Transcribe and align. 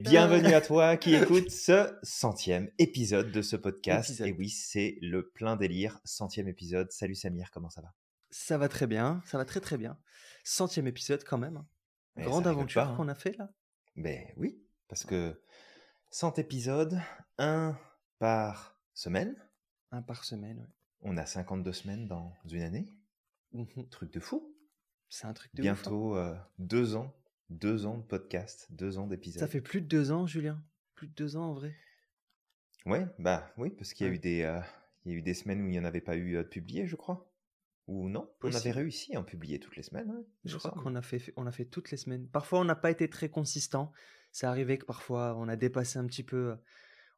Bienvenue 0.00 0.52
à 0.52 0.60
toi 0.60 0.98
qui 0.98 1.14
écoute 1.14 1.50
ce 1.50 1.98
centième 2.02 2.68
épisode 2.78 3.32
de 3.32 3.40
ce 3.40 3.56
podcast. 3.56 4.20
Et 4.20 4.32
oui, 4.32 4.50
c'est 4.50 4.98
le 5.00 5.30
plein 5.30 5.56
délire, 5.56 5.98
centième 6.04 6.46
épisode. 6.46 6.92
Salut 6.92 7.14
Samir, 7.14 7.50
comment 7.50 7.70
ça 7.70 7.80
va? 7.80 7.94
Ça 8.30 8.58
va 8.58 8.68
très 8.68 8.86
bien, 8.86 9.22
ça 9.24 9.38
va 9.38 9.46
très 9.46 9.60
très 9.60 9.78
bien. 9.78 9.98
Centième 10.44 10.86
épisode 10.86 11.24
quand 11.24 11.38
même. 11.38 11.64
Grande 12.18 12.46
aventure 12.46 12.82
hein. 12.82 12.94
qu'on 12.98 13.08
a 13.08 13.14
fait 13.14 13.34
là. 13.38 13.50
Ben 13.96 14.26
oui, 14.36 14.62
parce 14.88 15.04
que 15.04 15.40
100 16.10 16.38
épisodes, 16.38 17.00
un 17.38 17.78
par 18.18 18.78
semaine. 18.92 19.34
Un 19.90 20.02
par 20.02 20.24
semaine, 20.24 20.58
oui. 20.60 20.81
On 21.02 21.16
a 21.16 21.26
52 21.26 21.72
semaines 21.72 22.06
dans 22.06 22.32
une 22.50 22.62
année. 22.62 22.88
Mmh 23.52 23.64
Truc 23.90 24.12
de 24.12 24.20
fou. 24.20 24.54
C'est 25.08 25.26
un 25.26 25.32
truc 25.32 25.54
de 25.54 25.62
Bientôt 25.62 26.16
euh, 26.16 26.34
deux 26.58 26.96
ans. 26.96 27.14
Deux 27.50 27.84
ans 27.84 27.98
de 27.98 28.02
podcast, 28.04 28.66
deux 28.70 28.96
ans 28.98 29.06
d'épisodes. 29.06 29.40
Ça 29.40 29.46
fait 29.48 29.60
plus 29.60 29.82
de 29.82 29.86
deux 29.86 30.10
ans, 30.10 30.26
Julien. 30.26 30.62
Plus 30.94 31.08
de 31.08 31.12
deux 31.12 31.36
ans 31.36 31.50
en 31.50 31.54
vrai. 31.54 31.74
Ouais, 32.86 33.06
bah 33.18 33.52
oui, 33.58 33.70
parce 33.70 33.92
qu'il 33.92 34.06
y 34.06 34.10
a 34.10 34.12
eu 34.12 34.18
des, 34.18 34.42
euh, 34.42 34.60
il 35.04 35.12
y 35.12 35.14
a 35.14 35.18
eu 35.18 35.22
des 35.22 35.34
semaines 35.34 35.60
où 35.60 35.66
il 35.66 35.70
n'y 35.72 35.78
en 35.78 35.84
avait 35.84 36.00
pas 36.00 36.16
eu 36.16 36.36
euh, 36.36 36.44
de 36.44 36.48
publié, 36.48 36.86
je 36.86 36.96
crois. 36.96 37.30
Ou 37.88 38.08
non 38.08 38.32
On 38.42 38.54
avait 38.54 38.70
réussi 38.70 39.14
à 39.14 39.20
en 39.20 39.24
publier 39.24 39.58
toutes 39.60 39.76
les 39.76 39.82
semaines. 39.82 40.08
hein, 40.10 40.24
Je 40.44 40.56
crois 40.56 40.70
qu'on 40.70 40.94
a 40.94 41.02
fait, 41.02 41.32
on 41.36 41.46
a 41.46 41.52
fait 41.52 41.64
toutes 41.66 41.90
les 41.90 41.96
semaines. 41.98 42.26
Parfois, 42.28 42.60
on 42.60 42.64
n'a 42.64 42.76
pas 42.76 42.90
été 42.90 43.10
très 43.10 43.28
consistant. 43.28 43.92
C'est 44.30 44.46
arrivé 44.46 44.78
que 44.78 44.86
parfois, 44.86 45.36
on 45.36 45.46
a 45.48 45.56
dépassé 45.56 45.98
un 45.98 46.06
petit 46.06 46.22
peu. 46.22 46.56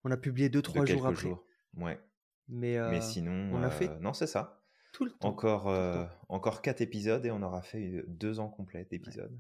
On 0.03 0.11
a 0.11 0.17
publié 0.17 0.49
deux, 0.49 0.61
De 0.63 0.63
trois 0.63 0.85
jours 0.85 1.07
après. 1.07 1.21
jours. 1.29 1.47
Ouais. 1.77 2.01
Mais, 2.49 2.79
Mais 2.91 2.99
euh, 2.99 3.01
sinon, 3.01 3.51
on 3.53 3.63
a 3.63 3.71
fait 3.71 3.89
euh, 3.89 3.99
non, 4.01 4.13
c'est 4.13 4.27
ça. 4.27 4.63
tout 4.93 5.05
le 5.05 5.11
temps. 5.13 5.29
Encore, 5.29 5.71
le 5.71 5.77
euh, 5.77 6.05
temps. 6.05 6.11
encore 6.29 6.63
quatre 6.63 6.81
épisodes 6.81 7.25
et 7.25 7.31
on 7.31 7.43
aura 7.43 7.63
fait 7.63 8.05
deux 8.07 8.41
ans 8.41 8.49
complets 8.49 8.87
d'épisodes. 8.91 9.39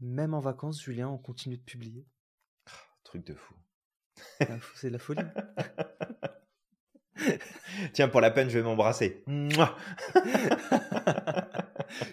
Même 0.00 0.34
en 0.34 0.40
vacances, 0.40 0.82
Julien, 0.82 1.08
on 1.08 1.18
continue 1.18 1.56
de 1.56 1.62
publier. 1.62 2.06
Truc 3.04 3.24
de 3.24 3.34
fou. 3.34 3.54
Ah, 4.40 4.58
C'est 4.74 4.88
de 4.88 4.92
la 4.94 4.98
folie. 4.98 5.22
Tiens, 7.92 8.08
pour 8.08 8.20
la 8.20 8.30
peine, 8.30 8.48
je 8.50 8.58
vais 8.58 8.64
m'embrasser. 8.64 9.24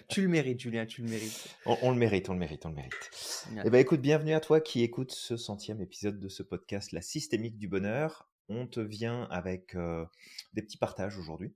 Tu 0.08 0.22
le 0.22 0.28
mérites, 0.28 0.60
Julien, 0.60 0.86
tu 0.86 1.02
le 1.02 1.08
mérites. 1.08 1.48
on, 1.66 1.76
on 1.82 1.90
le 1.90 1.96
mérite, 1.96 2.28
on 2.30 2.32
le 2.34 2.38
mérite, 2.38 2.64
on 2.64 2.68
le 2.68 2.76
mérite. 2.76 3.10
Ouais. 3.52 3.62
Eh 3.64 3.70
ben, 3.70 3.78
écoute, 3.78 4.00
bienvenue 4.00 4.32
à 4.32 4.40
toi 4.40 4.60
qui 4.60 4.82
écoute 4.82 5.10
ce 5.12 5.36
centième 5.36 5.80
épisode 5.80 6.18
de 6.20 6.28
ce 6.28 6.42
podcast, 6.42 6.92
La 6.92 7.02
systémique 7.02 7.58
du 7.58 7.68
bonheur. 7.68 8.28
On 8.48 8.66
te 8.66 8.80
vient 8.80 9.24
avec 9.24 9.74
euh, 9.74 10.06
des 10.52 10.62
petits 10.62 10.76
partages 10.78 11.18
aujourd'hui. 11.18 11.54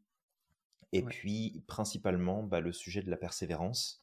Et 0.92 1.02
Ouais. 1.02 1.10
puis, 1.10 1.62
principalement, 1.66 2.42
bah, 2.42 2.60
le 2.60 2.72
sujet 2.72 3.02
de 3.02 3.10
la 3.10 3.16
persévérance 3.16 4.02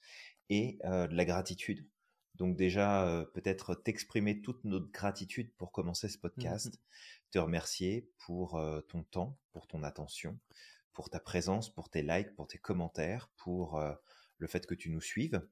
et 0.49 0.77
euh, 0.85 1.07
de 1.07 1.15
la 1.15 1.25
gratitude. 1.25 1.87
Donc 2.35 2.55
déjà, 2.57 3.07
euh, 3.07 3.25
peut-être 3.25 3.75
t'exprimer 3.75 4.41
toute 4.41 4.63
notre 4.65 4.91
gratitude 4.91 5.53
pour 5.55 5.71
commencer 5.71 6.09
ce 6.09 6.17
podcast, 6.17 6.79
te 7.31 7.39
remercier 7.39 8.09
pour 8.19 8.57
euh, 8.57 8.81
ton 8.81 9.03
temps, 9.03 9.39
pour 9.51 9.67
ton 9.67 9.83
attention, 9.83 10.37
pour 10.93 11.09
ta 11.09 11.19
présence, 11.19 11.73
pour 11.73 11.89
tes 11.89 12.03
likes, 12.03 12.35
pour 12.35 12.47
tes 12.47 12.57
commentaires, 12.57 13.29
pour 13.37 13.81
le 14.37 14.47
fait 14.47 14.65
que 14.65 14.75
tu 14.75 14.89
nous 14.89 15.01
suives 15.01 15.45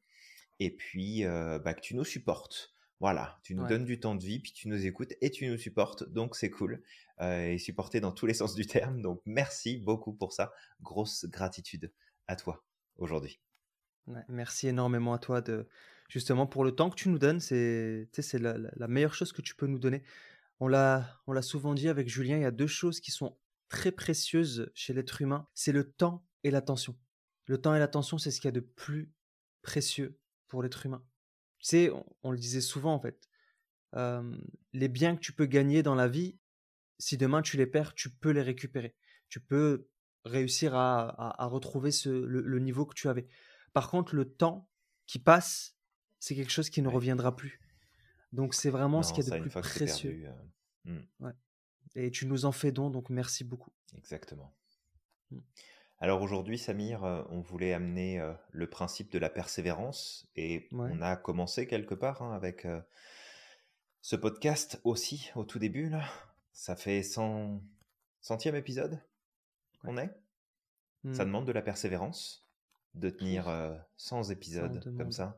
et 0.59 0.71
puis 0.71 1.23
bah, 1.25 1.73
que 1.73 1.81
tu 1.81 1.95
nous 1.95 2.05
supportes. 2.05 2.72
Voilà, 3.03 3.37
tu 3.43 3.53
nous 3.53 3.63
Ouais. 3.63 3.67
donnes 3.69 3.83
du 3.83 3.99
temps 3.99 4.15
de 4.15 4.23
vie, 4.23 4.39
puis 4.39 4.53
tu 4.53 4.69
nous 4.69 4.85
écoutes 4.85 5.11
et 5.19 5.29
tu 5.29 5.45
nous 5.49 5.57
supportes, 5.57 6.05
donc 6.09 6.37
c'est 6.37 6.49
cool. 6.49 6.81
Euh, 7.19 7.47
et 7.51 7.57
supporter 7.57 7.99
dans 7.99 8.13
tous 8.13 8.25
les 8.27 8.33
sens 8.41 8.55
du 8.55 8.65
terme, 8.65 9.01
donc 9.01 9.21
merci 9.25 9.77
beaucoup 9.77 10.13
pour 10.13 10.31
ça. 10.31 10.53
Grosse 10.81 11.25
gratitude 11.25 11.91
à 12.27 12.37
toi 12.37 12.63
aujourd'hui. 12.95 13.41
Ouais, 14.07 14.23
merci 14.29 14.69
énormément 14.69 15.13
à 15.13 15.19
toi 15.19 15.41
de 15.41 15.67
justement 16.07 16.47
pour 16.47 16.63
le 16.63 16.71
temps 16.73 16.89
que 16.89 16.95
tu 16.95 17.09
nous 17.09 17.19
donnes. 17.19 17.41
C'est 17.41 18.07
c'est 18.13 18.39
la, 18.39 18.57
la- 18.57 18.71
la 18.73 18.87
meilleure 18.87 19.13
chose 19.15 19.33
que 19.33 19.41
tu 19.41 19.53
peux 19.53 19.67
nous 19.67 19.79
donner. 19.79 20.01
On 20.61 20.69
l'a 20.69 21.19
on 21.27 21.33
l'a 21.33 21.41
souvent 21.41 21.73
dit 21.73 21.89
avec 21.89 22.07
Julien, 22.07 22.37
il 22.37 22.43
y 22.43 22.45
a 22.45 22.51
deux 22.51 22.67
choses 22.67 23.01
qui 23.01 23.11
sont 23.11 23.37
très 23.67 23.91
précieuses 23.91 24.71
chez 24.75 24.93
l'être 24.93 25.21
humain. 25.21 25.45
C'est 25.53 25.73
le 25.73 25.91
temps 25.91 26.25
et 26.45 26.51
l'attention. 26.51 26.97
Le 27.47 27.57
temps 27.59 27.75
et 27.75 27.79
l'attention, 27.79 28.17
c'est 28.17 28.31
ce 28.31 28.39
qu'il 28.39 28.47
y 28.47 28.53
a 28.55 28.59
de 28.61 28.61
plus 28.61 29.11
précieux 29.61 30.17
pour 30.47 30.63
l'être 30.63 30.85
humain. 30.85 31.03
Tu 31.63 31.69
sais, 31.69 31.89
on, 31.89 32.05
on 32.23 32.31
le 32.31 32.37
disait 32.37 32.61
souvent 32.61 32.93
en 32.93 32.99
fait. 32.99 33.27
euh, 33.95 34.37
les 34.73 34.87
biens 34.89 35.15
que 35.15 35.21
tu 35.21 35.33
peux 35.33 35.45
gagner 35.45 35.81
dans 35.83 35.95
la 35.95 36.07
vie, 36.07 36.37
si 36.99 37.17
demain 37.17 37.41
tu 37.41 37.57
les 37.57 37.67
perds, 37.67 37.93
tu 37.95 38.09
peux 38.09 38.31
les 38.31 38.41
récupérer. 38.41 38.95
Tu 39.29 39.39
peux 39.39 39.87
réussir 40.25 40.75
à, 40.75 41.09
à- 41.09 41.43
à 41.43 41.45
retrouver 41.47 41.91
ce, 41.91 42.09
le, 42.09 42.41
le 42.41 42.59
niveau 42.59 42.85
que 42.85 42.93
tu 42.95 43.07
avais. 43.09 43.27
Par 43.73 43.89
contre, 43.89 44.15
le 44.15 44.25
temps 44.25 44.69
qui 45.07 45.19
passe, 45.19 45.75
c'est 46.19 46.35
quelque 46.35 46.51
chose 46.51 46.69
qui 46.69 46.81
ne 46.81 46.87
Ouais. 46.87 46.95
reviendra 46.95 47.35
plus. 47.35 47.59
Donc 48.31 48.53
c'est 48.55 48.69
vraiment 48.69 49.03
ce 49.03 49.13
qu'il 49.13 49.23
y 49.23 49.27
a 49.31 49.37
de 49.37 49.41
plus 49.41 49.51
précieux. 49.61 50.11
perdu, 50.11 50.27
euh, 50.27 50.99
hmm, 51.21 51.31
Et 51.95 52.09
tu 52.11 52.25
nous 52.25 52.45
en 52.45 52.51
fais 52.51 52.71
don, 52.71 52.89
donc 52.89 53.09
merci 53.09 53.43
beaucoup. 53.43 53.71
exactement. 53.95 54.55
Mm. 55.31 55.39
Alors 56.03 56.21
aujourd'hui, 56.21 56.57
Samir, 56.57 57.05
euh, 57.05 57.23
on 57.29 57.39
voulait 57.39 57.71
amener 57.71 58.19
euh, 58.19 58.33
le 58.51 58.69
principe 58.69 59.09
de 59.09 59.19
la 59.19 59.29
persévérance 59.29 60.27
et 60.35 60.67
Ouais. 60.73 60.89
on 60.91 61.01
a 61.01 61.15
commencé 61.15 61.65
quelque 61.65 61.95
part 61.95 62.21
hein, 62.21 62.33
avec 62.35 62.65
euh, 62.65 62.81
ce 64.01 64.17
podcast 64.17 64.81
aussi 64.83 65.31
au 65.35 65.45
tout 65.45 65.59
début. 65.59 65.87
Là. 65.87 66.03
Ça 66.51 66.75
fait 66.75 67.03
100... 67.03 67.61
centième 68.19 68.55
épisode 68.55 68.99
qu'on 69.81 69.97
est. 69.97 70.09
Ça 71.13 71.23
Hmm. 71.23 71.27
demande 71.27 71.47
de 71.47 71.53
la 71.53 71.61
persévérance, 71.61 72.45
de 72.95 73.09
tenir 73.09 73.47
euh, 73.47 73.73
100 73.95 74.29
épisodes 74.29 74.83
comme 74.97 75.11
ça 75.13 75.37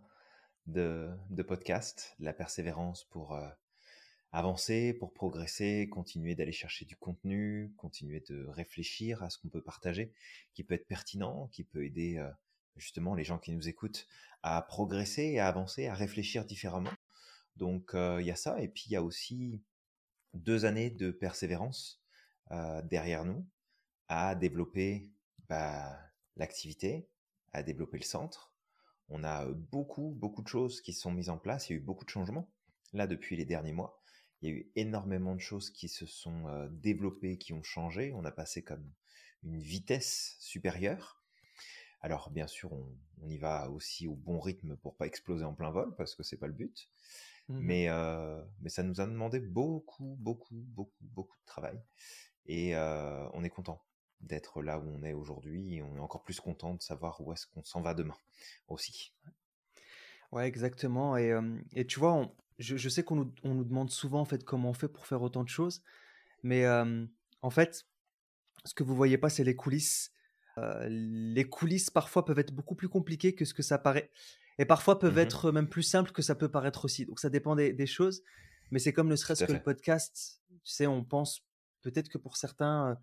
de, 0.65 1.11
de 1.29 1.43
podcast, 1.43 2.15
de 2.19 2.25
la 2.25 2.33
persévérance 2.33 3.03
pour 3.03 3.39
avancer, 4.35 4.93
pour 4.93 5.13
progresser, 5.13 5.87
continuer 5.89 6.35
d'aller 6.35 6.51
chercher 6.51 6.83
du 6.83 6.97
contenu, 6.97 7.73
continuer 7.77 8.19
de 8.27 8.45
réfléchir 8.47 9.23
à 9.23 9.29
ce 9.29 9.37
qu'on 9.37 9.47
peut 9.47 9.61
partager, 9.61 10.11
qui 10.53 10.65
peut 10.65 10.73
être 10.73 10.87
pertinent, 10.87 11.47
qui 11.53 11.63
peut 11.63 11.85
aider 11.85 12.17
euh, 12.17 12.29
justement 12.75 13.15
les 13.15 13.23
gens 13.23 13.39
qui 13.39 13.53
nous 13.53 13.69
écoutent 13.69 14.07
à 14.43 14.61
progresser, 14.61 15.39
à 15.39 15.47
avancer, 15.47 15.87
à 15.87 15.93
réfléchir 15.93 16.43
différemment. 16.43 16.91
Donc 17.55 17.95
euh, 17.95 18.21
il 18.21 18.27
y 18.27 18.31
a 18.31 18.35
ça, 18.35 18.59
et 18.59 18.67
puis 18.67 18.83
il 18.87 18.91
y 18.91 18.97
a 18.97 19.03
aussi 19.03 19.63
deux 20.33 20.65
années 20.65 20.89
de 20.89 21.11
persévérance 21.11 22.03
euh, 22.51 22.81
derrière 22.81 23.23
nous 23.23 23.47
à 24.09 24.35
développer 24.35 25.09
bah, 25.47 25.97
l'activité, 26.35 27.07
à 27.53 27.63
développer 27.63 27.97
le 27.97 28.03
centre. 28.03 28.51
On 29.07 29.23
a 29.23 29.45
beaucoup, 29.45 30.13
beaucoup 30.19 30.41
de 30.41 30.49
choses 30.49 30.81
qui 30.81 30.91
sont 30.91 31.11
mises 31.11 31.29
en 31.29 31.37
place. 31.37 31.69
Il 31.69 31.73
y 31.73 31.75
a 31.77 31.79
eu 31.79 31.81
beaucoup 31.81 32.03
de 32.03 32.09
changements 32.09 32.51
là 32.91 33.07
depuis 33.07 33.37
les 33.37 33.45
derniers 33.45 33.71
mois. 33.71 34.01
Il 34.45 34.49
y 34.49 34.51
a 34.51 34.57
eu 34.57 34.71
énormément 34.75 35.33
de 35.33 35.39
choses 35.41 35.71
qui 35.71 35.87
se 35.87 36.05
sont 36.05 36.69
développées, 36.69 37.39
qui 37.39 37.51
ont 37.53 37.63
changé. 37.63 38.13
On 38.13 38.25
a 38.25 38.31
passé 38.31 38.61
comme 38.63 38.87
une 39.41 39.57
vitesse 39.57 40.35
supérieure. 40.39 41.23
Alors 42.01 42.29
bien 42.29 42.45
sûr, 42.45 42.71
on, 42.71 42.87
on 43.23 43.29
y 43.29 43.37
va 43.39 43.71
aussi 43.71 44.07
au 44.07 44.13
bon 44.13 44.39
rythme 44.39 44.75
pour 44.77 44.95
pas 44.97 45.07
exploser 45.07 45.45
en 45.45 45.55
plein 45.55 45.71
vol 45.71 45.95
parce 45.95 46.13
que 46.13 46.21
c'est 46.21 46.37
pas 46.37 46.45
le 46.45 46.53
but. 46.53 46.91
Mhm. 47.49 47.59
Mais, 47.59 47.89
euh, 47.89 48.43
mais 48.61 48.69
ça 48.69 48.83
nous 48.83 49.01
a 49.01 49.07
demandé 49.07 49.39
beaucoup, 49.39 50.15
beaucoup, 50.19 50.53
beaucoup, 50.55 51.03
beaucoup 51.05 51.37
de 51.39 51.45
travail. 51.45 51.81
Et 52.45 52.75
euh, 52.75 53.27
on 53.33 53.43
est 53.43 53.49
content 53.49 53.83
d'être 54.21 54.61
là 54.61 54.79
où 54.79 54.87
on 54.87 55.03
est 55.03 55.13
aujourd'hui. 55.13 55.75
Et 55.77 55.81
on 55.81 55.95
est 55.95 55.99
encore 55.99 56.23
plus 56.23 56.39
content 56.39 56.75
de 56.75 56.83
savoir 56.83 57.19
où 57.21 57.33
est-ce 57.33 57.47
qu'on 57.47 57.63
s'en 57.63 57.81
va 57.81 57.95
demain 57.95 58.17
aussi. 58.67 59.13
Ouais, 60.31 60.47
exactement. 60.47 61.17
Et, 61.17 61.31
euh, 61.31 61.57
et 61.73 61.85
tu 61.87 61.99
vois, 61.99 62.13
on- 62.13 62.31
je, 62.59 62.77
je 62.77 62.89
sais 62.89 63.03
qu'on 63.03 63.15
nous, 63.15 63.33
on 63.43 63.53
nous 63.53 63.63
demande 63.65 63.89
souvent 63.89 64.21
en 64.21 64.25
fait 64.25 64.43
comment 64.43 64.69
on 64.69 64.73
fait 64.73 64.87
pour 64.87 65.05
faire 65.07 65.21
autant 65.21 65.43
de 65.43 65.49
choses, 65.49 65.81
mais 66.43 66.65
euh, 66.65 67.05
en 67.41 67.49
fait, 67.49 67.85
ce 68.63 68.73
que 68.73 68.83
vous 68.83 68.95
voyez 68.95 69.17
pas, 69.17 69.29
c'est 69.29 69.43
les 69.43 69.55
coulisses. 69.55 70.11
Euh, 70.57 70.87
les 70.89 71.43
coulisses 71.49 71.89
parfois 71.89 72.23
peuvent 72.25 72.39
être 72.39 72.53
beaucoup 72.53 72.75
plus 72.75 72.87
compliquées 72.89 73.35
que 73.35 73.43
ce 73.45 73.53
que 73.53 73.61
ça 73.63 73.77
paraît, 73.77 74.09
et 74.57 74.65
parfois 74.65 74.99
peuvent 74.99 75.13
Mhm. 75.15 75.19
être 75.19 75.51
même 75.51 75.67
plus 75.67 75.83
simples 75.83 76.11
que 76.11 76.21
ça 76.21 76.33
peut 76.35 76.49
paraître 76.49 76.85
aussi. 76.85 77.05
Donc 77.05 77.19
ça 77.19 77.29
dépend 77.29 77.55
des, 77.55 77.73
des 77.73 77.87
choses, 77.87 78.23
mais 78.71 78.79
c'est 78.79 78.93
comme 78.93 79.07
ne 79.09 79.15
serait-ce 79.17 79.43
que 79.43 79.51
le 79.51 79.61
podcast. 79.63 80.41
Tu 80.49 80.57
sais, 80.63 80.87
on 80.87 81.03
pense 81.03 81.45
peut-être 81.81 82.09
que 82.09 82.17
pour 82.17 82.37
certains, 82.37 82.91
euh, 82.91 82.95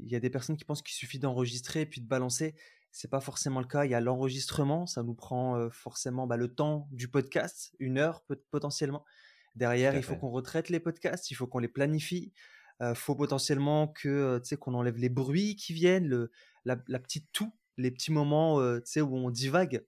il 0.00 0.10
y 0.10 0.16
a 0.16 0.20
des 0.20 0.30
personnes 0.30 0.56
qui 0.56 0.64
pensent 0.64 0.82
qu'il 0.82 0.94
suffit 0.94 1.18
d'enregistrer 1.18 1.82
et 1.82 1.86
puis 1.86 2.00
de 2.00 2.08
balancer. 2.08 2.54
C'est 2.96 3.10
pas 3.10 3.20
forcément 3.20 3.58
le 3.58 3.66
cas. 3.66 3.84
Il 3.84 3.90
y 3.90 3.94
a 3.94 4.00
l'enregistrement, 4.00 4.86
ça 4.86 5.02
nous 5.02 5.14
prend 5.14 5.56
euh, 5.56 5.68
forcément 5.70 6.28
bah, 6.28 6.36
le 6.36 6.46
temps 6.46 6.86
du 6.92 7.08
podcast, 7.08 7.74
une 7.80 7.98
heure 7.98 8.22
peut- 8.22 8.40
potentiellement. 8.52 9.04
Derrière, 9.56 9.96
il 9.96 10.02
faut 10.02 10.14
qu'on 10.16 10.30
retraite 10.30 10.68
les 10.68 10.78
podcasts, 10.78 11.30
il 11.30 11.34
faut 11.34 11.48
qu'on 11.48 11.58
les 11.58 11.68
planifie. 11.68 12.32
Il 12.80 12.94
faut 12.94 13.14
potentiellement 13.14 13.88
que 13.88 14.08
euh, 14.08 14.40
tu 14.40 14.48
sais 14.48 14.56
qu'on 14.56 14.74
enlève 14.74 14.96
les 14.96 15.08
bruits 15.08 15.56
qui 15.56 15.72
viennent, 15.72 16.06
le, 16.06 16.30
la, 16.64 16.76
la 16.88 16.98
petite 16.98 17.30
toux, 17.32 17.52
les 17.78 17.90
petits 17.90 18.12
moments 18.12 18.60
euh, 18.60 18.80
tu 18.80 18.90
sais 18.92 19.00
où 19.00 19.16
on 19.16 19.30
divague. 19.30 19.84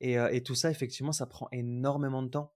Et, 0.00 0.18
euh, 0.18 0.28
et 0.30 0.42
tout 0.42 0.54
ça, 0.54 0.70
effectivement, 0.70 1.12
ça 1.12 1.26
prend 1.26 1.48
énormément 1.52 2.22
de 2.22 2.28
temps. 2.28 2.54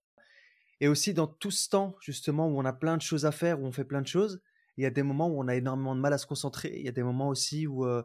Et 0.80 0.88
aussi 0.88 1.14
dans 1.14 1.26
tout 1.26 1.50
ce 1.50 1.68
temps, 1.68 1.94
justement, 2.00 2.48
où 2.48 2.58
on 2.58 2.64
a 2.64 2.72
plein 2.72 2.96
de 2.96 3.02
choses 3.02 3.24
à 3.26 3.32
faire, 3.32 3.60
où 3.60 3.66
on 3.66 3.72
fait 3.72 3.84
plein 3.84 4.02
de 4.02 4.06
choses, 4.06 4.40
il 4.76 4.84
y 4.84 4.86
a 4.86 4.90
des 4.90 5.02
moments 5.02 5.28
où 5.28 5.40
on 5.40 5.48
a 5.48 5.54
énormément 5.54 5.94
de 5.94 6.00
mal 6.00 6.12
à 6.12 6.18
se 6.18 6.26
concentrer. 6.26 6.72
Il 6.76 6.84
y 6.84 6.88
a 6.88 6.92
des 6.92 7.02
moments 7.02 7.28
aussi 7.28 7.66
où, 7.66 7.84
euh, 7.86 8.02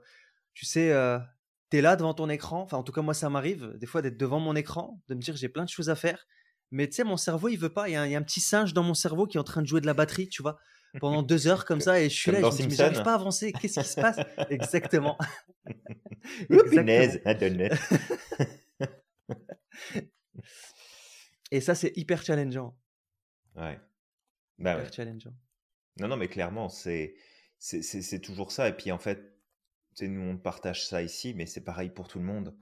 tu 0.54 0.66
sais, 0.66 0.92
euh, 0.92 1.20
tu 1.72 1.78
es 1.78 1.82
là 1.82 1.96
devant 1.96 2.14
ton 2.14 2.30
écran. 2.30 2.62
Enfin, 2.62 2.78
en 2.78 2.84
tout 2.84 2.92
cas, 2.92 3.02
moi, 3.02 3.14
ça 3.14 3.30
m'arrive 3.30 3.74
des 3.78 3.88
fois 3.88 4.02
d'être 4.02 4.18
devant 4.18 4.40
mon 4.40 4.56
écran, 4.56 5.02
de 5.08 5.16
me 5.16 5.22
dire 5.22 5.36
j'ai 5.36 5.50
plein 5.50 5.64
de 5.64 5.70
choses 5.70 5.90
à 5.90 5.96
faire. 5.96 6.28
Mais 6.72 6.88
tu 6.88 6.96
sais, 6.96 7.04
mon 7.04 7.18
cerveau, 7.18 7.50
il 7.50 7.58
veut 7.58 7.74
pas. 7.74 7.90
Il 7.90 7.94
y, 7.94 7.96
a 7.96 8.04
un 8.04 8.22
petit 8.22 8.40
singe 8.40 8.74
dans 8.74 8.84
mon 8.84 8.94
cerveau 8.94 9.28
qui 9.28 9.38
est 9.38 9.40
en 9.40 9.46
train 9.46 9.62
de 9.62 9.68
jouer 9.68 9.82
de 9.82 9.86
la 9.86 9.94
batterie, 9.94 10.30
tu 10.30 10.42
vois, 10.42 10.58
pendant 11.00 11.22
deux 11.24 11.48
heures 11.48 11.66
comme 11.66 11.82
ça. 11.82 12.02
Et 12.02 12.10
je 12.10 12.16
suis 12.16 12.32
là, 12.32 12.40
je 12.40 12.64
me 12.64 12.68
dis, 12.68 12.76
j'arrive 12.76 13.04
pas 13.04 13.14
à 13.14 13.16
avancer. 13.16 13.52
Qu'est-ce 13.54 13.80
qui 13.80 13.88
se 13.88 14.00
passe? 14.00 14.18
Exactement. 14.50 15.18
Exactement. 16.50 17.70
et 21.52 21.62
ça, 21.62 21.76
c'est 21.76 21.92
hyper 21.98 22.24
challengeant. 22.24 22.78
Ouais. 23.56 23.80
Bah 24.58 24.76
hyper 24.76 24.94
challengeant. 24.94 25.34
Non, 26.00 26.08
non, 26.08 26.18
mais 26.18 26.30
clairement, 26.30 26.70
c'est 26.70 27.16
c'est 27.60 28.22
toujours 28.22 28.52
ça. 28.52 28.70
Et 28.70 28.74
puis 28.74 28.92
en 28.92 28.98
fait, 28.98 29.31
nous, 30.02 30.22
on 30.22 30.38
partage 30.38 30.86
ça 30.86 31.02
ici, 31.02 31.34
mais 31.34 31.46
c'est 31.46 31.64
pareil 31.64 31.90
pour 31.90 32.08
tout 32.08 32.20
le 32.20 32.26
monde. 32.26 32.56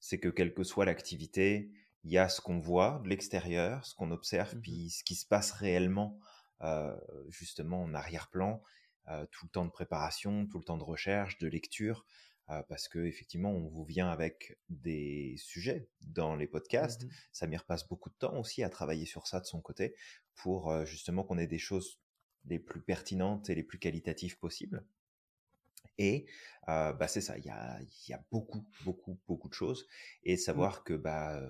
C'est 0.00 0.18
que 0.18 0.28
quelle 0.28 0.54
que 0.54 0.64
soit 0.64 0.84
l'activité, 0.84 1.70
il 2.04 2.10
y 2.10 2.18
a 2.18 2.28
ce 2.28 2.40
qu'on 2.40 2.58
voit 2.58 3.00
de 3.04 3.08
l'extérieur, 3.08 3.84
ce 3.84 3.94
qu'on 3.94 4.10
observe, 4.10 4.56
mmh 4.56 4.60
puis 4.60 4.90
ce 4.90 5.04
qui 5.04 5.14
se 5.14 5.26
passe 5.26 5.52
réellement, 5.52 6.18
euh, 6.62 6.96
justement, 7.28 7.82
en 7.82 7.94
arrière-plan, 7.94 8.62
euh, 9.08 9.26
tout 9.30 9.46
le 9.46 9.50
temps 9.50 9.64
de 9.64 9.70
préparation, 9.70 10.46
tout 10.46 10.58
le 10.58 10.64
temps 10.64 10.78
de 10.78 10.84
recherche, 10.84 11.38
de 11.38 11.48
lecture, 11.48 12.04
euh, 12.48 12.62
parce 12.68 12.88
que 12.88 12.98
effectivement, 12.98 13.50
on 13.50 13.68
vous 13.68 13.84
vient 13.84 14.08
avec 14.10 14.58
des 14.68 15.36
sujets 15.38 15.88
dans 16.00 16.36
les 16.36 16.46
podcasts. 16.46 17.04
Mmh 17.04 17.10
Samir 17.32 17.64
passe 17.64 17.86
beaucoup 17.86 18.10
de 18.10 18.16
temps 18.16 18.38
aussi 18.38 18.62
à 18.62 18.70
travailler 18.70 19.06
sur 19.06 19.26
ça 19.26 19.40
de 19.40 19.46
son 19.46 19.60
côté, 19.60 19.94
pour 20.34 20.86
justement 20.86 21.22
qu'on 21.24 21.38
ait 21.38 21.46
des 21.46 21.58
choses 21.58 22.00
les 22.46 22.58
plus 22.58 22.80
pertinentes 22.80 23.50
et 23.50 23.54
les 23.54 23.62
plus 23.62 23.78
qualitatives 23.78 24.38
possibles. 24.38 24.86
Et 25.98 26.26
bah, 26.66 27.08
c'est 27.08 27.20
ça, 27.20 27.36
il 27.36 27.44
y 27.44 27.50
a, 27.50 27.78
y 28.08 28.12
a, 28.12 28.24
beaucoup, 28.30 28.64
beaucoup, 28.84 29.18
beaucoup 29.26 29.48
de 29.48 29.54
choses. 29.54 29.86
Et 30.24 30.34
mmh. 30.34 30.38
savoir 30.38 30.84
que 30.84 30.94
bah, 30.94 31.42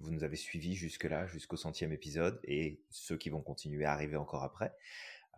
vous 0.00 0.10
nous 0.10 0.24
avez 0.24 0.36
suivis 0.36 0.74
jusque-là, 0.74 1.26
jusqu'au 1.26 1.56
centième 1.56 1.92
épisode, 1.92 2.40
et 2.44 2.80
ceux 2.90 3.16
qui 3.16 3.30
vont 3.30 3.42
continuer 3.42 3.84
à 3.84 3.92
arriver 3.92 4.16
encore 4.16 4.42
après, 4.44 4.74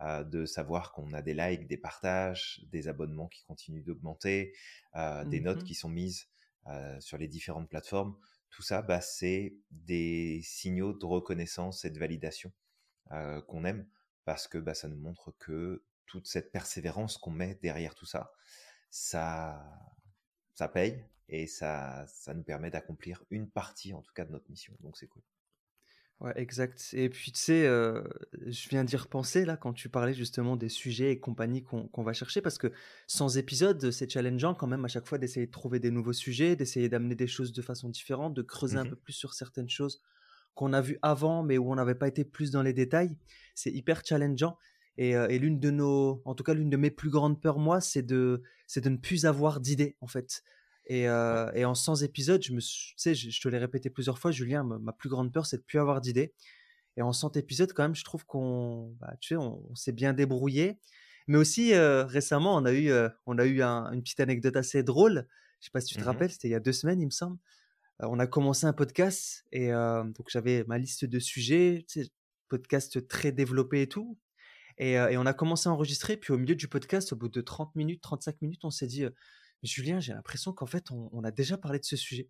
de 0.01 0.45
savoir 0.45 0.93
qu'on 0.93 1.13
a 1.13 1.21
des 1.21 1.33
likes, 1.33 1.67
des 1.67 1.77
partages, 1.77 2.65
des 2.71 2.87
abonnements 2.87 3.27
qui 3.27 3.43
continuent 3.43 3.83
d'augmenter, 3.83 4.53
des 5.25 5.39
notes 5.39 5.61
mmh 5.61 5.65
qui 5.65 5.75
sont 5.75 5.89
mises 5.89 6.27
sur 6.99 7.17
les 7.17 7.27
différentes 7.27 7.69
plateformes. 7.69 8.15
Tout 8.49 8.63
ça, 8.63 8.81
bah, 8.81 9.01
c'est 9.01 9.55
des 9.69 10.41
signaux 10.43 10.93
de 10.93 11.05
reconnaissance 11.05 11.85
et 11.85 11.89
de 11.89 11.99
validation 11.99 12.51
qu'on 13.47 13.65
aime 13.65 13.87
parce 14.25 14.47
que 14.47 14.57
bah, 14.57 14.73
ça 14.73 14.87
nous 14.87 14.97
montre 14.97 15.33
que 15.37 15.83
toute 16.11 16.27
cette 16.27 16.51
persévérance 16.51 17.17
qu'on 17.17 17.31
met 17.31 17.57
derrière 17.61 17.95
tout 17.95 18.05
ça, 18.05 18.33
ça, 18.89 19.63
ça 20.53 20.67
paye 20.67 21.03
et 21.29 21.47
ça, 21.47 22.05
ça 22.07 22.33
nous 22.33 22.43
permet 22.43 22.69
d'accomplir 22.69 23.23
une 23.29 23.49
partie 23.49 23.93
en 23.93 24.01
tout 24.01 24.11
cas 24.13 24.25
de 24.25 24.31
notre 24.31 24.49
mission. 24.49 24.75
Donc 24.81 24.97
c'est 24.97 25.07
cool. 25.07 25.23
Ouais, 26.19 26.33
exact. 26.35 26.89
Et 26.93 27.09
puis 27.09 27.31
tu 27.31 27.39
sais, 27.39 27.63
je 27.63 28.69
viens 28.69 28.83
d'y 28.83 28.95
repenser 28.95 29.43
là 29.43 29.57
quand 29.57 29.73
tu 29.73 29.89
parlais 29.89 30.13
justement 30.13 30.55
des 30.55 30.69
sujets 30.69 31.11
et 31.11 31.19
compagnie 31.19 31.63
qu'on 31.63 32.03
va 32.03 32.13
chercher 32.13 32.41
parce 32.41 32.59
que 32.59 32.71
sans 33.07 33.37
épisode, 33.37 33.89
c'est 33.89 34.11
challengeant 34.11 34.53
quand 34.53 34.67
même 34.67 34.85
à 34.85 34.87
chaque 34.87 35.07
fois 35.07 35.17
d'essayer 35.17 35.47
de 35.47 35.51
trouver 35.51 35.79
des 35.79 35.89
nouveaux 35.89 36.13
sujets, 36.13 36.55
d'essayer 36.55 36.89
d'amener 36.89 37.15
des 37.15 37.25
choses 37.25 37.53
de 37.53 37.61
façon 37.61 37.89
différente, 37.89 38.35
de 38.35 38.43
creuser 38.43 38.77
un 38.77 38.83
mmh 38.83 38.89
peu 38.89 38.95
plus 38.97 39.13
sur 39.13 39.33
certaines 39.33 39.69
choses 39.69 40.03
qu'on 40.53 40.73
a 40.73 40.81
vues 40.81 40.99
avant 41.01 41.41
mais 41.41 41.57
où 41.57 41.71
on 41.71 41.75
n'avait 41.75 41.95
pas 41.95 42.09
été 42.09 42.23
plus 42.23 42.51
dans 42.51 42.61
les 42.61 42.73
détails. 42.73 43.17
C'est 43.55 43.71
hyper 43.71 44.05
challengeant. 44.05 44.57
Et, 45.01 45.13
et 45.13 45.39
l'une 45.39 45.59
de 45.59 45.71
nos, 45.71 46.21
en 46.25 46.35
tout 46.35 46.43
cas 46.43 46.53
l'une 46.53 46.69
de 46.69 46.77
mes 46.77 46.91
plus 46.91 47.09
grandes 47.09 47.41
peurs 47.41 47.57
moi, 47.57 47.81
c'est 47.81 48.03
de, 48.03 48.43
c'est 48.67 48.81
de 48.81 48.89
ne 48.89 48.97
plus 48.97 49.25
avoir 49.25 49.59
d'idées 49.59 49.97
en 49.99 50.05
fait. 50.05 50.43
Et, 50.85 51.05
et, 51.05 51.65
en 51.65 51.73
100 51.73 52.03
épisodes, 52.03 52.43
je, 52.43 52.53
me 52.53 52.59
sais, 52.59 53.15
je, 53.15 53.41
te 53.41 53.47
l'ai 53.49 53.57
répété 53.57 53.89
plusieurs 53.89 54.19
fois, 54.19 54.29
Julien, 54.29 54.63
ma, 54.63 54.93
plus 54.93 55.09
grande 55.09 55.33
peur, 55.33 55.47
c'est 55.47 55.57
de 55.57 55.63
plus 55.63 55.79
avoir 55.79 56.01
d'idées. 56.01 56.35
Et 56.97 57.01
en 57.01 57.13
100 57.13 57.35
épisodes, 57.35 57.73
quand 57.73 57.81
même, 57.81 57.95
je 57.95 58.03
trouve 58.03 58.27
qu'on 58.27 58.95
bah, 58.99 59.15
tu 59.19 59.29
sais, 59.29 59.37
on, 59.37 59.73
s'est 59.73 59.91
bien 59.91 60.13
débrouillé. 60.13 60.77
Mais 61.27 61.39
aussi, 61.39 61.73
récemment, 61.75 62.55
on 62.55 62.65
a 62.65 62.73
eu, 62.73 62.91
on 63.25 63.39
a 63.39 63.45
eu 63.45 63.63
une 63.63 64.03
petite 64.03 64.19
anecdote 64.19 64.55
assez 64.55 64.83
drôle. 64.83 65.27
Je 65.61 65.65
sais 65.65 65.71
pas 65.71 65.81
si 65.81 65.87
tu 65.87 65.95
te 65.95 66.01
mmh 66.01 66.05
rappelles, 66.05 66.31
c'était 66.31 66.47
il 66.47 66.51
y 66.51 66.55
a 66.55 66.59
deux 66.59 66.73
semaines, 66.73 67.01
il 67.01 67.05
me 67.05 67.11
semble. 67.11 67.39
on 68.01 68.19
a 68.19 68.27
commencé 68.27 68.67
un 68.67 68.73
podcast 68.73 69.45
et 69.51 69.71
donc 69.71 70.27
j'avais 70.29 70.63
ma 70.65 70.77
liste 70.77 71.05
de 71.05 71.17
sujets, 71.17 71.85
tu 71.87 72.03
sais, 72.03 72.09
podcast 72.49 73.07
très 73.07 73.31
développé 73.31 73.81
et 73.81 73.87
tout. 73.87 74.19
Et, 74.77 74.93
et, 74.93 75.17
on 75.17 75.25
a 75.25 75.33
commencé 75.33 75.69
à 75.69 75.71
enregistrer. 75.71 76.17
Puis 76.17 76.33
au 76.33 76.37
milieu 76.37 76.55
du 76.55 76.67
podcast, 76.67 77.13
au 77.13 77.15
bout 77.15 77.29
de 77.29 77.41
30 77.41 77.75
minutes, 77.75 78.01
35 78.01 78.41
minutes, 78.41 78.65
on 78.65 78.71
s'est 78.71 78.87
dit 78.87 79.05
Julien, 79.63 79.99
j'ai 79.99 80.13
l'impression 80.13 80.53
qu'en 80.53 80.65
fait, 80.65 80.89
on, 80.91 81.23
a 81.23 81.31
déjà 81.31 81.57
parlé 81.57 81.79
de 81.79 81.85
ce 81.85 81.95
sujet. 81.95 82.29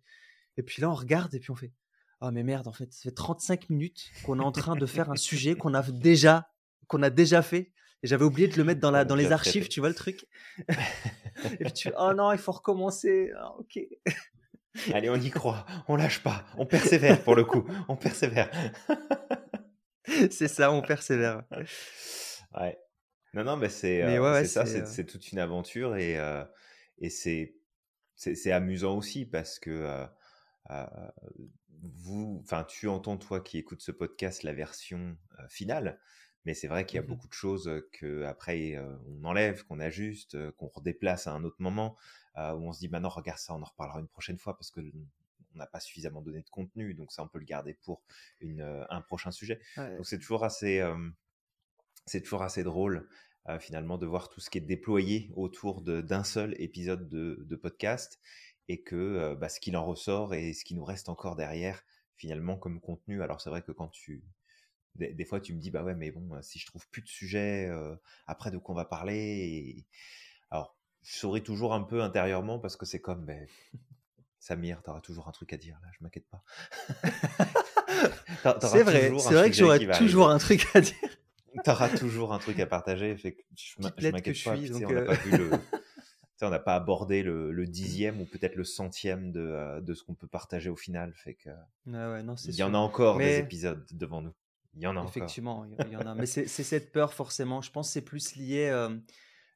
Et 0.56 0.62
puis 0.62 0.82
là, 0.82 0.90
on 0.90 0.94
regarde 0.94 1.34
et 1.34 1.40
puis 1.40 1.50
on 1.50 1.56
fait 1.56 1.72
Oh, 2.20 2.30
mais 2.30 2.44
merde, 2.44 2.68
en 2.68 2.72
fait, 2.72 2.92
ça 2.92 3.02
fait 3.02 3.14
35 3.14 3.68
minutes 3.68 4.12
qu'on 4.24 4.38
est 4.38 4.44
en 4.44 4.52
train 4.52 4.76
de 4.76 4.86
faire 4.86 5.10
un 5.10 5.16
sujet 5.16 5.56
qu'on 5.56 5.74
a 5.74 5.82
déjà, 5.82 6.48
qu'on 6.86 7.02
a 7.02 7.10
déjà 7.10 7.42
fait. 7.42 7.72
Et 8.04 8.06
j'avais 8.06 8.24
oublié 8.24 8.46
de 8.46 8.56
le 8.56 8.64
mettre 8.64 8.80
dans, 8.80 8.92
la, 8.92 9.04
dans 9.04 9.16
les 9.16 9.32
archives, 9.32 9.68
tu 9.68 9.80
vois 9.80 9.88
le 9.88 9.94
truc 9.94 10.26
Et 10.68 11.64
puis 11.64 11.72
tu 11.72 11.90
Oh 11.98 12.12
non, 12.14 12.32
il 12.32 12.38
faut 12.38 12.52
recommencer. 12.52 13.32
Ah, 13.36 13.54
ok. 13.58 13.78
Allez, 14.94 15.10
on 15.10 15.16
y 15.16 15.30
croit, 15.30 15.66
on 15.88 15.96
lâche 15.96 16.22
pas, 16.22 16.44
on 16.56 16.64
persévère 16.64 17.22
pour 17.22 17.34
le 17.34 17.44
coup, 17.44 17.64
on 17.88 17.96
persévère. 17.96 18.50
c'est 20.30 20.48
ça, 20.48 20.72
on 20.72 20.80
persévère. 20.80 21.42
Ouais. 22.54 22.78
Non, 23.34 23.44
non, 23.44 23.56
mais 23.56 23.70
c'est 23.70 24.02
euh, 24.02 24.44
ça, 24.44 24.64
euh 24.66 24.84
c'est 24.84 25.06
toute 25.06 25.32
une 25.32 25.38
aventure 25.38 25.96
et, 25.96 26.18
euh, 26.18 26.44
et 26.98 27.08
c'est 27.08 27.56
c'est 28.14 28.52
amusant 28.52 28.96
aussi 28.96 29.24
parce 29.26 29.58
que 29.58 30.06
vous, 31.80 32.40
enfin, 32.44 32.64
tu 32.64 32.86
entends 32.88 33.16
toi 33.16 33.40
qui 33.40 33.58
écoutes 33.58 33.80
ce 33.80 33.90
podcast 33.90 34.42
la 34.44 34.52
version 34.52 35.16
finale, 35.48 35.98
mais 36.44 36.54
c'est 36.54 36.68
vrai 36.68 36.86
qu'il 36.86 36.96
y 36.96 36.98
a 36.98 37.02
mmh 37.02 37.06
beaucoup 37.06 37.26
de 37.26 37.32
choses 37.32 37.82
que 37.92 38.22
après 38.24 38.78
on 39.08 39.24
enlève, 39.24 39.64
qu'on 39.64 39.80
ajuste, 39.80 40.50
qu'on 40.52 40.68
redéplace 40.68 41.26
à 41.26 41.32
un 41.32 41.42
autre 41.42 41.56
moment, 41.58 41.96
où 42.36 42.40
on 42.40 42.72
se 42.72 42.78
dit 42.80 42.88
maintenant 42.88 43.08
regarde 43.08 43.38
ça, 43.38 43.54
on 43.54 43.62
en 43.62 43.64
reparlera 43.64 43.98
une 43.98 44.08
prochaine 44.08 44.38
fois 44.38 44.56
parce 44.56 44.70
que 44.70 44.80
on 44.80 45.58
n'a 45.58 45.66
pas 45.66 45.80
suffisamment 45.80 46.22
donné 46.22 46.42
de 46.42 46.50
contenu, 46.50 46.94
donc 46.94 47.12
ça 47.12 47.24
on 47.24 47.28
peut 47.28 47.40
le 47.40 47.44
garder 47.44 47.74
pour 47.74 48.02
une, 48.40 48.60
un 48.88 49.00
prochain 49.00 49.32
sujet. 49.32 49.58
Donc 49.76 50.06
c'est 50.06 50.18
toujours 50.18 50.44
assez, 50.44 50.80
c'est 52.06 52.20
toujours 52.20 52.42
assez 52.42 52.62
drôle 52.62 53.08
finalement 53.58 53.98
de 53.98 54.06
voir 54.06 54.28
tout 54.28 54.40
ce 54.40 54.50
qui 54.50 54.58
est 54.58 54.62
déployé 54.62 55.32
autour 55.34 55.82
d'un 55.82 56.24
seul 56.24 56.54
épisode 56.60 57.08
de, 57.08 57.56
podcast 57.56 58.20
et 58.68 58.82
que 58.82 59.34
bah, 59.34 59.48
ce 59.48 59.58
qu'il 59.58 59.76
en 59.76 59.84
ressort 59.84 60.34
et 60.34 60.52
ce 60.52 60.64
qui 60.64 60.74
nous 60.74 60.84
reste 60.84 61.08
encore 61.08 61.34
derrière 61.34 61.82
finalement 62.14 62.56
comme 62.56 62.80
contenu. 62.80 63.22
Alors 63.22 63.40
c'est 63.40 63.50
vrai 63.50 63.62
que 63.62 63.72
quand 63.72 63.88
tu 63.88 64.22
des, 64.94 65.24
fois 65.24 65.40
tu 65.40 65.54
me 65.54 65.58
dis 65.58 65.70
bah 65.70 65.82
ouais 65.82 65.94
mais 65.94 66.10
bon 66.10 66.40
si 66.42 66.58
je 66.58 66.66
trouve 66.66 66.86
plus 66.88 67.02
de 67.02 67.08
sujet 67.08 67.68
après 68.26 68.50
de 68.50 68.58
quoi 68.58 68.74
on 68.74 68.76
va 68.76 68.84
parler 68.84 69.86
alors 70.50 70.76
je 71.02 71.16
souris 71.16 71.42
toujours 71.42 71.74
un 71.74 71.82
peu 71.82 72.02
intérieurement 72.02 72.58
parce 72.58 72.76
que 72.76 72.86
c'est 72.86 73.00
comme 73.00 73.24
ben, 73.24 73.46
Samir 74.38 74.82
t'auras 74.82 75.00
toujours 75.00 75.28
un 75.28 75.32
truc 75.32 75.52
à 75.52 75.56
dire 75.56 75.78
là 75.82 75.88
je 75.98 76.04
m'inquiète 76.04 76.28
pas. 76.28 76.44
C'est 78.60 78.82
vrai 78.82 79.12
c'est 79.18 79.34
vrai 79.34 79.50
que 79.50 79.56
j'aurais 79.56 79.86
toujours 79.98 80.28
un 80.28 80.38
truc 80.38 80.66
à 80.74 80.80
dire 80.80 80.96
T'auras 81.64 81.88
toujours 81.88 82.32
un 82.32 82.38
truc 82.38 82.58
à 82.60 82.66
partager. 82.66 83.16
Fait 83.16 83.32
que 83.32 83.42
je, 83.56 83.82
m'inquiète 83.82 84.44
pas. 84.44 84.54
on 84.54 84.90
n'a 84.90 85.02
pas 85.02 85.14
vu 85.14 85.36
le. 85.36 85.50
on 86.46 86.50
n'a 86.50 86.58
pas 86.58 86.74
abordé 86.74 87.22
le, 87.22 87.66
dixième 87.66 88.20
ou 88.20 88.24
peut-être 88.24 88.56
le 88.56 88.64
centième 88.64 89.32
de, 89.32 89.40
euh, 89.40 89.80
de 89.80 89.94
ce 89.94 90.02
qu'on 90.02 90.14
peut 90.14 90.26
partager 90.26 90.70
au 90.70 90.76
final. 90.76 91.12
Fait 91.14 91.34
que. 91.34 91.50
Ah 91.92 92.12
ouais, 92.12 92.22
non, 92.22 92.34
il 92.34 92.54
y 92.54 92.62
en 92.62 92.74
a 92.74 92.78
encore 92.78 93.18
des 93.18 93.38
épisodes 93.38 93.84
devant 93.92 94.22
nous. 94.22 94.32
Il 94.74 94.82
y 94.82 94.86
en 94.86 94.96
a 94.96 95.04
Effectivement, 95.04 95.64
il 95.64 95.92
y 95.92 95.96
en 95.96 96.06
a. 96.06 96.14
Mais 96.14 96.26
c'est 96.26 96.46
cette 96.46 96.92
peur, 96.92 97.12
forcément. 97.12 97.60
Je 97.60 97.70
pense 97.70 97.88
que 97.88 97.92
c'est 97.92 98.02
plus 98.02 98.36
lié 98.36 98.68
euh, 98.70 98.96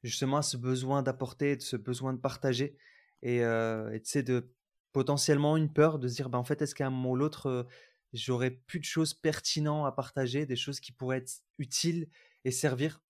justement 0.03 0.37
à 0.37 0.41
ce 0.41 0.57
besoin 0.57 1.01
d'apporter, 1.01 1.59
ce 1.59 1.75
besoin 1.75 2.13
de 2.13 2.19
partager. 2.19 2.77
Et, 3.23 3.43
euh, 3.43 3.97
et 4.13 4.23
de 4.23 4.53
potentiellement 4.93 5.57
une 5.57 5.73
peur 5.73 5.97
de 5.97 6.07
se 6.07 6.15
dire, 6.15 6.29
bah, 6.29 6.37
en 6.37 6.43
fait, 6.43 6.61
est-ce 6.61 6.75
qu'à 6.75 6.85
un 6.85 6.91
moment 6.91 7.11
ou 7.11 7.15
l'autre, 7.15 7.65
j'aurais 8.13 8.51
plus 8.51 8.79
de 8.79 8.85
choses 8.85 9.13
pertinentes 9.13 9.87
à 9.87 9.91
partager, 9.91 10.45
des 10.45 10.55
choses 10.55 10.79
qui 10.79 10.91
pourraient 10.91 11.17
être 11.17 11.41
utiles 11.57 12.07
et 12.45 12.51
servir. 12.51 13.01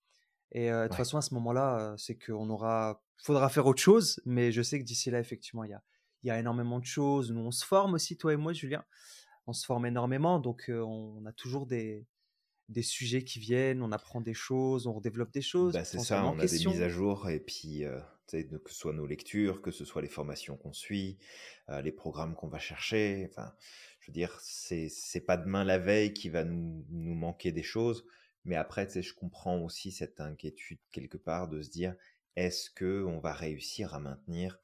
Et 0.52 0.70
de 0.70 0.86
toute 0.86 0.96
façon, 0.96 1.18
à 1.18 1.22
ce 1.22 1.34
moment-là, 1.34 1.94
c'est 1.98 2.18
qu'on 2.18 2.48
aura, 2.50 3.02
faudra 3.22 3.48
faire 3.48 3.66
autre 3.66 3.80
chose. 3.80 4.20
Mais 4.24 4.50
je 4.50 4.62
sais 4.62 4.78
que 4.78 4.84
d'ici 4.84 5.10
là, 5.10 5.20
effectivement, 5.20 5.64
il 5.64 5.70
y 5.70 5.74
a, 5.74 5.82
y 6.24 6.30
a 6.30 6.38
énormément 6.38 6.78
de 6.78 6.84
choses. 6.84 7.30
Nous, 7.30 7.40
on 7.40 7.50
se 7.50 7.64
forme 7.64 7.94
aussi, 7.94 8.16
toi 8.16 8.32
et 8.32 8.36
moi, 8.36 8.52
Julien. 8.52 8.84
On 9.46 9.52
se 9.52 9.64
forme 9.64 9.86
énormément, 9.86 10.40
donc 10.40 10.70
on 10.70 11.24
a 11.24 11.32
toujours 11.32 11.66
des, 11.66 12.06
des 12.68 12.82
sujets 12.82 13.24
qui 13.24 13.38
viennent, 13.38 13.82
on 13.82 13.92
apprend 13.92 14.20
des 14.20 14.34
choses, 14.34 14.86
on 14.86 15.00
développe 15.00 15.32
des 15.32 15.42
choses. 15.42 15.72
Bah, 15.72 15.84
c'est 15.84 15.98
ça, 16.00 16.24
on 16.26 16.38
a 16.38 16.46
des 16.46 16.66
mises 16.66 16.82
à 16.82 16.88
jour 16.88 17.30
et 17.30 17.40
puis 17.40 17.84
que 18.30 18.42
ce 18.66 18.74
soit 18.74 18.92
nos 18.92 19.06
lectures, 19.06 19.62
que 19.62 19.70
ce 19.70 19.84
soit 19.84 20.02
les 20.02 20.08
formations 20.08 20.56
qu'on 20.56 20.72
suit, 20.72 21.18
les 21.82 21.92
programmes 21.92 22.34
qu'on 22.34 22.48
va 22.48 22.58
chercher. 22.58 23.28
Enfin, 23.30 23.54
dire, 24.10 24.38
c'est 24.40 24.88
c'est 24.88 25.20
pas 25.20 25.36
demain 25.36 25.64
la 25.64 25.78
veille 25.78 26.12
qui 26.14 26.28
va 26.28 26.44
nous, 26.44 26.84
manquer 26.90 27.52
des 27.52 27.62
choses, 27.62 28.04
mais 28.44 28.56
après, 28.56 28.88
je 28.88 29.14
comprends 29.14 29.60
aussi 29.60 29.92
cette 29.92 30.20
inquiétude 30.20 30.78
quelque 30.92 31.18
part 31.18 31.48
de 31.48 31.62
se 31.62 31.70
dire, 31.70 31.94
est-ce 32.36 32.70
que 32.70 33.04
on 33.04 33.20
va 33.20 33.32
réussir 33.32 33.94
à 33.94 34.00
maintenir 34.00 34.58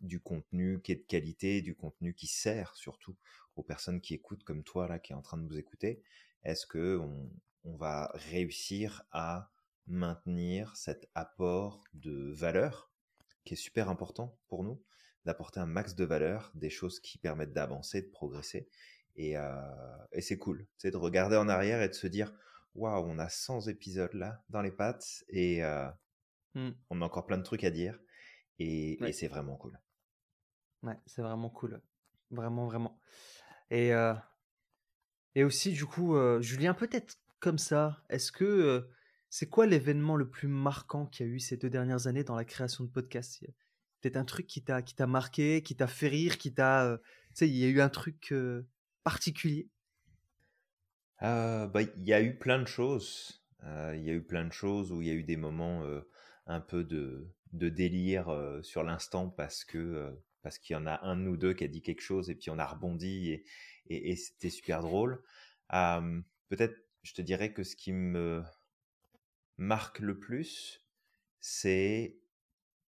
du 0.00 0.20
contenu 0.20 0.80
qui 0.82 0.92
est 0.92 0.96
de 0.96 1.06
qualité, 1.06 1.62
du 1.62 1.74
contenu 1.74 2.14
qui 2.14 2.26
sert 2.26 2.74
surtout 2.76 3.16
aux 3.56 3.62
personnes 3.62 4.00
qui 4.00 4.14
écoutent 4.14 4.44
comme 4.44 4.62
toi 4.64 4.88
là 4.88 4.98
qui 4.98 5.12
est 5.12 5.16
en 5.16 5.22
train 5.22 5.38
de 5.38 5.44
nous 5.44 5.58
écouter? 5.58 6.02
Est-ce 6.42 6.66
que 6.66 6.98
on, 6.98 7.30
va 7.78 8.12
réussir 8.14 9.02
à 9.10 9.50
maintenir 9.88 10.76
cet 10.76 11.10
apport 11.16 11.82
de 11.94 12.30
valeur 12.32 12.92
qui 13.44 13.54
est 13.54 13.56
super 13.56 13.88
important 13.88 14.38
pour 14.46 14.62
nous, 14.62 14.80
d'apporter 15.26 15.58
un 15.58 15.66
max 15.66 15.96
de 15.96 16.04
valeur, 16.04 16.52
des 16.54 16.70
choses 16.70 17.00
qui 17.00 17.18
permettent 17.18 17.52
d'avancer, 17.52 18.00
de 18.00 18.08
progresser. 18.08 18.68
Et, 19.16 19.36
euh, 19.36 19.50
c'est 20.20 20.38
cool, 20.38 20.66
c'est 20.78 20.92
de 20.92 20.96
regarder 20.96 21.36
en 21.36 21.48
arrière 21.48 21.82
et 21.82 21.88
de 21.88 21.94
se 21.94 22.06
dire, 22.06 22.32
waouh, 22.74 23.04
on 23.04 23.18
a 23.18 23.28
100 23.28 23.66
épisodes 23.66 24.14
là 24.14 24.44
dans 24.50 24.62
les 24.62 24.70
pattes 24.70 25.24
et 25.28 25.64
euh, 25.64 25.88
mmh. 26.54 26.70
on 26.90 27.02
a 27.02 27.04
encore 27.04 27.26
plein 27.26 27.38
de 27.38 27.42
trucs 27.42 27.64
à 27.64 27.70
dire. 27.70 27.98
Et, 28.58 28.98
c'est 29.12 29.26
vraiment 29.26 29.56
cool. 29.56 29.78
Ouais, 30.82 30.96
c'est 31.06 31.22
vraiment 31.22 31.50
cool. 31.50 31.82
Vraiment, 32.30 32.66
vraiment. 32.66 33.00
Et, 33.70 33.92
euh, 33.92 34.14
et 35.34 35.42
aussi, 35.42 35.72
du 35.72 35.86
coup, 35.86 36.16
Julien, 36.40 36.72
peut-être 36.72 37.18
comme 37.40 37.58
ça, 37.58 38.02
est-ce 38.08 38.30
que 38.30 38.88
c'est 39.28 39.48
quoi 39.48 39.66
l'événement 39.66 40.16
le 40.16 40.30
plus 40.30 40.48
marquant 40.48 41.04
qu'il 41.04 41.26
y 41.26 41.28
a 41.28 41.32
eu 41.32 41.40
ces 41.40 41.56
deux 41.56 41.68
dernières 41.68 42.06
années 42.06 42.24
dans 42.24 42.36
la 42.36 42.44
création 42.44 42.84
de 42.84 42.88
podcasts? 42.88 43.44
Peut-être 44.06 44.16
un 44.16 44.24
truc 44.24 44.46
qui 44.46 44.62
t'a 44.62 44.82
qui 44.82 44.94
t'a 44.94 45.08
marqué, 45.08 45.62
qui 45.62 45.74
t'a 45.74 45.88
fait 45.88 46.06
rire, 46.06 46.38
qui 46.38 46.54
t'a, 46.54 46.98
tu 47.02 47.08
sais, 47.34 47.48
il 47.48 47.56
y 47.56 47.64
a 47.64 47.68
eu 47.68 47.80
un 47.80 47.88
truc 47.88 48.32
particulier? 49.02 49.68
bah, 51.20 51.82
il 51.82 52.04
y 52.04 52.12
a 52.12 52.22
eu 52.22 52.38
plein 52.38 52.60
de 52.60 52.68
choses. 52.68 53.42
Il 53.62 54.02
y 54.04 54.10
a 54.10 54.12
eu 54.12 54.22
plein 54.22 54.44
de 54.44 54.52
choses 54.52 54.92
où 54.92 55.02
il 55.02 55.08
y 55.08 55.10
a 55.10 55.14
eu 55.14 55.24
des 55.24 55.36
moments 55.36 55.82
un 56.46 56.60
peu 56.60 56.84
de, 56.84 57.34
de 57.52 57.68
délire 57.68 58.60
sur 58.62 58.84
l'instant 58.84 59.28
parce 59.28 59.64
que 59.64 60.16
parce 60.42 60.58
qu'il 60.58 60.74
y 60.74 60.76
en 60.76 60.86
a 60.86 61.04
un 61.04 61.26
ou 61.26 61.36
deux 61.36 61.54
qui 61.54 61.64
a 61.64 61.68
dit 61.68 61.82
quelque 61.82 62.02
chose 62.02 62.30
et 62.30 62.36
puis 62.36 62.50
on 62.50 62.58
a 62.60 62.66
rebondi 62.66 63.32
et, 63.32 63.44
et 63.88 64.14
c'était 64.14 64.50
super 64.50 64.82
drôle. 64.82 65.24
Peut-être, 66.48 66.76
je 67.02 67.12
te 67.12 67.22
dirais 67.22 67.52
que 67.52 67.64
ce 67.64 67.74
qui 67.74 67.92
me 67.92 68.44
marque 69.58 70.00
le 70.00 70.18
plus, 70.18 70.86
c'est 71.40 72.18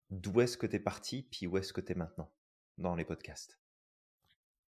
d'où 0.09 0.41
est-ce 0.41 0.57
que 0.57 0.67
tu 0.67 0.75
es 0.75 0.79
parti, 0.79 1.23
puis 1.23 1.47
où 1.47 1.57
est-ce 1.57 1.73
que 1.73 1.81
tu 1.81 1.91
es 1.91 1.95
maintenant 1.95 2.31
dans 2.77 2.95
les 2.95 3.05
podcasts. 3.05 3.59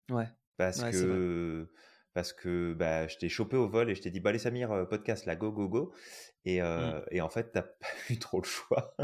Ouais. 0.09 0.27
Parce 0.57 0.81
que 0.81 1.69
parce 2.13 2.33
que 2.33 2.73
bah, 2.73 3.07
je 3.07 3.17
t'ai 3.17 3.29
chopé 3.29 3.57
au 3.57 3.69
vol 3.69 3.91
et 3.91 3.95
je 3.95 4.01
t'ai 4.01 4.09
dit 4.09 4.19
bah 4.19 4.31
allez 4.31 4.39
Samir 4.39 4.71
euh, 4.71 4.85
podcast 4.85 5.25
là 5.27 5.35
go 5.35 5.51
go 5.51 5.69
go 5.69 5.93
et, 6.45 6.63
euh, 6.63 6.99
et 7.11 7.21
en 7.21 7.29
fait 7.29 7.51
t'as 7.51 7.61
pas 7.61 7.87
eu 8.09 8.17
trop 8.17 8.39
le 8.41 8.47
choix. 8.47 8.95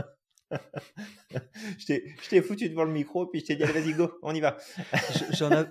Je 1.78 2.30
t'ai 2.30 2.42
foutu 2.42 2.70
devant 2.70 2.86
le 2.86 2.92
micro 2.92 3.28
puis 3.28 3.42
je 3.42 3.46
t'ai 3.46 3.56
dit 3.56 3.63
vas-y 3.63 3.94
go 3.94 4.18
on 4.24 4.34
y 4.34 4.42
va. 4.42 4.58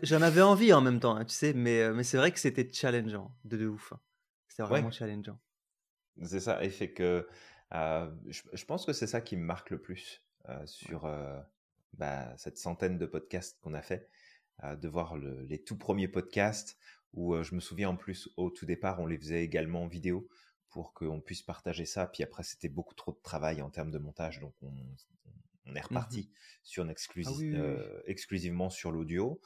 J'en 0.02 0.22
avais 0.22 0.42
envie 0.42 0.72
en 0.72 0.80
même 0.80 1.00
temps 1.00 1.16
hein, 1.16 1.24
tu 1.24 1.34
sais 1.34 1.52
mais, 1.52 1.80
euh, 1.80 1.94
mais 1.94 2.04
c'est 2.04 2.16
vrai 2.16 2.30
que 2.30 2.38
c'était 2.38 2.70
challengeant 2.72 3.34
de, 3.44 3.56
de 3.56 3.66
ouf. 3.66 3.92
Hein. 3.92 4.00
c'était 4.46 4.62
vraiment 4.62 4.92
challengeant. 4.92 5.40
C'est 6.22 6.40
ça, 6.40 6.62
et 6.62 6.70
fait 6.70 6.92
que 6.92 7.26
je, 7.72 8.64
pense 8.66 8.84
que 8.86 8.92
c'est 8.92 9.06
ça 9.06 9.20
qui 9.20 9.36
me 9.36 9.44
marque 9.44 9.70
le 9.70 9.80
plus 9.80 10.22
sur 10.66 11.06
bah, 11.94 12.36
cette 12.36 12.58
centaine 12.58 12.98
de 12.98 13.06
podcasts 13.06 13.58
qu'on 13.60 13.74
a 13.74 13.82
fait, 13.82 14.08
de 14.62 14.88
voir 14.88 15.16
les 15.16 15.62
tout 15.62 15.76
premiers 15.76 16.08
podcasts 16.08 16.76
où 17.12 17.40
je 17.42 17.54
me 17.54 17.60
souviens 17.60 17.90
en 17.90 17.96
plus 17.96 18.30
au 18.36 18.50
tout 18.50 18.64
départ 18.64 19.00
on 19.00 19.06
les 19.06 19.18
faisait 19.18 19.44
également 19.44 19.82
en 19.82 19.86
vidéo 19.86 20.28
pour 20.70 20.94
qu'on 20.94 21.20
puisse 21.20 21.42
partager 21.42 21.84
ça. 21.84 22.06
Puis 22.06 22.22
après 22.22 22.42
c'était 22.42 22.68
beaucoup 22.68 22.94
trop 22.94 23.12
de 23.12 23.20
travail 23.22 23.60
en 23.62 23.70
termes 23.70 23.90
de 23.90 23.98
montage, 23.98 24.40
donc 24.40 24.54
on, 24.62 24.72
est 25.74 25.80
mmh 25.80 25.82
reparti 25.82 26.30
sur 26.64 26.82
une 26.84 26.90
ah 26.90 28.02
exclusivement 28.06 28.70
sur 28.70 28.90
l'audio. 28.90 29.40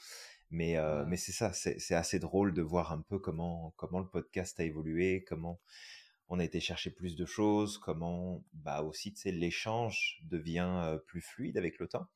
Mais, 0.50 0.76
mais 1.06 1.16
c'est 1.16 1.32
ça, 1.32 1.52
c'est 1.52 1.94
assez 1.94 2.18
drôle 2.18 2.54
de 2.54 2.62
voir 2.62 2.92
un 2.92 3.00
peu 3.00 3.18
comment, 3.18 3.74
comment 3.76 3.98
le 3.98 4.08
podcast 4.08 4.58
a 4.60 4.64
évolué, 4.64 5.24
comment 5.24 5.60
on 6.28 6.38
a 6.38 6.44
été 6.44 6.60
chercher 6.60 6.90
plus 6.90 7.16
de 7.16 7.24
choses, 7.24 7.78
comment 7.78 8.44
bah 8.52 8.82
aussi 8.82 9.14
l'échange 9.26 10.20
devient 10.24 10.98
plus 11.06 11.20
fluide 11.20 11.56
avec 11.56 11.78
le 11.78 11.88
temps 11.88 12.08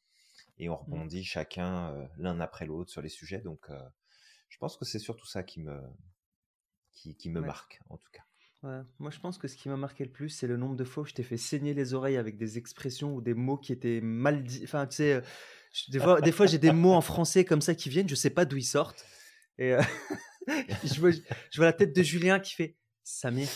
et 0.58 0.68
on 0.68 0.74
mmh. 0.74 0.84
rebondit 0.84 1.24
chacun 1.24 2.08
l'un 2.18 2.40
après 2.40 2.66
l'autre 2.66 2.90
sur 2.90 3.02
les 3.02 3.08
sujets. 3.08 3.40
Donc 3.40 3.68
je 4.48 4.58
pense 4.58 4.76
que 4.76 4.84
c'est 4.84 4.98
surtout 4.98 5.26
ça 5.26 5.42
qui 5.42 5.60
me 5.60 5.80
qui, 6.92 7.30
me 7.30 7.40
marque 7.40 7.80
en 7.88 7.96
tout 7.96 8.10
cas. 8.12 8.22
Moi, 8.98 9.10
je 9.10 9.18
pense 9.20 9.38
que 9.38 9.48
ce 9.48 9.56
qui 9.56 9.70
m'a 9.70 9.76
marqué 9.78 10.04
le 10.04 10.10
plus, 10.10 10.28
c'est 10.28 10.46
le 10.46 10.58
nombre 10.58 10.76
de 10.76 10.84
fois 10.84 11.04
où 11.04 11.06
je 11.06 11.14
t'ai 11.14 11.22
fait 11.22 11.38
saigner 11.38 11.72
les 11.72 11.94
oreilles 11.94 12.18
avec 12.18 12.36
des 12.36 12.58
expressions 12.58 13.14
ou 13.14 13.22
des 13.22 13.32
mots 13.32 13.56
qui 13.56 13.72
étaient 13.72 14.02
mal 14.02 14.44
dits. 14.44 14.60
Enfin, 14.64 14.86
tu 14.86 14.96
sais, 14.96 15.22
des 15.88 15.98
fois, 15.98 16.20
des 16.20 16.32
fois 16.32 16.46
j'ai 16.46 16.58
des 16.58 16.72
mots 16.72 16.92
en 16.92 17.00
français 17.00 17.46
comme 17.46 17.62
ça 17.62 17.74
qui 17.74 17.88
viennent, 17.88 18.08
je 18.08 18.14
sais 18.14 18.30
pas 18.30 18.44
d'où 18.44 18.58
ils 18.58 18.64
sortent. 18.64 19.06
Et 19.56 19.76
je, 20.84 21.00
vois, 21.00 21.10
je, 21.10 21.56
vois, 21.56 21.66
la 21.66 21.72
tête 21.72 21.96
de 21.96 22.02
Julien 22.02 22.38
qui 22.38 22.54
fait 22.54 22.76
Samir, 23.02 23.48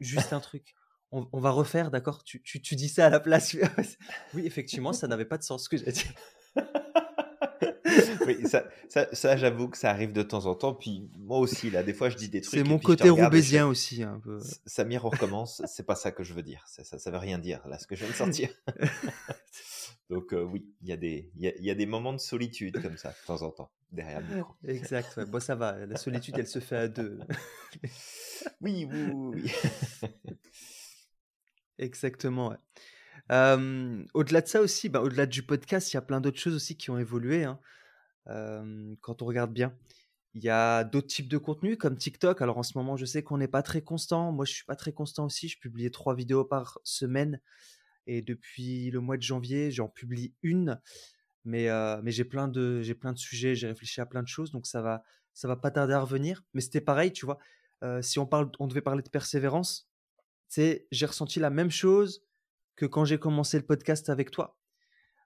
juste 0.00 0.32
un 0.32 0.40
truc. 0.40 0.74
On, 1.10 1.38
va 1.38 1.50
refaire, 1.50 1.92
d'accord? 1.92 2.24
Tu, 2.24 2.42
tu, 2.42 2.74
dis 2.74 2.88
ça 2.88 3.06
à 3.06 3.10
la 3.10 3.20
place. 3.20 3.56
oui, 4.34 4.46
effectivement, 4.46 4.92
ça 4.92 5.06
n'avait 5.06 5.24
pas 5.24 5.38
de 5.38 5.44
sens 5.44 5.64
ce 5.64 5.68
que 5.68 5.76
j'ai 5.76 5.92
dit. 5.92 6.06
oui, 8.26 8.48
ça, 8.48 8.64
ça, 9.12 9.36
j'avoue 9.36 9.68
que 9.68 9.78
ça 9.78 9.90
arrive 9.90 10.12
de 10.12 10.22
temps 10.22 10.46
en 10.46 10.56
temps. 10.56 10.74
Puis 10.74 11.08
moi 11.16 11.38
aussi, 11.38 11.70
là, 11.70 11.84
des 11.84 11.94
fois, 11.94 12.08
je 12.08 12.16
dis 12.16 12.28
des 12.28 12.40
trucs. 12.40 12.58
C'est 12.58 12.68
mon 12.68 12.80
côté 12.80 13.10
roubaisien 13.10 13.66
aussi, 13.66 14.02
un 14.02 14.18
peu. 14.18 14.38
Samir, 14.66 15.04
on 15.04 15.10
recommence. 15.10 15.62
c'est 15.66 15.86
pas 15.86 15.94
ça 15.94 16.10
que 16.10 16.24
je 16.24 16.34
veux 16.34 16.42
dire. 16.42 16.64
Ça, 16.66 16.82
ça, 16.98 17.10
veut 17.12 17.18
rien 17.18 17.38
dire, 17.38 17.60
là, 17.68 17.78
ce 17.78 17.86
que 17.86 17.94
je 17.94 18.00
viens 18.00 18.10
de 18.10 18.16
sortir. 18.16 18.50
Donc, 20.10 20.32
euh, 20.32 20.42
oui, 20.42 20.66
il 20.82 20.88
y, 20.88 20.92
a 20.92 20.96
des, 20.96 21.30
y, 21.36 21.48
a, 21.48 21.52
y 21.58 21.70
a 21.70 21.74
des 21.74 21.86
moments 21.86 22.12
de 22.12 22.18
solitude 22.18 22.80
comme 22.82 22.96
ça, 22.96 23.10
de 23.10 23.26
temps 23.26 23.42
en 23.42 23.50
temps, 23.50 23.70
derrière 23.90 24.20
le 24.20 24.36
micro. 24.36 24.54
Exact. 24.68 25.20
Bon, 25.30 25.40
ça 25.40 25.54
va. 25.54 25.86
La 25.86 25.96
solitude, 25.96 26.34
elle 26.38 26.46
se 26.46 26.58
fait 26.58 26.76
à 26.76 26.88
deux. 26.88 27.18
oui, 28.60 28.86
oui, 28.90 29.10
oui. 29.12 29.52
Exactement. 31.78 32.54
au-delà 33.30 34.40
de 34.42 34.46
ça 34.46 34.60
aussi, 34.60 34.88
bah, 34.88 35.00
au-delà 35.00 35.26
du 35.26 35.42
podcast, 35.42 35.92
il 35.92 35.96
y 35.96 35.98
a 35.98 36.02
plein 36.02 36.20
d'autres 36.20 36.38
choses 36.38 36.54
aussi 36.54 36.76
qui 36.76 36.90
ont 36.90 36.98
évolué. 36.98 37.44
Hein. 37.44 37.58
quand 39.00 39.22
on 39.22 39.24
regarde 39.24 39.52
bien, 39.52 39.74
il 40.34 40.42
y 40.42 40.50
a 40.50 40.82
d'autres 40.84 41.06
types 41.06 41.28
de 41.28 41.38
contenus 41.38 41.78
comme 41.78 41.96
TikTok. 41.96 42.42
Alors 42.42 42.58
en 42.58 42.62
ce 42.62 42.76
moment, 42.76 42.96
je 42.96 43.04
sais 43.04 43.22
qu'on 43.22 43.38
n'est 43.38 43.48
pas 43.48 43.62
très 43.62 43.82
constant. 43.82 44.32
Moi, 44.32 44.44
je 44.44 44.52
suis 44.52 44.64
pas 44.64 44.76
très 44.76 44.92
constant 44.92 45.26
aussi. 45.26 45.48
Je 45.48 45.58
publiais 45.58 45.90
trois 45.90 46.14
vidéos 46.14 46.44
par 46.44 46.78
semaine. 46.82 47.40
Et 48.06 48.22
depuis 48.22 48.90
le 48.90 49.00
mois 49.00 49.16
de 49.16 49.22
janvier, 49.22 49.70
j'en 49.70 49.88
publie 49.88 50.34
une. 50.42 50.80
Mais, 51.44 51.68
mais 52.02 52.10
j'ai 52.10 52.24
plein 52.24 52.48
de 52.48 52.80
j'ai 52.82 52.94
plein 52.94 53.12
de 53.12 53.18
sujets. 53.18 53.54
J'ai 53.54 53.66
réfléchi 53.66 54.00
à 54.00 54.06
plein 54.06 54.22
de 54.22 54.28
choses. 54.28 54.50
Donc 54.50 54.66
ça 54.66 54.82
va 54.82 55.02
ça 55.32 55.48
va 55.48 55.56
pas 55.56 55.70
tarder 55.70 55.94
à 55.94 56.00
revenir. 56.00 56.42
Mais 56.54 56.60
c'était 56.60 56.80
pareil, 56.80 57.12
tu 57.12 57.26
vois. 57.26 57.38
si 58.02 58.18
on 58.18 58.26
parle 58.26 58.50
on 58.58 58.66
devait 58.66 58.82
parler 58.82 59.02
de 59.02 59.10
persévérance, 59.10 59.90
j'ai 60.56 61.06
ressenti 61.06 61.40
la 61.40 61.50
même 61.50 61.70
chose 61.70 62.22
que 62.76 62.86
quand 62.86 63.04
j'ai 63.04 63.18
commencé 63.18 63.56
le 63.58 63.64
podcast 63.64 64.08
avec 64.08 64.30
toi. 64.30 64.58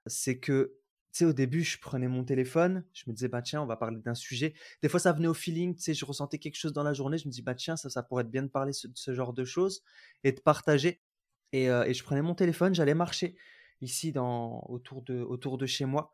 C'est 0.05 0.39
que, 0.39 0.75
tu 1.11 1.19
sais, 1.19 1.25
au 1.25 1.33
début, 1.33 1.63
je 1.63 1.79
prenais 1.79 2.07
mon 2.07 2.23
téléphone, 2.23 2.85
je 2.93 3.03
me 3.07 3.13
disais, 3.13 3.27
bah 3.27 3.41
tiens, 3.41 3.61
on 3.61 3.65
va 3.65 3.75
parler 3.75 3.99
d'un 3.99 4.15
sujet. 4.15 4.53
Des 4.81 4.89
fois, 4.89 4.99
ça 4.99 5.11
venait 5.11 5.27
au 5.27 5.33
feeling, 5.33 5.75
tu 5.75 5.81
sais, 5.81 5.93
je 5.93 6.05
ressentais 6.05 6.37
quelque 6.37 6.55
chose 6.55 6.73
dans 6.73 6.83
la 6.83 6.93
journée, 6.93 7.17
je 7.17 7.27
me 7.27 7.31
dis, 7.31 7.41
bah 7.41 7.55
tiens, 7.55 7.75
ça, 7.75 7.89
ça 7.89 8.03
pourrait 8.03 8.23
être 8.23 8.31
bien 8.31 8.43
de 8.43 8.47
parler 8.47 8.71
de 8.71 8.91
ce, 8.93 9.13
genre 9.13 9.33
de 9.33 9.45
choses 9.45 9.83
et 10.23 10.31
de 10.31 10.39
partager. 10.39 11.01
Et, 11.53 11.69
euh, 11.69 11.85
et 11.85 11.93
je 11.93 12.03
prenais 12.03 12.21
mon 12.21 12.35
téléphone, 12.35 12.75
j'allais 12.75 12.93
marcher 12.93 13.35
ici 13.81 14.11
dans, 14.11 14.63
autour, 14.67 15.01
de, 15.03 15.19
autour 15.19 15.57
de 15.57 15.65
chez 15.65 15.85
moi. 15.85 16.13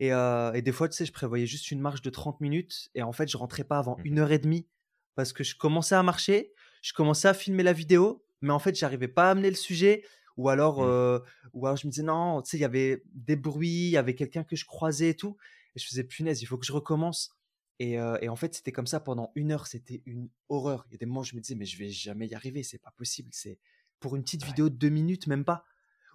Et, 0.00 0.12
euh, 0.12 0.52
et, 0.52 0.62
des 0.62 0.72
fois, 0.72 0.88
tu 0.88 0.96
sais, 0.96 1.04
je 1.04 1.12
prévoyais 1.12 1.46
juste 1.46 1.70
une 1.70 1.80
marche 1.80 2.02
de 2.02 2.10
30 2.10 2.40
minutes 2.40 2.90
et 2.94 3.02
en 3.02 3.12
fait, 3.12 3.30
je 3.30 3.36
rentrais 3.36 3.64
pas 3.64 3.78
avant 3.78 3.96
mmh 3.98 4.04
une 4.04 4.18
heure 4.20 4.32
et 4.32 4.38
demie 4.38 4.66
parce 5.14 5.32
que 5.32 5.44
je 5.44 5.54
commençais 5.56 5.94
à 5.94 6.02
marcher, 6.02 6.52
je 6.80 6.94
commençais 6.94 7.28
à 7.28 7.34
filmer 7.34 7.62
la 7.62 7.74
vidéo, 7.74 8.24
mais 8.40 8.52
en 8.52 8.58
fait, 8.58 8.74
j'arrivais 8.74 9.08
pas 9.08 9.28
à 9.28 9.30
amener 9.32 9.50
le 9.50 9.56
sujet. 9.56 10.04
Ou 10.38 10.48
alors, 10.48 10.80
mmh. 10.80 11.22
ou 11.52 11.66
alors 11.66 11.76
je 11.76 11.86
me 11.86 11.90
disais, 11.90 12.02
non, 12.02 12.40
tu 12.40 12.50
sais, 12.50 12.56
il 12.56 12.60
y 12.60 12.64
avait 12.64 13.02
des 13.12 13.36
bruits, 13.36 13.68
il 13.68 13.90
y 13.90 13.98
avait 13.98 14.14
quelqu'un 14.14 14.44
que 14.44 14.56
je 14.56 14.64
croisais 14.64 15.10
et 15.10 15.14
tout. 15.14 15.36
Et 15.76 15.78
je 15.78 15.86
faisais, 15.86 16.04
punaise, 16.04 16.40
il 16.40 16.46
faut 16.46 16.56
que 16.56 16.64
je 16.64 16.72
recommence. 16.72 17.36
Et, 17.78 17.96
et 18.22 18.28
en 18.30 18.36
fait, 18.36 18.54
c'était 18.54 18.72
comme 18.72 18.86
ça 18.86 18.98
pendant 18.98 19.30
une 19.34 19.52
heure. 19.52 19.66
C'était 19.66 20.02
une 20.06 20.30
horreur. 20.48 20.86
Il 20.88 20.92
y 20.92 20.94
a 20.94 20.98
des 20.98 21.04
moments 21.04 21.20
où 21.20 21.24
je 21.24 21.36
me 21.36 21.40
disais, 21.42 21.54
mais 21.54 21.66
je 21.66 21.76
vais 21.76 21.90
jamais 21.90 22.26
y 22.28 22.34
arriver. 22.34 22.62
C'est 22.62 22.78
pas 22.78 22.92
possible. 22.92 23.28
C'est 23.30 23.58
pour 24.02 24.16
une 24.16 24.22
petite 24.22 24.44
vidéo 24.44 24.68
de 24.68 24.74
deux 24.74 24.90
minutes, 24.90 25.26
même 25.26 25.46
pas. 25.46 25.64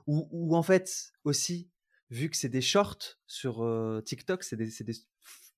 Ou, 0.06 0.28
ou 0.32 0.56
en 0.56 0.62
fait, 0.62 1.14
aussi, 1.24 1.72
vu 2.12 2.30
que 2.30 2.38
c'est 2.38 2.50
des 2.50 2.62
shorts 2.62 3.18
sur 3.26 3.66
TikTok, 4.06 4.44
c'est 4.44 4.56
des, 4.56 4.70
des, 4.82 4.94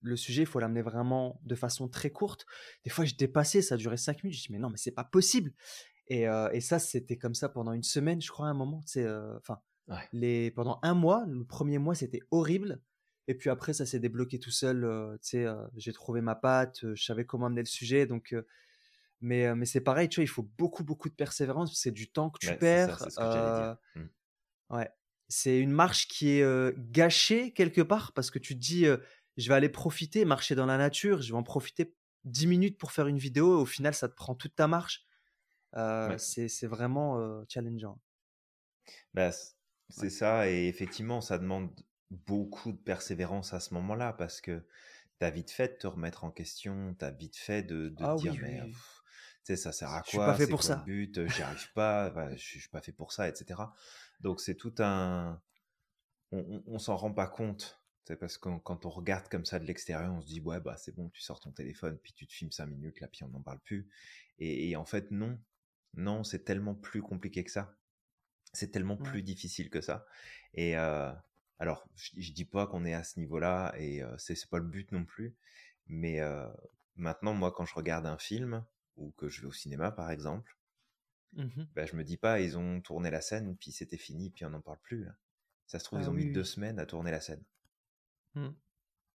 le 0.01 0.15
sujet, 0.15 0.43
il 0.43 0.45
faut 0.45 0.59
l'amener 0.59 0.81
vraiment 0.81 1.41
de 1.43 1.55
façon 1.55 1.89
très 1.89 2.09
courte. 2.09 2.45
Des 2.85 2.89
fois, 2.89 3.03
je 3.05 3.15
dépassais, 3.15 3.61
ça 3.61 3.75
durait 3.75 3.97
cinq 3.97 4.23
minutes. 4.23 4.39
Je 4.39 4.47
dis, 4.47 4.51
mais 4.53 4.59
non, 4.59 4.69
mais 4.69 4.77
c'est 4.77 4.91
pas 4.91 5.03
possible. 5.03 5.51
Et, 6.07 6.23
et 6.53 6.61
ça, 6.61 6.79
c'était 6.79 7.17
comme 7.17 7.35
ça 7.35 7.49
pendant 7.49 7.73
une 7.73 7.83
semaine, 7.83 8.21
je 8.21 8.31
crois, 8.31 8.47
à 8.47 8.49
un 8.49 8.53
moment. 8.53 8.83
Enfin, 9.37 9.59
les 10.13 10.51
pendant 10.51 10.79
un 10.83 10.93
mois, 10.93 11.25
le 11.27 11.43
premier 11.43 11.77
mois, 11.77 11.95
c'était 11.95 12.21
horrible. 12.31 12.81
Et 13.27 13.35
puis 13.35 13.51
après, 13.51 13.73
ça 13.73 13.85
s'est 13.85 13.99
débloqué 13.99 14.39
tout 14.39 14.51
seul. 14.51 14.87
tu 15.21 15.29
sais, 15.29 15.45
j'ai 15.75 15.93
trouvé 15.93 16.21
ma 16.21 16.35
patte, 16.35 16.79
je 16.95 17.03
savais 17.03 17.25
comment 17.25 17.45
amener 17.45 17.61
le 17.61 17.67
sujet. 17.67 18.07
Donc, 18.07 18.33
mais, 19.21 19.53
mais 19.55 19.65
c'est 19.65 19.81
pareil, 19.81 20.09
tu 20.09 20.19
vois, 20.19 20.23
il 20.23 20.29
faut 20.29 20.49
beaucoup, 20.57 20.83
beaucoup 20.83 21.09
de 21.09 21.15
persévérance. 21.15 21.75
C'est 21.75 21.91
du 21.91 22.11
temps 22.11 22.29
que 22.29 22.39
tu 22.39 22.55
perds. 22.57 22.99
C'est 22.99 23.09
ce. 23.11 23.73
Mmh. 23.95 24.09
Ouais. 24.71 24.89
c'est 25.27 25.59
une 25.59 25.71
marche 25.71 26.07
qui 26.07 26.29
est 26.29 26.77
gâchée 26.91 27.53
quelque 27.53 27.81
part 27.81 28.13
parce 28.13 28.29
que 28.29 28.37
tu 28.39 28.53
te 28.53 28.59
dis 28.59 28.85
je 29.37 29.49
vais 29.49 29.55
aller 29.55 29.69
profiter, 29.69 30.25
marcher 30.25 30.53
dans 30.55 30.67
la 30.67 30.77
nature, 30.77 31.21
je 31.21 31.31
vais 31.31 31.37
en 31.37 31.43
profiter 31.43 31.95
10 32.25 32.47
minutes 32.47 32.77
pour 32.77 32.91
faire 32.91 33.07
une 33.07 33.17
vidéo 33.17 33.57
et 33.57 33.61
au 33.61 33.65
final 33.65 33.93
ça 33.93 34.07
te 34.09 34.13
prend 34.13 34.35
toute 34.35 34.55
ta 34.55 34.67
marche. 34.67 35.05
C'est 36.17 36.67
vraiment 36.67 37.43
challengeant. 37.47 37.99
Bah, 39.13 39.31
c'est 39.89 40.09
ça 40.09 40.49
et 40.49 40.67
effectivement 40.67 41.21
ça 41.21 41.37
demande 41.37 41.71
beaucoup 42.11 42.71
de 42.71 42.77
persévérance 42.77 43.53
à 43.53 43.59
ce 43.59 43.73
moment-là 43.75 44.13
parce 44.13 44.41
que 44.41 44.65
tu 45.19 45.25
as 45.25 45.29
vite 45.29 45.51
fait 45.51 45.69
de 45.69 45.77
te 45.77 45.87
remettre 45.87 46.23
en 46.23 46.31
question, 46.31 46.95
tu 46.97 47.05
as 47.05 47.11
vite 47.11 47.37
fait 47.37 47.63
de, 47.63 47.89
de 47.89 48.03
ah 48.03 48.15
te 48.15 48.21
dire 48.21 48.33
oui, 48.33 48.39
mais 48.41 48.61
oui. 48.61 48.75
Ça 49.43 49.71
sert 49.71 49.89
à 49.89 50.03
Je 50.03 50.09
suis 50.09 50.21
pas 50.23 50.33
quoi, 50.33 50.33
fait 50.33 50.47
pour 50.47 50.61
quoi 50.61 50.69
le 50.69 50.75
ça. 50.75 50.77
but, 50.77 51.27
j'y 51.27 51.41
arrive 51.41 51.71
pas, 51.73 52.11
je, 52.35 52.37
je 52.37 52.59
suis 52.59 52.69
pas 52.69 52.81
fait 52.81 52.91
pour 52.93 53.11
ça, 53.13 53.27
etc. 53.29 53.61
Donc 54.19 54.41
c'est 54.41 54.55
tout 54.55 54.73
un, 54.79 55.41
on, 56.31 56.39
on, 56.39 56.63
on 56.67 56.79
s'en 56.79 56.95
rend 56.97 57.13
pas 57.13 57.27
compte. 57.27 57.79
C'est 58.05 58.15
parce 58.17 58.37
que 58.39 58.49
quand 58.59 58.85
on 58.85 58.89
regarde 58.89 59.27
comme 59.29 59.45
ça 59.45 59.59
de 59.59 59.65
l'extérieur, 59.65 60.11
on 60.13 60.21
se 60.21 60.27
dit 60.27 60.41
ouais 60.41 60.59
bah 60.59 60.75
c'est 60.77 60.95
bon, 60.95 61.09
tu 61.09 61.21
sors 61.21 61.39
ton 61.39 61.51
téléphone, 61.51 61.97
puis 62.01 62.13
tu 62.13 62.25
te 62.27 62.33
filmes 62.33 62.51
cinq 62.51 62.67
minutes, 62.67 62.99
là 63.01 63.07
puis 63.07 63.23
on 63.23 63.29
n'en 63.29 63.41
parle 63.41 63.59
plus. 63.59 63.87
Et, 64.39 64.69
et, 64.71 64.75
en 64.75 64.85
fait 64.85 65.11
non, 65.11 65.39
non 65.93 66.23
c'est 66.23 66.43
tellement 66.43 66.75
plus 66.75 67.01
compliqué 67.03 67.43
que 67.43 67.51
ça. 67.51 67.75
C'est 68.53 68.71
tellement 68.71 68.97
Ouais. 68.97 69.03
plus 69.03 69.21
difficile 69.23 69.69
que 69.69 69.81
ça. 69.81 70.05
Et 70.55 70.77
euh, 70.77 71.11
alors 71.59 71.87
je, 71.95 72.11
je 72.17 72.31
dis 72.33 72.45
pas 72.45 72.65
qu'on 72.67 72.85
est 72.85 72.93
à 72.95 73.03
ce 73.03 73.19
niveau-là 73.19 73.73
et 73.77 74.01
euh, 74.03 74.17
c'est 74.17 74.35
c'est 74.35 74.49
pas 74.49 74.57
le 74.59 74.65
but 74.65 74.91
non 74.91 75.05
plus. 75.05 75.35
Mais 75.87 76.19
euh, 76.21 76.47
maintenant 76.95 77.33
moi 77.35 77.51
quand 77.51 77.65
je 77.65 77.75
regarde 77.75 78.05
un 78.07 78.17
film 78.17 78.65
ou 78.99 79.11
que 79.17 79.29
je 79.29 79.41
vais 79.41 79.47
au 79.47 79.51
cinéma 79.53 79.91
par 79.91 80.11
exemple, 80.11 80.55
Mmh 81.33 81.63
bah, 81.75 81.85
je 81.85 81.95
me 81.95 82.03
dis 82.03 82.17
pas 82.17 82.39
ils 82.41 82.57
ont 82.57 82.81
tourné 82.81 83.11
la 83.11 83.21
scène 83.21 83.55
puis 83.57 83.71
c'était 83.71 83.97
fini 83.97 84.31
puis 84.31 84.45
on 84.45 84.49
n'en 84.49 84.61
parle 84.61 84.79
plus. 84.81 85.03
là. 85.05 85.15
Ça 85.67 85.77
se 85.79 85.83
trouve 85.85 85.99
Ah 85.99 86.03
ils 86.03 86.09
ont 86.09 86.13
mis 86.13 86.25
oui, 86.25 86.31
deux 86.31 86.43
semaines 86.43 86.79
à 86.79 86.85
tourner 86.87 87.11
la 87.11 87.21
scène. 87.21 87.43
Mmh. 88.35 88.49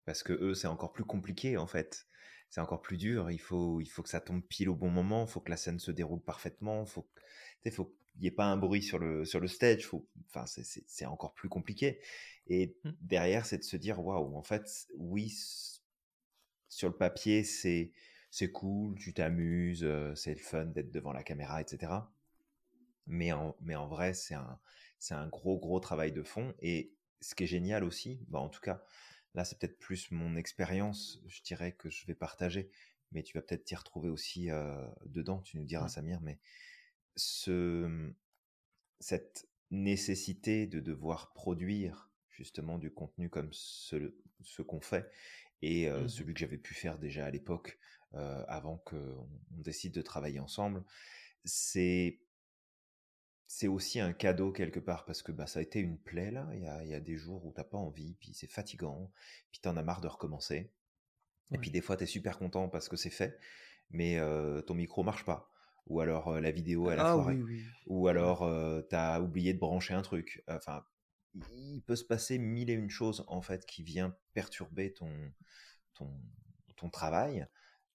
Parce 0.05 0.23
que 0.23 0.33
eux, 0.33 0.55
c'est 0.55 0.67
encore 0.69 0.93
plus 0.93 1.05
compliqué 1.05 1.57
en 1.57 1.67
fait. 1.67 2.07
C'est 2.50 2.61
encore 2.61 2.83
plus 2.83 2.97
dur. 2.97 3.31
Il 3.31 3.41
faut, 3.41 3.81
il 3.81 3.87
faut 3.87 4.03
que 4.03 4.09
ça 4.09 4.21
tombe 4.21 4.43
pile 4.47 4.69
au 4.69 4.76
bon 4.76 4.91
moment. 4.91 5.25
Il 5.25 5.31
faut 5.31 5.41
que 5.41 5.50
la 5.50 5.57
scène 5.57 5.79
se 5.81 5.91
déroule 5.91 6.23
parfaitement. 6.23 6.85
Faut, 6.87 7.09
sais, 7.64 7.71
faut 7.71 7.87
qu'il 7.87 8.21
n'y 8.21 8.26
ait 8.29 8.31
pas 8.31 8.47
un 8.47 8.57
bruit 8.57 8.83
sur 8.83 8.99
le, 8.99 9.25
sur 9.25 9.41
le 9.41 9.49
stage. 9.49 9.87
Faut, 9.87 10.09
enfin, 10.29 10.47
c'est, 10.47 11.07
encore 11.07 11.35
plus 11.35 11.49
compliqué. 11.49 12.00
Et 12.47 12.76
Mmh. 12.85 12.91
derrière, 13.00 13.47
c'est 13.47 13.59
de 13.59 13.64
se 13.64 13.76
dire, 13.76 13.99
waouh, 14.05 14.37
en 14.37 14.43
fait, 14.43 14.87
oui, 14.97 15.35
sur 16.69 16.88
le 16.88 16.97
papier, 16.97 17.45
c'est, 17.45 17.93
c'est 18.35 18.50
cool, 18.50 18.99
tu 18.99 19.14
t'amuses, 19.14 19.85
euh, 19.85 20.12
c'est 20.17 20.35
le 20.35 20.41
fun 20.41 20.64
d'être 20.64 20.91
devant 20.91 21.12
la 21.12 21.23
caméra, 21.23 21.61
etc. 21.61 21.93
Mais 23.07 23.31
en, 23.31 23.55
mais 23.61 23.76
en 23.76 23.87
vrai, 23.87 24.12
c'est 24.12 24.35
un, 24.35 24.59
c'est 24.99 25.14
un 25.14 25.29
gros, 25.29 25.57
gros 25.57 25.79
travail 25.79 26.11
de 26.11 26.25
fond. 26.25 26.53
Et 26.59 26.93
ce 27.21 27.37
qui 27.37 27.45
est 27.45 27.47
génial 27.47 27.85
aussi, 27.85 28.19
bah, 28.26 28.41
en 28.41 28.49
tout 28.49 28.61
cas, 28.61 28.83
là, 29.35 29.45
c'est 29.45 29.57
peut-être 29.57 29.79
plus 29.79 30.11
mon 30.11 30.35
expérience, 30.35 31.23
je 31.29 31.43
dirais, 31.43 31.76
que 31.76 31.91
je 31.91 32.05
vais 32.09 32.17
partager. 32.17 32.73
Mais 33.12 33.23
tu 33.23 33.38
vas 33.38 33.43
peut-être 33.43 33.67
t'y 33.67 33.76
retrouver 33.76 34.09
aussi 34.09 34.50
euh, 34.50 34.85
dedans, 35.07 35.41
tu 35.43 35.57
nous 35.57 35.64
diras. 35.64 35.87
Samir. 35.87 36.21
Mais 36.21 36.41
ce, 37.14 38.12
cette 38.99 39.49
nécessité 39.71 40.67
de 40.67 40.81
devoir 40.81 41.33
produire 41.35 42.11
justement 42.31 42.79
du 42.79 42.93
contenu 42.93 43.31
comme 43.31 43.50
ce, 43.53 44.12
ce 44.43 44.61
qu'on 44.62 44.81
fait 44.81 45.09
et 45.62 45.88
euh, 45.88 46.03
Mmh 46.03 46.09
celui 46.09 46.35
que 46.35 46.41
j'avais 46.41 46.59
pu 46.59 46.75
faire 46.75 46.99
déjà 46.99 47.25
à 47.26 47.31
l'époque 47.31 47.79
euh, 48.14 48.44
avant 48.49 48.78
qu'on 48.78 49.28
on 49.56 49.61
décide 49.62 49.92
de 49.94 50.02
travailler 50.02 50.40
ensemble, 50.40 50.85
c'est 51.44 52.21
c'est 53.47 53.68
aussi 53.68 54.00
un 54.00 54.12
cadeau 54.12 54.52
quelque 54.52 54.80
part 54.80 55.04
parce 55.04 55.23
que 55.23 55.30
bah, 55.33 55.47
ça 55.47 55.61
a 55.61 55.62
été 55.62 55.78
une 55.78 55.99
plaie 55.99 56.30
là. 56.30 56.49
Il 56.54 56.62
y 56.62 56.66
a, 56.66 56.83
il 56.83 56.90
y 56.90 56.94
a 56.94 57.00
des 57.00 57.16
jours 57.16 57.44
où 57.47 57.52
t'as 57.52 57.64
pas 57.64 57.78
envie, 57.78 58.14
puis 58.14 58.35
c'est 58.35 58.50
fatigant, 58.50 59.12
puis 59.52 59.61
t'en 59.61 59.76
as 59.76 59.83
marre 59.83 60.00
de 60.00 60.09
recommencer. 60.09 60.73
Et 61.52 61.59
puis 61.59 61.71
des 61.71 61.80
fois 61.80 61.97
t'es 61.97 62.06
super 62.06 62.38
content 62.38 62.68
parce 62.68 62.88
que 62.88 62.97
c'est 62.97 63.11
fait, 63.11 63.38
mais 63.91 64.19
euh, 64.19 64.62
ton 64.62 64.75
micro 64.75 65.02
marche 65.04 65.25
pas. 65.25 65.50
Ou 65.86 66.00
alors 66.00 66.28
euh, 66.28 66.41
la 66.41 66.50
vidéo 66.50 66.91
elle 66.91 66.99
a 66.99 67.10
Ah 67.10 67.15
foiré. 67.15 67.34
oui, 67.36 67.43
oui. 67.43 67.62
Ou 67.86 68.08
alors 68.08 68.43
euh, 68.43 68.80
t'as 68.82 69.21
oublié 69.21 69.52
de 69.54 69.58
brancher 69.58 69.95
un 69.95 70.02
truc. 70.02 70.43
Enfin, 70.49 70.84
il 71.52 71.82
peut 71.86 71.97
se 71.97 72.04
passer 72.04 72.39
mille 72.39 72.71
et 72.71 72.75
une 72.75 72.91
choses 72.91 73.25
en 73.28 73.43
fait 73.43 73.67
qui 73.67 73.82
vient 73.82 74.17
perturber 74.32 74.95
ton, 74.95 75.10
ton, 75.95 76.10
ton 76.76 76.89
travail. 76.91 77.47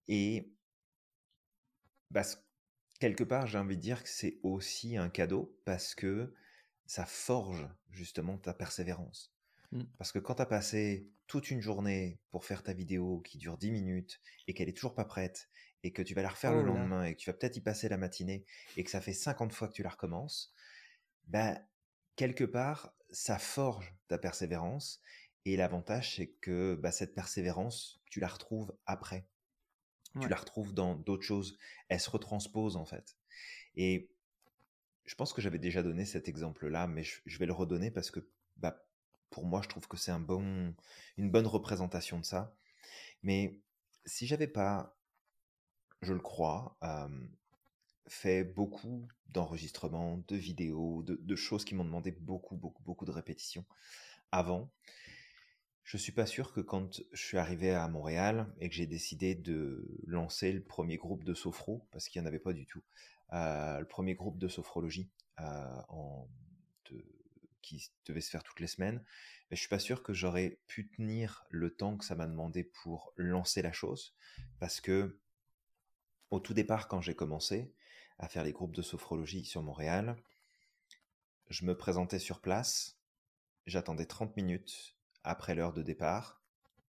Et 0.10 0.52
bah, 2.10 2.24
quelque 3.00 3.24
part, 3.24 3.46
j'ai 3.46 3.60
envie 3.60 3.78
de 3.78 3.82
dire 3.82 4.04
que 4.04 4.10
c'est 4.10 4.40
aussi 4.42 4.98
un 4.98 5.10
cadeau 5.10 5.56
parce 5.66 5.94
que 5.94 6.34
ça 6.88 7.06
forge 7.06 7.70
justement 7.92 8.40
ta 8.40 8.56
persévérance. 8.56 9.32
Mmh. 9.72 9.84
Parce 10.00 10.12
que 10.12 10.18
quand 10.18 10.36
tu 10.36 10.42
as 10.42 10.48
passé 10.48 11.08
toute 11.28 11.52
une 11.52 11.62
journée 11.62 12.20
pour 12.32 12.44
faire 12.44 12.64
ta 12.64 12.74
vidéo 12.74 13.22
qui 13.22 13.38
dure 13.38 13.60
10 13.60 13.70
minutes 13.70 14.20
et 14.48 14.56
qu'elle 14.56 14.68
est 14.68 14.74
toujours 14.74 14.96
pas 14.96 15.06
prête 15.06 15.48
et 15.84 15.94
que 15.94 16.02
tu 16.02 16.16
vas 16.16 16.24
la 16.24 16.30
refaire 16.30 16.54
le 16.54 16.62
Oh 16.62 16.66
lendemain 16.66 17.04
et 17.04 17.14
que 17.14 17.20
tu 17.20 17.30
vas 17.30 17.38
peut-être 17.38 17.58
y 17.58 17.62
passer 17.62 17.88
la 17.88 17.98
matinée 17.98 18.46
et 18.78 18.84
que 18.84 18.90
ça 18.90 19.02
fait 19.02 19.14
50 19.14 19.54
fois 19.54 19.68
que 19.68 19.74
tu 19.74 19.84
la 19.84 19.90
recommences, 19.90 20.52
bah, 21.28 21.62
quelque 22.16 22.44
part, 22.44 22.96
ça 23.12 23.38
forge 23.38 23.96
ta 24.08 24.18
persévérance. 24.18 25.02
Et 25.46 25.56
l'avantage, 25.56 26.16
c'est 26.16 26.32
que 26.42 26.74
bah, 26.74 26.92
cette 26.92 27.14
persévérance, 27.14 28.02
tu 28.10 28.20
la 28.20 28.28
retrouves 28.28 28.76
après 28.88 29.28
tu 30.20 30.28
la 30.28 30.36
retrouves 30.36 30.74
dans 30.74 30.96
d'autres 30.96 31.24
choses. 31.24 31.58
Elle 31.88 32.00
se 32.00 32.10
retranspose 32.10 32.76
en 32.76 32.86
fait. 32.86 33.18
Et 33.76 34.10
je 35.06 35.16
pense 35.16 35.34
que 35.34 35.42
j'avais 35.42 35.60
déjà 35.60 35.84
donné 35.84 36.06
cet 36.06 36.28
exemple-là, 36.28 36.88
mais 36.88 37.04
je, 37.04 37.22
je 37.26 37.38
vais 37.40 37.46
le 37.46 37.54
redonner 37.54 37.92
parce 37.92 38.12
que 38.12 38.20
bah, 38.58 38.86
pour 39.30 39.46
moi, 39.46 39.62
je 39.64 39.70
trouve 39.70 39.88
que 39.88 39.98
c'est 39.98 40.12
un 40.12 40.20
bon, 40.20 40.74
une 41.18 41.32
bonne 41.32 41.48
représentation 41.48 42.20
de 42.20 42.26
ça. 42.26 42.56
Mais 43.24 43.60
si 44.06 44.28
j'avais 44.28 44.48
pas, 44.48 44.98
je 46.02 46.14
le 46.14 46.20
crois, 46.20 46.78
euh, 46.84 47.28
fait 48.08 48.44
beaucoup 48.44 49.08
d'enregistrements, 49.28 50.24
de 50.28 50.36
vidéos, 50.36 51.04
de, 51.04 51.16
de 51.22 51.36
choses 51.36 51.66
qui 51.66 51.76
m'ont 51.76 51.86
demandé 51.86 52.12
beaucoup, 52.12 52.56
beaucoup, 52.56 52.84
beaucoup 52.84 53.06
de 53.06 53.12
répétitions 53.12 53.66
avant, 54.32 54.72
je 55.84 55.98
suis 55.98 56.12
pas 56.12 56.26
sûr 56.26 56.54
que 56.54 56.62
quand 56.62 57.02
je 57.12 57.22
suis 57.22 57.38
arrivé 57.38 57.72
à 57.72 57.88
Montréal 57.88 58.48
et 58.60 58.70
que 58.70 58.76
j'ai 58.76 58.86
décidé 58.86 59.36
de 59.36 59.88
lancer 60.06 60.52
le 60.52 60.62
premier 60.62 60.98
groupe 60.98 61.24
de 61.24 61.34
sophro, 61.34 61.88
parce 61.92 62.08
qu'il 62.08 62.22
n'y 62.22 62.26
en 62.26 62.28
avait 62.28 62.40
pas 62.40 62.54
du 62.54 62.66
tout, 62.66 62.84
euh, 63.34 63.80
le 63.80 63.88
premier 63.88 64.16
groupe 64.16 64.38
de 64.38 64.48
sophrologie 64.48 65.10
euh, 65.40 65.82
qui 67.62 67.92
devait 68.06 68.22
se 68.22 68.30
faire 68.30 68.44
toutes 68.44 68.60
les 68.60 68.68
semaines, 68.68 69.04
mais 69.50 69.56
je 69.56 69.62
suis 69.62 69.70
pas 69.70 69.80
sûr 69.80 70.04
que 70.04 70.14
j'aurais 70.14 70.60
pu 70.68 70.90
tenir 70.90 71.46
le 71.50 71.70
temps 71.76 71.98
que 71.98 72.06
ça 72.06 72.16
m'a 72.16 72.28
demandé 72.28 72.64
pour 72.64 73.14
lancer 73.16 73.62
la 73.62 73.72
chose, 73.72 74.16
parce 74.60 74.82
que 74.82 75.20
au 76.32 76.40
tout 76.40 76.54
départ, 76.54 76.88
quand 76.88 77.02
j'ai 77.02 77.16
commencé 77.16 77.74
à 78.20 78.28
faire 78.28 78.44
les 78.44 78.52
groupes 78.52 78.76
de 78.76 78.82
sophrologie 78.82 79.46
sur 79.46 79.64
Montréal, 79.64 80.16
je 81.50 81.66
me 81.66 81.76
présentais 81.76 82.20
sur 82.20 82.42
place, 82.42 83.00
j'attendais 83.66 84.06
30 84.06 84.36
minutes 84.36 84.96
après 85.24 85.56
l'heure 85.56 85.74
de 85.74 85.84
départ, 85.84 86.42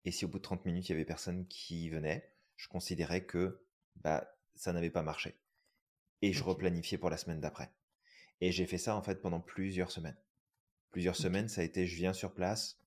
et 0.05 0.11
si 0.11 0.25
au 0.25 0.27
bout 0.27 0.37
de 0.37 0.43
30 0.43 0.65
minutes, 0.65 0.89
il 0.89 0.93
y 0.93 0.95
avait 0.95 1.05
personne 1.05 1.47
qui 1.47 1.89
venait, 1.89 2.31
je 2.55 2.67
considérais 2.67 3.25
que 3.25 3.61
bah, 3.97 4.27
ça 4.55 4.73
n'avait 4.73 4.89
pas 4.89 5.03
marché. 5.03 5.39
Et 6.21 6.33
je 6.33 6.43
replanifiais 6.43 6.97
pour 6.97 7.09
la 7.09 7.17
semaine 7.17 7.41
d'après. 7.41 7.71
Et 8.41 8.51
j'ai 8.51 8.65
fait 8.65 8.77
ça 8.77 8.95
en 8.95 9.01
fait 9.01 9.21
pendant 9.21 9.41
plusieurs 9.41 9.91
semaines. 9.91 10.17
Plusieurs 10.91 11.15
semaines, 11.15 11.49
ça 11.49 11.61
a 11.61 11.63
été 11.63 11.85
je 11.87 11.95
viens 11.95 12.13
sur 12.13 12.33
place, 12.33 12.79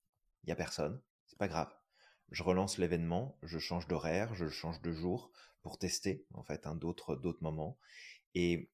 il 0.43 0.47
n'y 0.47 0.53
a 0.53 0.57
personne, 0.57 1.01
c'est 1.27 1.39
pas 1.39 1.49
grave. 1.49 1.73
Je 2.31 2.43
relance 2.43 2.79
l'événement, 2.79 3.39
je 3.43 3.59
change 3.59 3.87
d'horaire, 3.89 4.35
je 4.35 4.49
change 4.49 4.81
de 4.81 4.93
jour 4.93 5.33
pour 5.63 5.79
tester 5.79 6.25
en 6.33 6.43
fait 6.43 6.67
un 6.67 6.75
d'autres 6.75 7.17
d'autres 7.17 7.43
moments. 7.43 7.79
Et, 8.35 8.71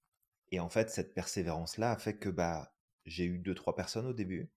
et 0.52 0.60
en 0.60 0.68
fait, 0.68 0.90
cette 0.90 1.14
persévérance-là 1.14 1.92
a 1.92 1.98
fait 1.98 2.16
que 2.18 2.28
bah 2.28 2.74
j'ai 3.06 3.24
eu 3.24 3.38
deux 3.38 3.54
trois 3.54 3.74
personnes 3.74 4.06
au 4.06 4.12
début, 4.12 4.50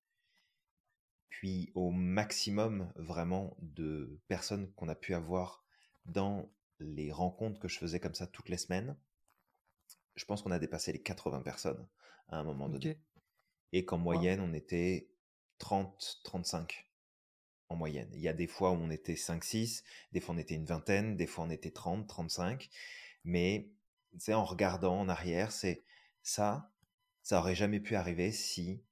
puis 1.29 1.71
au 1.75 1.91
maximum 1.91 2.91
vraiment 2.95 3.55
de 3.61 4.19
personnes 4.27 4.71
qu'on 4.73 4.89
a 4.89 4.95
pu 4.95 5.13
avoir 5.13 5.63
dans 6.05 6.51
les 6.79 7.11
rencontres 7.11 7.59
que 7.59 7.67
je 7.67 7.77
faisais 7.77 7.99
comme 7.99 8.15
ça 8.15 8.27
toutes 8.27 8.49
les 8.49 8.57
semaines. 8.57 8.97
Je 10.15 10.25
pense 10.25 10.41
qu'on 10.41 10.51
a 10.51 10.59
dépassé 10.59 10.91
les 10.91 11.01
80 11.01 11.41
personnes 11.41 11.87
à 12.29 12.37
un 12.37 12.43
moment 12.43 12.69
donné. 12.69 12.99
Et 13.71 13.85
qu'en 13.85 13.97
Wow. 13.97 14.03
moyenne, 14.03 14.39
on 14.41 14.53
était 14.53 15.09
30-35 15.59 16.89
en 17.69 17.75
moyenne. 17.75 18.09
Il 18.13 18.21
y 18.21 18.27
a 18.27 18.33
des 18.33 18.47
fois 18.47 18.71
où 18.71 18.75
on 18.75 18.89
était 18.89 19.15
5-6, 19.15 19.83
des 20.11 20.19
fois 20.19 20.35
on 20.35 20.37
était 20.39 20.55
une 20.55 20.65
vingtaine, 20.65 21.15
des 21.15 21.27
fois 21.27 21.45
on 21.45 21.49
était 21.49 21.69
30-35. 21.69 22.69
Mais 23.23 23.69
c'est 24.17 24.33
en 24.33 24.43
regardant 24.43 24.99
en 24.99 25.09
arrière, 25.09 25.51
c'est 25.51 25.83
ça, 26.23 26.71
ça 27.21 27.39
aurait 27.39 27.55
jamais 27.55 27.79
pu 27.79 27.95
arriver 27.95 28.31
si 28.31 28.83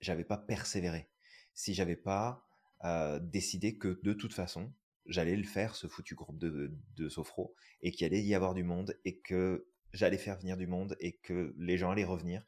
j'avais 0.00 0.24
pas 0.24 0.38
persévéré, 0.38 1.08
si 1.54 1.74
j'avais 1.74 1.96
pas 1.96 2.46
euh, 2.84 3.18
décidé 3.20 3.78
que 3.78 4.00
de 4.02 4.12
toute 4.12 4.34
façon, 4.34 4.72
j'allais 5.06 5.36
le 5.36 5.44
faire, 5.44 5.74
ce 5.74 5.86
foutu 5.86 6.14
groupe 6.14 6.38
de, 6.38 6.72
de 6.96 7.08
sophro, 7.08 7.54
et 7.82 7.90
qu'il 7.90 8.06
allait 8.06 8.22
y 8.22 8.34
avoir 8.34 8.54
du 8.54 8.64
monde, 8.64 8.98
et 9.04 9.18
que 9.20 9.68
j'allais 9.92 10.18
faire 10.18 10.38
venir 10.38 10.56
du 10.56 10.66
monde, 10.66 10.96
et 11.00 11.16
que 11.16 11.54
les 11.58 11.78
gens 11.78 11.90
allaient 11.90 12.04
revenir. 12.04 12.42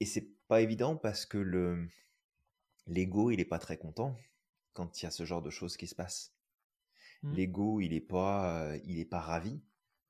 et 0.00 0.06
c'est 0.06 0.28
pas 0.48 0.60
évident 0.60 0.96
parce 0.96 1.26
que 1.26 1.38
le 1.38 1.88
l'ego, 2.86 3.30
il 3.30 3.40
est 3.40 3.44
pas 3.46 3.58
très 3.58 3.78
content 3.78 4.16
quand 4.72 5.00
il 5.00 5.04
y 5.04 5.08
a 5.08 5.10
ce 5.10 5.24
genre 5.24 5.42
de 5.42 5.50
choses 5.50 5.76
qui 5.76 5.86
se 5.86 5.94
passent. 5.94 6.34
Mmh. 7.22 7.32
L'ego, 7.34 7.80
il 7.80 7.92
est 7.94 8.00
pas, 8.00 8.64
euh, 8.72 8.80
il 8.84 8.98
est 8.98 9.04
pas 9.06 9.20
ravi 9.20 9.62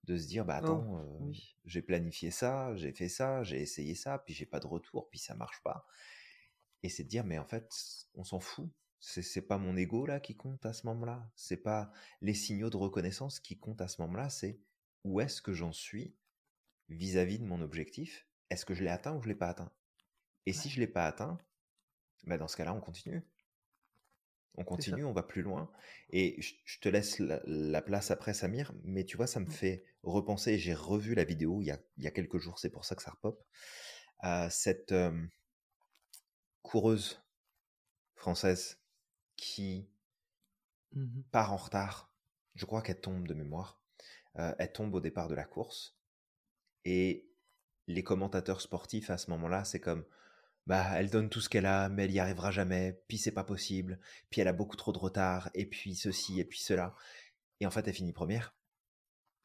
de 0.05 0.16
se 0.16 0.27
dire, 0.27 0.44
bah 0.44 0.61
Oh, 0.62 0.64
attends, 0.64 0.99
euh, 0.99 1.18
oui. 1.20 1.57
j'ai 1.64 1.83
planifié 1.83 2.31
ça, 2.31 2.75
j'ai 2.77 2.92
fait 2.92 3.09
ça, 3.09 3.42
j'ai 3.44 3.61
essayé 3.61 3.94
ça, 3.94 4.18
puis 4.18 4.35
j'ai 4.35 4.47
pas 4.47 4.61
de 4.61 4.66
retour, 4.66 5.09
puis 5.11 5.18
ça 5.18 5.35
marche 5.35 5.62
pas. 5.62 5.87
Et 6.85 6.90
c'est 6.90 7.03
de 7.03 7.09
dire, 7.09 7.25
mais 7.25 7.38
en 7.38 7.47
fait, 7.47 7.73
on 8.14 8.25
s'en 8.25 8.40
fout. 8.40 8.70
C'est 9.01 9.23
c'est 9.23 9.42
pas 9.42 9.57
mon 9.57 9.75
ego 9.75 10.05
là 10.05 10.20
qui 10.20 10.37
compte 10.37 10.64
à 10.66 10.75
ce 10.75 10.87
moment-là. 10.87 11.31
C'est 11.35 11.62
pas 11.62 11.90
les 12.20 12.35
signaux 12.35 12.68
de 12.68 12.77
reconnaissance 12.77 13.40
qui 13.40 13.59
comptent 13.59 13.81
à 13.81 13.88
ce 13.88 14.03
moment-là. 14.03 14.29
C'est 14.29 14.61
où 15.03 15.20
est-ce 15.23 15.40
que 15.40 15.55
j'en 15.55 15.73
suis 15.73 16.14
vis-à-vis 16.90 17.38
de 17.38 17.47
mon 17.47 17.62
objectif? 17.62 18.29
Est-ce 18.51 18.66
que 18.66 18.75
je 18.75 18.85
l'ai 18.85 18.90
atteint 18.90 19.16
ou 19.16 19.23
je 19.23 19.29
l'ai 19.29 19.35
pas 19.35 19.49
atteint? 19.49 19.73
Et 20.44 20.53
si 20.53 20.68
je 20.68 20.79
l'ai 20.79 20.87
pas 20.87 21.07
atteint, 21.07 21.38
bah 22.25 22.37
dans 22.37 22.49
ce 22.49 22.57
cas-là, 22.59 22.75
on 22.75 22.81
continue. 22.81 23.23
On 24.57 24.64
continue, 24.64 25.05
on 25.05 25.12
va 25.14 25.23
plus 25.23 25.42
loin. 25.42 25.70
Et 26.11 26.40
je 26.42 26.53
je 26.66 26.81
te 26.81 26.90
laisse 26.90 27.18
la, 27.18 27.40
la 27.47 27.81
place 27.81 28.11
après, 28.11 28.35
Samir. 28.35 28.75
Mais 28.85 29.05
tu 29.05 29.16
vois, 29.16 29.27
ça 29.27 29.40
me 29.40 29.51
fait 29.51 29.85
repenser. 30.03 30.59
J'ai 30.59 30.75
revu 30.75 31.14
la 31.14 31.25
vidéo 31.25 31.62
il 31.62 31.66
y 31.66 31.70
a, 31.70 31.81
il 31.97 32.05
y 32.05 32.07
a 32.07 32.11
quelques 32.11 32.38
jours, 32.38 32.59
c'est 32.59 32.70
pour 32.70 32.85
ça 32.85 32.94
que 32.94 33.03
ça 33.03 33.12
repop. 33.12 33.42
Cette 34.51 34.92
euh, 34.92 35.27
coureuse 36.64 37.22
française 38.16 38.81
qui 39.37 39.88
Mmh 40.94 41.22
part 41.33 41.53
en 41.53 41.57
retard. 41.57 42.12
Je 42.55 42.66
crois 42.66 42.81
qu'elle 42.81 43.00
tombe 43.00 43.27
de 43.27 43.35
mémoire. 43.35 43.81
Euh, 44.38 44.55
elle 44.59 44.72
tombe 44.72 44.94
au 44.94 45.00
départ 45.00 45.29
de 45.29 45.35
la 45.35 45.44
course. 45.44 45.96
Et 46.85 47.29
les 47.88 48.05
commentateurs 48.05 48.61
sportifs 48.61 49.11
à 49.11 49.18
ce 49.18 49.31
moment-là, 49.31 49.64
c'est 49.64 49.81
comme 49.81 50.05
bah 50.66 50.92
elle 50.94 51.11
donne 51.11 51.29
tout 51.29 51.40
ce 51.40 51.48
qu'elle 51.48 51.66
a, 51.66 51.88
mais 51.88 52.05
elle 52.05 52.12
y 52.12 52.20
arrivera 52.20 52.50
jamais, 52.50 53.03
puis 53.07 53.18
c'est 53.18 53.33
pas 53.33 53.44
possible, 53.44 54.00
puis 54.31 54.40
elle 54.40 54.48
a 54.48 54.55
beaucoup 54.55 54.77
trop 54.77 54.92
de 54.92 54.98
retard, 54.98 55.50
et 55.53 55.66
puis 55.66 55.94
ceci, 55.94 56.40
et 56.40 56.44
puis 56.44 56.59
cela. 56.59 56.94
Et 57.61 57.66
en 57.66 57.70
fait, 57.70 57.87
elle 57.87 57.94
finit 57.94 58.12
première. 58.12 58.55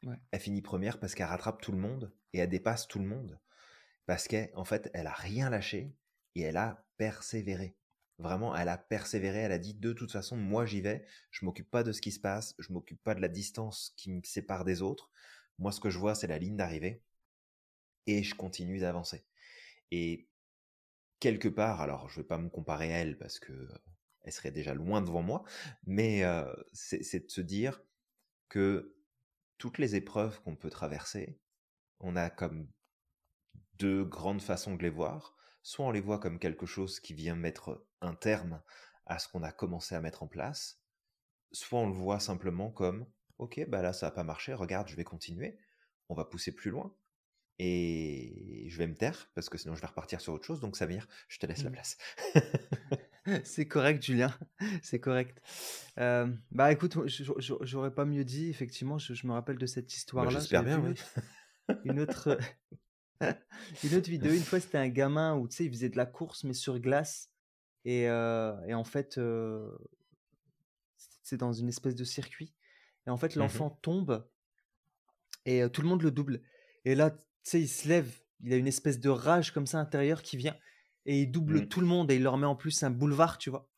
Ouais. 0.04 0.16
Elle 0.30 0.40
finit 0.40 0.62
première 0.62 0.98
parce 0.98 1.14
qu'elle 1.14 1.26
rattrape 1.26 1.60
tout 1.60 1.72
le 1.72 1.78
monde 1.78 2.14
et 2.32 2.38
elle 2.38 2.48
dépasse 2.48 2.88
tout 2.88 3.00
le 3.00 3.06
monde. 3.06 3.38
Parce 4.06 4.28
qu'en 4.28 4.64
fait, 4.64 4.90
elle 4.94 5.06
a 5.06 5.12
rien 5.12 5.50
lâché 5.50 5.94
et 6.34 6.42
elle 6.42 6.56
a 6.56 6.84
persévéré. 6.96 7.76
Vraiment, 8.18 8.54
elle 8.54 8.68
a 8.68 8.76
persévéré, 8.76 9.38
elle 9.38 9.52
a 9.52 9.58
dit 9.58 9.74
de 9.74 9.92
toute 9.92 10.12
façon, 10.12 10.36
moi 10.36 10.66
j'y 10.66 10.82
vais, 10.82 11.06
je 11.30 11.44
m'occupe 11.44 11.70
pas 11.70 11.82
de 11.82 11.92
ce 11.92 12.02
qui 12.02 12.12
se 12.12 12.20
passe, 12.20 12.54
je 12.58 12.72
m'occupe 12.72 13.02
pas 13.02 13.14
de 13.14 13.20
la 13.20 13.28
distance 13.28 13.94
qui 13.96 14.10
me 14.10 14.20
sépare 14.22 14.64
des 14.64 14.82
autres. 14.82 15.10
Moi, 15.58 15.72
ce 15.72 15.80
que 15.80 15.90
je 15.90 15.98
vois, 15.98 16.14
c'est 16.14 16.26
la 16.26 16.38
ligne 16.38 16.56
d'arrivée 16.56 17.02
et 18.06 18.22
je 18.22 18.34
continue 18.34 18.78
d'avancer. 18.78 19.24
Et 19.90 20.28
quelque 21.20 21.48
part, 21.48 21.80
alors 21.80 22.08
je 22.08 22.20
vais 22.20 22.26
pas 22.26 22.38
me 22.38 22.48
comparer 22.48 22.92
à 22.92 22.98
elle 22.98 23.18
parce 23.18 23.38
que 23.38 23.52
euh, 23.52 23.78
elle 24.22 24.32
serait 24.32 24.50
déjà 24.50 24.74
loin 24.74 25.00
devant 25.00 25.22
moi, 25.22 25.44
mais 25.86 26.24
euh, 26.24 26.44
c'est 26.72 27.02
c'est 27.02 27.20
de 27.20 27.30
se 27.30 27.40
dire 27.40 27.82
que 28.48 28.94
toutes 29.58 29.78
les 29.78 29.94
épreuves 29.96 30.40
qu'on 30.42 30.56
peut 30.56 30.70
traverser, 30.70 31.38
on 32.00 32.16
a 32.16 32.30
comme 32.30 32.68
deux 33.78 34.04
grandes 34.04 34.42
façons 34.42 34.74
de 34.76 34.82
les 34.82 34.90
voir. 34.90 35.36
Soit 35.62 35.86
on 35.86 35.90
les 35.90 36.00
voit 36.00 36.18
comme 36.18 36.38
quelque 36.38 36.66
chose 36.66 37.00
qui 37.00 37.14
vient 37.14 37.34
mettre 37.36 37.84
un 38.00 38.14
terme 38.14 38.62
à 39.06 39.18
ce 39.18 39.28
qu'on 39.28 39.42
a 39.42 39.52
commencé 39.52 39.94
à 39.94 40.00
mettre 40.00 40.22
en 40.22 40.28
place, 40.28 40.80
soit 41.52 41.80
on 41.80 41.88
le 41.88 41.94
voit 41.94 42.20
simplement 42.20 42.70
comme 42.70 43.06
ok, 43.38 43.64
bah 43.68 43.82
là 43.82 43.92
ça 43.92 44.06
n'a 44.06 44.12
pas 44.12 44.24
marché, 44.24 44.54
regarde, 44.54 44.88
je 44.88 44.96
vais 44.96 45.04
continuer, 45.04 45.58
on 46.08 46.14
va 46.14 46.24
pousser 46.24 46.52
plus 46.54 46.70
loin. 46.70 46.94
Et 47.58 48.66
je 48.70 48.78
vais 48.78 48.86
me 48.86 48.94
taire 48.96 49.30
parce 49.34 49.50
que 49.50 49.58
sinon 49.58 49.74
je 49.74 49.82
vais 49.82 49.86
repartir 49.86 50.20
sur 50.22 50.32
autre 50.32 50.46
chose. 50.46 50.60
Donc 50.60 50.76
Samir, 50.76 51.06
je 51.28 51.38
te 51.38 51.46
laisse 51.46 51.62
la 51.64 51.70
Mmh. 51.70 51.72
place. 51.72 51.98
C'est 53.44 53.68
correct, 53.68 54.02
Julien. 54.02 54.34
C'est 54.82 55.00
correct. 55.00 55.40
Euh, 55.98 56.26
bah 56.50 56.72
écoute, 56.72 56.96
j'aurais 57.62 57.94
pas 57.94 58.04
mieux 58.04 58.24
dit. 58.24 58.48
Effectivement, 58.48 58.98
je, 58.98 59.14
je 59.14 59.26
me 59.26 59.32
rappelle 59.32 59.58
de 59.58 59.66
cette 59.66 59.92
Bah, 60.16 60.26
histoire-là. 60.26 60.28
J'espère 60.28 60.62
J'avais 60.62 60.64
bien, 60.64 60.80
oui. 60.80 60.94
une 61.84 62.00
autre, 62.00 62.38
une 63.84 63.94
autre, 63.94 64.08
vidéo. 64.10 64.32
Une 64.32 64.40
fois, 64.44 64.60
c'était 64.60 64.78
un 64.78 64.88
gamin 64.88 65.36
où 65.36 65.48
tu 65.48 65.56
sais, 65.56 65.64
il 65.64 65.70
faisait 65.70 65.88
de 65.88 65.96
la 65.96 66.06
course 66.06 66.44
mais 66.44 66.54
sur 66.54 66.78
glace. 66.78 67.30
Et, 67.84 68.08
euh, 68.08 68.54
et 68.66 68.74
en 68.74 68.84
fait, 68.84 69.18
euh, 69.18 69.70
c'est 71.22 71.36
dans 71.38 71.52
une 71.52 71.68
espèce 71.68 71.94
de 71.94 72.04
circuit. 72.04 72.54
Et 73.06 73.10
en 73.10 73.16
fait, 73.16 73.34
Mhm. 73.36 73.40
l'enfant 73.42 73.70
tombe 73.82 74.28
et 75.46 75.62
euh, 75.62 75.68
tout 75.68 75.82
le 75.82 75.88
monde 75.88 76.02
le 76.02 76.10
double. 76.10 76.42
Et 76.84 76.94
là, 76.94 77.10
tu 77.10 77.18
sais, 77.44 77.60
il 77.60 77.68
se 77.68 77.88
lève. 77.88 78.20
Il 78.42 78.52
a 78.52 78.56
une 78.56 78.66
espèce 78.66 79.00
de 79.00 79.08
rage 79.10 79.52
comme 79.52 79.66
ça 79.66 79.78
intérieure 79.78 80.22
qui 80.22 80.36
vient 80.36 80.56
et 81.06 81.22
il 81.22 81.30
double 81.30 81.62
Mm. 81.62 81.68
tout 81.68 81.80
le 81.80 81.86
monde 81.86 82.10
et 82.10 82.16
il 82.16 82.22
leur 82.22 82.36
met 82.38 82.46
en 82.46 82.56
plus 82.56 82.82
un 82.82 82.90
boulevard, 82.90 83.38
tu 83.38 83.50
vois. 83.50 83.68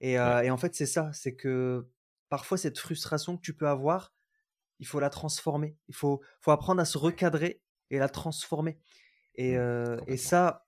Et, 0.00 0.18
Ouais. 0.18 0.46
et 0.46 0.50
en 0.50 0.56
fait, 0.56 0.74
c'est 0.74 0.86
ça, 0.86 1.12
c'est 1.12 1.34
que 1.34 1.88
parfois 2.28 2.58
cette 2.58 2.78
frustration 2.78 3.36
que 3.36 3.42
tu 3.42 3.54
peux 3.54 3.68
avoir, 3.68 4.14
il 4.80 4.86
faut 4.86 5.00
la 5.00 5.10
transformer. 5.10 5.76
Il 5.88 5.94
faut, 5.94 6.20
faut 6.40 6.50
apprendre 6.50 6.80
à 6.80 6.84
se 6.84 6.98
recadrer 6.98 7.62
et 7.90 7.98
la 7.98 8.08
transformer. 8.08 8.78
Et, 9.36 9.52
Mm. 9.56 9.60
euh, 9.60 9.96
et 10.06 10.16
ça, 10.16 10.66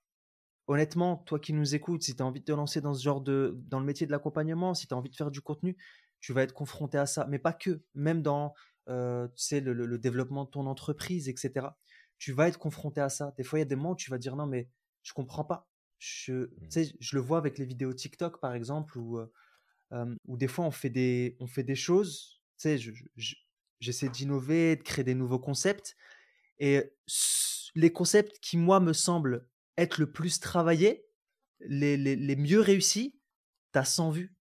honnêtement, 0.67 1.17
toi 1.17 1.39
qui 1.39 1.53
nous 1.53 1.75
écoutes, 1.75 2.03
si 2.03 2.15
tu 2.15 2.21
as 2.21 2.25
envie 2.25 2.39
de 2.41 2.45
te 2.45 2.51
lancer 2.51 2.81
dans 2.81 2.93
ce 2.93 3.03
genre 3.03 3.21
de, 3.21 3.55
dans 3.67 3.79
le 3.79 3.85
métier 3.85 4.05
de 4.07 4.11
l'accompagnement, 4.11 4.73
si 4.73 4.87
tu 4.87 4.93
as 4.93 4.97
envie 4.97 5.09
de 5.09 5.15
faire 5.15 5.31
du 5.31 5.41
contenu, 5.41 5.77
tu 6.19 6.33
vas 6.33 6.43
être 6.43 6.53
confronté 6.53 6.97
à 6.97 7.05
ça. 7.05 7.25
Mais 7.29 7.39
pas 7.39 7.53
que, 7.53 7.81
même 7.93 8.21
dans, 8.21 8.53
euh, 8.89 9.27
tu 9.29 9.43
sais, 9.43 9.59
le, 9.61 9.73
le- 9.73 9.85
le 9.85 9.97
développement 9.99 10.45
de 10.45 10.49
ton 10.49 10.65
entreprise, 10.65 11.29
etc. 11.29 11.77
Tu 12.17 12.31
vas 12.33 12.47
être 12.47 12.57
confronté 12.57 12.99
à 13.01 13.09
ça. 13.09 13.33
Des 13.37 13.43
fois, 13.43 13.59
il 13.59 13.61
y 13.61 13.63
a 13.63 13.65
des 13.65 13.75
moments 13.75 13.91
où 13.91 13.95
tu 13.95 14.09
vas 14.09 14.17
dire 14.17 14.35
non, 14.35 14.47
mais 14.47 14.69
je 15.03 15.13
comprends 15.13 15.45
pas. 15.45 15.67
Je, 15.99 16.45
tu 16.45 16.65
Mm. 16.65 16.69
sais, 16.71 16.91
je 16.99 17.15
le 17.15 17.21
vois 17.21 17.37
avec 17.37 17.57
les 17.57 17.65
vidéos 17.65 17.93
TikTok, 17.93 18.39
par 18.39 18.53
exemple, 18.53 18.97
où, 18.97 19.19
euh, 19.19 20.15
où 20.27 20.37
des 20.37 20.47
fois 20.47 20.65
on 20.65 20.71
fait 20.71 20.89
des, 20.89 21.37
on 21.39 21.47
fait 21.47 21.63
des 21.63 21.75
choses. 21.75 22.41
Tu 22.57 22.63
sais, 22.63 22.77
je- 22.77 22.91
je- 23.15 23.35
j'essaie 23.79 24.09
d'innover, 24.09 24.75
de 24.75 24.83
créer 24.83 25.03
des 25.05 25.15
nouveaux 25.15 25.39
concepts. 25.39 25.95
Et 26.59 26.93
les 27.75 27.91
concepts 27.93 28.39
qui, 28.39 28.57
moi, 28.57 28.79
me 28.79 28.93
semblent 28.93 29.47
être 29.77 29.99
le 29.99 30.11
plus 30.11 30.39
travaillés, 30.39 31.05
les, 31.59 31.97
les, 31.97 32.15
les 32.15 32.35
mieux 32.35 32.61
réussis, 32.61 33.19
t'as 33.71 33.85
100 33.85 34.09
vues. 34.11 34.35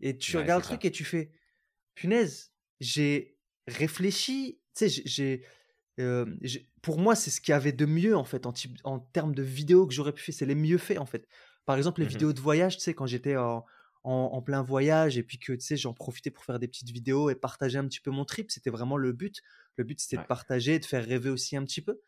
Et 0.00 0.16
tu 0.18 0.36
Ouais, 0.36 0.42
regardes 0.42 0.62
le 0.62 0.64
ça. 0.64 0.74
truc 0.76 0.84
et 0.84 0.90
tu 0.90 1.04
fais, 1.04 1.32
punaise, 1.94 2.52
j'ai 2.80 3.38
réfléchi, 3.68 4.60
tu 4.76 4.88
sais, 4.88 4.88
j'ai- 4.88 5.02
j'ai, 5.06 5.44
euh, 6.00 6.26
j'ai- 6.42 6.70
pour 6.82 6.98
moi, 6.98 7.14
c'est 7.14 7.30
ce 7.30 7.40
qu'il 7.40 7.52
y 7.52 7.54
avait 7.54 7.72
de 7.72 7.86
mieux, 7.86 8.16
en 8.16 8.24
fait, 8.24 8.46
en, 8.46 8.52
type- 8.52 8.78
en 8.84 8.98
termes 9.00 9.34
de 9.34 9.42
vidéos 9.42 9.86
que 9.86 9.94
j'aurais 9.94 10.12
pu 10.12 10.22
faire. 10.22 10.34
C'est 10.34 10.46
les 10.46 10.54
mieux 10.54 10.78
faits, 10.78 10.98
en 10.98 11.06
fait. 11.06 11.28
Par 11.66 11.76
exemple, 11.76 12.00
les 12.00 12.06
Mhm. 12.06 12.10
vidéos 12.10 12.32
de 12.32 12.40
voyage, 12.40 12.76
tu 12.78 12.82
sais, 12.82 12.94
quand 12.94 13.06
j'étais 13.06 13.36
en, 13.36 13.64
en, 14.04 14.12
en 14.32 14.42
plein 14.42 14.62
voyage 14.62 15.16
et 15.18 15.22
puis 15.22 15.38
que, 15.38 15.52
tu 15.52 15.60
sais, 15.60 15.76
j'en 15.76 15.94
profitais 15.94 16.30
pour 16.30 16.44
faire 16.44 16.58
des 16.58 16.68
petites 16.68 16.90
vidéos 16.90 17.30
et 17.30 17.34
partager 17.36 17.78
un 17.78 17.86
petit 17.86 18.00
peu 18.00 18.10
mon 18.10 18.24
trip, 18.24 18.50
c'était 18.50 18.70
vraiment 18.70 18.96
le 18.96 19.12
but. 19.12 19.42
Le 19.76 19.84
but, 19.84 20.00
c'était 20.00 20.16
Ouais. 20.16 20.22
de 20.22 20.28
partager, 20.28 20.78
de 20.78 20.84
faire 20.84 21.04
rêver 21.04 21.30
aussi 21.30 21.56
un 21.56 21.64
petit 21.64 21.80
peu 21.82 22.00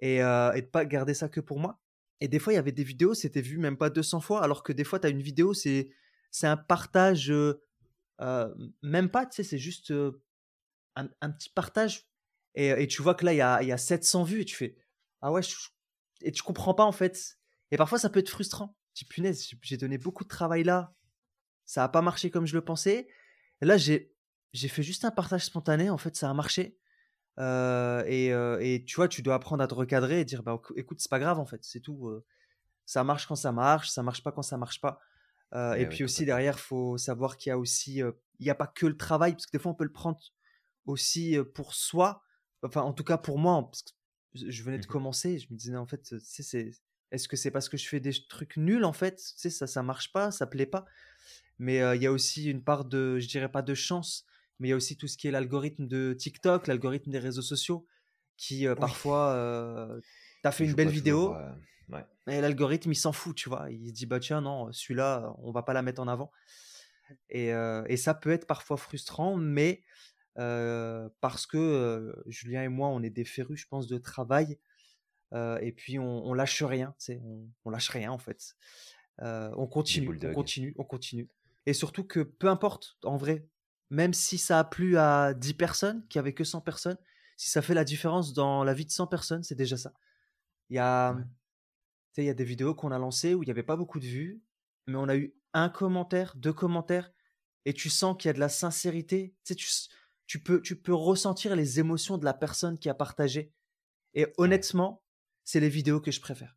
et, 0.00 0.22
euh, 0.22 0.52
et 0.52 0.62
de 0.62 0.66
pas 0.66 0.84
garder 0.84 1.14
ça 1.14 1.28
que 1.28 1.40
pour 1.40 1.58
moi. 1.60 1.80
Et 2.20 2.28
des 2.28 2.38
fois, 2.38 2.52
il 2.52 2.56
y 2.56 2.58
avait 2.58 2.72
des 2.72 2.84
vidéos, 2.84 3.14
c'était 3.14 3.42
vu 3.42 3.58
même 3.58 3.76
pas 3.76 3.90
200 3.90 4.20
fois, 4.20 4.42
alors 4.42 4.62
que 4.62 4.72
des 4.72 4.84
fois, 4.84 4.98
tu 5.00 5.06
as 5.06 5.10
une 5.10 5.22
vidéo, 5.22 5.52
c'est 5.54 5.90
c'est 6.30 6.46
un 6.48 6.56
partage, 6.56 7.30
euh, 7.30 8.54
même 8.82 9.08
pas, 9.10 9.26
tu 9.26 9.36
sais, 9.36 9.42
c'est 9.44 9.58
juste 9.58 9.90
euh, 9.90 10.22
un, 10.96 11.08
un 11.20 11.30
petit 11.30 11.50
partage. 11.50 12.08
Et, 12.54 12.68
et 12.70 12.86
tu 12.88 13.02
vois 13.02 13.14
que 13.14 13.24
là, 13.24 13.32
il 13.32 13.36
y 13.36 13.40
a, 13.40 13.62
y 13.62 13.72
a 13.72 13.76
700 13.78 14.24
vues 14.24 14.40
et 14.42 14.44
tu 14.44 14.54
fais, 14.56 14.76
ah 15.20 15.32
ouais, 15.32 15.42
je- 15.42 15.54
et 16.22 16.32
tu 16.32 16.42
comprends 16.42 16.74
pas 16.74 16.84
en 16.84 16.92
fait. 16.92 17.38
Et 17.70 17.76
parfois, 17.76 17.98
ça 17.98 18.08
peut 18.10 18.20
être 18.20 18.30
frustrant. 18.30 18.76
Tu 18.94 19.04
dis, 19.04 19.08
punaise, 19.08 19.46
j'ai- 19.48 19.58
j'ai 19.62 19.76
donné 19.76 19.98
beaucoup 19.98 20.24
de 20.24 20.28
travail 20.28 20.62
là, 20.64 20.94
ça 21.66 21.84
a 21.84 21.88
pas 21.88 22.02
marché 22.02 22.30
comme 22.30 22.46
je 22.46 22.54
le 22.54 22.64
pensais. 22.64 23.08
Et 23.60 23.66
là, 23.66 23.76
j'ai 23.76 24.12
j'ai 24.52 24.68
fait 24.68 24.84
juste 24.84 25.04
un 25.04 25.10
partage 25.10 25.44
spontané, 25.46 25.90
en 25.90 25.98
fait, 25.98 26.14
ça 26.16 26.30
a 26.30 26.34
marché. 26.34 26.78
Euh, 27.38 28.04
et, 28.06 28.32
euh, 28.32 28.58
et 28.60 28.84
tu 28.84 28.96
vois, 28.96 29.08
tu 29.08 29.22
dois 29.22 29.34
apprendre 29.34 29.62
à 29.62 29.66
te 29.66 29.74
recadrer 29.74 30.20
et 30.20 30.24
dire, 30.24 30.42
bah, 30.42 30.60
écoute, 30.76 31.00
c'est 31.00 31.10
pas 31.10 31.18
grave 31.18 31.38
en 31.40 31.46
fait, 31.46 31.64
c'est 31.64 31.80
tout. 31.80 32.08
euh, 32.08 32.24
ça 32.86 33.04
marche 33.04 33.26
quand 33.26 33.36
ça 33.36 33.52
marche, 33.52 33.90
ça 33.90 34.02
marche 34.02 34.22
pas 34.22 34.32
quand 34.32 34.42
ça 34.42 34.58
marche 34.58 34.80
pas. 34.80 35.00
Eh 35.74 35.78
et 35.78 35.86
oui, 35.86 35.86
puis 35.86 36.04
aussi 36.04 36.26
complètement. 36.26 36.26
derrière, 36.26 36.58
faut 36.60 36.98
savoir 36.98 37.36
qu'il 37.36 37.50
y 37.50 37.52
a 37.52 37.58
aussi, 37.58 37.96
il 37.98 38.12
n'y 38.40 38.50
a 38.50 38.54
pas 38.56 38.66
que 38.66 38.86
le 38.86 38.96
travail, 38.96 39.32
parce 39.34 39.46
que 39.46 39.52
des 39.56 39.60
fois 39.62 39.72
on 39.72 39.74
peut 39.76 39.84
le 39.84 39.92
prendre 39.92 40.20
aussi 40.86 41.36
pour 41.54 41.74
soi. 41.74 42.22
Enfin, 42.62 42.82
en 42.82 42.92
tout 42.92 43.04
cas 43.04 43.18
pour 43.18 43.38
moi, 43.38 43.62
parce 43.70 43.82
que 43.82 43.90
je 44.34 44.62
venais 44.64 44.78
de 44.78 44.86
Mhm. 44.86 44.86
commencer, 44.86 45.38
je 45.38 45.52
me 45.52 45.56
disais 45.58 45.76
en 45.76 45.86
fait, 45.86 46.14
c'est, 46.20 46.70
est-ce 47.12 47.28
que 47.28 47.36
c'est 47.36 47.50
parce 47.50 47.68
que 47.68 47.76
je 47.76 47.88
fais 47.88 48.00
des 48.00 48.12
trucs 48.28 48.56
nuls 48.56 48.84
en 48.84 48.92
fait, 48.92 49.16
tu 49.16 49.22
sais, 49.36 49.50
ça, 49.50 49.66
ça 49.66 49.82
marche 49.82 50.12
pas, 50.12 50.30
ça 50.30 50.46
plaît 50.46 50.66
pas? 50.66 50.86
Mais 51.58 51.76
il 51.96 52.02
y 52.02 52.06
a 52.06 52.12
aussi 52.12 52.50
une 52.50 52.64
part 52.64 52.84
de, 52.84 53.18
je 53.18 53.28
dirais 53.28 53.50
pas 53.50 53.62
de 53.62 53.74
chance, 53.74 54.26
mais 54.58 54.68
il 54.68 54.70
y 54.70 54.72
a 54.72 54.76
aussi 54.76 54.96
tout 54.96 55.08
ce 55.08 55.16
qui 55.16 55.28
est 55.28 55.30
l'algorithme 55.30 55.86
de 55.86 56.14
TikTok, 56.14 56.66
l'algorithme 56.66 57.10
des 57.10 57.18
réseaux 57.18 57.42
sociaux, 57.42 57.86
qui 58.36 58.66
euh, 58.66 58.74
Oui. 58.74 58.80
parfois, 58.80 59.32
euh, 59.32 60.00
t'as 60.42 60.52
fait 60.52 60.64
une 60.64 60.74
belle 60.74 60.88
toujours, 60.88 60.94
vidéo, 60.96 61.34
euh, 61.34 61.52
Ouais. 61.90 62.04
et 62.28 62.40
l'algorithme, 62.40 62.92
il 62.92 62.96
s'en 62.96 63.12
fout, 63.12 63.36
tu 63.36 63.48
vois. 63.48 63.70
Il 63.70 63.88
se 63.88 63.92
dit, 63.92 64.06
bah 64.06 64.18
tiens, 64.18 64.40
non, 64.40 64.72
celui-là, 64.72 65.34
on 65.38 65.52
va 65.52 65.62
pas 65.62 65.74
la 65.74 65.82
mettre 65.82 66.00
en 66.00 66.08
avant. 66.08 66.30
Et, 67.28 67.52
euh, 67.52 67.84
et 67.88 67.98
ça 67.98 68.14
peut 68.14 68.30
être 68.30 68.46
parfois 68.46 68.78
frustrant, 68.78 69.36
mais 69.36 69.82
euh, 70.38 71.08
parce 71.20 71.46
que 71.46 72.14
Julien 72.26 72.62
et 72.62 72.68
moi, 72.68 72.88
on 72.88 73.02
est 73.02 73.10
des 73.10 73.26
férus, 73.26 73.60
je 73.60 73.68
pense, 73.68 73.86
de 73.86 73.98
travail, 73.98 74.58
et 75.60 75.72
puis 75.72 75.98
on, 75.98 76.24
on, 76.26 76.32
lâche 76.32 76.62
rien, 76.62 76.94
on, 77.10 77.48
on 77.64 77.70
lâche 77.70 77.90
rien 77.90 78.12
en 78.12 78.18
fait. 78.18 78.54
on 79.20 79.66
continue, 79.66 80.18
on 80.22 80.32
continue, 80.32 80.74
on 80.78 80.84
continue. 80.84 81.28
Et 81.66 81.72
surtout 81.72 82.04
que 82.04 82.20
peu 82.20 82.48
importe, 82.48 82.96
en 83.02 83.16
vrai, 83.16 83.46
même 83.94 84.12
si 84.12 84.38
ça 84.38 84.58
a 84.58 84.64
plu 84.64 84.98
à 84.98 85.34
10 85.34 85.54
personnes, 85.54 86.06
qui 86.08 86.18
avait 86.18 86.34
que 86.34 86.44
100 86.44 86.60
personnes, 86.60 86.98
si 87.36 87.48
ça 87.48 87.62
fait 87.62 87.74
la 87.74 87.84
différence 87.84 88.32
dans 88.32 88.64
la 88.64 88.74
vie 88.74 88.84
de 88.84 88.90
100 88.90 89.06
personnes, 89.06 89.42
c'est 89.42 89.54
déjà 89.54 89.76
ça. 89.76 89.92
Il 90.68 90.76
y 90.76 90.78
a, 90.78 91.16
il 92.16 92.24
y 92.24 92.28
a 92.28 92.34
des 92.34 92.44
vidéos 92.44 92.74
qu'on 92.74 92.90
a 92.90 92.98
lancées 92.98 93.34
où 93.34 93.42
il 93.42 93.46
n'y 93.46 93.52
avait 93.52 93.62
pas 93.62 93.76
beaucoup 93.76 94.00
de 94.00 94.06
vues, 94.06 94.42
mais 94.86 94.96
on 94.96 95.08
a 95.08 95.16
eu 95.16 95.34
un 95.52 95.68
commentaire, 95.68 96.34
deux 96.36 96.52
commentaires, 96.52 97.12
et 97.64 97.72
tu 97.72 97.88
sens 97.88 98.16
qu'il 98.18 98.28
y 98.28 98.30
a 98.30 98.34
de 98.34 98.40
la 98.40 98.48
sincérité. 98.48 99.34
Tu, 99.44 99.54
tu, 99.54 99.68
tu, 100.26 100.42
peux, 100.42 100.60
tu 100.60 100.76
peux 100.76 100.94
ressentir 100.94 101.54
les 101.56 101.78
émotions 101.80 102.18
de 102.18 102.24
la 102.24 102.34
personne 102.34 102.78
qui 102.78 102.88
a 102.88 102.94
partagé. 102.94 103.52
Et 104.14 104.26
honnêtement, 104.38 105.02
c'est 105.44 105.60
les 105.60 105.68
vidéos 105.68 106.00
que 106.00 106.10
je 106.10 106.20
préfère. 106.20 106.56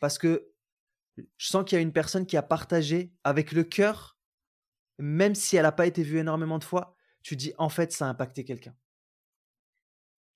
Parce 0.00 0.18
que 0.18 0.52
je 1.16 1.46
sens 1.48 1.64
qu'il 1.64 1.76
y 1.76 1.78
a 1.78 1.82
une 1.82 1.92
personne 1.92 2.26
qui 2.26 2.36
a 2.36 2.42
partagé 2.42 3.12
avec 3.24 3.52
le 3.52 3.64
cœur, 3.64 4.15
même 4.98 5.34
si 5.34 5.56
elle 5.56 5.62
n'a 5.62 5.72
pas 5.72 5.86
été 5.86 6.02
vue 6.02 6.18
énormément 6.18 6.58
de 6.58 6.64
fois, 6.64 6.96
tu 7.22 7.36
dis 7.36 7.52
en 7.58 7.68
fait 7.68 7.92
ça 7.92 8.06
a 8.06 8.08
impacté 8.08 8.44
quelqu'un. 8.44 8.74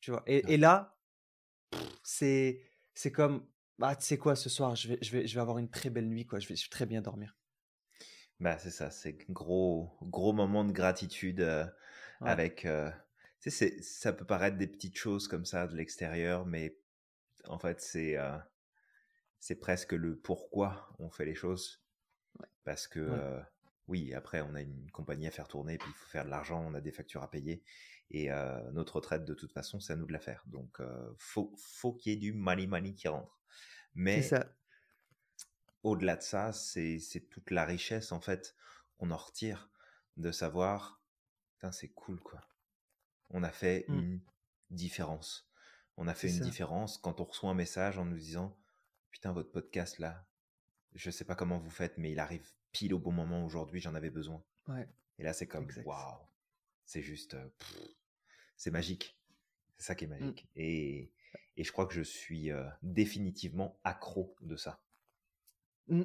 Tu 0.00 0.10
vois? 0.10 0.22
Et, 0.26 0.54
et 0.54 0.56
là, 0.56 0.98
c'est 2.02 2.60
c'est 2.94 3.12
comme 3.12 3.46
bah 3.78 3.96
tu 3.96 4.04
sais 4.04 4.18
quoi 4.18 4.36
ce 4.36 4.48
soir 4.48 4.76
je 4.76 4.88
vais 4.88 4.98
je 5.00 5.12
vais 5.12 5.26
je 5.26 5.34
vais 5.34 5.40
avoir 5.40 5.58
une 5.58 5.70
très 5.70 5.90
belle 5.90 6.08
nuit 6.08 6.26
quoi. 6.26 6.38
Je 6.38 6.48
vais, 6.48 6.54
très 6.70 6.86
bien 6.86 7.00
dormir. 7.00 7.36
Bah 8.40 8.58
c'est 8.58 8.70
ça, 8.70 8.90
c'est 8.90 9.18
gros 9.30 9.96
gros 10.02 10.32
moment 10.32 10.64
de 10.64 10.72
gratitude 10.72 11.40
euh, 11.40 11.66
avec. 12.20 12.64
Euh, 12.64 12.90
tu 13.40 13.50
sais, 13.50 13.80
ça 13.80 14.12
peut 14.12 14.26
paraître 14.26 14.58
des 14.58 14.66
petites 14.66 14.98
choses 14.98 15.28
comme 15.28 15.46
ça 15.46 15.66
de 15.66 15.74
l'extérieur, 15.76 16.44
mais 16.44 16.76
en 17.46 17.58
fait 17.58 17.80
c'est 17.80 18.16
euh, 18.18 18.36
c'est 19.38 19.56
presque 19.56 19.92
le 19.92 20.16
pourquoi 20.16 20.94
on 20.98 21.10
fait 21.10 21.24
les 21.24 21.34
choses. 21.34 21.82
Parce 22.64 22.86
que, 22.86 23.40
oui, 23.90 24.14
après, 24.14 24.40
on 24.40 24.54
a 24.54 24.60
une 24.60 24.88
compagnie 24.92 25.26
à 25.26 25.32
faire 25.32 25.48
tourner, 25.48 25.76
puis 25.76 25.88
il 25.90 25.94
faut 25.94 26.08
faire 26.08 26.24
de 26.24 26.30
l'argent, 26.30 26.64
on 26.64 26.74
a 26.74 26.80
des 26.80 26.92
factures 26.92 27.24
à 27.24 27.30
payer. 27.30 27.64
Et 28.12 28.30
euh, 28.30 28.70
notre 28.70 28.96
retraite, 28.96 29.24
de 29.24 29.34
toute 29.34 29.52
façon, 29.52 29.80
c'est 29.80 29.92
à 29.92 29.96
nous 29.96 30.06
de 30.06 30.12
la 30.12 30.20
faire. 30.20 30.44
Donc, 30.46 30.80
euh, 30.80 31.12
faut, 31.18 31.52
faut 31.58 31.92
qu'il 31.92 32.12
y 32.12 32.14
ait 32.14 32.18
du 32.18 32.32
money 32.32 32.68
money 32.68 32.94
qui 32.94 33.08
rentre. 33.08 33.40
Mais 33.94 34.30
au-delà 35.82 36.16
de 36.16 36.22
ça, 36.22 36.52
c'est 36.52 37.00
toute 37.30 37.50
la 37.50 37.64
richesse, 37.64 38.12
en 38.12 38.20
fait, 38.20 38.54
qu'on 38.96 39.10
en 39.10 39.16
retire 39.16 39.70
de 40.16 40.30
savoir, 40.30 41.02
c'est 41.72 41.88
cool, 41.88 42.20
quoi. 42.20 42.40
On 43.30 43.42
a 43.42 43.50
fait 43.50 43.84
mmh. 43.88 43.98
une 43.98 44.20
différence. 44.70 45.50
On 45.96 46.06
a 46.06 46.14
fait 46.14 46.28
une 46.28 46.40
différence 46.40 46.96
quand 46.96 47.20
on 47.20 47.24
reçoit 47.24 47.50
un 47.50 47.54
message 47.54 47.98
en 47.98 48.04
nous 48.04 48.18
disant 48.18 48.56
putain, 49.10 49.32
votre 49.32 49.50
podcast 49.50 49.98
là, 49.98 50.24
je 50.94 51.10
sais 51.10 51.24
pas 51.24 51.34
comment 51.34 51.58
vous 51.58 51.70
faites, 51.70 51.98
mais 51.98 52.12
il 52.12 52.18
arrive 52.18 52.50
pile 52.72 52.94
au 52.94 52.98
bon 52.98 53.12
moment 53.12 53.44
aujourd'hui, 53.44 53.80
j'en 53.80 53.94
avais 53.94 54.10
besoin. 54.10 54.42
Et 55.18 55.22
là, 55.22 55.32
c'est 55.32 55.46
comme, 55.46 55.68
waouh, 55.84 56.18
c'est 56.84 57.02
juste, 57.02 57.34
euh, 57.34 57.48
c'est 58.56 58.70
magique. 58.70 59.18
C'est 59.76 59.86
ça 59.86 59.94
qui 59.94 60.04
est 60.04 60.06
mmh. 60.06 60.10
magique. 60.10 60.48
Et, 60.56 61.10
et, 61.56 61.64
je 61.64 61.72
crois 61.72 61.86
que 61.86 61.94
je 61.94 62.02
suis 62.02 62.50
euh, 62.50 62.64
définitivement 62.82 63.78
accro 63.84 64.36
de 64.40 64.56
ça. 64.56 64.80
Mmh. 65.88 66.02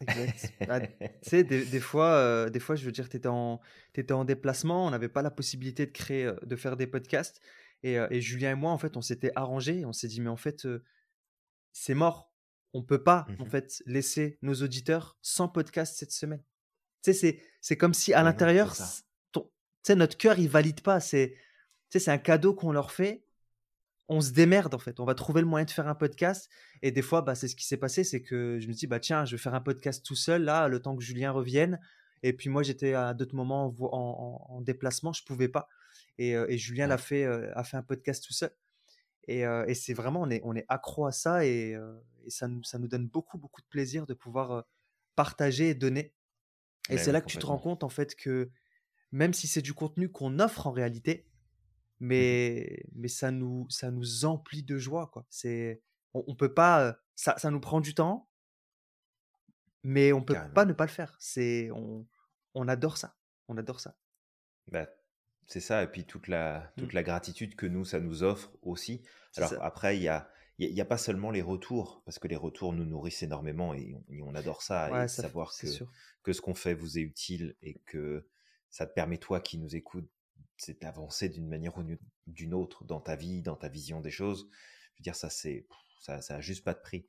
Exact. 0.00 0.52
Bah, 0.68 0.80
tu 0.80 1.08
sais, 1.22 1.44
des, 1.44 1.80
fois, 1.80 2.14
euh, 2.14 2.50
des 2.50 2.60
fois, 2.60 2.76
je 2.76 2.84
veux 2.84 2.92
dire, 2.92 3.08
tu 3.08 3.16
étais 3.16 3.28
en, 3.28 3.60
étais 3.94 4.12
en 4.12 4.24
déplacement, 4.24 4.86
on 4.86 4.90
n'avait 4.90 5.08
pas 5.08 5.22
la 5.22 5.30
possibilité 5.30 5.86
de 5.86 5.92
créer, 5.92 6.32
de 6.42 6.56
faire 6.56 6.76
des 6.76 6.86
podcasts. 6.86 7.40
Et, 7.82 7.94
et, 7.94 8.20
Julien 8.20 8.52
et 8.52 8.54
moi, 8.54 8.72
en 8.72 8.78
fait, 8.78 8.96
on 8.96 9.02
s'était 9.02 9.32
arrangé, 9.36 9.84
on 9.84 9.92
s'est 9.92 10.08
dit, 10.08 10.20
mais 10.20 10.30
en 10.30 10.36
fait, 10.36 10.66
c'est 11.72 11.94
mort. 11.94 12.33
On 12.74 12.82
peut 12.82 13.02
pas, 13.02 13.26
en 13.38 13.44
mmh 13.44 13.48
fait, 13.48 13.82
laisser 13.86 14.38
nos 14.42 14.54
auditeurs 14.54 15.16
sans 15.22 15.48
podcast 15.48 15.96
cette 15.96 16.12
semaine. 16.12 16.42
Tu 17.02 17.14
sais, 17.14 17.40
c'est 17.60 17.76
comme 17.76 17.94
si 17.94 18.12
à 18.12 18.22
l'intérieur, 18.22 18.74
tu 18.74 19.40
sais, 19.82 19.94
notre 19.94 20.16
cœur, 20.16 20.38
il 20.38 20.48
valide 20.48 20.80
pas. 20.80 21.00
C'est 21.00 21.36
c'est 21.90 22.10
un 22.10 22.18
cadeau 22.18 22.54
qu'on 22.54 22.72
leur 22.72 22.90
fait. 22.90 23.24
On 24.08 24.20
se 24.20 24.32
démerde, 24.32 24.74
en 24.74 24.78
fait. 24.78 25.00
On 25.00 25.04
va 25.04 25.14
trouver 25.14 25.40
le 25.40 25.46
moyen 25.46 25.64
de 25.64 25.70
faire 25.70 25.88
un 25.88 25.94
podcast. 25.94 26.50
Et 26.82 26.90
des 26.90 27.02
fois, 27.02 27.22
bah, 27.22 27.34
c'est 27.34 27.48
ce 27.48 27.56
qui 27.56 27.64
s'est 27.64 27.76
passé. 27.76 28.04
C'est 28.04 28.20
que 28.20 28.58
je 28.60 28.68
me 28.68 28.72
dis, 28.72 28.86
bah, 28.86 29.00
tiens, 29.00 29.24
je 29.24 29.36
vais 29.36 29.40
faire 29.40 29.54
un 29.54 29.60
podcast 29.60 30.04
tout 30.04 30.16
seul, 30.16 30.42
là, 30.44 30.68
le 30.68 30.80
temps 30.80 30.96
que 30.96 31.02
Julien 31.02 31.30
revienne. 31.30 31.80
Et 32.22 32.32
puis 32.32 32.50
moi, 32.50 32.62
j'étais 32.62 32.94
à 32.94 33.14
d'autres 33.14 33.34
moments 33.34 33.74
en, 33.80 34.60
déplacement, 34.62 35.12
je 35.12 35.22
pouvais 35.24 35.48
pas. 35.48 35.68
Et, 36.18 36.58
Julien 36.58 36.86
l'a 36.86 36.98
fait, 36.98 37.24
a 37.24 37.64
fait 37.64 37.76
un 37.76 37.82
podcast 37.82 38.24
tout 38.24 38.32
seul. 38.32 38.50
Et, 39.28 39.44
c'est 39.74 39.94
vraiment, 39.94 40.22
on 40.22 40.30
est, 40.30 40.40
on 40.44 40.54
est 40.56 40.66
accro 40.68 41.06
à 41.06 41.12
ça 41.12 41.44
et, 41.46 41.74
ça, 41.74 41.92
nous, 42.48 42.62
ça 42.62 42.78
nous 42.78 42.88
donne 42.88 43.08
beaucoup, 43.08 43.38
beaucoup 43.38 43.60
de 43.60 43.66
plaisir 43.66 44.06
de 44.06 44.14
pouvoir 44.14 44.64
partager 45.16 45.70
et 45.70 45.74
donner. 45.74 46.14
Et 46.90 46.98
c'est 46.98 47.12
là 47.12 47.20
que 47.20 47.26
tu 47.26 47.38
te 47.38 47.46
rends 47.46 47.58
compte 47.58 47.82
en 47.82 47.88
fait 47.88 48.14
que 48.14 48.50
même 49.10 49.32
si 49.32 49.46
c'est 49.46 49.62
du 49.62 49.74
contenu 49.74 50.10
qu'on 50.10 50.38
offre 50.38 50.66
en 50.66 50.72
réalité, 50.72 51.26
mmh 51.26 51.34
mais, 52.00 52.84
mais 52.92 53.08
ça, 53.08 53.30
nous, 53.30 53.66
ça 53.70 53.90
nous 53.90 54.24
emplit 54.24 54.62
de 54.62 54.76
joie. 54.76 55.06
Quoi. 55.06 55.24
C'est, 55.30 55.80
on, 56.12 56.34
peut 56.34 56.52
pas, 56.52 56.98
ça, 57.14 57.38
ça 57.38 57.50
nous 57.50 57.60
prend 57.60 57.80
du 57.80 57.94
temps, 57.94 58.28
mais 59.84 60.12
on 60.12 60.22
peut 60.22 60.36
pas 60.54 60.64
ne 60.64 60.72
pas 60.72 60.84
le 60.84 60.90
faire. 60.90 61.16
C'est, 61.20 61.70
on, 61.70 62.06
on 62.54 62.68
adore 62.68 62.98
ça. 62.98 63.16
On 63.48 63.56
adore 63.56 63.80
ça. 63.80 63.96
Bah, 64.68 64.88
c'est 65.46 65.60
ça, 65.60 65.82
et 65.82 65.86
puis 65.86 66.04
toute 66.04 66.28
la, 66.28 66.72
toute 66.76 66.92
mmh. 66.92 66.96
la 66.96 67.02
gratitude 67.02 67.54
que 67.54 67.66
nous, 67.66 67.84
ça 67.84 68.00
nous 68.00 68.22
offre 68.22 68.50
aussi. 68.62 69.02
Alors 69.36 69.52
après, 69.60 69.96
il 69.96 70.02
y 70.02 70.08
a, 70.08 70.28
il 70.58 70.80
a 70.80 70.84
pas 70.84 70.98
seulement 70.98 71.30
les 71.30 71.42
retours, 71.42 72.02
parce 72.04 72.18
que 72.18 72.28
les 72.28 72.36
retours 72.36 72.72
nous 72.72 72.84
nourrissent 72.84 73.22
énormément 73.22 73.74
et 73.74 73.96
on, 74.22 74.34
adore 74.34 74.62
ça, 74.62 75.04
et 75.04 75.08
savoir 75.08 75.52
que, 75.56 75.66
que 76.22 76.32
ce 76.32 76.40
qu'on 76.40 76.54
fait 76.54 76.74
vous 76.74 76.98
est 76.98 77.02
utile 77.02 77.56
et 77.62 77.74
que 77.86 78.28
ça 78.70 78.86
te 78.86 78.94
permet, 78.94 79.18
toi 79.18 79.40
qui 79.40 79.58
nous 79.58 79.74
écoutes, 79.74 80.08
c'est 80.56 80.80
d'avancer 80.82 81.28
d'une 81.28 81.48
manière 81.48 81.76
ou 81.76 81.84
d'une 82.26 82.54
autre 82.54 82.84
dans 82.84 83.00
ta 83.00 83.16
vie, 83.16 83.42
dans 83.42 83.56
ta 83.56 83.68
vision 83.68 84.00
des 84.00 84.10
choses. 84.10 84.48
Je 84.94 85.00
veux 85.00 85.02
dire, 85.02 85.16
ça, 85.16 85.30
c'est, 85.30 85.66
ça, 86.00 86.20
ça 86.20 86.36
a 86.36 86.40
juste 86.40 86.64
pas 86.64 86.74
de 86.74 86.80
prix. 86.80 87.06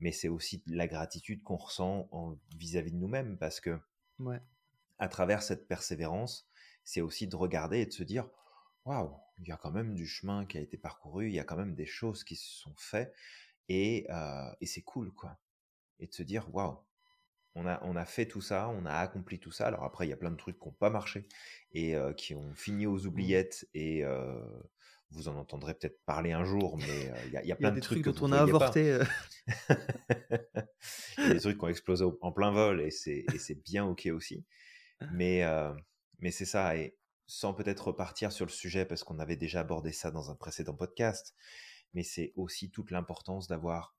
Mais 0.00 0.12
c'est 0.12 0.28
aussi 0.28 0.62
la 0.66 0.88
gratitude 0.88 1.42
qu'on 1.42 1.56
ressent 1.56 2.08
vis-à-vis 2.56 2.92
de 2.92 2.96
nous-mêmes, 2.96 3.38
parce 3.38 3.60
que 3.60 3.78
à 4.98 5.08
travers 5.08 5.42
cette 5.42 5.66
persévérance, 5.66 6.48
c'est 6.84 7.00
aussi 7.00 7.26
de 7.26 7.36
regarder 7.36 7.80
et 7.80 7.86
de 7.86 7.92
se 7.92 8.02
dire 8.02 8.28
waouh, 8.84 9.16
il 9.38 9.48
y 9.48 9.52
a 9.52 9.56
quand 9.56 9.70
même 9.70 9.94
du 9.94 10.06
chemin 10.06 10.46
qui 10.46 10.58
a 10.58 10.60
été 10.60 10.76
parcouru, 10.76 11.28
il 11.28 11.34
y 11.34 11.40
a 11.40 11.44
quand 11.44 11.56
même 11.56 11.74
des 11.74 11.86
choses 11.86 12.24
qui 12.24 12.36
se 12.36 12.48
sont 12.48 12.74
faites 12.76 13.14
et, 13.68 14.06
euh, 14.10 14.50
et 14.60 14.66
c'est 14.66 14.82
cool 14.82 15.12
quoi. 15.12 15.38
Et 15.98 16.06
de 16.06 16.14
se 16.14 16.22
dire 16.22 16.52
waouh, 16.54 16.78
on 17.54 17.66
a, 17.66 17.80
on 17.84 17.96
a 17.96 18.04
fait 18.04 18.26
tout 18.26 18.40
ça, 18.40 18.68
on 18.68 18.86
a 18.86 18.94
accompli 18.94 19.38
tout 19.38 19.52
ça. 19.52 19.66
Alors 19.66 19.84
après, 19.84 20.06
il 20.06 20.10
y 20.10 20.12
a 20.12 20.16
plein 20.16 20.30
de 20.30 20.36
trucs 20.36 20.58
qui 20.58 20.68
n'ont 20.68 20.74
pas 20.74 20.90
marché 20.90 21.26
et 21.72 21.96
euh, 21.96 22.12
qui 22.12 22.34
ont 22.34 22.54
fini 22.54 22.86
aux 22.86 22.98
mmh. 22.98 23.06
oubliettes 23.06 23.68
et 23.74 24.04
euh, 24.04 24.40
vous 25.10 25.28
en 25.28 25.36
entendrez 25.36 25.74
peut-être 25.74 26.00
parler 26.04 26.32
un 26.32 26.44
jour, 26.44 26.76
mais 26.78 27.12
il 27.26 27.32
y, 27.32 27.52
a, 27.52 27.56
plein 27.56 27.72
de 27.72 27.80
trucs, 27.80 28.04
dont 28.04 28.14
on 28.20 28.30
a 28.30 28.38
avorté. 28.38 29.00
il 31.18 31.24
y 31.24 31.30
a 31.30 31.34
des 31.34 31.40
trucs 31.40 31.58
qui 31.58 31.64
ont 31.64 31.68
explosé 31.68 32.04
en 32.20 32.30
plein 32.30 32.52
vol 32.52 32.80
et 32.80 32.90
c'est 32.90 33.62
bien 33.64 33.84
ok 33.84 34.08
aussi. 34.12 34.44
Mais 35.12 35.44
mais 36.20 36.30
c'est 36.30 36.44
ça, 36.44 36.76
et 36.76 36.96
sans 37.30 37.54
peut-être 37.54 37.86
repartir 37.86 38.32
sur 38.32 38.44
le 38.44 38.50
sujet, 38.50 38.84
parce 38.84 39.04
qu'on 39.04 39.20
avait 39.20 39.36
déjà 39.36 39.60
abordé 39.60 39.92
ça 39.92 40.10
dans 40.10 40.32
un 40.32 40.34
précédent 40.34 40.74
podcast, 40.74 41.36
mais 41.94 42.02
c'est 42.02 42.32
aussi 42.34 42.72
toute 42.72 42.90
l'importance 42.90 43.46
d'avoir 43.46 43.96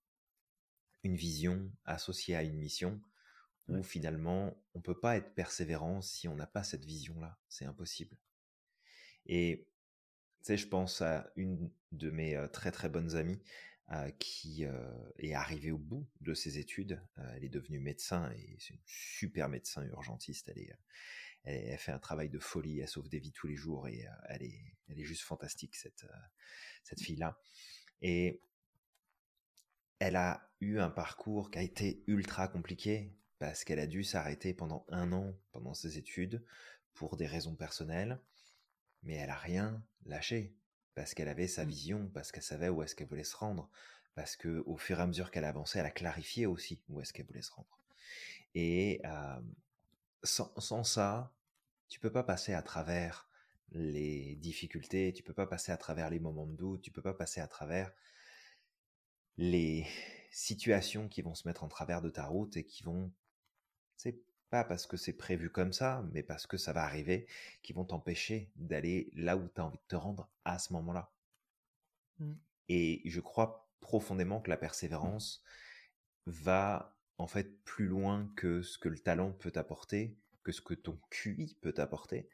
une 1.03 1.15
vision 1.15 1.71
associée 1.85 2.35
à 2.35 2.43
une 2.43 2.57
mission, 2.57 3.01
où 3.69 3.83
finalement, 3.83 4.61
on 4.73 4.79
ne 4.79 4.83
peut 4.83 4.99
pas 4.99 5.15
être 5.15 5.33
persévérant 5.33 6.01
si 6.01 6.27
on 6.27 6.35
n'a 6.35 6.45
pas 6.45 6.63
cette 6.63 6.83
vision-là. 6.83 7.39
C'est 7.47 7.63
impossible. 7.63 8.17
Et 9.27 9.65
tu 10.39 10.47
sais, 10.47 10.57
je 10.57 10.67
pense 10.67 11.01
à 11.01 11.31
une 11.37 11.71
de 11.93 12.09
mes 12.09 12.35
euh, 12.35 12.49
très 12.49 12.71
très 12.73 12.89
bonnes 12.89 13.15
amies 13.15 13.41
euh, 13.93 14.11
qui 14.19 14.65
euh, 14.65 14.91
est 15.19 15.33
arrivée 15.33 15.71
au 15.71 15.77
bout 15.77 16.05
de 16.19 16.33
ses 16.33 16.57
études. 16.57 17.01
elle 17.33 17.45
est 17.45 17.49
devenue 17.49 17.79
médecin 17.79 18.29
et 18.31 18.57
c'est 18.59 18.73
une 18.73 18.83
super 18.85 19.47
médecin 19.47 19.85
urgentiste. 19.85 20.49
Elle 20.49 20.59
est, 20.59 20.73
elle, 21.43 21.77
fait 21.77 21.91
un 21.91 21.99
travail 21.99 22.30
de 22.30 22.39
folie, 22.39 22.80
elle 22.80 22.88
sauve 22.88 23.10
des 23.10 23.19
vies 23.19 23.32
tous 23.32 23.47
les 23.47 23.56
jours 23.56 23.88
et 23.88 24.06
euh, 24.06 24.12
elle, 24.30 24.43
est, 24.43 24.75
elle 24.89 24.99
est 24.99 25.04
juste 25.04 25.23
fantastique, 25.23 25.75
cette, 25.75 26.04
euh, 26.04 26.17
cette 26.84 27.01
fille-là. 27.01 27.38
Et 28.01 28.41
elle 29.99 30.15
a 30.15 30.49
eu 30.60 30.80
un 30.80 30.89
parcours 30.89 31.51
qui 31.51 31.60
a 31.60 31.62
été 31.62 32.04
ultra 32.08 32.47
compliqué 32.47 33.13
parce 33.39 33.63
qu'elle 33.63 33.80
a 33.80 33.88
dû 33.88 34.04
s'arrêter 34.04 34.54
pendant 34.54 34.86
un 34.89 35.12
an 35.13 35.34
pendant 35.51 35.73
ses 35.73 35.97
études 35.97 36.43
pour 36.93 37.17
des 37.17 37.27
raisons 37.27 37.56
personnelles, 37.56 38.19
mais 39.04 39.15
elle 39.15 39.30
a 39.30 39.38
rien 39.38 39.84
lâché 40.06 40.56
parce 40.93 41.13
qu'elle 41.13 41.30
avait 41.30 41.47
sa 41.47 41.65
mmh. 41.65 41.69
vision, 41.69 42.12
parce 42.13 42.32
qu'elle 42.32 42.43
savait 42.43 42.69
où 42.69 42.84
est-ce 42.84 42.95
qu'elle 42.95 43.08
voulait 43.08 43.23
se 43.23 43.36
rendre, 43.36 43.69
parce 44.13 44.36
que 44.36 44.63
au 44.65 44.77
fur 44.77 44.99
et 44.99 45.01
à 45.01 45.08
mesure 45.08 45.32
qu'elle 45.32 45.45
avançait, 45.45 45.80
elle 45.80 45.86
a 45.86 45.91
clarifié 45.91 46.45
aussi 46.45 46.82
où 46.89 47.01
est-ce 47.01 47.13
qu'elle 47.13 47.25
voulait 47.25 47.41
se 47.41 47.51
rendre. 47.51 47.80
Et 48.54 49.01
euh, 49.06 49.41
sans, 50.23 50.84
ça, 50.84 51.34
tu 51.89 51.99
peux 51.99 52.12
pas 52.12 52.23
passer 52.23 52.53
à 52.53 52.62
travers 52.62 53.29
les 53.71 54.36
difficultés, 54.36 55.13
tu 55.13 55.23
peux 55.23 55.34
pas 55.34 55.47
passer 55.47 55.71
à 55.71 55.77
travers 55.77 56.10
les 56.10 56.19
moments 56.19 56.45
de 56.45 56.55
doute, 56.55 56.81
tu 56.81 56.91
peux 56.91 57.01
pas 57.01 57.13
passer 57.13 57.41
à 57.41 57.47
travers 57.47 57.91
les 59.38 59.86
situations 60.31 61.07
qui 61.07 61.21
vont 61.21 61.36
se 61.36 61.47
mettre 61.47 61.63
en 61.63 61.67
travers 61.67 62.01
de 62.01 62.10
ta 62.10 62.25
route 62.25 62.57
et 62.57 62.65
qui 62.65 62.84
vont, 62.84 63.12
c'est 63.95 64.19
pas 64.49 64.63
parce 64.63 64.86
que 64.86 64.97
c'est 64.97 65.13
prévu 65.13 65.49
comme 65.49 65.71
ça, 65.71 66.03
mais 66.12 66.23
parce 66.23 66.45
que 66.45 66.57
ça 66.57 66.73
va 66.73 66.84
arriver, 66.84 67.27
qui 67.63 67.71
vont 67.71 67.86
t'empêcher 67.86 68.51
d'aller 68.55 69.10
là 69.15 69.38
où 69.38 69.47
tu 69.47 69.62
as 69.62 69.65
envie 69.65 69.77
de 69.77 69.88
te 69.88 69.95
rendre 69.95 70.29
à 70.43 70.60
ce 70.60 70.73
moment-là. 70.73 71.12
Mmh. 72.19 72.34
Et 72.67 73.01
je 73.05 73.21
crois 73.21 73.69
profondément 73.79 74.41
que 74.41 74.49
la 74.49 74.57
persévérance 74.57 75.43
va 76.25 76.97
en 77.21 77.27
fait 77.27 77.63
plus 77.63 77.88
loin 77.88 78.31
que 78.36 78.62
ce 78.62 78.77
que 78.77 78.89
le 78.89 78.97
talent 78.97 79.31
peut 79.31 79.51
t'apporter, 79.51 80.17
que 80.43 80.51
ce 80.51 80.62
que 80.62 80.73
ton 80.73 80.99
QI 81.12 81.55
peut 81.62 81.71
t'apporter. 81.71 82.27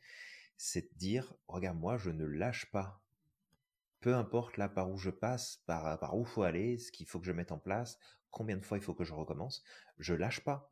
C'est 0.57 0.93
de 0.93 0.97
dire, 0.97 1.35
regarde, 1.47 1.77
moi, 1.77 1.97
je 1.97 2.09
ne 2.09 2.25
lâche 2.25 2.71
pas. 2.71 3.03
Peu 3.99 4.15
importe 4.15 4.57
là 4.57 4.69
par 4.69 4.89
où 4.89 4.97
je 4.97 5.09
passe, 5.09 5.61
par, 5.65 5.99
par 5.99 6.17
où 6.17 6.23
faut 6.23 6.43
aller, 6.43 6.77
ce 6.77 6.91
qu'il 6.91 7.05
faut 7.05 7.19
que 7.19 7.25
je 7.25 7.31
mette 7.31 7.51
en 7.51 7.59
place, 7.59 7.99
combien 8.31 8.55
de 8.55 8.63
fois 8.63 8.77
il 8.77 8.83
faut 8.83 8.93
que 8.93 9.03
je 9.03 9.13
recommence, 9.13 9.63
je 9.97 10.13
lâche 10.13 10.43
pas. 10.43 10.71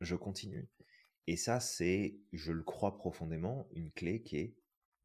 Je 0.00 0.14
continue. 0.14 0.68
Et 1.26 1.36
ça, 1.36 1.58
c'est, 1.58 2.18
je 2.32 2.52
le 2.52 2.62
crois 2.62 2.98
profondément, 2.98 3.66
une 3.72 3.90
clé 3.90 4.22
qui 4.22 4.36
est 4.36 4.56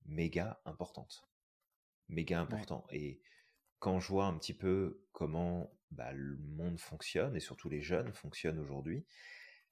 méga 0.05 0.61
importante. 0.65 1.27
Méga 2.09 2.41
important. 2.41 2.85
Et 2.91 3.21
quand 3.79 3.99
je 3.99 4.09
vois 4.09 4.25
un 4.25 4.37
petit 4.37 4.53
peu 4.53 5.01
comment 5.13 5.71
bah, 5.91 6.11
le 6.13 6.37
monde 6.37 6.79
fonctionne, 6.79 7.35
et 7.35 7.39
surtout 7.39 7.69
les 7.69 7.81
jeunes 7.81 8.13
fonctionnent 8.13 8.59
aujourd'hui, 8.59 9.05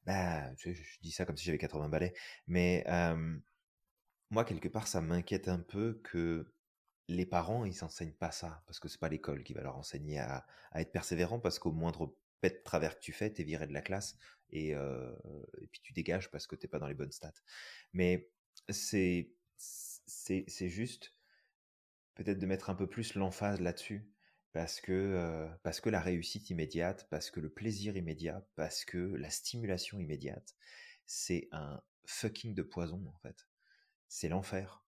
bah, 0.05 0.53
je, 0.57 0.71
dis 1.01 1.11
ça 1.11 1.25
comme 1.25 1.37
si 1.37 1.45
j'avais 1.45 1.57
80 1.57 1.89
balais, 1.89 2.13
mais 2.47 2.83
moi, 4.31 4.45
quelque 4.45 4.67
part, 4.67 4.87
ça 4.87 5.01
m'inquiète 5.01 5.47
un 5.47 5.59
peu 5.59 5.99
que 6.03 6.53
les 7.07 7.25
parents, 7.25 7.65
ils 7.65 7.73
s'enseignent 7.73 8.13
pas 8.13 8.31
ça, 8.31 8.63
parce 8.67 8.79
que 8.79 8.87
c'est 8.87 8.99
pas 8.99 9.09
l'école 9.09 9.43
qui 9.43 9.53
va 9.53 9.61
leur 9.61 9.77
enseigner 9.77 10.19
à, 10.19 10.45
être 10.75 10.91
persévérant, 10.91 11.39
parce 11.39 11.57
qu'au 11.59 11.71
moindre 11.71 12.15
pet 12.41 12.59
de 12.59 12.63
travers 12.63 12.95
que 12.95 13.01
tu 13.01 13.11
fais, 13.11 13.31
t'es 13.31 13.43
viré 13.43 13.65
de 13.67 13.73
la 13.73 13.81
classe, 13.81 14.17
et, 14.51 14.69
et 14.69 15.67
puis 15.71 15.81
tu 15.81 15.93
dégages 15.93 16.29
parce 16.31 16.47
que 16.47 16.55
t'es 16.55 16.67
pas 16.67 16.79
dans 16.79 16.87
les 16.87 16.93
bonnes 16.93 17.11
stats. 17.11 17.33
Mais 17.93 18.29
c'est, 18.69 19.31
c'est 19.57 20.69
juste 20.69 21.13
peut-être 22.15 22.39
de 22.39 22.45
mettre 22.45 22.69
un 22.69 22.75
peu 22.75 22.87
plus 22.87 23.15
l'emphase 23.15 23.61
là-dessus 23.61 24.05
parce 24.51 24.81
que, 24.81 25.47
parce 25.63 25.79
que 25.79 25.89
la 25.89 26.01
réussite 26.01 26.49
immédiate, 26.49 27.07
parce 27.09 27.29
que 27.31 27.39
le 27.39 27.49
plaisir 27.49 27.95
immédiat, 27.95 28.45
parce 28.55 28.85
que 28.85 28.97
la 28.97 29.29
stimulation 29.29 29.99
immédiate, 29.99 30.55
c'est 31.05 31.47
un 31.51 31.81
fucking 32.05 32.55
de 32.55 32.63
poison 32.63 33.05
en 33.07 33.17
fait. 33.19 33.47
C'est 34.07 34.29
l'enfer. 34.29 34.83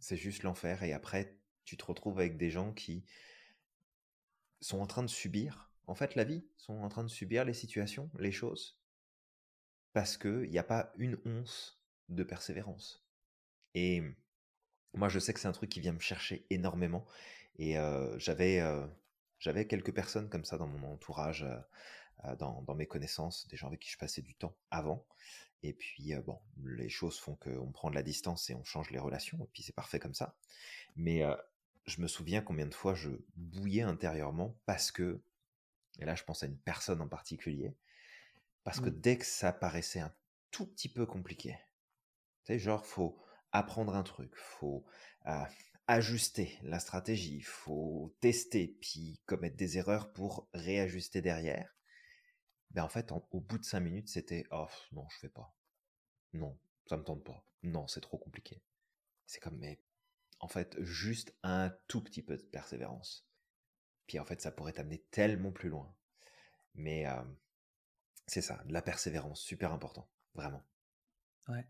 C'est 0.00 0.16
juste 0.16 0.42
l'enfer 0.42 0.82
et 0.82 0.92
après 0.92 1.38
tu 1.64 1.76
te 1.76 1.84
retrouves 1.84 2.18
avec 2.18 2.36
des 2.36 2.50
gens 2.50 2.72
qui 2.72 3.04
sont 4.60 4.80
en 4.80 4.86
train 4.86 5.02
de 5.02 5.08
subir, 5.08 5.70
en 5.86 5.94
fait 5.94 6.14
la 6.14 6.24
vie, 6.24 6.46
sont 6.56 6.78
en 6.78 6.88
train 6.88 7.04
de 7.04 7.08
subir 7.08 7.44
les 7.44 7.52
situations, 7.52 8.10
les 8.18 8.32
choses, 8.32 8.80
parce 9.92 10.16
qu'il 10.16 10.48
n'y 10.50 10.58
a 10.58 10.64
pas 10.64 10.92
une 10.96 11.18
once 11.24 11.80
de 12.08 12.22
persévérance. 12.22 13.06
Et 13.74 14.02
moi, 14.94 15.08
je 15.08 15.18
sais 15.18 15.34
que 15.34 15.40
c'est 15.40 15.48
un 15.48 15.52
truc 15.52 15.70
qui 15.70 15.80
vient 15.80 15.92
me 15.92 16.00
chercher 16.00 16.46
énormément. 16.50 17.06
Et 17.58 17.76
j'avais 18.18 18.62
j'avais 19.38 19.66
quelques 19.66 19.94
personnes 19.94 20.28
comme 20.28 20.44
ça 20.44 20.58
dans 20.58 20.66
mon 20.66 20.92
entourage, 20.92 21.46
dans, 22.38 22.62
dans, 22.62 22.74
mes 22.74 22.86
connaissances, 22.86 23.46
des 23.48 23.56
gens 23.56 23.68
avec 23.68 23.80
qui 23.80 23.90
je 23.90 23.98
passais 23.98 24.22
du 24.22 24.34
temps 24.34 24.56
avant. 24.70 25.06
Et 25.62 25.72
puis, 25.72 26.14
bon, 26.24 26.40
les 26.64 26.88
choses 26.88 27.18
font 27.18 27.34
qu'on 27.36 27.72
prend 27.72 27.90
de 27.90 27.94
la 27.94 28.02
distance 28.02 28.50
et 28.50 28.54
on 28.54 28.64
change 28.64 28.90
les 28.90 28.98
relations, 28.98 29.38
et 29.42 29.48
puis 29.52 29.62
c'est 29.62 29.74
parfait 29.74 29.98
comme 29.98 30.14
ça. 30.14 30.36
Mais 30.96 31.22
je 31.86 32.00
me 32.00 32.08
souviens 32.08 32.42
combien 32.42 32.66
de 32.66 32.74
fois 32.74 32.94
je 32.94 33.10
bouillais 33.36 33.82
intérieurement 33.82 34.56
parce 34.66 34.90
que, 34.90 35.22
et 35.98 36.04
là 36.04 36.14
je 36.14 36.24
pense 36.24 36.42
à 36.42 36.46
une 36.46 36.58
personne 36.58 37.00
en 37.00 37.08
particulier, 37.08 37.74
parce 38.64 38.80
que 38.80 38.90
mmh. 38.90 39.00
dès 39.00 39.18
que 39.18 39.24
ça 39.24 39.52
paraissait 39.52 40.00
un 40.00 40.12
tout 40.50 40.66
petit 40.66 40.88
peu 40.88 41.06
compliqué, 41.06 41.56
tu 42.44 42.52
sais, 42.52 42.58
genre, 42.58 42.84
faut 42.84 43.18
apprendre 43.52 43.94
un 43.94 44.02
truc, 44.02 44.34
faut 44.36 44.84
ajuster 45.86 46.58
la 46.62 46.80
stratégie, 46.80 47.42
faut 47.42 48.16
tester, 48.20 48.76
puis 48.80 49.20
commettre 49.26 49.56
des 49.56 49.78
erreurs 49.78 50.12
pour 50.12 50.48
réajuster 50.52 51.20
derrière. 51.22 51.76
Ben 52.70 52.84
en 52.84 52.88
fait, 52.88 53.12
au 53.12 53.40
bout 53.40 53.58
de 53.58 53.64
cinq 53.64 53.80
minutes, 53.80 54.08
c'était 54.08 54.44
oh 54.50 54.66
non, 54.92 55.06
je 55.08 55.18
fais 55.18 55.28
pas. 55.28 55.54
Non, 56.32 56.58
ça 56.86 56.96
me 56.96 57.04
tente 57.04 57.24
pas. 57.24 57.44
Non, 57.62 57.86
c'est 57.86 58.00
trop 58.00 58.18
compliqué. 58.18 58.62
C'est 59.26 59.40
comme 59.40 59.58
mais 59.58 59.80
en 60.40 60.48
fait 60.48 60.76
juste 60.82 61.34
un 61.42 61.70
tout 61.88 62.02
petit 62.02 62.22
peu 62.22 62.36
de 62.36 62.42
persévérance. 62.42 63.26
Puis 64.06 64.18
en 64.18 64.24
fait, 64.24 64.40
ça 64.40 64.52
pourrait 64.52 64.72
t'amener 64.72 65.04
tellement 65.10 65.52
plus 65.52 65.68
loin. 65.68 65.92
Mais 66.74 67.06
c'est 68.26 68.42
ça, 68.42 68.62
la 68.68 68.82
persévérance, 68.82 69.40
super 69.40 69.72
important, 69.72 70.08
vraiment. 70.34 70.62
Ouais. 71.48 71.66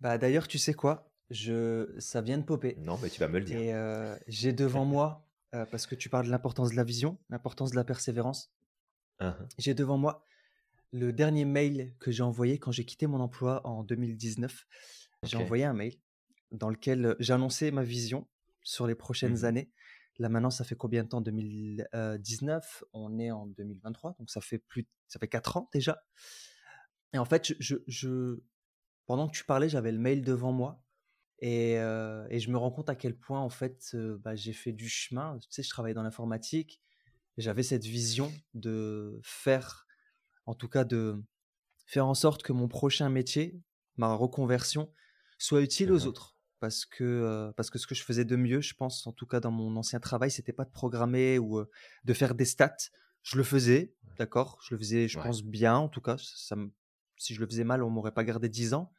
Bah 0.00 0.18
d'ailleurs, 0.18 0.48
tu 0.48 0.58
sais 0.58 0.74
quoi? 0.74 1.10
Je, 1.30 1.94
ça 1.98 2.20
vient 2.20 2.38
de 2.38 2.44
popper. 2.44 2.76
Non, 2.78 2.98
mais 3.02 3.10
tu 3.10 3.20
vas 3.20 3.28
me 3.28 3.38
le 3.38 3.44
dire. 3.44 3.58
Et 3.58 4.16
j'ai 4.28 4.52
devant 4.52 4.84
moi, 4.84 5.26
parce 5.70 5.86
que 5.86 5.94
tu 5.94 6.08
parles 6.08 6.26
de 6.26 6.30
l'importance 6.30 6.70
de 6.70 6.76
la 6.76 6.84
vision, 6.84 7.18
l'importance 7.30 7.70
de 7.70 7.76
la 7.76 7.84
persévérance. 7.84 8.52
Hein. 9.20 9.36
J'ai 9.58 9.74
devant 9.74 9.96
moi 9.96 10.24
le 10.92 11.12
dernier 11.12 11.44
mail 11.44 11.94
que 11.98 12.10
j'ai 12.10 12.22
envoyé 12.22 12.58
quand 12.58 12.72
j'ai 12.72 12.84
quitté 12.84 13.06
mon 13.06 13.20
emploi 13.20 13.66
en 13.66 13.82
2019. 13.82 14.66
J'ai 15.22 15.36
envoyé 15.36 15.64
un 15.64 15.72
mail 15.72 15.94
dans 16.52 16.70
lequel 16.70 17.16
j'ai 17.18 17.32
annoncé 17.32 17.70
ma 17.70 17.82
vision 17.82 18.26
sur 18.62 18.86
les 18.86 18.94
prochaines 18.94 19.40
mmh 19.40 19.44
années. 19.44 19.70
Là 20.18 20.28
maintenant, 20.28 20.50
ça 20.50 20.64
fait 20.64 20.76
combien 20.76 21.04
de 21.04 21.08
temps? 21.08 21.20
2019 21.20 22.84
On 22.92 23.18
est 23.18 23.30
en 23.30 23.46
2023, 23.46 24.16
donc 24.18 24.30
ça 24.30 24.40
fait 24.40 24.58
plus, 24.58 24.86
ça 25.08 25.18
fait 25.18 25.28
quatre 25.28 25.56
ans 25.56 25.68
déjà. 25.72 26.02
Et 27.12 27.18
en 27.18 27.24
fait, 27.24 27.54
je, 27.58 27.76
je 27.86 28.40
pendant 29.06 29.28
que 29.28 29.36
tu 29.36 29.44
parlais, 29.44 29.68
j'avais 29.68 29.92
le 29.92 29.98
mail 29.98 30.22
devant 30.22 30.52
moi 30.52 30.82
et, 31.40 31.72
et, 31.72 32.40
je 32.40 32.50
me 32.50 32.56
rends 32.56 32.70
compte 32.70 32.88
à 32.88 32.94
quel 32.94 33.16
point, 33.16 33.40
en 33.40 33.48
fait, 33.48 33.96
bah, 34.20 34.34
j'ai 34.34 34.52
fait 34.52 34.72
du 34.72 34.88
chemin. 34.88 35.38
Tu 35.38 35.48
sais, 35.50 35.62
je 35.62 35.70
travaillais 35.70 35.94
dans 35.94 36.02
l'informatique. 36.02 36.80
J'avais 37.36 37.62
cette 37.62 37.84
vision 37.84 38.32
de 38.54 39.20
faire, 39.22 39.86
en 40.46 40.54
tout 40.54 40.68
cas, 40.68 40.84
de 40.84 41.22
faire 41.86 42.06
en 42.06 42.14
sorte 42.14 42.42
que 42.42 42.52
mon 42.52 42.68
prochain 42.68 43.10
métier, 43.10 43.60
ma 43.96 44.14
reconversion, 44.14 44.90
soit 45.38 45.60
utile 45.60 45.92
aux 45.92 46.04
mmh 46.04 46.08
autres. 46.08 46.36
Parce 46.58 46.86
que, 46.86 47.52
parce 47.56 47.68
que 47.68 47.78
ce 47.78 47.86
que 47.86 47.94
je 47.94 48.02
faisais 48.02 48.24
de 48.24 48.34
mieux, 48.34 48.62
je 48.62 48.74
pense, 48.74 49.06
en 49.06 49.12
tout 49.12 49.26
cas 49.26 49.40
dans 49.40 49.50
mon 49.50 49.76
ancien 49.76 50.00
travail, 50.00 50.30
c'était 50.30 50.54
pas 50.54 50.64
de 50.64 50.70
programmer 50.70 51.38
ou 51.38 51.62
de 52.04 52.12
faire 52.14 52.34
des 52.34 52.46
stats. 52.46 52.76
Je 53.22 53.36
le 53.36 53.42
faisais, 53.42 53.94
d'accord? 54.18 54.58
Je 54.62 54.74
le 54.74 54.78
faisais, 54.78 55.08
je 55.08 55.20
pense, 55.20 55.42
bien, 55.42 55.76
en 55.76 55.88
tout 55.88 56.00
cas. 56.00 56.16
Ça, 56.18 56.56
si 57.16 57.34
je 57.34 57.40
le 57.40 57.46
faisais 57.46 57.64
mal, 57.64 57.82
on 57.82 57.90
m'aurait 57.90 58.14
pas 58.14 58.24
gardé 58.24 58.48
10 58.48 58.72
ans 58.72 58.90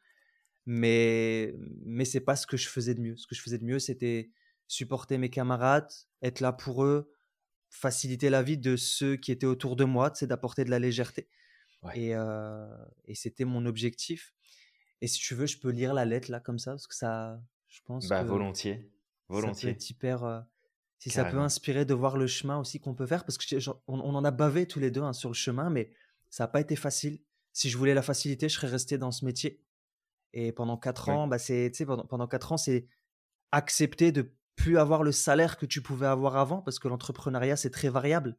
mais 0.70 1.54
mais 1.86 2.04
c'est 2.04 2.20
pas 2.20 2.36
ce 2.36 2.46
que 2.46 2.58
je 2.58 2.68
faisais 2.68 2.94
de 2.94 3.00
mieux. 3.00 3.16
Ce 3.16 3.26
que 3.26 3.34
je 3.34 3.40
faisais 3.40 3.56
de 3.56 3.64
mieux, 3.64 3.78
c'était 3.78 4.30
supporter 4.66 5.16
mes 5.16 5.30
camarades, 5.30 5.90
être 6.20 6.40
là 6.40 6.52
pour 6.52 6.84
eux, 6.84 7.10
faciliter 7.70 8.28
la 8.28 8.42
vie 8.42 8.58
de 8.58 8.76
ceux 8.76 9.16
qui 9.16 9.32
étaient 9.32 9.46
autour 9.46 9.76
de 9.76 9.84
moi, 9.84 10.12
c'est 10.14 10.26
d'apporter 10.26 10.66
de 10.66 10.70
la 10.70 10.78
légèreté. 10.78 11.30
Et, 11.94 12.14
euh, 12.14 12.68
et 13.06 13.14
c'était 13.14 13.46
mon 13.46 13.64
objectif. 13.64 14.34
Et 15.00 15.06
si 15.06 15.18
tu 15.20 15.34
veux, 15.34 15.46
je 15.46 15.56
peux 15.58 15.70
lire 15.70 15.94
la 15.94 16.04
lettre 16.04 16.30
là 16.30 16.38
comme 16.38 16.58
ça, 16.58 16.72
parce 16.72 16.86
que 16.86 16.94
ça, 16.94 17.40
je 17.68 17.80
pense. 17.86 18.06
Bah, 18.06 18.22
volontiers. 18.22 18.92
Volontiers. 19.30 19.74
Ça 19.78 19.86
hyper. 19.88 20.24
Euh, 20.24 20.40
si 20.98 21.08
ça 21.08 21.24
peut 21.24 21.38
inspirer 21.38 21.86
de 21.86 21.94
voir 21.94 22.18
le 22.18 22.26
chemin 22.26 22.58
aussi 22.58 22.78
qu'on 22.78 22.94
peut 22.94 23.06
faire, 23.06 23.24
parce 23.24 23.38
que 23.38 23.70
on, 23.86 24.00
en 24.00 24.24
a 24.24 24.30
bavé 24.32 24.66
tous 24.66 24.80
les 24.80 24.90
deux 24.90 25.00
hein, 25.00 25.14
sur 25.14 25.30
le 25.30 25.34
chemin, 25.34 25.70
mais 25.70 25.92
ça 26.28 26.44
n'a 26.44 26.48
pas 26.48 26.60
été 26.60 26.76
facile. 26.76 27.20
Si 27.54 27.70
je 27.70 27.78
voulais 27.78 27.94
la 27.94 28.02
facilité, 28.02 28.50
je 28.50 28.54
serais 28.56 28.66
resté 28.66 28.98
dans 28.98 29.12
ce 29.12 29.24
métier. 29.24 29.62
Et 30.32 30.52
pendant 30.52 30.76
quatre 30.76 31.08
ans, 31.08 31.26
bah 31.26 31.38
c'est, 31.38 31.72
pendant, 31.86 32.06
pendant 32.06 32.26
quatre 32.26 32.52
ans, 32.52 32.56
c'est 32.56 32.86
accepter 33.52 34.12
de 34.12 34.32
plus 34.56 34.78
avoir 34.78 35.02
le 35.02 35.12
salaire 35.12 35.56
que 35.56 35.66
tu 35.66 35.80
pouvais 35.80 36.06
avoir 36.06 36.36
avant, 36.36 36.62
parce 36.62 36.78
que 36.78 36.88
l'entrepreneuriat, 36.88 37.56
c'est 37.56 37.70
très 37.70 37.88
variable. 37.88 38.30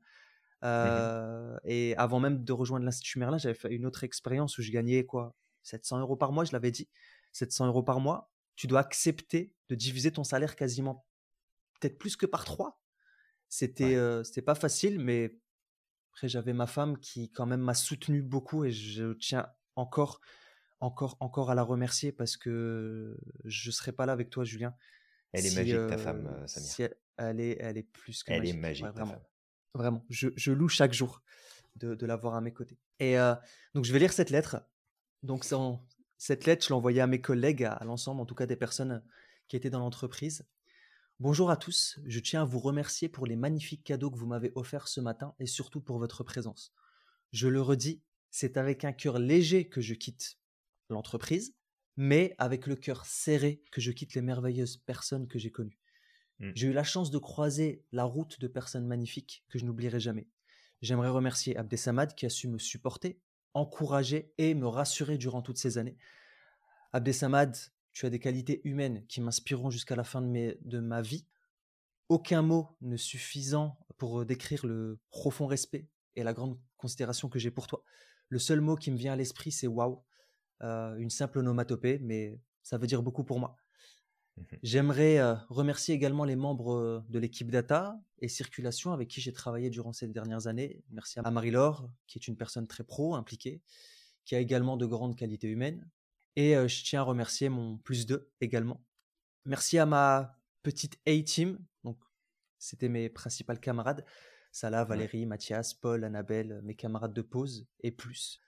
Mmh 0.61 0.65
euh, 0.65 1.57
et 1.63 1.95
avant 1.95 2.19
même 2.19 2.43
de 2.43 2.51
rejoindre 2.51 2.83
l'Institut 2.83 3.17
Merlin, 3.17 3.37
j'avais 3.37 3.55
fait 3.55 3.73
une 3.73 3.85
autre 3.85 4.03
expérience 4.03 4.57
où 4.57 4.61
je 4.61 4.71
gagnais 4.71 5.05
quoi 5.05 5.33
700 5.63 5.99
euros 6.01 6.17
par 6.17 6.33
mois, 6.33 6.43
je 6.43 6.51
l'avais 6.51 6.71
dit. 6.71 6.89
700 7.31 7.67
euros 7.67 7.83
par 7.83 8.01
mois, 8.01 8.29
tu 8.55 8.67
dois 8.67 8.81
accepter 8.81 9.53
de 9.69 9.75
diviser 9.75 10.11
ton 10.11 10.25
salaire 10.25 10.57
quasiment 10.57 11.05
peut-être 11.79 11.97
plus 11.97 12.17
que 12.17 12.25
par 12.25 12.43
trois. 12.43 12.81
C'était 13.47 13.95
euh, 13.95 14.23
c'était 14.23 14.41
pas 14.41 14.55
facile, 14.55 14.99
mais 14.99 15.39
après 16.11 16.27
j'avais 16.27 16.53
ma 16.53 16.67
femme 16.67 16.99
qui 16.99 17.31
quand 17.31 17.45
même 17.45 17.61
m'a 17.61 17.73
soutenu 17.73 18.21
beaucoup 18.21 18.65
et 18.65 18.71
je 18.71 19.13
tiens 19.13 19.47
encore 19.75 20.19
encore, 20.79 21.17
encore 21.19 21.49
à 21.51 21.55
la 21.55 21.63
remercier 21.63 22.11
parce 22.11 22.37
que 22.37 23.17
je 23.45 23.71
serais 23.71 23.91
pas 23.91 24.05
là 24.05 24.13
avec 24.13 24.29
toi, 24.29 24.43
Julien. 24.43 24.73
Elle 25.31 25.45
est 25.45 25.55
magique, 25.55 25.87
ta 25.87 25.97
femme, 25.97 26.27
euh, 26.27 26.47
Samir. 26.47 26.93
elle, 27.17 27.39
est, 27.39 27.57
elle 27.59 27.77
est 27.77 27.83
plus 27.83 28.23
que 28.23 28.31
elle 28.31 28.39
magique. 28.39 28.55
est 28.55 28.59
magique, 28.59 28.85
vraiment. 28.87 29.21
Vraiment, 29.75 30.03
je, 30.09 30.29
je, 30.35 30.51
loue 30.51 30.67
chaque 30.67 30.93
jour 30.93 31.21
de, 31.75 31.93
de 31.93 32.05
l'avoir 32.07 32.33
à 32.33 32.41
mes 32.41 32.51
côtés. 32.51 32.79
Et 32.99 33.19
euh, 33.19 33.35
donc, 33.75 33.85
je 33.85 33.93
vais 33.93 33.99
lire 33.99 34.11
cette 34.11 34.31
lettre. 34.31 34.63
Donc, 35.21 35.45
cette 36.17 36.45
lettre, 36.45 36.63
je 36.63 36.69
l'ai 36.69 36.75
envoyée 36.75 37.01
à 37.01 37.07
mes 37.07 37.21
collègues, 37.21 37.65
à, 37.65 37.83
l'ensemble, 37.85 38.21
en 38.21 38.25
tout 38.25 38.33
cas 38.33 38.47
des 38.47 38.55
personnes 38.55 39.03
qui 39.47 39.55
étaient 39.55 39.69
dans 39.69 39.79
l'entreprise, 39.79 40.45
Bonjour 41.21 41.51
à 41.51 41.57
tous, 41.57 41.99
je 42.05 42.21
tiens 42.21 42.43
à 42.43 42.45
vous 42.45 42.59
remercier 42.59 43.09
pour 43.09 43.27
les 43.27 43.35
magnifiques 43.35 43.83
cadeaux 43.83 44.09
que 44.09 44.17
vous 44.17 44.25
m'avez 44.25 44.53
offerts 44.55 44.87
ce 44.87 45.01
matin 45.01 45.35
et 45.37 45.47
surtout 45.47 45.81
pour 45.81 45.99
votre 45.99 46.23
présence. 46.23 46.73
Je 47.33 47.49
le 47.49 47.61
redis, 47.61 48.01
c'est 48.31 48.55
avec 48.55 48.85
un 48.85 48.93
cœur 48.93 49.19
léger 49.19 49.67
que 49.67 49.81
je 49.81 49.95
quitte 49.95 50.37
l'entreprise, 50.89 51.55
mais 51.97 52.35
avec 52.37 52.67
le 52.67 52.75
cœur 52.75 53.05
serré 53.05 53.61
que 53.71 53.81
je 53.81 53.91
quitte 53.91 54.13
les 54.13 54.21
merveilleuses 54.21 54.77
personnes 54.77 55.27
que 55.27 55.39
j'ai 55.39 55.51
connues. 55.51 55.79
Mmh. 56.39 56.51
J'ai 56.55 56.67
eu 56.67 56.73
la 56.73 56.83
chance 56.83 57.11
de 57.11 57.17
croiser 57.17 57.83
la 57.91 58.03
route 58.05 58.39
de 58.39 58.47
personnes 58.47 58.87
magnifiques 58.87 59.43
que 59.49 59.59
je 59.59 59.65
n'oublierai 59.65 59.99
jamais. 59.99 60.27
J'aimerais 60.81 61.09
remercier 61.09 61.57
Abdesamad 61.57 62.15
qui 62.15 62.25
a 62.25 62.29
su 62.29 62.47
me 62.47 62.57
supporter, 62.57 63.19
encourager 63.53 64.33
et 64.37 64.53
me 64.53 64.67
rassurer 64.67 65.17
durant 65.17 65.41
toutes 65.41 65.57
ces 65.57 65.77
années. 65.77 65.97
Abdesamad, 66.93 67.55
tu 67.91 68.05
as 68.05 68.09
des 68.09 68.19
qualités 68.19 68.61
humaines 68.63 69.05
qui 69.07 69.19
m'inspireront 69.19 69.69
jusqu'à 69.69 69.95
la 69.95 70.05
fin 70.05 70.21
de, 70.21 70.27
mes- 70.27 70.57
de 70.61 70.79
ma 70.79 71.01
vie. 71.01 71.27
Aucun 72.07 72.41
mot 72.41 72.77
ne 72.81 72.95
suffisant 72.95 73.77
pour 73.97 74.25
décrire 74.25 74.65
le 74.65 74.99
profond 75.11 75.47
respect 75.47 75.87
et 76.15 76.23
la 76.23 76.33
grande 76.33 76.57
considération 76.77 77.27
que 77.27 77.39
j'ai 77.39 77.51
pour 77.51 77.67
toi. 77.67 77.83
Le 78.29 78.39
seul 78.39 78.61
mot 78.61 78.75
qui 78.75 78.89
me 78.91 78.97
vient 78.97 79.13
à 79.13 79.15
l'esprit, 79.15 79.51
c'est 79.51 79.67
waouh. 79.67 80.01
Euh, 80.61 80.95
une 80.97 81.09
simple 81.09 81.39
onomatopée, 81.39 81.99
mais 81.99 82.39
ça 82.63 82.77
veut 82.77 82.87
dire 82.87 83.01
beaucoup 83.01 83.23
pour 83.23 83.39
moi. 83.39 83.57
Mhm. 84.39 84.59
J'aimerais 84.63 85.19
euh, 85.19 85.35
remercier 85.49 85.95
également 85.95 86.23
les 86.23 86.35
membres 86.35 86.73
euh, 86.73 87.03
de 87.09 87.19
l'équipe 87.19 87.51
Data 87.51 87.99
et 88.19 88.27
Circulation 88.27 88.93
avec 88.93 89.07
qui 89.07 89.21
j'ai 89.21 89.33
travaillé 89.33 89.69
durant 89.69 89.93
ces 89.93 90.07
dernières 90.07 90.47
années. 90.47 90.83
Merci 90.91 91.19
à 91.19 91.29
Marie-Laure, 91.29 91.89
qui 92.07 92.19
est 92.19 92.27
une 92.27 92.37
personne 92.37 92.67
très 92.67 92.83
pro, 92.83 93.15
impliquée, 93.15 93.61
qui 94.25 94.35
a 94.35 94.39
également 94.39 94.77
de 94.77 94.85
grandes 94.85 95.15
qualités 95.15 95.47
humaines. 95.47 95.87
Et 96.35 96.55
euh, 96.55 96.67
je 96.67 96.83
tiens 96.83 97.01
à 97.01 97.03
remercier 97.03 97.49
mon 97.49 97.77
plus 97.77 98.05
2 98.05 98.29
également. 98.41 98.83
Merci 99.45 99.77
à 99.77 99.85
ma 99.85 100.37
petite 100.63 100.99
A-team, 101.07 101.57
donc 101.83 101.97
c'était 102.57 102.89
mes 102.89 103.09
principaux 103.09 103.55
camarades. 103.55 104.05
Salah, 104.51 104.83
Valérie, 104.83 105.25
Mathias, 105.25 105.73
Paul, 105.73 106.03
Annabelle, 106.03 106.61
mes 106.63 106.75
camarades 106.75 107.13
de 107.13 107.21
pause 107.21 107.67
et 107.81 107.91
plus. 107.91 108.41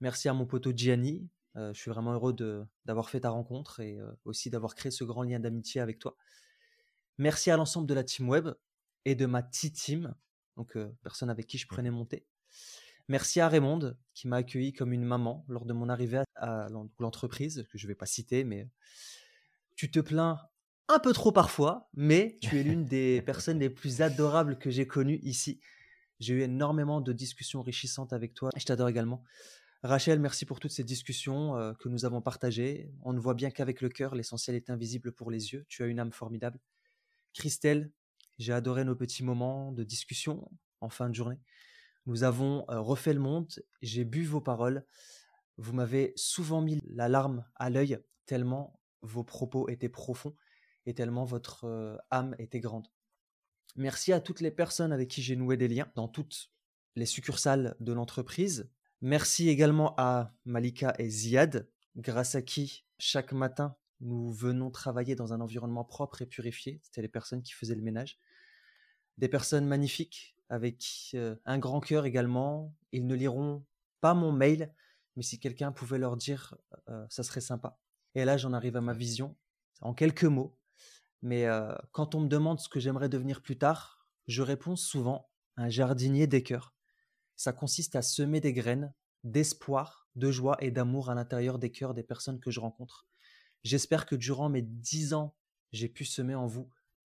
Merci 0.00 0.28
à 0.28 0.34
mon 0.34 0.46
poteau 0.46 0.72
Gianni. 0.74 1.28
Euh, 1.56 1.72
je 1.72 1.80
suis 1.80 1.90
vraiment 1.90 2.12
heureux 2.12 2.34
d'avoir 2.84 3.08
fait 3.08 3.20
ta 3.20 3.30
rencontre 3.30 3.80
et 3.80 3.98
euh, 3.98 4.10
aussi 4.24 4.50
d'avoir 4.50 4.74
créé 4.74 4.90
ce 4.92 5.04
grand 5.04 5.22
lien 5.22 5.40
d'amitié 5.40 5.80
avec 5.80 5.98
toi. 5.98 6.16
Merci 7.18 7.50
à 7.50 7.56
l'ensemble 7.56 7.86
de 7.86 7.94
la 7.94 8.04
team 8.04 8.28
web 8.28 8.48
et 9.06 9.14
de 9.14 9.24
ma 9.24 9.42
T-team, 9.42 10.14
donc 10.56 10.76
euh, 10.76 10.92
personne 11.02 11.30
avec 11.30 11.46
qui 11.46 11.56
je 11.56 11.66
prenais 11.66 11.90
mon 11.90 12.04
thé. 12.04 12.26
Merci 13.08 13.40
à 13.40 13.48
Raymond 13.48 13.94
qui 14.12 14.28
m'a 14.28 14.36
accueilli 14.38 14.72
comme 14.72 14.92
une 14.92 15.04
maman 15.04 15.44
lors 15.48 15.64
de 15.64 15.72
mon 15.72 15.88
arrivée 15.88 16.18
à 16.18 16.24
à 16.38 16.68
l'en- 16.68 16.90
l'entreprise, 16.98 17.66
que 17.70 17.78
je 17.78 17.86
ne 17.86 17.88
vais 17.92 17.94
pas 17.94 18.04
citer, 18.04 18.44
mais 18.44 18.68
tu 19.74 19.90
te 19.90 20.00
plains 20.00 20.38
un 20.88 20.98
peu 20.98 21.12
trop 21.14 21.32
parfois, 21.32 21.88
mais 21.94 22.38
tu 22.42 22.58
es 22.58 22.62
l'une 22.62 22.84
des 22.84 23.22
personnes 23.26 23.58
les 23.58 23.70
plus 23.70 24.02
adorables 24.02 24.58
que 24.58 24.70
j'ai 24.70 24.86
connues 24.86 25.18
ici. 25.22 25.60
J'ai 26.20 26.34
eu 26.34 26.42
énormément 26.42 27.00
de 27.00 27.12
discussions 27.14 27.60
enrichissantes 27.60 28.12
avec 28.12 28.34
toi. 28.34 28.50
Je 28.56 28.64
t'adore 28.66 28.88
également. 28.88 29.22
Rachel, 29.82 30.18
merci 30.18 30.46
pour 30.46 30.58
toutes 30.58 30.72
ces 30.72 30.84
discussions 30.84 31.56
euh, 31.56 31.72
que 31.74 31.88
nous 31.88 32.04
avons 32.04 32.20
partagées. 32.20 32.90
On 33.02 33.12
ne 33.12 33.20
voit 33.20 33.34
bien 33.34 33.50
qu'avec 33.50 33.80
le 33.80 33.88
cœur, 33.88 34.14
l'essentiel 34.14 34.56
est 34.56 34.70
invisible 34.70 35.12
pour 35.12 35.30
les 35.30 35.52
yeux. 35.52 35.64
Tu 35.68 35.82
as 35.82 35.86
une 35.86 36.00
âme 36.00 36.12
formidable. 36.12 36.58
Christelle, 37.34 37.90
j'ai 38.38 38.52
adoré 38.52 38.84
nos 38.84 38.96
petits 38.96 39.22
moments 39.22 39.72
de 39.72 39.84
discussion 39.84 40.50
en 40.80 40.88
fin 40.88 41.08
de 41.08 41.14
journée. 41.14 41.38
Nous 42.06 42.22
avons 42.22 42.64
euh, 42.70 42.80
refait 42.80 43.12
le 43.12 43.20
monde. 43.20 43.48
J'ai 43.82 44.04
bu 44.04 44.24
vos 44.24 44.40
paroles. 44.40 44.84
Vous 45.58 45.72
m'avez 45.72 46.12
souvent 46.16 46.62
mis 46.62 46.80
la 46.86 47.08
larme 47.08 47.44
à 47.54 47.70
l'œil 47.70 47.98
tellement 48.26 48.80
vos 49.02 49.24
propos 49.24 49.68
étaient 49.68 49.88
profonds 49.88 50.34
et 50.86 50.94
tellement 50.94 51.24
votre 51.24 51.64
euh, 51.64 51.96
âme 52.10 52.34
était 52.38 52.60
grande. 52.60 52.88
Merci 53.76 54.12
à 54.12 54.20
toutes 54.20 54.40
les 54.40 54.50
personnes 54.50 54.92
avec 54.92 55.08
qui 55.08 55.22
j'ai 55.22 55.36
noué 55.36 55.56
des 55.56 55.68
liens 55.68 55.90
dans 55.94 56.08
toutes 56.08 56.50
les 56.94 57.06
succursales 57.06 57.76
de 57.80 57.92
l'entreprise. 57.92 58.70
Merci 59.06 59.48
également 59.48 59.94
à 59.98 60.34
Malika 60.46 60.92
et 60.98 61.08
Ziad, 61.08 61.70
grâce 61.94 62.34
à 62.34 62.42
qui 62.42 62.84
chaque 62.98 63.30
matin 63.30 63.76
nous 64.00 64.32
venons 64.32 64.68
travailler 64.72 65.14
dans 65.14 65.32
un 65.32 65.40
environnement 65.40 65.84
propre 65.84 66.22
et 66.22 66.26
purifié. 66.26 66.80
C'était 66.82 67.02
les 67.02 67.08
personnes 67.08 67.40
qui 67.40 67.52
faisaient 67.52 67.76
le 67.76 67.82
ménage. 67.82 68.18
Des 69.16 69.28
personnes 69.28 69.64
magnifiques 69.64 70.34
avec 70.48 71.12
euh, 71.14 71.36
un 71.44 71.60
grand 71.60 71.78
cœur 71.78 72.04
également. 72.04 72.74
Ils 72.90 73.06
ne 73.06 73.14
liront 73.14 73.64
pas 74.00 74.12
mon 74.12 74.32
mail, 74.32 74.74
mais 75.14 75.22
si 75.22 75.38
quelqu'un 75.38 75.70
pouvait 75.70 75.98
leur 75.98 76.16
dire, 76.16 76.56
euh, 76.88 77.06
ça 77.08 77.22
serait 77.22 77.40
sympa. 77.40 77.78
Et 78.16 78.24
là, 78.24 78.36
j'en 78.36 78.52
arrive 78.52 78.74
à 78.74 78.80
ma 78.80 78.92
vision, 78.92 79.36
en 79.82 79.94
quelques 79.94 80.24
mots. 80.24 80.58
Mais 81.22 81.46
euh, 81.46 81.72
quand 81.92 82.16
on 82.16 82.22
me 82.22 82.28
demande 82.28 82.58
ce 82.58 82.68
que 82.68 82.80
j'aimerais 82.80 83.08
devenir 83.08 83.40
plus 83.40 83.56
tard, 83.56 84.08
je 84.26 84.42
réponds 84.42 84.74
souvent 84.74 85.30
un 85.56 85.68
jardinier 85.68 86.26
des 86.26 86.42
cœurs. 86.42 86.75
Ça 87.36 87.52
consiste 87.52 87.96
à 87.96 88.02
semer 88.02 88.40
des 88.40 88.52
graines 88.52 88.92
d'espoir, 89.24 90.08
de 90.16 90.30
joie 90.30 90.56
et 90.60 90.70
d'amour 90.70 91.10
à 91.10 91.14
l'intérieur 91.14 91.58
des 91.58 91.70
cœurs 91.70 91.94
des 91.94 92.02
personnes 92.02 92.40
que 92.40 92.50
je 92.50 92.60
rencontre. 92.60 93.06
J'espère 93.64 94.06
que 94.06 94.14
durant 94.14 94.48
mes 94.48 94.62
dix 94.62 95.14
ans, 95.14 95.34
j'ai 95.72 95.88
pu 95.88 96.04
semer 96.04 96.34
en 96.34 96.46
vous 96.46 96.70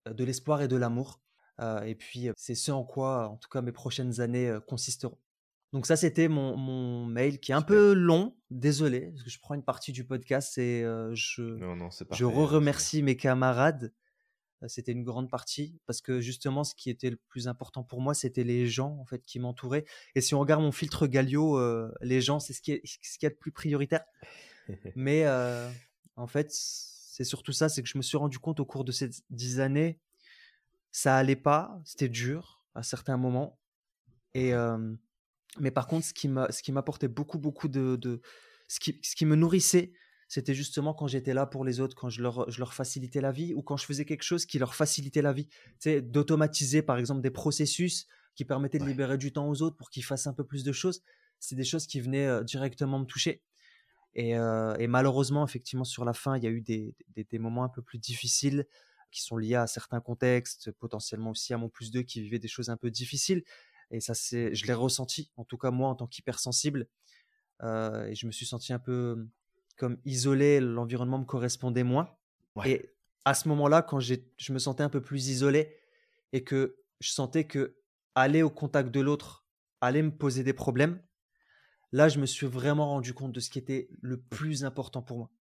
euh, 0.06 0.12
de 0.12 0.24
l'espoir 0.24 0.62
et 0.62 0.68
de 0.68 0.76
l'amour. 0.76 1.20
Euh, 1.60 1.82
et 1.82 1.94
puis, 1.94 2.28
euh, 2.28 2.32
c'est 2.36 2.54
ce 2.54 2.70
en 2.70 2.84
quoi, 2.84 3.28
en 3.28 3.36
tout 3.36 3.48
cas, 3.48 3.62
mes 3.62 3.72
prochaines 3.72 4.20
années 4.20 4.48
euh, 4.48 4.60
consisteront. 4.60 5.18
Donc 5.72 5.86
ça, 5.86 5.96
c'était 5.96 6.28
mon, 6.28 6.56
mon 6.56 7.06
mail 7.06 7.40
qui 7.40 7.52
est 7.52 7.54
un 7.54 7.60
Super. 7.60 7.74
peu 7.76 7.92
long. 7.94 8.36
Désolé, 8.50 9.10
parce 9.12 9.22
que 9.22 9.30
je 9.30 9.40
prends 9.40 9.54
une 9.54 9.62
partie 9.64 9.92
du 9.92 10.04
podcast 10.04 10.58
et 10.58 10.84
euh, 10.84 11.14
je, 11.14 11.42
Non, 11.42 11.76
non, 11.76 11.90
c'est 11.90 12.06
je 12.12 12.26
hein, 12.26 12.30
remercie 12.30 13.02
mes 13.02 13.16
camarades. 13.16 13.92
C'était 14.68 14.92
une 14.92 15.04
grande 15.04 15.30
partie 15.30 15.78
parce 15.86 16.00
que 16.00 16.20
justement, 16.20 16.64
ce 16.64 16.74
qui 16.74 16.90
était 16.90 17.10
le 17.10 17.16
plus 17.16 17.48
important 17.48 17.82
pour 17.82 18.00
moi, 18.00 18.14
c'était 18.14 18.44
les 18.44 18.66
gens 18.66 18.96
en 19.00 19.04
fait 19.04 19.24
qui 19.24 19.38
m'entouraient. 19.38 19.84
Et 20.14 20.20
si 20.20 20.34
on 20.34 20.40
regarde 20.40 20.62
mon 20.62 20.72
filtre 20.72 21.06
Galio, 21.06 21.58
euh, 21.58 21.92
les 22.00 22.20
gens, 22.20 22.40
c'est 22.40 22.52
ce 22.52 22.62
qui 22.62 22.72
est 22.72 22.82
ce 22.84 23.18
qui 23.18 23.26
est 23.26 23.30
le 23.30 23.36
plus 23.36 23.52
prioritaire. 23.52 24.04
Mais 24.96 25.24
euh, 25.26 25.70
en 26.16 26.26
fait, 26.26 26.48
c'est 26.50 27.24
surtout 27.24 27.52
ça, 27.52 27.68
c'est 27.68 27.82
que 27.82 27.88
je 27.88 27.98
me 27.98 28.02
suis 28.02 28.16
rendu 28.16 28.38
compte 28.38 28.60
au 28.60 28.64
cours 28.64 28.84
de 28.84 28.92
ces 28.92 29.10
dix 29.30 29.60
années, 29.60 29.98
ça 30.90 31.16
allait 31.16 31.36
pas, 31.36 31.80
c'était 31.84 32.08
dur 32.08 32.62
à 32.74 32.82
certains 32.82 33.16
moments. 33.16 33.58
Et 34.34 34.54
euh, 34.54 34.94
mais 35.58 35.70
par 35.70 35.86
contre, 35.86 36.06
ce 36.06 36.14
qui 36.14 36.28
m'a, 36.28 36.50
ce 36.50 36.62
qui 36.62 36.72
m'apportait 36.72 37.08
beaucoup, 37.08 37.38
beaucoup 37.38 37.68
de, 37.68 37.96
de 37.96 38.22
ce 38.68 38.80
qui, 38.80 38.98
ce 39.02 39.14
qui 39.14 39.26
me 39.26 39.36
nourrissait, 39.36 39.92
c'était 40.32 40.54
justement 40.54 40.94
quand 40.94 41.06
j'étais 41.08 41.34
là 41.34 41.44
pour 41.44 41.62
les 41.62 41.78
autres, 41.80 41.94
quand 41.94 42.08
je 42.08 42.22
leur, 42.22 42.50
je 42.50 42.58
leur 42.58 42.72
facilitais 42.72 43.20
la 43.20 43.32
vie 43.32 43.52
ou 43.52 43.60
quand 43.62 43.76
je 43.76 43.84
faisais 43.84 44.06
quelque 44.06 44.22
chose 44.22 44.46
qui 44.46 44.58
leur 44.58 44.74
facilitait 44.74 45.20
la 45.20 45.34
vie. 45.34 45.46
Tu 45.48 45.56
sais, 45.80 46.00
d'automatiser 46.00 46.80
par 46.80 46.96
exemple 46.96 47.20
des 47.20 47.30
processus 47.30 48.06
qui 48.34 48.46
permettaient 48.46 48.78
de 48.78 48.84
Ouais. 48.84 48.90
libérer 48.92 49.18
du 49.18 49.30
temps 49.32 49.46
aux 49.50 49.60
autres 49.60 49.76
pour 49.76 49.90
qu'ils 49.90 50.04
fassent 50.04 50.26
un 50.26 50.32
peu 50.32 50.44
plus 50.44 50.64
de 50.64 50.72
choses. 50.72 51.02
C'est 51.38 51.54
des 51.54 51.64
choses 51.64 51.86
qui 51.86 52.00
venaient 52.00 52.26
euh, 52.26 52.42
directement 52.44 52.98
me 52.98 53.04
toucher. 53.04 53.42
Et, 54.14 54.36
euh, 54.38 54.74
et 54.78 54.86
malheureusement, 54.86 55.44
effectivement, 55.44 55.84
sur 55.84 56.04
la 56.06 56.14
fin, 56.14 56.38
il 56.38 56.44
y 56.44 56.46
a 56.46 56.50
eu 56.50 56.62
des, 56.62 56.94
des, 57.14 57.24
des 57.24 57.38
moments 57.38 57.64
un 57.64 57.68
peu 57.68 57.82
plus 57.82 57.98
difficiles 57.98 58.66
qui 59.10 59.22
sont 59.22 59.36
liés 59.36 59.56
à 59.56 59.66
certains 59.66 60.00
contextes, 60.00 60.70
potentiellement 60.72 61.30
aussi 61.32 61.52
à 61.52 61.58
mon 61.58 61.68
plus 61.68 61.90
2 61.90 62.02
qui 62.02 62.22
vivait 62.22 62.38
des 62.38 62.48
choses 62.48 62.70
un 62.70 62.78
peu 62.78 62.90
difficiles. 62.90 63.44
Et 63.90 64.00
ça, 64.00 64.14
c'est, 64.14 64.54
je 64.54 64.66
l'ai 64.66 64.72
ressenti, 64.72 65.30
en 65.36 65.44
tout 65.44 65.58
cas 65.58 65.70
moi, 65.70 65.90
en 65.90 65.94
tant 65.94 66.06
qu'hypersensible. 66.06 66.88
Euh, 67.62 68.06
et 68.06 68.14
je 68.14 68.26
me 68.26 68.32
suis 68.32 68.46
senti 68.46 68.72
un 68.72 68.78
peu 68.78 69.28
comme 69.82 69.98
isolé, 70.04 70.60
l'environnement 70.60 71.18
me 71.18 71.24
correspondait 71.24 71.82
moins. 71.82 72.08
Ouais. 72.54 72.70
Et 72.70 72.94
à 73.24 73.34
ce 73.34 73.48
moment-là, 73.48 73.82
quand 73.82 73.98
je 73.98 74.52
me 74.52 74.60
sentais 74.60 74.84
un 74.84 74.88
peu 74.88 75.00
plus 75.02 75.26
isolé 75.26 75.76
et 76.32 76.44
que 76.44 76.76
je 77.00 77.10
sentais 77.10 77.48
que 77.48 77.76
aller 78.14 78.44
au 78.44 78.48
contact 78.48 78.92
de 78.92 79.00
l'autre 79.00 79.44
allait 79.80 80.02
me 80.02 80.16
poser 80.16 80.44
des 80.44 80.52
problèmes, 80.52 81.02
là, 81.90 82.08
je 82.08 82.20
me 82.20 82.26
suis 82.26 82.46
vraiment 82.46 82.90
rendu 82.90 83.12
compte 83.12 83.32
de 83.32 83.40
ce 83.40 83.50
qui 83.50 83.58
était 83.58 83.88
le 84.02 84.20
plus 84.20 84.64
important 84.64 85.02
pour 85.02 85.18
moi, 85.18 85.32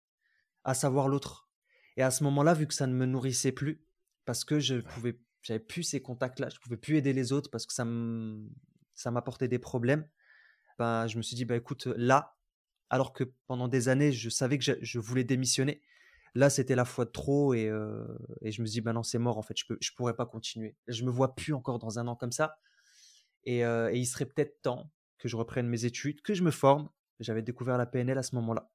à 0.64 0.72
savoir 0.72 1.08
l'autre. 1.08 1.50
Et 1.98 2.02
à 2.02 2.10
ce 2.10 2.24
moment-là, 2.24 2.54
vu 2.54 2.66
que 2.66 2.72
ça 2.72 2.86
ne 2.86 2.94
me 2.94 3.04
nourrissait 3.04 3.52
plus, 3.52 3.84
parce 4.24 4.46
que 4.46 4.58
je 4.58 4.76
pouvais, 4.76 5.20
j'avais 5.42 5.60
plus 5.60 5.82
ces 5.82 6.00
contacts-là, 6.00 6.48
je 6.48 6.58
pouvais 6.60 6.78
plus 6.78 6.96
aider 6.96 7.12
les 7.12 7.32
autres 7.32 7.50
parce 7.50 7.66
que 7.66 7.74
ça 7.74 7.84
me, 7.84 8.48
ça 8.94 9.10
m'apportait 9.10 9.48
des 9.48 9.58
problèmes. 9.58 10.08
Ben, 10.78 11.06
je 11.08 11.18
me 11.18 11.22
suis 11.22 11.36
dit, 11.36 11.44
bah 11.44 11.56
écoute, 11.56 11.88
là, 11.94 12.39
alors 12.90 13.12
que 13.12 13.24
pendant 13.46 13.68
des 13.68 13.88
années, 13.88 14.12
je 14.12 14.28
savais 14.28 14.58
que 14.58 14.64
je, 14.80 14.98
voulais 14.98 15.24
démissionner, 15.24 15.80
là, 16.34 16.50
c'était 16.50 16.74
la 16.74 16.84
fois 16.84 17.04
de 17.04 17.10
trop 17.10 17.54
et, 17.54 17.68
euh, 17.68 18.04
je 18.42 18.60
me 18.60 18.66
dit, 18.66 18.80
bah 18.80 18.92
non, 18.92 19.02
c'est 19.02 19.18
mort 19.18 19.38
en 19.38 19.42
fait, 19.42 19.56
je 19.56 19.64
je 19.80 19.90
pourrais 19.96 20.14
pas 20.14 20.26
continuer. 20.26 20.76
Je 20.88 21.04
me 21.04 21.10
vois 21.10 21.34
plus 21.34 21.54
encore 21.54 21.78
dans 21.78 21.98
un 21.98 22.08
an 22.08 22.16
comme 22.16 22.32
ça. 22.32 22.58
Et, 23.44 23.64
euh, 23.64 23.90
et 23.92 23.98
il 23.98 24.06
serait 24.06 24.26
peut-être 24.26 24.60
temps 24.60 24.92
que 25.18 25.28
je 25.28 25.36
reprenne 25.36 25.68
mes 25.68 25.84
études, 25.84 26.20
que 26.22 26.34
je 26.34 26.42
me 26.42 26.50
forme. 26.50 26.90
J'avais 27.20 27.42
découvert 27.42 27.78
la 27.78 27.86
PNL 27.86 28.18
à 28.18 28.22
ce 28.22 28.34
moment-là. 28.34 28.70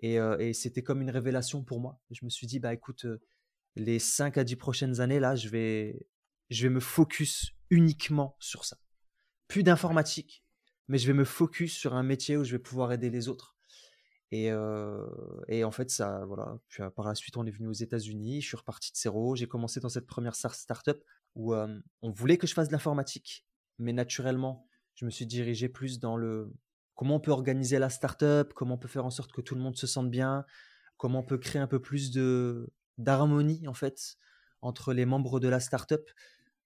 Et, 0.00 0.18
euh, 0.18 0.38
et 0.38 0.52
c'était 0.52 0.82
comme 0.82 1.00
une 1.00 1.10
révélation 1.10 1.62
pour 1.62 1.80
moi. 1.80 2.00
Je 2.10 2.24
me 2.24 2.30
suis 2.30 2.46
dit, 2.46 2.58
bah 2.58 2.74
écoute, 2.74 3.06
les 3.76 3.98
5 3.98 4.38
à 4.38 4.44
10 4.44 4.56
prochaines 4.56 5.00
années, 5.00 5.20
là, 5.20 5.36
je 5.36 5.48
vais, 5.48 6.06
je 6.50 6.64
vais 6.64 6.74
me 6.74 6.80
focus 6.80 7.52
uniquement 7.70 8.36
sur 8.40 8.64
ça. 8.64 8.78
Plus 9.48 9.62
d'informatique, 9.62 10.44
mais 10.88 10.98
je 10.98 11.06
vais 11.06 11.12
me 11.12 11.24
focus 11.24 11.74
sur 11.74 11.94
un 11.94 12.02
métier 12.02 12.36
où 12.36 12.44
je 12.44 12.52
vais 12.52 12.58
pouvoir 12.58 12.92
aider 12.92 13.10
les 13.10 13.28
autres. 13.28 13.56
Et, 14.32 14.50
et, 15.48 15.64
en 15.64 15.70
fait, 15.70 15.88
ça, 15.88 16.24
voilà. 16.26 16.58
Puis 16.68 16.82
par 16.96 17.06
la 17.06 17.14
suite, 17.14 17.36
on 17.36 17.46
est 17.46 17.50
venu 17.50 17.68
aux 17.68 17.72
États-Unis. 17.72 18.42
Je 18.42 18.48
suis 18.48 18.56
reparti 18.56 18.90
de 18.90 18.96
zéro. 18.96 19.36
J'ai 19.36 19.46
commencé 19.46 19.78
dans 19.78 19.88
cette 19.88 20.06
première 20.06 20.34
startup 20.34 20.98
où 21.36 21.54
on 21.54 22.10
voulait 22.10 22.38
que 22.38 22.46
je 22.46 22.54
fasse 22.54 22.68
de 22.68 22.72
l'informatique, 22.72 23.46
mais 23.78 23.92
naturellement, 23.92 24.66
je 24.94 25.04
me 25.04 25.10
suis 25.10 25.26
dirigé 25.26 25.68
plus 25.68 26.00
dans 26.00 26.16
le 26.16 26.52
comment 26.94 27.16
on 27.16 27.20
peut 27.20 27.30
organiser 27.30 27.78
la 27.78 27.90
startup, 27.90 28.52
comment 28.54 28.74
on 28.74 28.78
peut 28.78 28.88
faire 28.88 29.04
en 29.04 29.10
sorte 29.10 29.32
que 29.32 29.42
tout 29.42 29.54
le 29.54 29.60
monde 29.60 29.76
se 29.76 29.86
sente 29.86 30.10
bien, 30.10 30.46
comment 30.96 31.20
on 31.20 31.22
peut 31.22 31.38
créer 31.38 31.60
un 31.60 31.66
peu 31.66 31.80
plus 31.80 32.10
de 32.10 32.72
d'harmonie 32.98 33.68
en 33.68 33.74
fait 33.74 34.16
entre 34.62 34.94
les 34.94 35.04
membres 35.04 35.38
de 35.38 35.48
la 35.48 35.60
startup. 35.60 36.10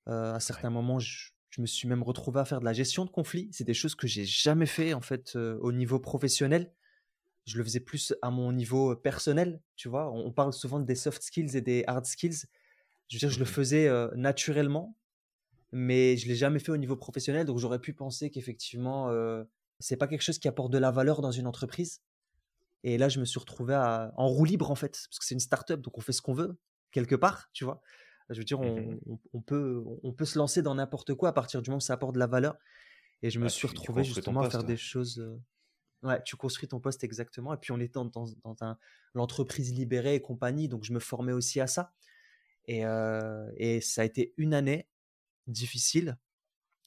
Euh, 0.08 0.34
à 0.34 0.40
certains 0.40 0.70
moments, 0.70 1.00
je, 1.00 1.30
me 1.58 1.66
suis 1.66 1.88
même 1.88 2.02
retrouvé 2.02 2.40
à 2.40 2.44
faire 2.44 2.60
de 2.60 2.64
la 2.64 2.72
gestion 2.72 3.04
de 3.04 3.10
conflits. 3.10 3.48
C'est 3.52 3.64
des 3.64 3.74
choses 3.74 3.94
que 3.94 4.06
j'ai 4.06 4.24
jamais 4.24 4.66
fait 4.66 4.94
en 4.94 5.00
fait 5.00 5.36
au 5.36 5.72
niveau 5.72 5.98
professionnel 5.98 6.70
je 7.50 7.58
le 7.58 7.64
faisais 7.64 7.80
plus 7.80 8.14
à 8.22 8.30
mon 8.30 8.52
niveau 8.52 8.94
personnel, 8.96 9.60
tu 9.76 9.88
vois. 9.88 10.10
On, 10.12 10.30
parle 10.32 10.52
souvent 10.52 10.78
des 10.78 10.94
soft 10.94 11.22
skills 11.22 11.56
et 11.56 11.60
des 11.60 11.84
hard 11.86 12.06
skills. 12.06 12.46
Je 13.08 13.16
veux 13.16 13.18
dire, 13.18 13.30
je 13.30 13.38
le 13.38 13.44
mmh 13.44 13.48
faisais 13.48 13.90
naturellement, 14.14 14.96
mais 15.72 16.16
je 16.16 16.28
l'ai 16.28 16.36
jamais 16.36 16.60
fait 16.60 16.70
au 16.70 16.76
niveau 16.76 16.96
professionnel. 16.96 17.46
Donc, 17.46 17.58
j'aurais 17.58 17.80
pu 17.80 17.92
penser 17.92 18.30
qu'effectivement, 18.30 19.08
euh, 19.10 19.42
c'est 19.80 19.96
pas 19.96 20.06
quelque 20.06 20.22
chose 20.22 20.38
qui 20.38 20.48
apporte 20.48 20.72
de 20.72 20.78
la 20.78 20.90
valeur 20.90 21.22
dans 21.22 21.32
une 21.32 21.46
entreprise. 21.46 22.02
Et 22.84 22.98
là, 22.98 23.08
je 23.08 23.20
me 23.20 23.24
suis 23.24 23.40
retrouvé 23.40 23.74
en 23.74 24.28
roue 24.28 24.44
libre, 24.44 24.70
en 24.70 24.76
fait, 24.76 24.92
parce 24.92 25.18
que 25.18 25.24
c'est 25.24 25.34
une 25.34 25.40
start-up, 25.40 25.80
donc 25.80 25.98
on 25.98 26.00
fait 26.00 26.12
ce 26.12 26.22
qu'on 26.22 26.32
veut, 26.32 26.56
quelque 26.92 27.16
part, 27.16 27.50
tu 27.52 27.64
vois. 27.64 27.82
Je 28.30 28.38
veux 28.38 28.44
dire, 28.44 28.60
mmh 28.60 28.98
on, 29.32 29.40
peut, 29.40 29.84
on 30.02 30.12
peut 30.12 30.24
se 30.24 30.38
lancer 30.38 30.62
dans 30.62 30.74
n'importe 30.74 31.14
quoi 31.14 31.30
à 31.30 31.32
partir 31.32 31.62
du 31.62 31.70
moment 31.70 31.78
où 31.78 31.80
ça 31.80 31.94
apporte 31.94 32.14
de 32.14 32.18
la 32.18 32.26
valeur. 32.26 32.56
Et 33.22 33.30
je 33.30 33.38
me 33.38 33.48
suis 33.48 33.66
retrouvé 33.66 34.04
justement 34.04 34.40
à 34.40 34.50
faire 34.50 34.64
des 34.64 34.76
choses. 34.76 35.22
Ouais, 36.02 36.22
tu 36.22 36.36
construis 36.36 36.68
ton 36.68 36.80
poste 36.80 37.04
exactement. 37.04 37.52
Et 37.52 37.58
puis 37.58 37.72
on 37.72 37.80
était 37.80 37.92
dans, 37.92 38.06
dans, 38.06 38.56
un, 38.62 38.78
l'entreprise 39.12 39.74
libérée 39.74 40.14
et 40.14 40.22
compagnie, 40.22 40.68
donc 40.68 40.84
je 40.84 40.94
me 40.94 41.00
formais 41.00 41.32
aussi 41.32 41.60
à 41.60 41.66
ça. 41.66 41.92
Et, 42.66 42.84
et 43.56 43.80
ça 43.80 44.02
a 44.02 44.04
été 44.04 44.32
une 44.36 44.54
année 44.54 44.88
difficile 45.46 46.16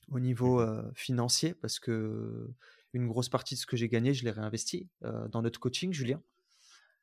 au 0.10 0.20
niveau 0.20 0.66
mmh 0.66 0.92
financier 0.96 1.54
parce 1.54 1.80
que 1.80 2.50
une 2.94 3.08
grosse 3.08 3.30
partie 3.30 3.56
de 3.56 3.60
ce 3.60 3.66
que 3.66 3.76
j'ai 3.76 3.90
gagné, 3.90 4.14
je 4.14 4.24
l'ai 4.24 4.32
réinvesti 4.32 4.90
dans 5.02 5.42
notre 5.42 5.60
coaching, 5.60 5.92
Julien. 5.94 6.22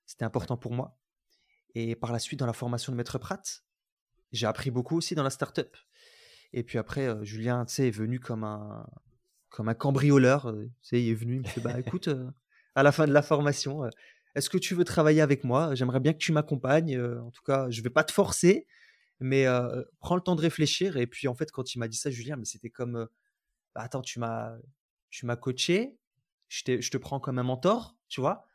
C'était 0.06 0.24
important 0.24 0.56
pour 0.56 0.72
moi. 0.72 0.96
Et 1.74 1.94
par 1.94 2.12
la 2.12 2.18
suite, 2.18 2.40
dans 2.40 2.46
la 2.46 2.52
formation 2.52 2.92
de 2.92 2.96
Maître 2.96 3.18
Pratt, 3.18 3.64
j'ai 4.32 4.46
appris 4.46 4.70
beaucoup 4.70 4.96
aussi 4.96 5.14
dans 5.14 5.22
la 5.22 5.30
startup. 5.30 5.76
Et 6.52 6.62
puis 6.62 6.78
après, 6.78 7.08
Julien, 7.24 7.64
tu 7.64 7.74
sais, 7.74 7.88
est 7.88 7.92
venu 7.92 8.18
comme 8.18 8.44
un, 8.44 8.86
comme 9.50 9.68
un 9.68 9.74
cambrioleur. 9.74 10.48
Euh, 10.48 10.70
tu 10.82 10.98
il 10.98 11.10
est 11.10 11.14
venu, 11.14 11.36
il 11.36 11.40
me 11.40 11.46
fait 11.46 11.60
bah 11.60 11.78
écoute, 11.78 12.08
euh, 12.08 12.30
à 12.74 12.82
la 12.82 12.92
fin 12.92 13.06
de 13.06 13.12
la 13.12 13.22
formation, 13.22 13.84
euh, 13.84 13.90
est-ce 14.34 14.48
que 14.48 14.58
tu 14.58 14.74
veux 14.74 14.84
travailler 14.84 15.20
avec 15.20 15.44
moi? 15.44 15.74
J'aimerais 15.74 16.00
bien 16.00 16.12
que 16.12 16.18
tu 16.18 16.32
m'accompagnes. 16.32 16.98
en 16.98 17.30
tout 17.30 17.42
cas, 17.42 17.68
je 17.68 17.82
vais 17.82 17.90
pas 17.90 18.04
te 18.04 18.12
forcer, 18.12 18.66
mais 19.18 19.44
prends 19.98 20.14
le 20.14 20.22
temps 20.22 20.36
de 20.36 20.40
réfléchir. 20.40 20.96
Et 20.96 21.08
puis 21.08 21.26
en 21.26 21.34
fait, 21.34 21.50
quand 21.50 21.74
il 21.74 21.80
m'a 21.80 21.88
dit 21.88 21.96
ça, 21.96 22.10
Julien, 22.10 22.36
mais 22.36 22.44
c'était 22.44 22.70
comme 22.70 23.08
bah, 23.74 23.82
attends, 23.82 24.02
tu 24.02 24.20
m'as 24.20 24.56
tu 25.10 25.26
coaché, 25.40 25.98
je, 26.46 26.80
je 26.80 26.90
te 26.90 26.96
prends 26.96 27.18
comme 27.18 27.40
un 27.40 27.42
mentor, 27.42 27.96
tu 28.08 28.20
vois? 28.20 28.46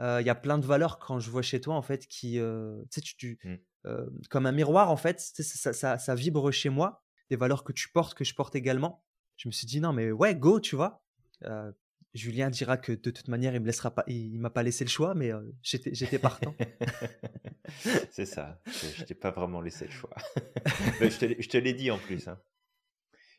Il 0.00 0.24
y 0.24 0.30
a 0.30 0.34
plein 0.34 0.56
de 0.56 0.64
valeurs 0.64 0.98
quand 0.98 1.20
je 1.20 1.30
vois 1.30 1.42
chez 1.42 1.60
toi 1.60 1.74
en 1.74 1.82
fait 1.82 2.06
qui, 2.06 2.38
tu 2.38 2.86
sais, 2.88 3.02
tu, 3.02 3.38
mmh. 3.84 4.22
comme 4.28 4.46
un 4.46 4.52
miroir 4.52 4.90
en 4.90 4.96
fait, 4.96 5.20
ça, 5.20 5.72
ça, 5.72 5.98
ça, 5.98 6.14
vibre 6.14 6.50
chez 6.50 6.68
moi, 6.68 7.02
des 7.30 7.36
valeurs 7.36 7.64
que 7.64 7.72
tu 7.72 7.88
portes, 7.88 8.14
que 8.14 8.24
je 8.24 8.34
porte 8.34 8.54
également. 8.54 9.04
Je 9.36 9.48
me 9.48 9.52
suis 9.52 9.66
dit 9.66 9.80
non 9.80 9.94
mais 9.94 10.12
ouais 10.12 10.34
go 10.34 10.60
tu 10.60 10.76
vois. 10.76 11.02
Euh, 11.44 11.72
Julien 12.12 12.50
dira 12.50 12.76
que 12.76 12.92
de 12.92 13.10
toute 13.10 13.28
manière 13.28 13.54
il 13.54 13.60
me 13.60 13.66
laissera 13.66 13.94
pas 13.94 14.04
il, 14.06 14.38
m'a 14.40 14.50
pas 14.50 14.62
laissé 14.62 14.84
le 14.84 14.90
choix 14.90 15.14
mais 15.14 15.32
euh, 15.32 15.40
j'étais 15.62 15.94
j'étais 15.94 16.18
partant. 16.18 16.54
C'est 18.10 18.26
ça 18.26 18.60
je 18.66 19.04
t'ai 19.04 19.14
pas 19.14 19.30
vraiment 19.30 19.60
laissé 19.62 19.86
le 19.86 19.92
choix. 19.92 20.14
Je 21.00 21.48
te, 21.48 21.56
l'ai 21.56 21.72
dit 21.72 21.90
en 21.90 21.98
plus 21.98 22.28
hein. 22.28 22.38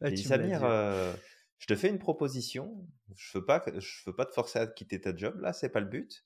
dit, 0.02 0.24
Samir 0.24 0.64
euh, 0.64 1.14
je 1.60 1.68
te 1.68 1.76
fais 1.76 1.89
une 1.89 2.00
proposition. 2.00 2.88
Je 3.14 3.38
veux 3.38 3.46
pas 3.46 3.64
je 3.78 4.04
veux 4.08 4.16
pas 4.16 4.26
te 4.26 4.34
forcer 4.34 4.58
à 4.58 4.68
quitter 4.68 5.00
ta 5.00 5.16
job 5.16 5.39
là 5.42 5.54
c'est 5.54 5.70
pas 5.70 5.82
le 5.82 5.88
but. 5.88 6.24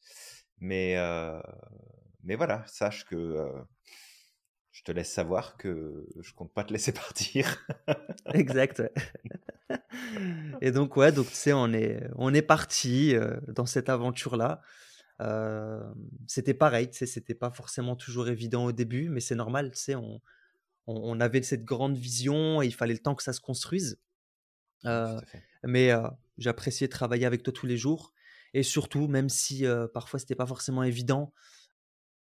Mais 0.60 0.96
mais 2.24 2.36
voilà 2.36 2.64
sache 2.68 3.06
que 3.06 3.52
je 4.76 4.84
te 4.84 4.92
laisse 4.92 5.10
savoir 5.10 5.56
que 5.56 6.06
je 6.20 6.34
compte 6.34 6.52
pas 6.52 6.66
te 6.66 6.74
laisser 6.74 6.92
partir. 6.92 7.66
exact. 8.34 8.84
Et 10.62 10.72
donc 10.72 10.98
ouais, 10.98 11.14
donc 11.14 11.28
tu 11.28 11.34
sais, 11.36 11.54
on 11.54 11.72
est 11.72 12.06
on 12.16 12.34
est 12.34 12.42
parti 12.42 13.16
euh, 13.16 13.40
dans 13.48 13.66
cette 13.66 13.88
aventure 13.88 14.36
là. 14.36 14.62
Euh, 15.22 15.82
c'était 16.28 16.54
pareil, 16.54 16.90
tu 16.90 16.98
sais, 16.98 17.06
c'était 17.06 17.36
pas 17.36 17.52
forcément 17.52 17.96
toujours 17.96 18.28
évident 18.28 18.66
au 18.66 18.74
début, 18.74 19.08
mais 19.08 19.22
c'est 19.22 19.36
normal, 19.36 19.72
tu 19.72 19.78
sais, 19.78 19.96
on, 19.96 20.22
on, 20.88 21.22
avait 21.22 21.42
cette 21.42 21.64
grande 21.64 21.96
vision 21.96 22.62
et 22.62 22.66
il 22.66 22.74
fallait 22.74 22.94
le 22.94 23.00
temps 23.00 23.16
que 23.16 23.24
ça 23.24 23.32
se 23.32 23.40
construise. 23.40 23.98
Euh, 24.84 25.22
mais 25.64 25.92
j'appréciais 26.38 26.90
travailler 26.90 27.26
avec 27.26 27.44
toi 27.44 27.54
tous 27.54 27.66
les 27.66 27.78
jours 27.78 28.14
et 28.54 28.62
surtout, 28.62 29.08
même 29.08 29.30
si 29.30 29.64
parfois 29.94 30.20
c'était 30.20 30.36
pas 30.36 30.46
forcément 30.46 30.84
évident 30.84 31.32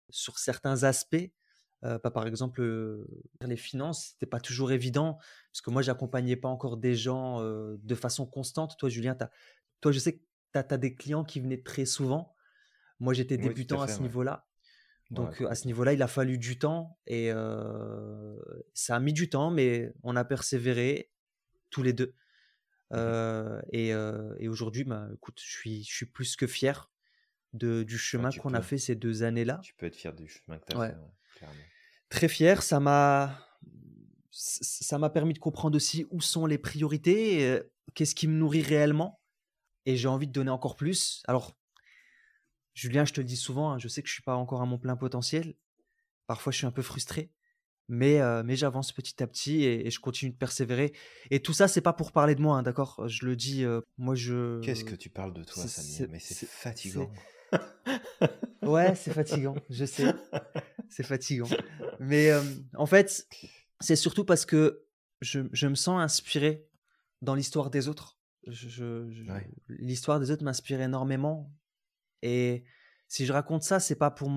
sur 0.09 0.39
certains 0.39 0.83
aspects, 0.83 1.29
par 1.81 2.27
exemple, 2.27 2.61
les 3.41 3.57
finances, 3.57 4.09
c'était 4.11 4.25
pas 4.25 4.39
toujours 4.39 4.71
évident, 4.71 5.17
parce 5.51 5.61
que 5.61 5.69
moi, 5.69 5.81
j'accompagnais 5.81 6.35
pas 6.35 6.49
encore 6.49 6.77
des 6.77 6.95
gens 6.95 7.41
de 7.41 7.95
façon 7.95 8.25
constante. 8.25 8.77
Toi, 8.77 8.89
Julien, 8.89 9.15
toi, 9.81 9.91
je 9.91 9.99
sais 9.99 10.17
que 10.17 10.23
tu 10.53 10.59
as, 10.59 10.77
des 10.77 10.95
clients 10.95 11.23
qui 11.23 11.39
venaient 11.39 11.61
très 11.61 11.85
souvent. 11.85 12.35
Moi, 12.99 13.13
j'étais 13.13 13.37
débutant 13.37 13.81
à, 13.81 13.87
ce 13.87 14.01
niveau-là. 14.01 14.47
Donc, 15.11 15.41
à 15.41 15.55
ce 15.55 15.67
niveau-là, 15.67 15.93
il 15.93 16.01
a 16.01 16.07
fallu 16.07 16.37
du 16.37 16.59
temps 16.59 16.97
et 17.05 17.31
ça 18.73 18.95
a 18.95 18.99
mis 18.99 19.13
du 19.13 19.29
temps, 19.29 19.51
mais 19.51 19.93
on 20.03 20.15
a 20.15 20.25
persévéré 20.25 21.11
tous 21.69 21.83
les 21.83 21.93
deux. 21.93 22.13
Mmh 22.91 23.61
et, 23.71 24.47
aujourd'hui, 24.47 24.83
bah, 24.83 25.07
écoute, 25.13 25.41
je 25.43 25.51
suis, 25.51 25.83
je 25.83 25.95
suis 25.95 26.05
plus 26.05 26.35
que 26.35 26.47
fier 26.47 26.89
de, 27.53 27.83
du 27.83 27.97
chemin 27.97 28.29
qu'on 28.31 28.53
a 28.53 28.61
fait 28.61 28.77
ces 28.77 28.95
deux 28.95 29.23
années-là. 29.23 29.59
Tu 29.63 29.73
peux 29.73 29.85
être 29.85 29.95
fier 29.95 30.13
du 30.13 30.27
chemin 30.27 30.57
que 30.59 30.65
tu 30.71 30.77
as 30.77 30.89
fait. 30.89 30.95
Très 32.09 32.27
fier, 32.27 32.63
ça 32.63 32.79
m'a 32.79 33.43
ça 34.37 34.99
m'a 34.99 35.09
permis 35.09 35.33
de 35.33 35.39
comprendre 35.39 35.75
aussi 35.75 36.05
où 36.11 36.21
sont 36.21 36.45
les 36.45 36.59
priorités, 36.59 37.43
euh, 37.47 37.63
qu'est-ce 37.95 38.13
qui 38.13 38.27
me 38.27 38.37
nourrit 38.37 38.61
réellement, 38.61 39.19
et 39.85 39.97
j'ai 39.97 40.07
envie 40.07 40.27
de 40.27 40.31
donner 40.31 40.51
encore 40.51 40.75
plus. 40.75 41.23
Alors, 41.27 41.57
Julien, 42.75 43.03
je 43.03 43.13
te 43.13 43.19
le 43.19 43.25
dis 43.25 43.35
souvent, 43.35 43.71
hein, 43.71 43.79
je 43.79 43.87
sais 43.87 44.03
que 44.03 44.07
je 44.07 44.13
suis 44.13 44.21
pas 44.21 44.35
encore 44.35 44.61
à 44.61 44.65
mon 44.65 44.77
plein 44.77 44.95
potentiel. 44.95 45.55
Parfois, 46.27 46.51
je 46.51 46.57
suis 46.57 46.67
un 46.67 46.71
peu 46.71 46.83
frustré, 46.83 47.31
mais 47.87 48.19
euh, 48.21 48.43
mais 48.43 48.55
j'avance 48.55 48.91
petit 48.91 49.23
à 49.23 49.27
petit 49.27 49.63
et, 49.63 49.89
je 49.89 49.99
continue 49.99 50.31
de 50.31 50.37
persévérer. 50.37 50.93
Et 51.31 51.41
tout 51.41 51.53
ça, 51.53 51.67
c'est 51.67 51.81
pas 51.81 51.93
pour 51.93 52.11
parler 52.11 52.35
de 52.35 52.41
moi, 52.41 52.57
hein, 52.57 52.63
d'accord? 52.63 53.07
Je 53.07 53.25
le 53.25 53.35
dis, 53.35 53.63
euh, 53.63 53.81
moi 53.97 54.13
je. 54.13 54.61
Qu'est-ce 54.61 54.83
que 54.83 54.95
tu 54.95 55.09
parles 55.09 55.33
de 55.33 55.43
toi, 55.43 55.65
Samir? 55.67 56.09
Mais 56.11 56.19
c'est 56.19 56.47
fatigant. 56.47 57.11
ouais, 58.63 58.95
c'est 58.95 59.13
fatigant, 59.13 59.55
je 59.69 59.85
sais. 59.85 60.13
C'est 60.89 61.03
fatigant. 61.03 61.47
Mais 61.99 62.31
euh, 62.31 62.41
en 62.75 62.85
fait, 62.85 63.27
c'est 63.79 63.95
surtout 63.95 64.25
parce 64.25 64.45
que 64.45 64.85
je, 65.21 65.41
je, 65.51 65.67
me 65.67 65.75
sens 65.75 65.99
inspiré 66.01 66.67
dans 67.21 67.35
l'histoire 67.35 67.69
des 67.69 67.87
autres. 67.87 68.17
Je, 68.47 69.07
L'histoire 69.67 70.19
des 70.19 70.31
autres 70.31 70.43
m'inspire 70.43 70.81
énormément. 70.81 71.51
Et 72.21 72.63
si 73.07 73.25
je 73.25 73.33
raconte 73.33 73.63
ça, 73.63 73.79
c'est 73.79 73.95
pas 73.95 74.11
pour, 74.11 74.29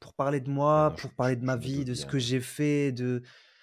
pour 0.00 0.14
parler 0.14 0.40
de 0.40 0.50
moi, 0.50 0.94
pour 0.96 1.12
parler 1.12 1.36
de 1.36 1.44
ma 1.44 1.56
vie, 1.56 1.84
de 1.84 1.94
ce 1.94 2.06
que 2.06 2.18
j'ai 2.18 2.40
fait, 2.40 2.92
de 2.92 3.22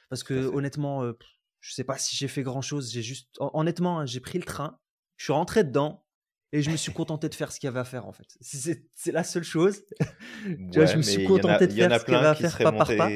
parce 0.09 0.23
que 0.23 0.45
honnêtement, 0.53 1.03
euh, 1.03 1.17
je 1.59 1.73
sais 1.73 1.83
pas 1.83 1.97
si 1.97 2.15
j'ai 2.15 2.27
fait 2.27 2.43
grand 2.43 2.61
chose. 2.61 2.91
J'ai 2.91 3.01
juste, 3.01 3.29
honnêtement, 3.39 3.99
hein, 3.99 4.05
j'ai 4.05 4.19
pris 4.19 4.37
le 4.37 4.45
train, 4.45 4.79
je 5.17 5.25
suis 5.25 5.33
rentré 5.33 5.63
dedans, 5.63 6.05
et 6.51 6.61
je 6.61 6.69
me 6.69 6.77
suis 6.77 6.93
contenté 6.93 7.27
de 7.29 7.35
faire 7.35 7.51
ce 7.51 7.59
qu'il 7.59 7.67
y 7.67 7.69
avait 7.69 7.79
à 7.79 7.85
faire 7.85 8.07
en 8.07 8.13
fait. 8.13 8.37
C'est 8.41 9.11
la 9.11 9.23
seule 9.23 9.43
chose. 9.43 9.83
tu 10.71 10.79
vois, 10.79 10.85
je 10.85 10.97
me 10.97 11.01
suis 11.01 11.25
contenté 11.25 11.67
de 11.67 11.73
faire 11.73 11.99
ce 11.99 12.05
qu'il 12.05 12.13
y 12.13 12.17
avait 12.17 12.27
à 12.27 12.35
faire 12.35 12.57
pas 12.57 12.71
par 12.71 12.95
pas. 12.95 13.09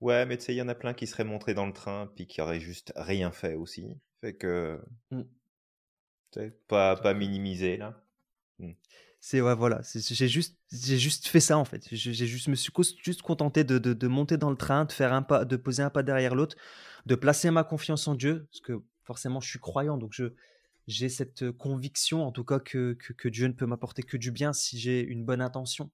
Ouais, 0.00 0.24
mais 0.24 0.38
tu 0.38 0.44
sais, 0.44 0.54
il 0.54 0.56
y 0.56 0.62
en 0.62 0.68
a 0.68 0.74
plein 0.74 0.94
qui 0.94 1.06
seraient 1.06 1.24
montrés 1.24 1.54
dans 1.54 1.66
le 1.66 1.72
train 1.72 2.10
puis 2.14 2.26
qui 2.26 2.40
auraient 2.40 2.60
juste 2.60 2.92
rien 2.96 3.30
fait 3.30 3.54
aussi. 3.54 3.98
Fait 4.20 4.34
que. 4.34 4.80
Sais, 6.32 6.56
pas, 6.68 6.96
pas 6.96 7.12
minimiser 7.12 7.76
là. 7.76 8.00
Mmh. 8.58 8.72
C'est 9.20 9.40
ouais, 9.42 9.54
voilà. 9.54 9.82
J'ai 9.82 10.28
juste, 10.28 10.56
j'ai 10.72 10.96
juste 10.96 11.26
fait 11.26 11.40
ça 11.40 11.58
en 11.58 11.64
fait. 11.64 11.86
J'ai 11.90 12.14
juste, 12.14 12.48
me 12.48 12.54
suis 12.54 12.72
juste 13.02 13.20
contenté 13.20 13.64
de, 13.64 13.78
de, 13.78 13.92
de, 13.92 14.08
monter 14.08 14.38
dans 14.38 14.48
le 14.48 14.56
train, 14.56 14.86
de 14.86 14.92
faire 14.92 15.12
un 15.12 15.22
pas, 15.22 15.44
de 15.44 15.56
poser 15.56 15.82
un 15.82 15.90
pas 15.90 16.02
derrière 16.02 16.34
l'autre, 16.34 16.56
de 17.04 17.14
placer 17.16 17.50
ma 17.50 17.64
confiance 17.64 18.08
en 18.08 18.14
Dieu, 18.14 18.46
parce 18.50 18.60
que 18.60 18.82
forcément 19.02 19.40
je 19.40 19.50
suis 19.50 19.58
croyant, 19.58 19.98
donc 19.98 20.12
je, 20.14 20.32
j'ai 20.86 21.08
cette 21.08 21.50
conviction, 21.52 22.26
en 22.26 22.32
tout 22.32 22.44
cas, 22.44 22.58
que, 22.58 22.94
que, 22.94 23.28
Dieu 23.28 23.46
ne 23.46 23.52
peut 23.52 23.66
m'apporter 23.66 24.02
que 24.02 24.16
du 24.16 24.32
bien 24.32 24.52
si 24.52 24.78
j'ai 24.78 25.00
une 25.00 25.24
bonne 25.24 25.40
intention. 25.40 25.90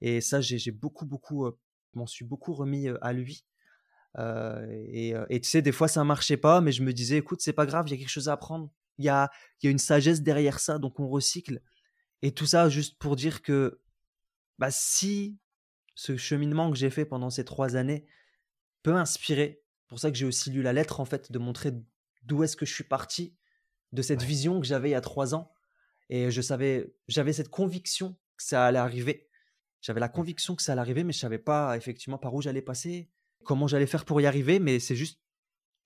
Et 0.00 0.20
ça, 0.20 0.40
j'ai 0.40 0.70
beaucoup, 0.70 1.06
beaucoup, 1.06 1.50
m'en 1.94 2.06
suis 2.06 2.24
beaucoup 2.24 2.54
remis 2.54 2.88
à 3.00 3.12
lui. 3.12 3.44
et, 4.16 5.40
tu 5.42 5.48
sais, 5.48 5.62
des 5.62 5.72
fois, 5.72 5.88
ça 5.88 6.04
marchait 6.04 6.36
pas, 6.36 6.60
mais 6.60 6.72
je 6.72 6.82
me 6.82 6.92
disais, 6.92 7.16
écoute, 7.16 7.40
c'est 7.40 7.52
pas 7.52 7.66
grave, 7.66 7.86
il 7.88 7.92
y 7.92 7.94
a 7.94 7.96
quelque 7.98 8.08
chose 8.08 8.28
à 8.28 8.32
apprendre. 8.32 8.70
Il 8.98 9.04
y 9.04 9.08
a, 9.08 9.30
y 9.62 9.68
a 9.68 9.70
une 9.70 9.78
sagesse 9.78 10.22
derrière 10.22 10.60
ça, 10.60 10.78
donc 10.78 11.00
on 11.00 11.08
recycle. 11.08 11.60
Et 12.22 12.32
tout 12.32 12.46
ça 12.46 12.68
juste 12.68 12.98
pour 12.98 13.16
dire 13.16 13.42
que 13.42 13.80
bah, 14.58 14.70
si 14.70 15.38
ce 15.94 16.16
cheminement 16.16 16.70
que 16.70 16.76
j'ai 16.76 16.90
fait 16.90 17.04
pendant 17.04 17.30
ces 17.30 17.44
trois 17.44 17.76
années 17.76 18.06
peut 18.82 18.94
inspirer, 18.94 19.62
pour 19.88 19.98
ça 19.98 20.10
que 20.10 20.16
j'ai 20.16 20.26
aussi 20.26 20.50
lu 20.50 20.62
la 20.62 20.72
lettre 20.72 21.00
en 21.00 21.04
fait, 21.04 21.32
de 21.32 21.38
montrer 21.38 21.72
d'où 22.22 22.42
est-ce 22.42 22.56
que 22.56 22.66
je 22.66 22.74
suis 22.74 22.84
parti, 22.84 23.36
de 23.92 24.02
cette 24.02 24.22
vision 24.22 24.60
que 24.60 24.66
j'avais 24.66 24.90
il 24.90 24.92
y 24.92 24.96
a 24.96 25.00
trois 25.00 25.34
ans. 25.34 25.52
Et 26.10 26.30
je 26.30 26.40
savais, 26.40 26.94
j'avais 27.06 27.32
cette 27.32 27.48
conviction 27.48 28.14
que 28.36 28.42
ça 28.42 28.66
allait 28.66 28.78
arriver. 28.78 29.28
J'avais 29.80 30.00
la 30.00 30.08
conviction 30.08 30.56
que 30.56 30.62
ça 30.62 30.72
allait 30.72 30.80
arriver, 30.80 31.04
mais 31.04 31.12
je 31.12 31.18
savais 31.18 31.38
pas 31.38 31.76
effectivement 31.76 32.18
par 32.18 32.34
où 32.34 32.42
j'allais 32.42 32.62
passer, 32.62 33.10
comment 33.44 33.66
j'allais 33.66 33.86
faire 33.86 34.04
pour 34.04 34.20
y 34.20 34.26
arriver. 34.26 34.58
Mais 34.58 34.80
c'est 34.80 34.96
juste, 34.96 35.20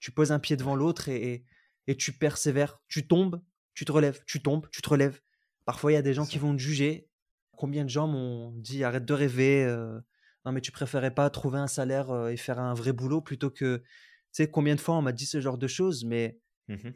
tu 0.00 0.12
poses 0.12 0.32
un 0.32 0.38
pied 0.38 0.56
devant 0.56 0.76
l'autre 0.76 1.08
et, 1.08 1.44
et, 1.86 1.96
tu 1.96 2.12
persévères. 2.12 2.80
Tu 2.88 3.06
tombes, 3.06 3.42
tu 3.74 3.84
te 3.84 3.92
relèves, 3.92 4.22
tu 4.26 4.42
tombes, 4.42 4.68
tu 4.70 4.82
te 4.82 4.88
relèves. 4.88 5.20
Parfois, 5.64 5.92
il 5.92 5.94
y 5.94 5.98
a 5.98 6.02
des 6.02 6.14
gens 6.14 6.26
qui 6.26 6.38
vont 6.38 6.52
te 6.52 6.60
juger. 6.60 7.08
Combien 7.56 7.84
de 7.84 7.90
gens 7.90 8.08
m'ont 8.08 8.52
dit 8.52 8.82
arrête 8.82 9.04
de 9.04 9.14
rêver, 9.14 9.64
euh, 9.64 10.00
non 10.44 10.52
mais 10.52 10.60
tu 10.60 10.72
préférais 10.72 11.14
pas 11.14 11.30
trouver 11.30 11.58
un 11.58 11.68
salaire 11.68 12.10
euh, 12.10 12.30
et 12.30 12.36
faire 12.36 12.58
un 12.58 12.74
vrai 12.74 12.92
boulot 12.92 13.20
plutôt 13.20 13.50
que, 13.50 13.76
tu 13.78 13.84
sais, 14.32 14.50
combien 14.50 14.74
de 14.74 14.80
fois 14.80 14.96
on 14.96 15.02
m'a 15.02 15.12
dit 15.12 15.26
ce 15.26 15.40
genre 15.40 15.58
de 15.58 15.68
choses, 15.68 16.04
mais 16.04 16.40
mmh 16.68 16.90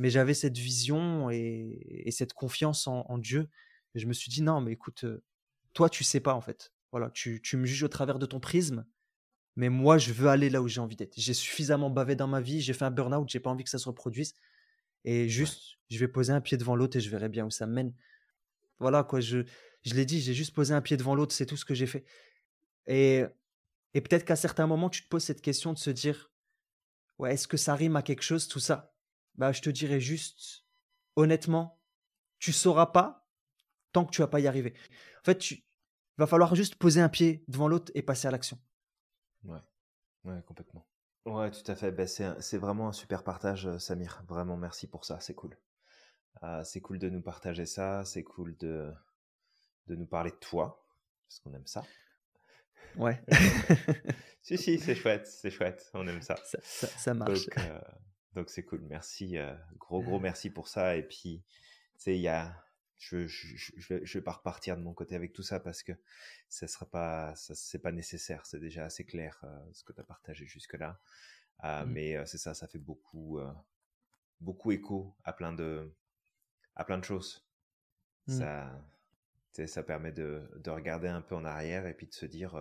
mais 0.00 0.08
j'avais 0.08 0.32
cette 0.32 0.56
vision 0.56 1.28
et, 1.28 2.08
cette 2.10 2.32
confiance 2.32 2.86
en, 2.86 3.18
Dieu. 3.18 3.50
Et 3.94 3.98
je 3.98 4.06
me 4.06 4.14
suis 4.14 4.30
dit, 4.30 4.40
non, 4.40 4.62
mais 4.62 4.72
écoute, 4.72 5.04
euh, 5.04 5.22
toi, 5.74 5.90
tu 5.90 6.04
sais 6.04 6.20
pas 6.20 6.32
en 6.32 6.40
fait. 6.40 6.72
Voilà, 6.90 7.10
tu, 7.10 7.42
tu 7.42 7.58
me 7.58 7.66
juges 7.66 7.82
au 7.82 7.88
travers 7.88 8.18
de 8.18 8.24
ton 8.24 8.40
prisme, 8.40 8.86
mais 9.56 9.68
moi, 9.68 9.98
je 9.98 10.14
veux 10.14 10.28
aller 10.28 10.48
là 10.48 10.62
où 10.62 10.68
j'ai 10.68 10.80
envie 10.80 10.96
d'être. 10.96 11.12
J'ai 11.18 11.34
suffisamment 11.34 11.90
bavé 11.90 12.16
dans 12.16 12.26
ma 12.26 12.40
vie, 12.40 12.62
j'ai 12.62 12.72
fait 12.72 12.86
un 12.86 12.90
burn-out, 12.90 13.28
j'ai 13.28 13.40
pas 13.40 13.50
envie 13.50 13.62
que 13.62 13.68
ça 13.68 13.76
se 13.76 13.88
reproduise. 13.90 14.32
Et 15.04 15.28
juste, 15.28 15.76
je 15.90 15.98
vais 15.98 16.08
poser 16.08 16.32
un 16.32 16.40
pied 16.40 16.56
devant 16.56 16.76
l'autre 16.76 16.96
et 16.96 17.00
je 17.00 17.10
verrai 17.10 17.28
bien 17.28 17.44
où 17.44 17.50
ça 17.50 17.66
me 17.66 17.74
mène. 17.74 17.94
Voilà, 18.78 19.04
quoi, 19.04 19.20
je, 19.20 19.44
je 19.82 19.94
l'ai 19.94 20.06
dit, 20.06 20.22
j'ai 20.22 20.32
juste 20.32 20.54
posé 20.54 20.72
un 20.72 20.80
pied 20.80 20.96
devant 20.96 21.14
l'autre, 21.14 21.34
c'est 21.34 21.44
tout 21.44 21.58
ce 21.58 21.66
que 21.66 21.74
j'ai 21.74 21.86
fait. 21.86 22.06
Et, 22.86 23.22
et 23.92 24.00
peut-être 24.00 24.24
qu'à 24.24 24.36
certains 24.36 24.66
moments, 24.66 24.88
tu 24.88 25.02
te 25.02 25.08
poses 25.08 25.24
cette 25.24 25.42
question 25.42 25.74
de 25.74 25.78
se 25.78 25.90
dire, 25.90 26.32
ouais, 27.18 27.34
est-ce 27.34 27.46
que 27.46 27.58
ça 27.58 27.74
rime 27.74 27.96
à 27.96 28.02
quelque 28.02 28.22
chose, 28.22 28.48
tout 28.48 28.60
ça? 28.60 28.89
Bah, 29.34 29.52
je 29.52 29.60
te 29.60 29.70
dirais 29.70 30.00
juste, 30.00 30.64
honnêtement, 31.16 31.80
tu 32.38 32.52
sauras 32.52 32.86
pas 32.86 33.28
tant 33.92 34.04
que 34.04 34.10
tu 34.10 34.20
vas 34.20 34.28
pas 34.28 34.40
y 34.40 34.46
arriver. 34.46 34.74
En 35.20 35.24
fait, 35.24 35.38
tu 35.38 35.64
va 36.20 36.26
falloir 36.26 36.54
juste 36.54 36.76
poser 36.76 37.00
un 37.00 37.08
pied 37.08 37.44
devant 37.48 37.66
l'autre 37.66 37.90
et 37.94 38.02
passer 38.02 38.28
à 38.28 38.30
l'action. 38.30 38.58
Ouais, 39.44 39.60
ouais, 40.24 40.42
complètement. 40.46 40.86
Ouais, 41.26 41.50
tout 41.50 41.70
à 41.70 41.74
fait. 41.74 41.90
Ben, 41.92 42.06
c'est 42.06 42.58
vraiment 42.58 42.88
un 42.88 42.92
super 42.92 43.24
partage, 43.24 43.66
euh, 43.66 43.78
Samir. 43.78 44.22
Vraiment, 44.28 44.56
merci 44.56 44.86
pour 44.86 45.04
ça. 45.04 45.20
C'est 45.20 45.34
cool. 45.34 45.56
Euh, 46.42 46.62
c'est 46.64 46.80
cool 46.80 46.98
de 46.98 47.08
nous 47.08 47.22
partager 47.22 47.66
ça. 47.66 48.04
C'est 48.04 48.22
cool 48.22 48.56
de, 48.58 48.92
de 49.86 49.94
nous 49.96 50.06
parler 50.06 50.30
de 50.30 50.36
toi, 50.36 50.86
parce 51.26 51.40
qu'on 51.40 51.54
aime 51.54 51.66
ça. 51.66 51.84
Ouais. 52.96 53.22
si, 54.42 54.58
si, 54.58 54.78
c'est 54.78 54.94
chouette. 54.94 55.26
C'est 55.26 55.50
chouette. 55.50 55.90
On 55.94 56.06
aime 56.06 56.22
ça. 56.22 56.36
Ça, 56.44 56.86
ça, 56.88 57.14
marche. 57.14 57.48
Euh, 57.58 57.80
donc 58.34 58.50
c'est 58.50 58.64
cool, 58.64 58.82
merci, 58.82 59.38
euh, 59.38 59.54
gros 59.78 60.02
gros 60.02 60.20
merci 60.20 60.50
pour 60.50 60.68
ça. 60.68 60.96
Et 60.96 61.02
puis, 61.02 61.42
tu 61.94 62.00
sais, 62.02 62.16
il 62.16 62.20
y 62.20 62.28
a, 62.28 62.64
je, 62.98 63.26
je, 63.26 63.56
je, 63.56 63.94
vais, 63.94 64.06
je 64.06 64.18
vais 64.18 64.24
pas 64.24 64.32
repartir 64.32 64.76
de 64.76 64.82
mon 64.82 64.94
côté 64.94 65.14
avec 65.14 65.32
tout 65.32 65.42
ça 65.42 65.58
parce 65.58 65.82
que 65.82 65.92
ça 66.48 66.68
sera 66.68 66.86
pas, 66.86 67.34
ça 67.34 67.54
c'est 67.54 67.78
pas 67.78 67.92
nécessaire. 67.92 68.46
C'est 68.46 68.60
déjà 68.60 68.84
assez 68.84 69.04
clair 69.04 69.40
euh, 69.44 69.58
ce 69.72 69.84
que 69.84 69.92
tu 69.92 70.00
as 70.00 70.04
partagé 70.04 70.46
jusque 70.46 70.74
là. 70.74 71.00
Euh, 71.64 71.84
mmh. 71.84 71.90
Mais 71.90 72.26
c'est 72.26 72.38
ça, 72.38 72.54
ça 72.54 72.66
fait 72.68 72.78
beaucoup, 72.78 73.38
beaucoup 74.40 74.72
écho 74.72 75.14
à 75.24 75.32
plein 75.32 75.52
de, 75.52 75.92
à 76.76 76.84
plein 76.84 76.98
de 76.98 77.04
choses. 77.04 77.46
Mmh. 78.26 78.38
Ça, 78.38 79.66
ça 79.66 79.82
permet 79.82 80.12
de, 80.12 80.48
de, 80.56 80.70
regarder 80.70 81.08
un 81.08 81.20
peu 81.20 81.34
en 81.34 81.44
arrière 81.44 81.86
et 81.86 81.92
puis 81.92 82.06
de 82.06 82.14
se 82.14 82.24
dire, 82.24 82.54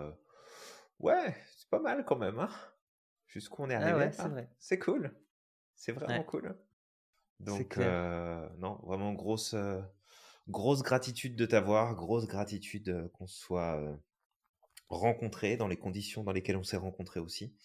ouais, 0.99 1.36
c'est 1.55 1.70
pas 1.70 1.80
mal 1.80 2.03
quand 2.03 2.17
même, 2.17 2.39
hein 2.39 2.49
jusqu'où 3.30 3.63
on 3.63 3.70
est 3.70 3.76
ah 3.76 3.95
arrivé. 3.95 4.47
c'est 4.59 4.80
cool. 4.80 5.11
C'est 5.80 5.94
vraiment 5.94 6.24
cool. 6.24 6.54
Donc, 7.40 7.78
euh, 7.78 8.46
non, 8.58 8.82
vraiment 8.84 9.14
grosse, 9.14 9.54
euh, 9.54 9.80
grosse 10.50 10.84
gratitude 10.84 11.38
de 11.38 11.46
t'avoir, 11.46 11.96
grosse 11.96 12.28
gratitude 12.28 12.90
euh, 12.90 13.08
qu'on 13.14 13.28
soit 13.28 13.82
rencontrés 14.90 15.56
dans 15.56 15.70
les 15.70 15.78
conditions 15.78 16.24
dans 16.24 16.34
lesquelles 16.34 16.58
on 16.58 16.64
s'est 16.64 16.78
rencontrés 16.78 17.22
aussi. 17.22 17.56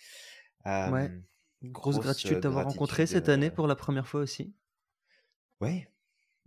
ouais. 0.65 1.11
Grosse, 1.65 1.99
gratitude 1.99 2.37
de 2.37 2.41
t'avoir 2.41 2.67
rencontré 2.67 3.07
cette 3.07 3.29
année 3.29 3.51
pour 3.51 3.67
la 3.67 3.75
première 3.75 4.07
fois 4.07 4.21
aussi. 4.21 4.55
Ouais. 5.61 5.89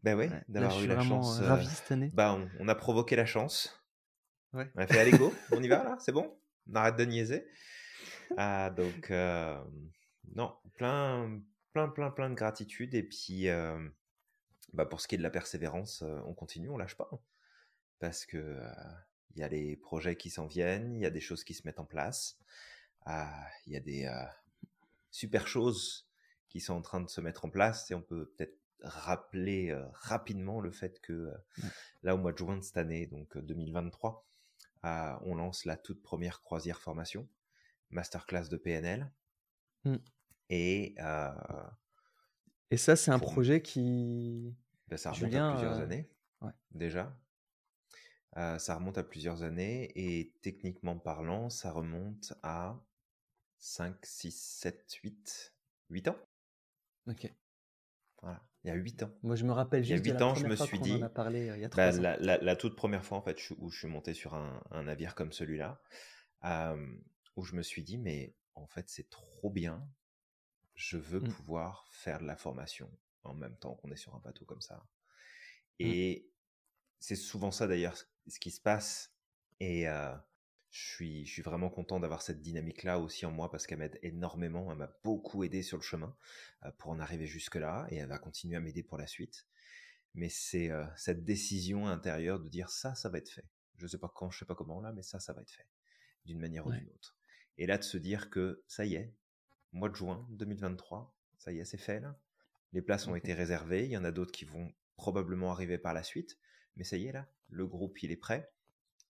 Ben 0.04 0.16
ouais, 0.16 0.30
d'avoir 0.48 0.82
eu 0.82 0.88
la 0.88 1.02
chance. 1.02 1.40
ravi 1.40 1.66
cette 1.66 1.92
année. 1.92 2.12
Bah, 2.14 2.40
on, 2.60 2.68
a 2.70 2.76
provoqué 2.76 3.18
la 3.18 3.26
chance. 3.26 3.84
Ouais. 4.54 4.72
On 4.76 4.80
a 4.80 4.88
fait 4.88 5.00
allez 5.00 5.12
go, 5.12 5.34
on 5.52 5.62
y 5.62 5.68
va 5.68 5.84
là, 5.84 5.98
c'est 6.00 6.14
bon 6.14 6.40
On 6.72 6.76
arrête 6.76 6.96
de 6.96 7.04
niaiser. 7.04 7.46
Ah, 8.38 8.70
donc, 8.70 9.12
non, 10.36 10.56
plein, 10.76 11.42
plein, 11.78 11.90
plein, 11.90 12.12
plein 12.12 12.30
de 12.30 12.36
gratitude. 12.36 12.96
Et 12.96 13.04
puis, 13.04 13.48
bah 14.74 14.86
pour 14.86 15.02
ce 15.02 15.08
qui 15.08 15.16
est 15.16 15.18
de 15.18 15.24
la 15.24 15.30
persévérance, 15.30 16.04
on 16.26 16.34
continue, 16.34 16.70
on 16.70 16.78
lâche 16.78 16.96
pas. 16.96 17.10
Hein. 17.12 17.20
Parce 18.00 18.26
que 18.26 18.60
il 19.36 19.40
y 19.40 19.44
a 19.44 19.48
les 19.48 19.76
projets 19.76 20.16
qui 20.16 20.30
s'en 20.30 20.48
viennent, 20.48 20.96
il 20.96 21.02
y 21.02 21.06
a 21.06 21.12
des 21.12 21.22
choses 21.22 21.44
qui 21.44 21.54
se 21.54 21.68
mettent 21.68 21.80
en 21.80 21.86
place, 21.86 22.40
ah, 23.06 23.48
il 23.68 23.74
y 23.74 23.78
a 23.78 23.80
des 23.80 24.10
super 25.12 25.48
choses 25.48 26.10
qui 26.50 26.60
sont 26.60 26.74
en 26.74 26.82
train 26.82 27.02
de 27.02 27.10
se 27.10 27.22
mettre 27.22 27.46
en 27.46 27.50
place. 27.50 27.92
Et 27.92 27.96
on 27.96 28.02
peut 28.02 28.32
peut-être 28.36 28.58
rappeler 28.82 29.76
rapidement 29.94 30.60
le 30.60 30.72
fait 30.72 31.00
que 31.02 31.32
là, 32.04 32.16
au 32.16 32.18
mois 32.18 32.32
de 32.32 32.38
juin 32.38 32.58
de 32.58 32.64
cette 32.64 32.78
année, 32.78 33.08
donc 33.08 33.38
2023, 33.38 34.28
ah, 34.84 35.20
on 35.24 35.36
lance 35.36 35.66
la 35.66 35.78
toute 35.78 36.02
première 36.02 36.42
croisière 36.42 36.82
formation, 36.82 37.28
masterclass 37.90 38.50
de 38.50 38.58
PNL. 38.58 39.12
Mmh. 39.86 39.98
Et, 40.50 40.96
et 42.72 42.78
ça, 42.78 42.96
c'est 42.96 43.12
un 43.12 43.20
projet 43.20 43.62
qui. 43.62 44.56
Ben, 44.88 44.98
ça 44.98 45.12
remonte 45.12 45.34
à 45.36 45.52
plusieurs 45.52 45.80
années, 45.80 46.10
déjà. 46.72 47.18
ça 48.36 48.76
remonte 48.76 48.98
à 48.98 49.04
plusieurs 49.04 49.44
années 49.44 49.92
et 49.96 50.34
techniquement 50.42 50.98
parlant, 50.98 51.50
ça 51.50 51.72
remonte 51.72 52.34
à 52.44 52.82
5, 53.60 53.96
6, 54.04 54.32
7, 54.32 54.94
8, 55.04 55.56
8 55.90 56.08
ans. 56.08 56.18
Ok. 57.08 57.34
Voilà, 58.22 58.42
il 58.64 58.68
y 58.68 58.72
a 58.72 58.76
8 58.76 59.04
ans. 59.04 59.12
Moi, 59.24 59.36
je 59.36 59.46
me 59.46 59.52
rappelle 59.52 59.84
juste. 59.84 60.06
Il 60.06 60.10
y 60.10 60.12
a 60.12 60.16
8 60.16 60.22
ans, 60.22 60.36
je 60.36 60.46
me 60.48 60.56
suis 60.56 60.80
dit. 60.80 61.02
a 61.02 61.10
parlé, 61.10 61.52
il 61.56 61.62
y 61.62 61.66
a 61.66 61.70
bah, 61.70 61.92
la, 61.92 62.18
la, 62.18 62.38
la, 62.38 62.56
toute 62.56 62.76
première 62.76 63.06
fois, 63.06 63.18
en 63.18 63.22
fait, 63.22 63.38
où 63.58 63.70
je 63.70 63.80
suis 63.80 63.88
monté 63.88 64.14
sur 64.14 64.34
un, 64.34 64.64
un 64.72 64.84
navire 64.84 65.16
comme 65.16 65.32
celui-là, 65.32 65.82
où 67.36 67.44
je 67.44 67.56
me 67.56 67.62
suis 67.62 67.84
dit, 67.84 67.98
mais 67.98 68.36
en 68.56 68.68
fait, 68.68 68.90
c'est 68.90 69.10
trop 69.10 69.50
bien 69.50 69.88
je 70.78 70.96
veux 70.96 71.20
mmh. 71.20 71.34
pouvoir 71.34 71.88
faire 71.92 72.20
de 72.20 72.26
la 72.26 72.38
formation 72.38 72.90
en 73.24 73.34
même 73.34 73.58
temps 73.58 73.76
qu'on 73.76 73.92
est 73.92 73.98
sur 73.98 74.16
un 74.16 74.20
bateau 74.20 74.46
comme 74.46 74.62
ça. 74.62 74.76
Mmh. 75.80 75.86
Et 75.86 76.32
c'est 77.00 77.16
souvent 77.16 77.52
ça 77.52 77.68
d'ailleurs 77.68 77.98
ce 78.28 78.40
qui 78.40 78.52
se 78.52 78.62
passe. 78.62 79.14
Et 79.60 79.86
je, 79.86 80.20
suis, 80.70 81.26
je 81.26 81.32
suis 81.32 81.42
vraiment 81.42 81.70
content 81.70 82.00
d'avoir 82.00 82.22
cette 82.22 82.42
dynamique-là 82.42 83.00
aussi 83.00 83.26
en 83.26 83.32
moi 83.32 83.50
parce 83.50 83.66
qu'elle 83.66 83.80
m'aide 83.80 84.00
énormément. 84.04 84.72
Elle 84.72 84.78
m'a 84.78 84.94
beaucoup 85.04 85.44
aidé 85.44 85.64
sur 85.64 85.78
le 85.78 85.84
chemin 85.84 86.16
pour 86.78 86.92
en 86.92 87.00
arriver 87.00 87.26
jusque-là 87.26 87.88
et 87.90 87.98
elle 87.98 88.08
va 88.08 88.20
continuer 88.20 88.56
à 88.56 88.60
m'aider 88.60 88.84
pour 88.84 89.00
la 89.00 89.08
suite. 89.08 89.48
Mais 90.14 90.30
c'est 90.30 90.70
cette 90.96 91.26
décision 91.26 91.88
intérieure 91.88 92.40
de 92.40 92.50
dire 92.50 92.70
ça, 92.70 92.94
ça 92.94 93.10
va 93.10 93.18
être 93.18 93.30
fait. 93.30 93.46
Je 93.78 93.84
ne 93.84 93.88
sais 93.88 93.98
pas 93.98 94.12
quand, 94.14 94.30
je 94.30 94.38
ne 94.38 94.40
sais 94.40 94.46
pas 94.46 94.56
comment 94.56 94.80
là, 94.80 94.94
mais 94.94 95.04
ça, 95.04 95.20
ça 95.20 95.34
va 95.34 95.42
être 95.42 95.52
fait 95.52 95.68
d'une 96.26 96.40
manière 96.40 96.68
ou 96.68 96.72
d'une 96.72 96.90
autre. 96.90 97.18
Et 97.58 97.66
là, 97.66 97.78
de 97.78 97.84
se 97.84 97.98
dire 97.98 98.30
que 98.30 98.64
ça 98.68 98.86
y 98.86 98.96
est, 98.96 99.16
mois 99.78 99.90
de 99.90 99.96
juin 99.96 100.26
2023. 100.32 101.16
Ça 101.38 101.52
y 101.52 101.60
est, 101.60 101.66
c'est 101.66 101.78
fait 101.78 102.00
là. 102.00 102.20
Les 102.74 102.82
places 102.82 103.08
ont 103.08 103.16
été 103.16 103.34
réservées. 103.34 103.86
Il 103.86 103.92
y 103.92 103.98
en 103.98 104.04
a 104.04 104.12
d'autres 104.12 104.32
qui 104.32 104.46
vont 104.46 104.72
probablement 104.98 105.52
arriver 105.52 105.78
par 105.78 105.94
la 105.94 106.04
suite. 106.04 106.38
Mais 106.76 106.84
ça 106.84 106.98
y 106.98 107.08
est 107.08 107.12
là, 107.12 107.28
le 107.50 107.66
groupe 107.66 108.02
il 108.04 108.12
est 108.12 108.18
prêt. 108.18 108.52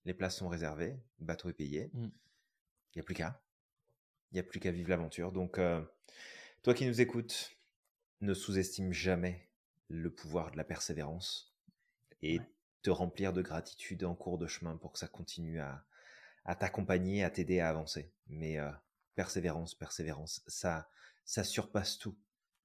Les 0.04 0.14
places 0.14 0.36
sont 0.36 0.48
réservées. 0.48 0.96
Le 1.18 1.26
bateau 1.26 1.48
est 1.48 1.54
payé. 1.54 1.90
Mmh. 1.92 2.04
Il 2.04 2.96
n'y 2.96 3.00
a 3.00 3.02
plus 3.02 3.14
qu'à. 3.14 3.42
Il 4.30 4.34
n'y 4.34 4.40
a 4.40 4.42
plus 4.42 4.60
qu'à 4.60 4.70
vivre 4.70 4.90
l'aventure. 4.90 5.32
Donc, 5.32 5.58
euh, 5.58 5.82
toi 6.62 6.74
qui 6.74 6.86
nous 6.86 7.00
écoutes, 7.00 7.58
ne 8.20 8.34
sous-estime 8.34 8.92
jamais 8.92 9.48
le 9.88 10.10
pouvoir 10.10 10.50
de 10.50 10.56
la 10.56 10.64
persévérance 10.64 11.54
et 12.22 12.40
te 12.82 12.90
remplir 12.90 13.32
de 13.32 13.42
gratitude 13.42 14.04
en 14.04 14.14
cours 14.14 14.38
de 14.38 14.46
chemin 14.46 14.76
pour 14.76 14.92
que 14.92 14.98
ça 14.98 15.08
continue 15.08 15.60
à, 15.60 15.84
t'accompagner, 16.58 17.24
à 17.24 17.30
t'aider 17.30 17.60
à 17.60 17.68
avancer. 17.68 18.12
Mais 18.28 18.58
euh, 18.58 18.70
persévérance, 19.18 19.74
persévérance, 19.74 20.44
ça, 20.46 20.88
ça 21.24 21.42
surpasse 21.42 21.98
tout. 21.98 22.16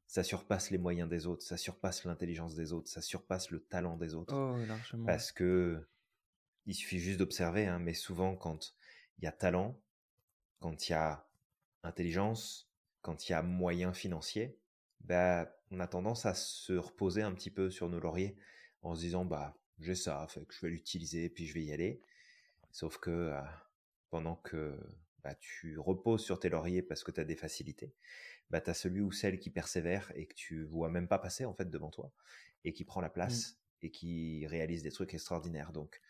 Ça 0.05 0.23
surpasse 0.23 0.69
les 0.69 0.77
moyens 0.77 1.09
des 1.09 1.25
autres, 1.25 1.41
ça 1.41 1.57
surpasse 1.57 2.05
l'intelligence 2.05 2.53
des 2.53 2.73
autres, 2.73 2.87
ça 2.87 3.01
surpasse 3.01 3.49
le 3.49 3.59
talent 3.59 3.97
des 3.97 4.13
autres. 4.13 4.35
Oh, 4.35 4.55
Parce 5.03 5.31
que 5.31 5.83
il 6.67 6.75
suffit 6.75 6.99
juste 6.99 7.17
d'observer, 7.17 7.65
hein, 7.65 7.79
mais 7.79 7.95
souvent 7.95 8.35
quand 8.35 8.75
il 9.17 9.23
y 9.23 9.27
a 9.27 9.31
talent, 9.31 9.81
quand 10.59 10.87
il 10.87 10.91
y 10.91 10.93
a 10.93 11.27
intelligence, 11.81 12.69
quand 13.01 13.27
il 13.27 13.31
y 13.31 13.33
a 13.33 13.41
moyens 13.41 13.97
financiers, 13.97 14.55
bah, 14.99 15.51
on 15.71 15.79
a 15.79 15.87
tendance 15.87 16.27
à 16.27 16.35
se 16.35 16.73
reposer 16.73 17.23
un 17.23 17.33
petit 17.33 17.49
peu 17.49 17.71
sur 17.71 17.89
nos 17.89 17.99
lauriers 17.99 18.35
en 18.83 18.93
se 18.93 18.99
disant 18.99 19.25
bah 19.25 19.57
j'ai 19.79 19.95
ça, 19.95 20.27
fait 20.29 20.45
que 20.45 20.53
je 20.53 20.61
vais 20.61 20.69
l'utiliser, 20.69 21.29
puis 21.29 21.47
je 21.47 21.55
vais 21.55 21.63
y 21.63 21.73
aller. 21.73 21.99
Sauf 22.71 22.99
que 22.99 23.09
euh, 23.09 23.41
pendant 24.11 24.35
que 24.35 24.77
bah, 25.23 25.35
tu 25.35 25.77
reposes 25.79 26.23
sur 26.23 26.39
tes 26.39 26.49
lauriers 26.49 26.81
parce 26.81 27.03
que 27.03 27.11
tu 27.11 27.19
as 27.19 27.23
des 27.23 27.35
facilités, 27.35 27.93
bah, 28.49 28.61
tu 28.61 28.69
as 28.69 28.73
celui 28.73 29.01
ou 29.01 29.11
celle 29.11 29.39
qui 29.39 29.49
persévère 29.49 30.11
et 30.15 30.25
que 30.25 30.35
tu 30.35 30.63
vois 30.63 30.89
même 30.89 31.07
pas 31.07 31.19
passer 31.19 31.45
en 31.45 31.53
fait 31.53 31.69
devant 31.69 31.89
toi 31.89 32.11
et 32.63 32.73
qui 32.73 32.85
prend 32.85 33.01
la 33.01 33.09
mmh. 33.09 33.13
place 33.13 33.57
et 33.81 33.91
qui 33.91 34.47
réalise 34.47 34.83
des 34.83 34.91
trucs 34.91 35.13
extraordinaires. 35.13 35.71
Donc, 35.71 36.01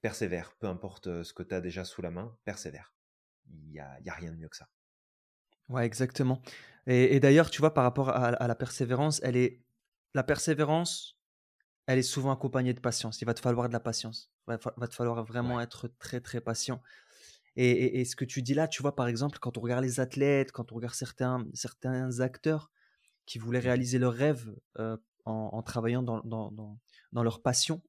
persévère, 0.00 0.54
peu 0.58 0.66
importe 0.66 1.22
ce 1.22 1.32
que 1.32 1.42
tu 1.42 1.54
as 1.54 1.60
déjà 1.60 1.84
sous 1.84 2.02
la 2.02 2.10
main, 2.10 2.36
persévère. 2.44 2.94
Il 3.50 3.68
n'y 3.70 3.80
a, 3.80 3.98
y 4.00 4.08
a 4.08 4.14
rien 4.14 4.30
de 4.30 4.36
mieux 4.36 4.48
que 4.48 4.56
ça. 4.56 4.68
Ouais, 5.68 5.84
exactement. 5.84 6.40
Et, 6.86 7.20
d'ailleurs, 7.20 7.50
tu 7.50 7.60
vois, 7.60 7.74
par 7.74 7.84
rapport 7.84 8.08
à, 8.08 8.46
la 8.46 8.54
persévérance, 8.54 9.20
elle 9.22 9.36
est, 9.36 9.60
la 10.14 10.22
persévérance, 10.22 11.18
elle 11.86 11.98
est 11.98 12.02
souvent 12.02 12.32
accompagnée 12.32 12.72
de 12.72 12.80
patience. 12.80 13.20
Il 13.20 13.26
va 13.26 13.34
te 13.34 13.40
falloir 13.40 13.68
de 13.68 13.74
la 13.74 13.80
patience. 13.80 14.32
Il 14.48 14.56
va, 14.76 14.88
te 14.88 14.94
falloir 14.94 15.22
vraiment 15.22 15.60
être 15.60 15.88
très, 15.98 16.20
très 16.20 16.40
patient. 16.40 16.80
Et, 17.60 18.04
ce 18.04 18.14
que 18.14 18.24
tu 18.24 18.40
dis 18.40 18.54
là, 18.54 18.68
tu 18.68 18.82
vois, 18.82 18.94
par 18.94 19.08
exemple, 19.08 19.40
quand 19.40 19.58
on 19.58 19.60
regarde 19.60 19.82
les 19.82 19.98
athlètes, 19.98 20.52
quand 20.52 20.70
on 20.70 20.76
regarde 20.76 20.94
certains, 20.94 21.44
certains 21.54 22.20
acteurs 22.20 22.70
qui 23.26 23.40
voulaient 23.40 23.58
mmh 23.58 23.62
réaliser 23.62 23.98
leurs 23.98 24.14
rêves 24.14 24.54
en, 25.24 25.62
travaillant 25.62 26.04
dans, 26.04 26.20
dans, 26.20 26.78
dans, 27.12 27.22
leur 27.24 27.42
passion, 27.42 27.82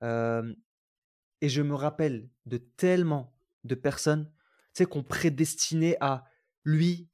et 0.00 1.48
je 1.48 1.60
me 1.60 1.74
rappelle 1.74 2.26
de 2.46 2.56
tellement 2.56 3.36
de 3.64 3.74
personnes, 3.74 4.32
tu 4.74 4.78
sais, 4.78 4.86
qu'on 4.86 5.02
prédestinait 5.02 5.98
à 6.00 6.24
lui, 6.64 7.10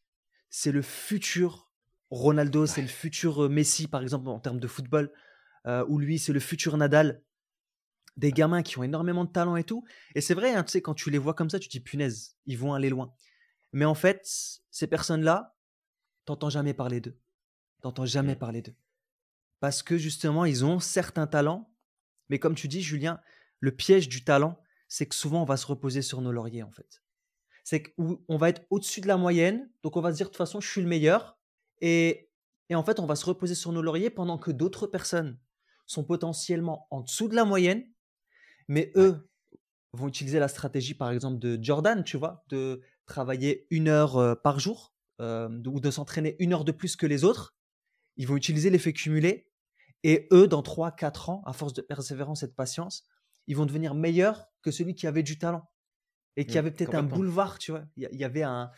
c'est 0.51 0.71
le 0.71 0.83
futur 0.83 1.69
Ronaldo, 2.11 2.67
c'est 2.67 2.81
le 2.81 2.87
futur 2.87 3.51
Messi, 3.51 3.89
par 3.89 4.03
exemple, 4.03 4.29
en 4.29 4.39
termes 4.39 4.61
de 4.61 4.69
football, 4.69 5.13
ou 5.67 5.99
lui, 5.99 6.21
c'est 6.21 6.33
le 6.33 6.39
futur 6.39 6.77
Nadal. 6.77 7.23
Des 8.19 8.33
gamins 8.33 8.63
qui 8.63 8.79
ont 8.79 8.83
énormément 8.83 9.25
de 9.25 9.31
talent 9.31 9.57
et 9.57 9.65
tout. 9.65 9.85
Et 10.15 10.21
c'est 10.21 10.35
vrai, 10.35 10.55
hein, 10.55 10.63
tu 10.63 10.73
sais, 10.73 10.83
quand 10.83 10.93
tu 10.93 11.11
les 11.11 11.17
vois 11.17 11.33
comme 11.33 11.49
ça, 11.49 11.59
tu 11.59 11.69
te 11.69 11.73
dis, 11.73 11.81
punaise, 11.81 12.37
ils 12.45 12.59
vont 12.59 12.75
aller 12.75 12.91
loin. 12.91 13.15
Mais 13.73 13.87
en 13.87 13.95
fait, 13.95 14.29
ces 14.71 14.87
personnes-là, 14.87 15.57
t'entends 16.27 16.51
jamais 16.51 16.75
parler 16.75 17.01
d'eux. 17.01 17.17
T'entends 17.81 18.05
jamais 18.05 18.35
mmh. 18.35 18.39
parler 18.39 18.61
d'eux. 18.61 18.75
Parce 19.61 19.83
que 19.83 19.97
justement, 19.97 20.45
ils 20.45 20.65
ont 20.65 20.81
certains 20.81 21.27
talents. 21.27 21.73
Mais 22.29 22.39
comme 22.39 22.55
tu 22.55 22.69
dis, 22.69 22.83
Julien, 22.83 23.21
le 23.61 23.75
piège 23.75 24.09
du 24.09 24.23
talent, 24.25 24.61
c'est 24.89 25.07
que 25.07 25.15
souvent, 25.15 25.43
on 25.43 25.47
va 25.47 25.57
se 25.57 25.67
reposer 25.67 26.03
sur 26.03 26.21
nos 26.21 26.33
lauriers, 26.33 26.63
en 26.63 26.71
fait 26.71 27.03
c'est 27.69 27.83
qu'on 27.83 28.39
va 28.39 28.49
être 28.49 28.65
au-dessus 28.71 29.03
de 29.03 29.09
la 29.09 29.19
moyenne. 29.19 29.71
Donc, 29.83 29.99
on 29.99 30.01
va 30.01 30.11
se 30.11 30.17
dire, 30.17 30.25
de 30.25 30.31
toute 30.31 30.39
façon, 30.39 30.59
je 30.59 30.67
suis 30.67 30.81
le 30.81 30.89
meilleur. 30.89 31.39
Et, 31.83 32.31
en 32.73 32.83
fait, 32.83 32.99
on 32.99 33.05
va 33.05 33.15
se 33.15 33.27
reposer 33.27 33.55
sur 33.55 33.73
nos 33.73 33.83
lauriers 33.83 34.09
pendant 34.09 34.39
que 34.39 34.51
d'autres 34.51 34.87
personnes 34.87 35.39
sont 35.85 36.03
potentiellement 36.03 36.87
en 36.91 37.03
dessous 37.03 37.29
de 37.29 37.35
la 37.35 37.45
moyenne. 37.45 37.85
Mais 38.69 38.93
eux 38.97 39.29
vont 39.93 40.09
utiliser 40.09 40.39
la 40.39 40.49
stratégie, 40.49 40.95
par 40.95 41.11
exemple, 41.11 41.39
de 41.39 41.59
Jordan, 41.63 42.05
tu 42.05 42.17
vois, 42.17 42.45
de 42.49 42.81
travailler 43.07 43.67
une 43.71 43.89
heure 43.89 44.17
euh, 44.19 44.35
par 44.35 44.61
jour 44.61 44.95
euh, 45.21 45.49
ou 45.67 45.81
de 45.81 45.91
s'entraîner 45.91 46.37
une 46.39 46.53
heure 46.53 46.65
de 46.65 46.73
plus 46.73 46.95
que 46.95 47.07
les 47.07 47.25
autres. 47.25 47.57
Ils 48.17 48.27
vont 48.27 48.37
utiliser 48.37 48.71
l'effet 48.71 48.93
cumulé. 48.93 49.51
Et 50.05 50.29
eux, 50.33 50.47
dans 50.47 50.63
3-4 50.63 51.31
ans, 51.31 51.43
à 51.47 51.53
force 51.53 51.73
de 51.73 51.83
persévérance 51.83 52.43
et 52.43 52.47
de 52.47 52.53
patience, 52.53 53.05
ils 53.47 53.57
vont 53.57 53.67
devenir 53.67 53.95
meilleurs 53.95 54.47
que 54.63 54.71
celui 54.71 54.95
qui 54.95 55.07
avait 55.07 55.23
du 55.23 55.39
talent 55.39 55.69
et 56.37 56.45
qu'il 56.45 56.55
y 56.55 56.57
mmh, 56.57 56.59
avait 56.59 56.71
peut-être 56.71 56.95
un 56.95 57.03
boulevard, 57.03 57.59
tu 57.59 57.73
vois. 57.73 57.85
Il 57.97 58.09
y, 58.13 58.25
avait 58.25 58.45
un, 58.45 58.71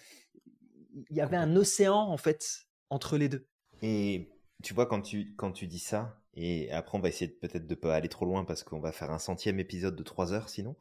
il 1.11 1.17
y 1.17 1.21
avait 1.21 1.37
un 1.37 1.57
océan 1.57 1.99
en 1.99 2.17
fait 2.17 2.67
entre 2.89 3.19
les 3.19 3.29
deux. 3.29 3.47
Et 3.83 4.31
tu 4.63 4.73
vois 4.73 4.87
quand 4.87 5.03
tu 5.03 5.35
quand 5.37 5.53
tu 5.53 5.67
dis 5.67 5.79
ça, 5.79 6.20
et 6.35 6.71
après 6.73 6.97
on 6.97 7.01
va 7.01 7.09
essayer 7.09 7.31
peut-être 7.31 7.67
de 7.67 7.75
pas 7.75 7.95
aller 7.95 8.09
trop 8.09 8.25
loin 8.25 8.45
parce 8.45 8.63
qu'on 8.63 8.81
va 8.81 8.93
faire 8.93 9.11
un 9.11 9.19
centième 9.19 9.61
épisode 9.61 9.97
de 9.97 10.03
trois 10.03 10.33
heures 10.33 10.49
sinon. 10.49 10.77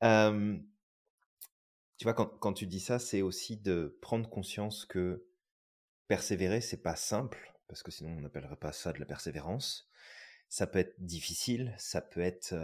tu 0.00 2.04
vois 2.04 2.14
quand, 2.14 2.26
quand 2.38 2.52
tu 2.52 2.66
dis 2.66 2.80
ça, 2.80 2.98
c'est 2.98 3.22
aussi 3.22 3.56
de 3.56 3.98
prendre 4.00 4.28
conscience 4.28 4.84
que 4.84 5.26
persévérer 6.08 6.60
c'est 6.60 6.82
pas 6.82 6.96
simple 6.96 7.54
parce 7.68 7.82
que 7.82 7.90
sinon 7.90 8.10
on 8.10 8.20
n'appellerait 8.20 8.56
pas 8.56 8.72
ça 8.72 8.92
de 8.92 9.00
la 9.00 9.06
persévérance. 9.06 9.88
Ça 10.48 10.66
peut 10.66 10.78
être 10.78 10.94
difficile, 10.98 11.74
ça 11.76 12.00
peut 12.00 12.20
être 12.20 12.54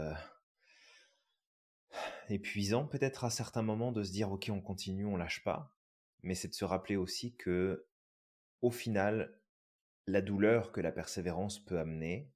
épuisant 2.28 2.86
peut-être 2.86 3.24
à 3.24 3.30
certains 3.30 3.62
moments 3.62 3.92
de 3.92 4.02
se 4.02 4.12
dire 4.12 4.30
ok 4.30 4.50
on 4.52 4.60
continue, 4.60 5.06
on 5.06 5.16
lâche 5.16 5.42
pas, 5.44 5.74
mais 6.22 6.34
c'est 6.34 6.48
de 6.48 6.54
se 6.54 6.64
rappeler 6.64 6.96
aussi 6.96 7.34
que 7.34 7.86
au 8.60 8.70
final 8.70 9.38
la 10.06 10.22
douleur 10.22 10.72
que 10.72 10.80
la 10.80 10.92
persévérance 10.92 11.58
peut 11.64 11.78
amener, 11.78 12.30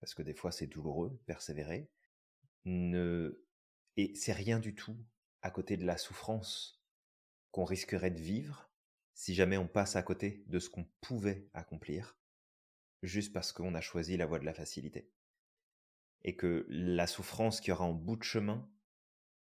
parce 0.00 0.14
que 0.14 0.22
des 0.22 0.34
fois 0.34 0.52
c'est 0.52 0.66
douloureux 0.66 1.20
persévérer, 1.26 1.90
ne 2.64 3.44
et 3.96 4.14
c'est 4.14 4.32
rien 4.32 4.58
du 4.58 4.74
tout 4.74 4.96
à 5.42 5.50
côté 5.50 5.76
de 5.76 5.84
la 5.84 5.96
souffrance 5.96 6.82
qu'on 7.50 7.64
risquerait 7.64 8.10
de 8.10 8.20
vivre 8.20 8.70
si 9.14 9.34
jamais 9.34 9.56
on 9.56 9.66
passe 9.66 9.96
à 9.96 10.02
côté 10.02 10.44
de 10.46 10.58
ce 10.58 10.70
qu'on 10.70 10.86
pouvait 11.00 11.48
accomplir 11.52 12.16
juste 13.02 13.32
parce 13.32 13.52
qu'on 13.52 13.74
a 13.74 13.80
choisi 13.80 14.16
la 14.16 14.26
voie 14.26 14.38
de 14.38 14.44
la 14.44 14.54
facilité. 14.54 15.10
Et 16.22 16.36
que 16.36 16.66
la 16.68 17.06
souffrance 17.06 17.60
qu'il 17.60 17.70
y 17.70 17.72
aura 17.72 17.84
en 17.84 17.92
bout 17.92 18.16
de 18.16 18.22
chemin 18.22 18.70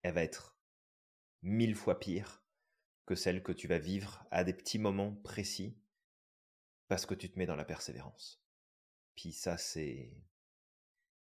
elle 0.02 0.14
va 0.14 0.24
être 0.24 0.58
mille 1.42 1.76
fois 1.76 2.00
pire 2.00 2.44
que 3.06 3.16
celle 3.16 3.44
que 3.44 3.52
tu 3.52 3.68
vas 3.68 3.80
vivre 3.80 4.26
à 4.32 4.44
des 4.44 4.54
petits 4.54 4.80
moments 4.80 5.16
précis 5.24 5.78
parce 6.90 7.06
que 7.06 7.14
tu 7.14 7.32
te 7.32 7.40
mets 7.40 7.46
dans 7.46 7.56
la 7.56 7.64
persévérance. 7.64 8.44
Puis 9.16 9.32
ça, 9.32 9.58
c'est... 9.58 10.12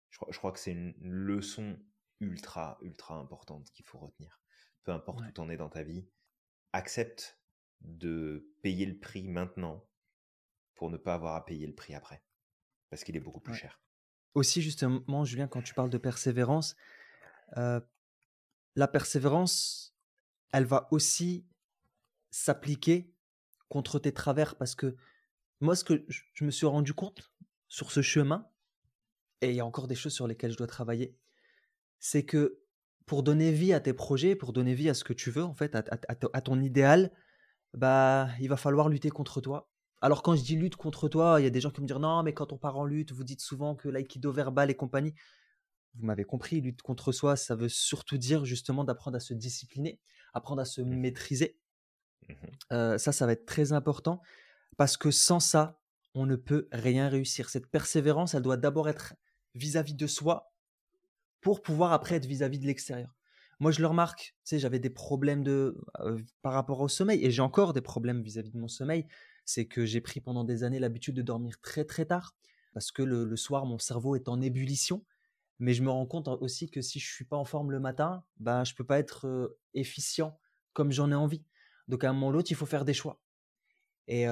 Je 0.09 0.37
crois, 0.37 0.51
que 0.51 0.59
c'est 0.59 0.71
une 0.71 0.95
leçon 0.99 1.79
ultra, 2.19 2.79
ultra 2.81 3.15
importante 3.15 3.71
qu'il 3.71 3.85
faut 3.85 3.99
retenir. 3.99 4.41
Peu 4.83 4.91
importe 4.91 5.21
où 5.21 5.31
tu 5.31 5.39
en 5.39 5.49
es 5.49 5.55
dans 5.55 5.69
ta 5.69 5.83
vie, 5.83 6.09
accepte 6.73 7.39
de 7.81 8.51
payer 8.63 8.87
le 8.87 8.97
prix 8.97 9.27
maintenant 9.27 9.87
pour 10.73 10.89
ne 10.89 10.97
pas 10.97 11.13
avoir 11.13 11.35
à 11.35 11.45
payer 11.45 11.67
le 11.67 11.75
prix 11.75 11.93
après. 11.93 12.23
Parce 12.89 13.03
qu'il 13.03 13.15
est 13.15 13.21
beaucoup 13.21 13.39
plus 13.39 13.53
cher. 13.53 13.79
Aussi, 14.33 14.63
justement, 14.63 15.23
Julien, 15.23 15.47
quand 15.47 15.61
tu 15.61 15.75
parles 15.75 15.91
de 15.91 15.99
persévérance, 15.99 16.75
euh, 17.57 17.79
la 18.75 18.87
persévérance, 18.87 19.95
elle 20.51 20.65
va 20.65 20.87
aussi 20.91 21.45
s'appliquer 22.31 23.13
contre 23.67 23.99
tes 23.99 24.13
travers 24.13 24.57
parce 24.57 24.73
que 24.73 24.97
moi, 25.61 25.75
ce 25.75 25.83
que 25.83 26.05
je 26.07 26.45
me 26.45 26.51
suis 26.51 26.65
rendu 26.65 26.93
compte 26.93 27.31
sur 27.67 27.91
ce 27.91 28.01
chemin, 28.01 28.47
et 29.41 29.49
il 29.49 29.55
y 29.55 29.59
a 29.59 29.65
encore 29.65 29.87
des 29.87 29.95
choses 29.95 30.13
sur 30.13 30.27
lesquelles 30.27 30.51
je 30.51 30.57
dois 30.57 30.67
travailler, 30.67 31.17
c'est 31.99 32.23
que 32.23 32.59
pour 33.05 33.23
donner 33.23 33.51
vie 33.51 33.73
à 33.73 33.79
tes 33.79 33.93
projets, 33.93 34.35
pour 34.35 34.53
donner 34.53 34.73
vie 34.73 34.89
à 34.89 34.93
ce 34.93 35.03
que 35.03 35.13
tu 35.13 35.31
veux, 35.31 35.43
en 35.43 35.53
fait, 35.53 35.75
à, 35.75 36.41
ton 36.41 36.61
idéal, 36.61 37.11
bah, 37.73 38.29
il 38.39 38.49
va 38.49 38.57
falloir 38.57 38.89
lutter 38.89 39.09
contre 39.09 39.41
toi. 39.41 39.69
Alors 40.01 40.23
quand 40.23 40.35
je 40.35 40.43
dis 40.43 40.55
lutte 40.55 40.75
contre 40.75 41.09
toi, 41.09 41.41
il 41.41 41.43
y 41.43 41.47
a 41.47 41.49
des 41.49 41.59
gens 41.59 41.71
qui 41.71 41.81
me 41.81 41.87
disent 41.87 41.97
non, 41.97 42.23
mais 42.23 42.33
quand 42.33 42.53
on 42.53 42.57
part 42.57 42.77
en 42.77 42.85
lutte, 42.85 43.11
vous 43.11 43.23
dites 43.23 43.41
souvent 43.41 43.75
que 43.75 43.89
l'aïkido 43.89 44.31
verbal 44.31 44.69
et 44.69 44.75
compagnie 44.75 45.13
vous 45.95 46.05
m'avez 46.05 46.23
compris, 46.23 46.61
lutte 46.61 46.81
contre 46.81 47.11
soi, 47.11 47.35
ça 47.35 47.55
veut 47.55 47.69
surtout 47.69 48.17
dire 48.17 48.45
justement 48.45 48.83
d'apprendre 48.83 49.17
à 49.17 49.19
se 49.19 49.33
discipliner, 49.33 49.99
apprendre 50.33 50.61
à 50.61 50.65
se 50.65 50.81
mmh 50.81 50.95
maîtriser. 50.95 51.57
Mmh 52.29 52.97
ça, 52.97 53.11
ça 53.11 53.25
va 53.25 53.31
être 53.31 53.45
très 53.45 53.73
important 53.73 54.21
parce 54.79 54.95
que 54.95 55.11
sans 55.11 55.41
ça, 55.41 55.77
on 56.15 56.25
ne 56.25 56.37
peut 56.37 56.69
rien 56.71 57.09
réussir. 57.09 57.49
Cette 57.49 57.67
persévérance, 57.67 58.33
elle 58.33 58.43
doit 58.43 58.55
d'abord 58.55 58.87
être 58.87 59.13
vis-à-vis 59.53 59.93
de 59.93 60.07
soi 60.07 60.53
pour 61.41 61.61
pouvoir 61.61 61.91
après 61.91 62.15
être 62.15 62.25
vis-à-vis 62.25 62.59
de 62.59 62.65
l'extérieur. 62.65 63.13
Moi, 63.59 63.71
je 63.71 63.81
le 63.81 63.87
remarque, 63.87 64.19
tu 64.19 64.35
sais, 64.45 64.57
j'avais 64.57 64.79
des 64.79 64.89
problèmes 64.89 65.43
de, 65.43 65.77
par 66.41 66.53
rapport 66.53 66.79
au 66.79 66.87
sommeil 66.87 67.25
et 67.25 67.29
j'ai 67.29 67.41
encore 67.41 67.73
des 67.73 67.81
problèmes 67.81 68.21
vis-à-vis 68.21 68.51
de 68.51 68.57
mon 68.57 68.69
sommeil. 68.69 69.05
C'est 69.43 69.65
que 69.65 69.85
j'ai 69.85 69.99
pris 69.99 70.21
pendant 70.21 70.45
des 70.45 70.63
années 70.63 70.79
l'habitude 70.79 71.15
de 71.15 71.23
dormir 71.23 71.59
très 71.59 71.83
très 71.83 72.05
tard 72.05 72.33
parce 72.73 72.93
que 72.93 73.03
le 73.03 73.35
soir, 73.35 73.65
mon 73.65 73.79
cerveau 73.79 74.15
est 74.15 74.29
en 74.29 74.39
ébullition 74.39 75.03
mais 75.59 75.73
je 75.73 75.83
me 75.83 75.89
rends 75.89 76.05
compte 76.05 76.29
aussi 76.29 76.71
que 76.71 76.81
si 76.81 77.01
je 77.01 77.13
suis 77.13 77.25
pas 77.25 77.35
en 77.35 77.43
forme 77.43 77.71
le 77.71 77.81
matin, 77.81 78.23
bah, 78.37 78.63
je 78.63 78.73
peux 78.73 78.85
pas 78.85 78.97
être 78.97 79.57
efficient 79.73 80.39
comme 80.71 80.93
j'en 80.93 81.11
ai 81.11 81.15
envie. 81.15 81.43
Donc 81.89 82.05
à 82.05 82.09
un 82.09 82.13
moment 82.13 82.29
ou 82.29 82.31
l'autre, 82.31 82.49
il 82.49 82.55
faut 82.55 82.65
faire 82.65 82.85
des 82.85 82.93
choix. 82.93 83.19
Et, 84.11 84.23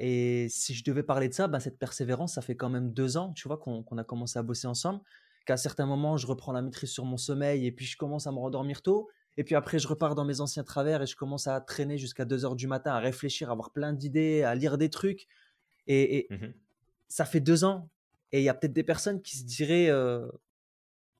et, 0.00 0.48
si 0.48 0.74
je 0.74 0.82
devais 0.82 1.04
parler 1.04 1.28
de 1.28 1.34
ça, 1.34 1.46
bah, 1.46 1.60
cette 1.60 1.78
persévérance, 1.78 2.34
ça 2.34 2.42
fait 2.42 2.56
quand 2.56 2.68
même 2.68 2.92
deux 2.92 3.16
ans, 3.16 3.32
tu 3.32 3.46
vois, 3.46 3.58
qu'on 3.58 3.96
a 3.96 4.04
commencé 4.04 4.38
à 4.40 4.42
bosser 4.42 4.66
ensemble. 4.66 5.00
Qu'à 5.46 5.56
certains 5.56 5.86
moments, 5.86 6.16
je 6.16 6.26
reprends 6.26 6.52
la 6.52 6.62
maîtrise 6.62 6.90
sur 6.90 7.04
mon 7.04 7.16
sommeil 7.16 7.64
et 7.64 7.70
puis 7.70 7.86
je 7.86 7.96
commence 7.96 8.26
à 8.26 8.32
me 8.32 8.38
rendormir 8.38 8.82
tôt. 8.82 9.08
Et 9.36 9.44
puis 9.44 9.54
après, 9.54 9.78
je 9.78 9.86
repars 9.86 10.16
dans 10.16 10.24
mes 10.24 10.40
anciens 10.40 10.64
travers 10.64 11.00
et 11.00 11.06
je 11.06 11.14
commence 11.14 11.46
à 11.46 11.60
traîner 11.60 11.96
jusqu'à 11.96 12.24
2 12.24 12.44
heures 12.44 12.56
du 12.56 12.66
matin, 12.66 12.90
à 12.90 12.98
réfléchir, 12.98 13.50
à 13.50 13.52
avoir 13.52 13.70
plein 13.70 13.92
d'idées, 13.92 14.42
à 14.42 14.56
lire 14.56 14.76
des 14.76 14.90
trucs. 14.90 15.28
Et, 15.86 16.26
mmh 16.30 16.48
ça 17.12 17.24
fait 17.24 17.40
deux 17.40 17.64
ans. 17.64 17.90
Et 18.30 18.38
il 18.40 18.44
y 18.44 18.48
a 18.48 18.54
peut-être 18.54 18.72
des 18.72 18.84
personnes 18.84 19.20
qui 19.20 19.36
se 19.36 19.42
diraient, 19.42 19.90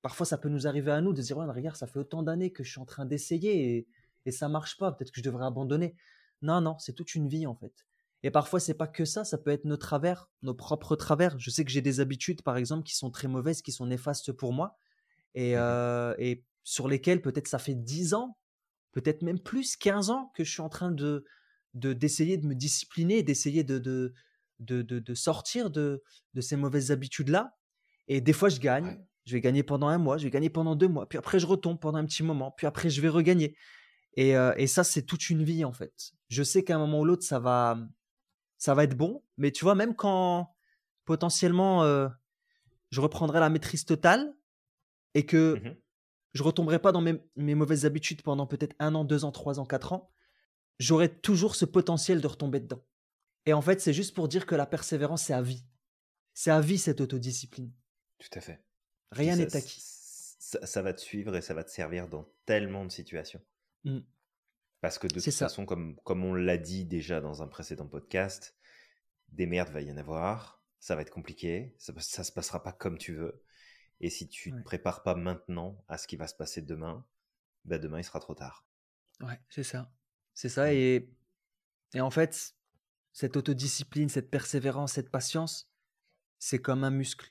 parfois 0.02 0.24
ça 0.24 0.38
peut 0.38 0.48
nous 0.48 0.68
arriver 0.68 0.92
à 0.92 1.00
nous 1.00 1.12
de 1.12 1.20
dire 1.20 1.36
ouais, 1.36 1.46
regarde, 1.46 1.74
ça 1.74 1.88
fait 1.88 1.98
autant 1.98 2.22
d'années 2.22 2.52
que 2.52 2.62
je 2.62 2.70
suis 2.70 2.80
en 2.80 2.84
train 2.84 3.06
d'essayer 3.06 3.76
et, 3.76 3.88
et 4.24 4.30
ça 4.30 4.48
marche 4.48 4.78
pas, 4.78 4.92
peut-être 4.92 5.10
que 5.10 5.18
je 5.18 5.24
devrais 5.24 5.46
abandonner. 5.46 5.96
Non, 6.42 6.60
non, 6.60 6.78
c'est 6.78 6.92
toute 6.92 7.16
une 7.16 7.26
vie 7.26 7.44
en 7.44 7.56
fait. 7.56 7.84
Et 8.22 8.30
parfois 8.30 8.60
c'est 8.60 8.74
pas 8.74 8.86
que 8.86 9.04
ça, 9.04 9.24
ça 9.24 9.38
peut 9.38 9.50
être 9.50 9.64
nos 9.64 9.76
travers, 9.76 10.28
nos 10.42 10.54
propres 10.54 10.96
travers. 10.96 11.38
Je 11.38 11.50
sais 11.50 11.64
que 11.64 11.70
j'ai 11.70 11.80
des 11.80 12.00
habitudes 12.00 12.42
par 12.42 12.56
exemple 12.56 12.82
qui 12.84 12.94
sont 12.94 13.10
très 13.10 13.28
mauvaises, 13.28 13.62
qui 13.62 13.72
sont 13.72 13.86
néfastes 13.86 14.32
pour 14.32 14.52
moi. 14.52 14.78
et, 15.34 15.56
Mmh 15.56 16.14
et 16.18 16.44
sur 16.62 16.88
lesquels 16.88 17.22
peut-être 17.22 17.48
ça 17.48 17.58
fait 17.58 17.74
10 17.74 18.14
ans, 18.14 18.36
peut-être 18.92 19.22
même 19.22 19.40
plus, 19.40 19.76
15 19.76 20.10
ans 20.10 20.30
que 20.36 20.44
je 20.44 20.50
suis 20.50 20.60
en 20.60 20.68
train 20.68 20.90
de 20.90 21.24
d'essayer 21.74 22.36
de, 22.36 22.46
me 22.46 22.54
discipliner, 22.54 23.22
d'essayer 23.22 23.62
de, 23.62 23.78
de, 23.78 24.12
de, 24.58 24.82
de, 24.82 25.14
sortir 25.14 25.70
de, 25.70 26.02
de 26.34 26.40
ces 26.40 26.56
mauvaises 26.56 26.90
habitudes-là. 26.90 27.56
Et 28.08 28.20
des 28.20 28.32
fois, 28.32 28.48
je 28.48 28.58
gagne. 28.58 29.00
Je 29.24 29.34
vais 29.34 29.40
gagner 29.40 29.62
pendant 29.62 29.86
un 29.86 29.98
mois, 29.98 30.18
je 30.18 30.24
vais 30.24 30.30
gagner 30.30 30.50
pendant 30.50 30.74
deux 30.74 30.88
mois, 30.88 31.08
puis 31.08 31.16
après, 31.16 31.38
je 31.38 31.46
retombe 31.46 31.78
pendant 31.78 31.98
un 31.98 32.06
petit 32.06 32.24
moment, 32.24 32.50
puis 32.50 32.66
après, 32.66 32.90
je 32.90 33.00
vais 33.00 33.08
regagner. 33.08 33.54
Et, 34.16 34.30
et 34.30 34.66
ça, 34.66 34.82
c'est 34.82 35.02
toute 35.02 35.30
une 35.30 35.44
vie, 35.44 35.64
en 35.64 35.72
fait. 35.72 36.12
Je 36.28 36.42
sais 36.42 36.64
qu'à 36.64 36.74
un 36.74 36.78
moment 36.78 37.00
ou 37.00 37.04
l'autre, 37.04 37.22
ça 37.22 37.38
va, 37.38 37.78
ça 38.60 38.74
va 38.74 38.84
être 38.84 38.96
bon, 38.96 39.24
mais 39.36 39.50
tu 39.50 39.64
vois, 39.64 39.74
même 39.74 39.96
quand 39.96 40.54
potentiellement 41.04 41.82
je 42.90 43.00
reprendrai 43.00 43.40
la 43.40 43.50
maîtrise 43.50 43.84
totale 43.84 44.32
et 45.14 45.26
que 45.26 45.58
mmh 45.58 45.76
je 46.32 46.42
retomberai 46.42 46.78
pas 46.78 46.92
dans 46.92 47.00
mes, 47.00 47.20
mes 47.36 47.54
mauvaises 47.54 47.86
habitudes 47.86 48.22
pendant 48.22 48.46
peut-être 48.46 48.76
un 48.78 48.94
an, 48.94 49.04
deux 49.04 49.24
ans, 49.24 49.32
trois 49.32 49.58
ans, 49.58 49.66
quatre 49.66 49.92
ans, 49.92 50.10
j'aurai 50.78 51.12
toujours 51.12 51.56
ce 51.56 51.64
potentiel 51.64 52.20
de 52.20 52.26
retomber 52.26 52.60
dedans. 52.60 52.84
Et 53.46 53.52
en 53.52 53.62
fait, 53.62 53.80
c'est 53.80 53.92
juste 53.92 54.14
pour 54.14 54.28
dire 54.28 54.46
que 54.46 54.54
la 54.54 54.66
persévérance, 54.66 55.24
c'est 55.24 55.32
à 55.32 55.42
vie. 55.42 55.64
C'est 56.34 56.50
à 56.50 56.60
vie 56.60 56.78
cette 56.78 57.00
autodiscipline. 57.00 57.72
Tout 58.18 58.38
à 58.38 58.40
fait. 58.40 58.62
Rien 59.10 59.36
n'est 59.36 59.56
acquis. 59.56 59.80
Ça, 59.82 60.82
va 60.82 60.92
te 60.92 61.00
suivre 61.00 61.36
et 61.36 61.42
ça 61.42 61.54
va 61.54 61.64
te 61.64 61.70
servir 61.70 62.08
dans 62.08 62.28
tellement 62.44 62.84
de 62.84 62.90
situations. 62.90 63.40
Mmh. 63.84 63.98
Parce 64.80 64.98
que 64.98 65.06
de 65.06 65.20
toute 65.20 65.34
façon, 65.34 65.66
comme, 65.66 65.96
comme 66.04 66.24
on 66.24 66.34
l'a 66.34 66.56
dit 66.56 66.84
déjà 66.84 67.20
dans 67.20 67.42
un 67.42 67.48
précédent 67.48 67.86
podcast, 67.86 68.56
des 69.28 69.46
merdes 69.46 69.70
va 69.70 69.82
y 69.82 69.92
en 69.92 69.96
avoir, 69.96 70.62
ça 70.78 70.96
va 70.96 71.02
être 71.02 71.10
compliqué, 71.10 71.74
ça, 71.78 71.92
ne 71.92 72.00
se 72.00 72.32
passera 72.32 72.62
pas 72.62 72.72
comme 72.72 72.96
tu 72.96 73.14
veux. 73.14 73.42
Et 74.00 74.08
si 74.08 74.28
tu 74.28 74.52
ne 74.52 74.58
te 74.58 74.64
prépares 74.64 75.02
pas 75.02 75.14
maintenant 75.14 75.84
à 75.88 75.98
ce 75.98 76.06
qui 76.06 76.16
va 76.16 76.26
se 76.26 76.34
passer 76.34 76.62
demain, 76.62 77.04
bah 77.66 77.78
demain 77.78 77.98
il 77.98 78.04
sera 78.04 78.20
trop 78.20 78.34
tard. 78.34 78.64
Ouais, 79.20 79.38
c'est 79.50 79.62
ça. 79.62 79.92
C'est 80.32 80.48
ça. 80.48 80.66
Mmh. 80.66 80.74
Et, 80.74 81.10
et 81.94 82.00
en 82.00 82.10
fait, 82.10 82.54
cette 83.12 83.36
autodiscipline, 83.36 84.08
cette 84.08 84.30
persévérance, 84.30 84.92
cette 84.92 85.10
patience, 85.10 85.70
c'est 86.38 86.60
comme 86.60 86.84
un 86.84 86.90
muscle. 86.90 87.30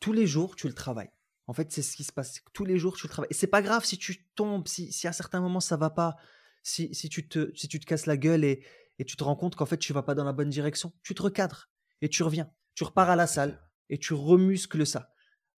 Tous 0.00 0.14
les 0.14 0.26
jours, 0.26 0.56
tu 0.56 0.66
le 0.66 0.74
travailles. 0.74 1.12
En 1.46 1.52
fait, 1.52 1.70
c'est 1.70 1.82
ce 1.82 1.96
qui 1.96 2.04
se 2.04 2.12
passe. 2.12 2.40
Tous 2.54 2.64
les 2.64 2.78
jours, 2.78 2.96
tu 2.96 3.06
le 3.06 3.10
travailles. 3.10 3.30
Et 3.30 3.34
c'est 3.34 3.46
pas 3.46 3.60
grave 3.60 3.84
si 3.84 3.98
tu 3.98 4.24
tombes, 4.34 4.66
si, 4.66 4.90
si 4.90 5.06
à 5.06 5.12
certains 5.12 5.42
moments 5.42 5.60
ça 5.60 5.76
va 5.76 5.90
pas, 5.90 6.16
si, 6.62 6.94
si, 6.94 7.08
tu 7.08 7.28
te, 7.28 7.50
si 7.54 7.68
tu 7.68 7.80
te 7.80 7.86
casses 7.86 8.06
la 8.06 8.16
gueule 8.16 8.44
et, 8.44 8.64
et 8.98 9.04
tu 9.04 9.16
te 9.16 9.24
rends 9.24 9.36
compte 9.36 9.56
qu'en 9.56 9.66
fait 9.66 9.78
tu 9.78 9.92
vas 9.92 10.02
pas 10.02 10.14
dans 10.14 10.24
la 10.24 10.32
bonne 10.32 10.50
direction, 10.50 10.92
tu 11.02 11.14
te 11.14 11.22
recadres 11.22 11.70
et 12.00 12.08
tu 12.08 12.22
reviens. 12.22 12.50
Tu 12.74 12.84
repars 12.84 13.10
à 13.10 13.16
la 13.16 13.26
salle 13.26 13.60
et 13.88 13.98
tu 13.98 14.14
remuscles 14.14 14.86
ça. 14.86 15.12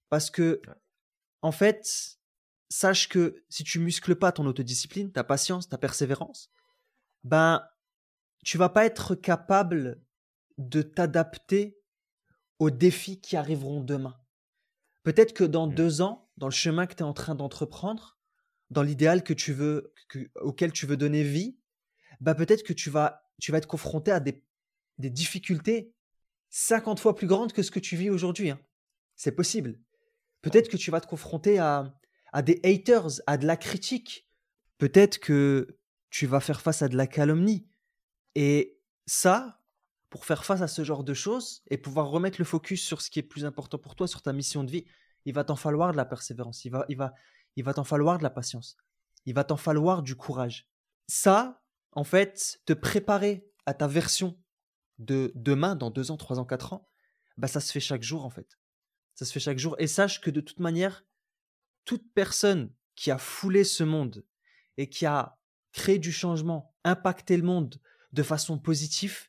Parce 0.08 0.30
que, 0.30 0.60
en 1.42 1.52
fait, 1.52 2.18
sache 2.68 3.08
que 3.08 3.44
si 3.48 3.64
tu 3.64 3.78
muscles 3.78 4.16
pas 4.16 4.32
ton 4.32 4.46
autodiscipline, 4.46 5.12
ta 5.12 5.24
patience, 5.24 5.68
ta 5.68 5.78
persévérance, 5.78 6.50
ben, 7.22 7.66
tu 8.44 8.58
vas 8.58 8.68
pas 8.68 8.84
être 8.84 9.14
capable 9.14 10.02
de 10.58 10.82
t'adapter 10.82 11.80
aux 12.58 12.70
défis 12.70 13.20
qui 13.20 13.36
arriveront 13.36 13.80
demain. 13.80 14.16
Peut-être 15.02 15.34
que 15.34 15.44
dans 15.44 15.66
mmh. 15.66 15.74
deux 15.74 16.00
ans, 16.00 16.30
dans 16.36 16.46
le 16.46 16.52
chemin 16.52 16.86
que 16.86 16.94
tu 16.94 17.00
es 17.00 17.06
en 17.06 17.12
train 17.12 17.34
d'entreprendre, 17.34 18.13
dans 18.70 18.82
l'idéal 18.82 19.22
que 19.22 19.34
tu 19.34 19.52
veux, 19.52 19.92
auquel 20.36 20.72
tu 20.72 20.86
veux 20.86 20.96
donner 20.96 21.22
vie, 21.22 21.56
bah 22.20 22.34
peut-être 22.34 22.62
que 22.62 22.72
tu 22.72 22.90
vas, 22.90 23.28
tu 23.40 23.52
vas 23.52 23.58
être 23.58 23.66
confronté 23.66 24.10
à 24.10 24.20
des, 24.20 24.42
des 24.98 25.10
difficultés 25.10 25.92
50 26.50 27.00
fois 27.00 27.14
plus 27.14 27.26
grandes 27.26 27.52
que 27.52 27.62
ce 27.62 27.70
que 27.70 27.80
tu 27.80 27.96
vis 27.96 28.10
aujourd'hui. 28.10 28.50
Hein. 28.50 28.60
C'est 29.16 29.32
possible. 29.32 29.78
Peut-être 30.40 30.68
que 30.68 30.76
tu 30.76 30.90
vas 30.90 31.00
te 31.00 31.06
confronter 31.06 31.58
à, 31.58 31.98
à 32.32 32.42
des 32.42 32.60
haters, 32.64 33.20
à 33.26 33.36
de 33.36 33.46
la 33.46 33.56
critique. 33.56 34.28
Peut-être 34.78 35.18
que 35.18 35.78
tu 36.10 36.26
vas 36.26 36.40
faire 36.40 36.60
face 36.60 36.82
à 36.82 36.88
de 36.88 36.96
la 36.96 37.06
calomnie. 37.06 37.66
Et 38.34 38.80
ça, 39.06 39.60
pour 40.10 40.26
faire 40.26 40.44
face 40.44 40.62
à 40.62 40.68
ce 40.68 40.84
genre 40.84 41.02
de 41.02 41.12
choses 41.12 41.64
et 41.70 41.76
pouvoir 41.76 42.08
remettre 42.08 42.40
le 42.40 42.44
focus 42.44 42.84
sur 42.84 43.00
ce 43.02 43.10
qui 43.10 43.18
est 43.18 43.24
plus 43.24 43.44
important 43.44 43.78
pour 43.78 43.96
toi, 43.96 44.06
sur 44.06 44.22
ta 44.22 44.32
mission 44.32 44.62
de 44.62 44.70
vie, 44.70 44.84
il 45.24 45.34
va 45.34 45.42
t'en 45.42 45.56
falloir 45.56 45.90
de 45.90 45.96
la 45.96 46.04
persévérance, 46.04 46.64
il 46.64 46.70
va, 46.70 46.84
il 46.88 46.96
va, 46.96 47.14
il 47.56 47.64
va 47.64 47.74
t'en 47.74 47.84
falloir 47.84 48.18
de 48.18 48.22
la 48.22 48.30
patience, 48.30 48.76
il 49.26 49.34
va 49.34 49.44
t'en 49.44 49.56
falloir 49.56 50.02
du 50.02 50.16
courage. 50.16 50.68
Ça, 51.06 51.62
en 51.92 52.04
fait, 52.04 52.60
te 52.66 52.72
préparer 52.72 53.46
à 53.66 53.74
ta 53.74 53.86
version 53.86 54.38
de 54.98 55.32
demain, 55.34 55.76
dans 55.76 55.90
deux 55.90 56.10
ans, 56.10 56.16
trois 56.16 56.38
ans, 56.38 56.44
quatre 56.44 56.72
ans, 56.72 56.88
bah 57.36 57.48
ça 57.48 57.60
se 57.60 57.72
fait 57.72 57.80
chaque 57.80 58.02
jour 58.02 58.24
en 58.24 58.30
fait. 58.30 58.58
Ça 59.14 59.24
se 59.24 59.32
fait 59.32 59.40
chaque 59.40 59.58
jour. 59.58 59.76
Et 59.78 59.86
sache 59.86 60.20
que 60.20 60.30
de 60.30 60.40
toute 60.40 60.60
manière, 60.60 61.04
toute 61.84 62.12
personne 62.14 62.72
qui 62.94 63.10
a 63.10 63.18
foulé 63.18 63.64
ce 63.64 63.84
monde 63.84 64.24
et 64.76 64.88
qui 64.88 65.06
a 65.06 65.38
créé 65.72 65.98
du 65.98 66.12
changement, 66.12 66.74
impacté 66.84 67.36
le 67.36 67.42
monde 67.42 67.80
de 68.12 68.22
façon 68.22 68.58
positive, 68.58 69.28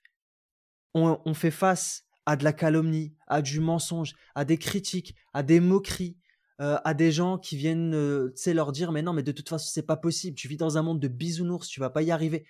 on, 0.93 1.33
fait 1.33 1.51
face 1.51 2.05
à 2.25 2.37
de 2.37 2.45
la 2.45 2.53
calomnie, 2.53 3.15
à 3.27 3.41
du 3.41 3.59
mensonge, 3.59 4.15
à 4.33 4.45
des 4.45 4.57
critiques, 4.57 5.13
à 5.33 5.43
des 5.43 5.59
moqueries, 5.59 6.17
euh, 6.61 6.77
à 6.83 6.93
des 6.93 7.11
gens 7.11 7.37
qui 7.37 7.57
viennent 7.57 7.93
euh, 7.93 8.33
leur 8.47 8.71
dire 8.71 8.91
mais 8.91 9.01
non 9.01 9.11
mais 9.11 9.23
de 9.23 9.31
toute 9.31 9.49
façon 9.49 9.67
c'est 9.71 9.85
pas 9.85 9.97
possible. 9.97 10.35
Tu 10.37 10.47
vis 10.47 10.57
dans 10.57 10.77
un 10.77 10.81
monde 10.81 10.99
de 10.99 11.07
bisounours 11.07 11.67
tu 11.67 11.79
vas 11.79 11.89
pas 11.89 12.01
y 12.01 12.11
arriver. 12.11 12.45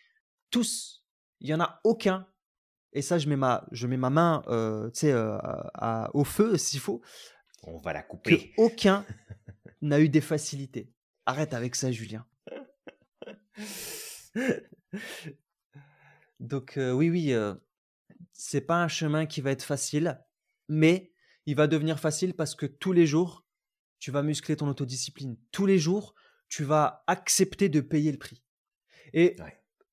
Tous 0.51 1.05
il 1.39 1.49
y 1.49 1.53
en 1.53 1.59
a 1.59 1.79
aucun 1.83 2.27
et 2.93 3.01
ça 3.01 3.17
je 3.17 3.27
mets 3.27 3.35
ma 3.35 3.67
je 3.71 3.87
mets 3.87 3.97
ma 3.97 4.09
main 4.09 4.43
euh, 4.47 4.89
euh 5.03 6.07
au 6.13 6.23
feu 6.23 6.57
s'il 6.57 6.79
faut 6.79 7.01
on 7.63 7.79
va 7.79 7.93
la 7.93 8.03
couper. 8.03 8.53
que 8.53 8.61
aucun 8.61 9.05
n'a 9.81 9.99
eu 9.99 10.09
des 10.09 10.21
facilités. 10.21 10.91
Arrête 11.25 11.53
avec 11.55 11.75
ça 11.75 11.91
Julien. 11.91 12.25
Donc 16.39 16.73
oui 16.77 17.09
oui 17.09 17.33
c'est 18.37 18.61
pas 18.61 18.83
un 18.83 18.87
chemin 18.87 19.25
qui 19.25 19.41
va 19.41 19.51
être 19.51 19.63
facile, 19.63 20.21
mais 20.67 21.11
il 21.45 21.55
va 21.55 21.67
devenir 21.67 21.99
facile 21.99 22.33
parce 22.33 22.53
que 22.53 22.65
tous 22.65 22.91
les 22.91 23.07
jours, 23.07 23.44
tu 23.99 24.11
vas 24.11 24.23
muscler 24.23 24.55
ton 24.55 24.67
autodiscipline. 24.67 25.37
Tous 25.51 25.65
les 25.65 25.79
jours, 25.79 26.15
tu 26.47 26.63
vas 26.63 27.03
accepter 27.07 27.69
de 27.69 27.81
payer 27.81 28.11
le 28.11 28.17
prix. 28.17 28.43
Et, 29.13 29.35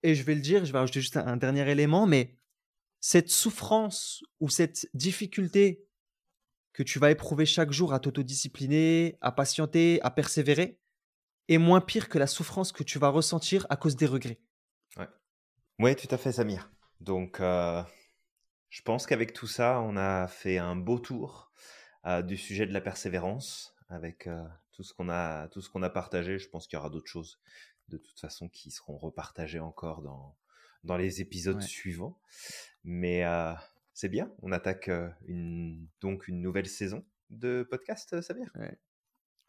et 0.03 0.14
je 0.14 0.22
vais 0.22 0.34
le 0.34 0.40
dire, 0.40 0.64
je 0.64 0.72
vais 0.72 0.78
rajouter 0.78 1.00
juste 1.00 1.16
un, 1.16 1.36
dernier 1.36 1.68
élément, 1.70 2.07
mais 2.07 2.36
cette 3.00 3.30
souffrance 3.30 4.22
ou 4.40 4.48
cette 4.48 4.88
difficulté 4.94 5.86
que 6.72 6.82
tu 6.82 6.98
vas 6.98 7.11
éprouver 7.11 7.46
chaque 7.46 7.72
jour 7.72 7.92
à 7.92 8.00
t'autodiscipliner, 8.00 9.18
à 9.20 9.32
patienter, 9.32 10.00
à 10.03 10.11
persévérer, 10.11 10.78
est 11.48 11.59
moins 11.59 11.80
pire 11.80 12.09
que 12.09 12.18
la 12.18 12.26
souffrance 12.26 12.72
que 12.72 12.82
tu 12.82 12.98
vas 12.98 13.09
ressentir 13.09 13.66
à 13.68 13.76
cause 13.76 13.96
des 13.96 14.07
regrets. 14.07 14.40
Ouais, 14.96 15.09
ouais 15.80 15.94
tout 15.94 16.09
à 16.11 16.16
fait, 16.16 16.32
Samir. 16.32 16.70
Donc, 17.00 17.40
euh, 17.40 17.82
je 18.70 18.80
pense 18.82 19.07
qu'avec 19.07 19.32
tout 19.32 19.46
ça, 19.46 19.80
on 19.80 19.96
a 19.96 20.28
fait 20.28 20.59
un 20.59 20.76
beau 20.76 20.98
tour 20.98 21.53
euh, 22.07 22.22
du 22.22 22.36
sujet 22.36 22.66
de 22.66 22.72
la 22.72 22.80
persévérance 22.80 23.71
avec 23.93 24.26
euh, 24.26 24.43
tout 24.72 24.82
ce 24.82 24.95
qu'on 24.95 25.09
a, 25.09 25.49
tout 25.49 25.61
ce 25.61 25.70
qu'on 25.70 25.82
a 25.82 25.90
partagé. 25.90 26.38
Je 26.38 26.49
pense 26.49 26.66
qu'il 26.66 26.76
y 26.76 26.80
aura 26.80 26.90
d'autres 26.90 27.09
choses 27.09 27.38
de 27.88 27.99
toute 27.99 28.18
façon 28.18 28.49
qui 28.49 28.70
seront 28.70 28.97
repartagées 28.97 29.61
encore 29.61 30.03
dans 30.03 30.36
dans 30.84 30.97
les 30.97 31.20
épisodes 31.20 31.62
suivants. 31.62 32.18
Mais 32.82 33.24
euh, 33.24 33.53
c'est 33.95 34.09
bien. 34.09 34.32
On 34.43 34.51
attaque 34.51 34.90
une, 35.26 35.86
donc 36.01 36.26
une 36.26 36.40
nouvelle 36.40 36.66
saison 36.66 37.05
de 37.30 37.66
podcast, 37.68 38.20
Samir. 38.20 38.51
Ouais. 38.57 38.76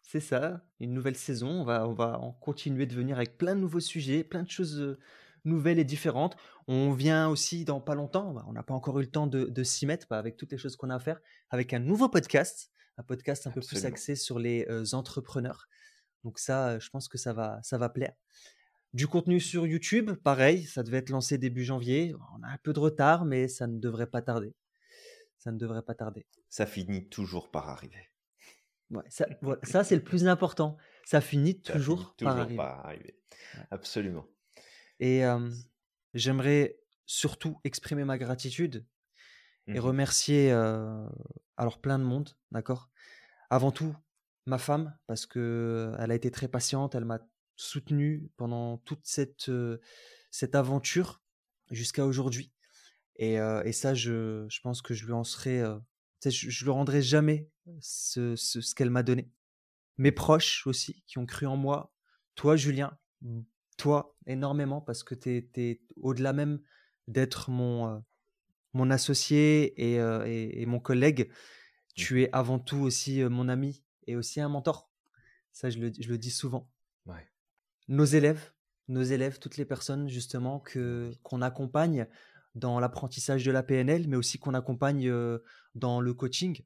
C'est 0.03 0.19
ça, 0.19 0.63
une 0.79 0.93
nouvelle 0.93 1.15
saison. 1.15 1.47
On 1.47 1.63
va, 1.63 1.87
on 1.87 1.93
va 1.93 2.19
en 2.19 2.33
continuer 2.33 2.85
de 2.85 2.93
venir 2.93 3.15
avec 3.15 3.37
plein 3.37 3.55
de 3.55 3.61
nouveaux 3.61 3.79
sujets, 3.79 4.23
plein 4.23 4.43
de 4.43 4.49
choses 4.49 4.97
nouvelles 5.45 5.79
et 5.79 5.83
différentes. 5.83 6.35
On 6.67 6.91
vient 6.91 7.29
aussi 7.29 7.65
dans 7.65 7.81
pas 7.81 7.95
longtemps, 7.95 8.35
on 8.47 8.53
n'a 8.53 8.63
pas 8.63 8.73
encore 8.73 8.99
eu 8.99 9.03
le 9.03 9.09
temps 9.09 9.27
de, 9.27 9.63
s'y 9.63 9.85
mettre 9.85 10.07
bah, 10.09 10.17
avec 10.17 10.37
toutes 10.37 10.51
les 10.51 10.57
choses 10.57 10.75
qu'on 10.75 10.89
a 10.89 10.95
à 10.95 10.99
faire, 10.99 11.19
avec 11.49 11.73
un 11.73 11.79
nouveau 11.79 12.09
podcast, 12.09 12.71
un 12.97 13.03
podcast 13.03 13.47
un 13.47 13.51
peu 13.51 13.61
plus 13.61 13.85
axé 13.85 14.15
sur 14.15 14.39
les 14.39 14.65
entrepreneurs. 14.93 15.67
Donc 16.23 16.39
ça, 16.39 16.79
je 16.79 16.89
pense 16.89 17.07
que 17.07 17.17
ça 17.17 17.33
va, 17.33 17.59
ça 17.63 17.77
va 17.77 17.89
plaire. 17.89 18.13
Du 18.93 19.07
contenu 19.07 19.39
sur 19.39 19.65
YouTube, 19.65 20.11
pareil, 20.11 20.65
ça 20.65 20.83
devait 20.83 20.97
être 20.97 21.09
lancé 21.09 21.37
début 21.37 21.63
janvier. 21.63 22.13
On 22.37 22.43
a 22.43 22.47
un 22.47 22.57
peu 22.61 22.73
de 22.73 22.79
retard, 22.79 23.25
mais 23.25 23.47
ça 23.47 23.65
ne 23.65 23.79
devrait 23.79 24.07
pas 24.07 24.21
tarder. 24.21 24.53
Ça 25.39 25.51
ne 25.51 25.57
devrait 25.57 25.81
pas 25.81 25.95
tarder. 25.95 26.27
Ça 26.47 26.65
finit 26.65 27.09
toujours 27.09 27.49
par 27.49 27.69
arriver. 27.69 28.11
Ouais, 28.91 29.03
ça, 29.09 29.25
ça 29.63 29.83
c'est 29.83 29.95
le 29.95 30.03
plus 30.03 30.27
important. 30.27 30.77
Ça 31.05 31.21
finit 31.21 31.59
toujours, 31.61 32.15
par 32.19 32.37
arriver. 32.37 33.19
Absolument. 33.71 34.27
Et 34.99 35.23
j'aimerais 36.13 36.77
surtout 37.05 37.59
exprimer 37.63 38.05
ma 38.05 38.17
gratitude 38.17 38.85
et 39.67 39.73
mmh 39.73 39.79
remercier 39.79 40.51
alors 41.57 41.79
plein 41.79 41.99
de 41.99 42.03
monde, 42.03 42.29
d'accord? 42.51 42.89
Avant 43.49 43.71
tout, 43.71 43.95
ma 44.45 44.57
femme, 44.57 44.97
parce 45.07 45.25
que 45.25 45.93
elle 45.99 46.11
a 46.11 46.15
été 46.15 46.31
très 46.31 46.47
patiente, 46.47 46.95
elle 46.95 47.05
m'a 47.05 47.19
soutenu 47.55 48.29
pendant 48.35 48.77
toute 48.79 49.05
cette, 49.05 49.51
cette 50.31 50.55
aventure 50.55 51.21
jusqu'à 51.71 52.05
aujourd'hui. 52.05 52.51
Et, 53.17 53.35
et, 53.35 53.71
ça, 53.71 53.93
je, 53.93 54.45
je, 54.49 54.59
pense 54.61 54.81
que 54.81 54.93
je 54.93 55.05
lui 55.05 55.13
en 55.13 55.23
serai, 55.23 55.63
je, 56.25 56.49
je 56.49 56.63
lui 56.63 56.71
rendrai 56.71 57.01
jamais 57.01 57.47
ce, 57.79 58.35
ce, 58.35 58.59
ce 58.59 58.73
qu'elle 58.75 58.89
m'a 58.89 59.03
donné. 59.03 59.29
mes 59.97 60.11
proches 60.11 60.65
aussi 60.67 61.03
qui 61.05 61.19
ont 61.19 61.25
cru 61.25 61.45
en 61.45 61.55
moi. 61.55 61.93
Toi, 62.35 62.55
Julien, 62.55 62.97
toi, 63.77 64.15
énormément, 64.25 64.81
parce 64.81 65.03
que 65.03 65.15
tu 65.15 65.47
es, 65.55 65.81
au-delà 66.01 66.33
même 66.33 66.59
d'être 67.07 67.49
mon, 67.51 68.03
mon 68.73 68.89
associé 68.91 69.73
et, 69.77 69.95
et, 70.61 70.65
mon 70.65 70.79
collègue, 70.79 71.29
mmh. 71.29 71.33
tu 71.95 72.23
es 72.23 72.29
avant 72.33 72.59
tout 72.59 72.77
aussi 72.77 73.23
mon 73.23 73.49
ami 73.49 73.83
et 74.07 74.15
aussi 74.15 74.41
un 74.41 74.49
mentor. 74.49 74.89
Ça, 75.51 75.69
je 75.69 75.79
le, 75.79 75.91
je 75.97 76.09
le 76.09 76.17
dis 76.17 76.31
souvent. 76.31 76.69
Nos 77.89 78.05
élèves, 78.05 78.53
nos 78.87 79.03
élèves, 79.03 79.39
toutes 79.39 79.57
les 79.57 79.65
personnes 79.65 80.07
justement 80.07 80.59
que 80.59 81.11
qu'on 81.21 81.41
accompagne 81.41 82.07
dans 82.55 82.79
l'apprentissage 82.79 83.43
de 83.43 83.51
la 83.51 83.61
PNL, 83.61 84.07
mais 84.07 84.15
aussi 84.15 84.39
qu'on 84.39 84.53
accompagne 84.53 85.11
dans 85.75 85.99
le 85.99 86.13
coaching. 86.13 86.63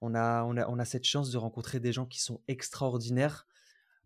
On 0.00 0.14
a, 0.14 0.44
on, 0.44 0.56
a, 0.56 0.68
on 0.68 0.78
a 0.78 0.84
cette 0.84 1.04
chance 1.04 1.30
de 1.32 1.38
rencontrer 1.38 1.80
des 1.80 1.92
gens 1.92 2.06
qui 2.06 2.20
sont 2.20 2.40
extraordinaires. 2.46 3.47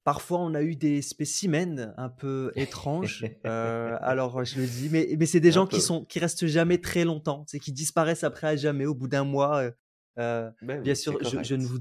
Parfois, 0.04 0.40
on 0.40 0.54
a 0.54 0.62
eu 0.62 0.74
des 0.74 1.00
spécimens 1.00 1.92
un 1.96 2.08
peu 2.08 2.52
étranges. 2.56 3.24
alors, 3.44 4.44
je 4.44 4.60
le 4.60 4.66
dis, 4.66 4.88
mais, 4.90 5.14
mais 5.18 5.26
c'est 5.26 5.40
des 5.40 5.52
gens 5.52 5.66
qui 5.66 5.80
sont 5.80 6.04
qui 6.04 6.18
restent 6.18 6.46
jamais 6.46 6.78
très 6.78 7.04
longtemps, 7.04 7.44
c'est 7.46 7.60
qui 7.60 7.72
disparaissent 7.72 8.24
après 8.24 8.48
à 8.48 8.56
jamais 8.56 8.86
au 8.86 8.94
bout 8.94 9.08
d'un 9.08 9.24
mois. 9.24 9.70
Ben 10.16 10.52
bien 10.82 10.94
sûr, 10.94 11.18
je, 11.22 11.54
ne 11.54 11.64
vous 11.64 11.78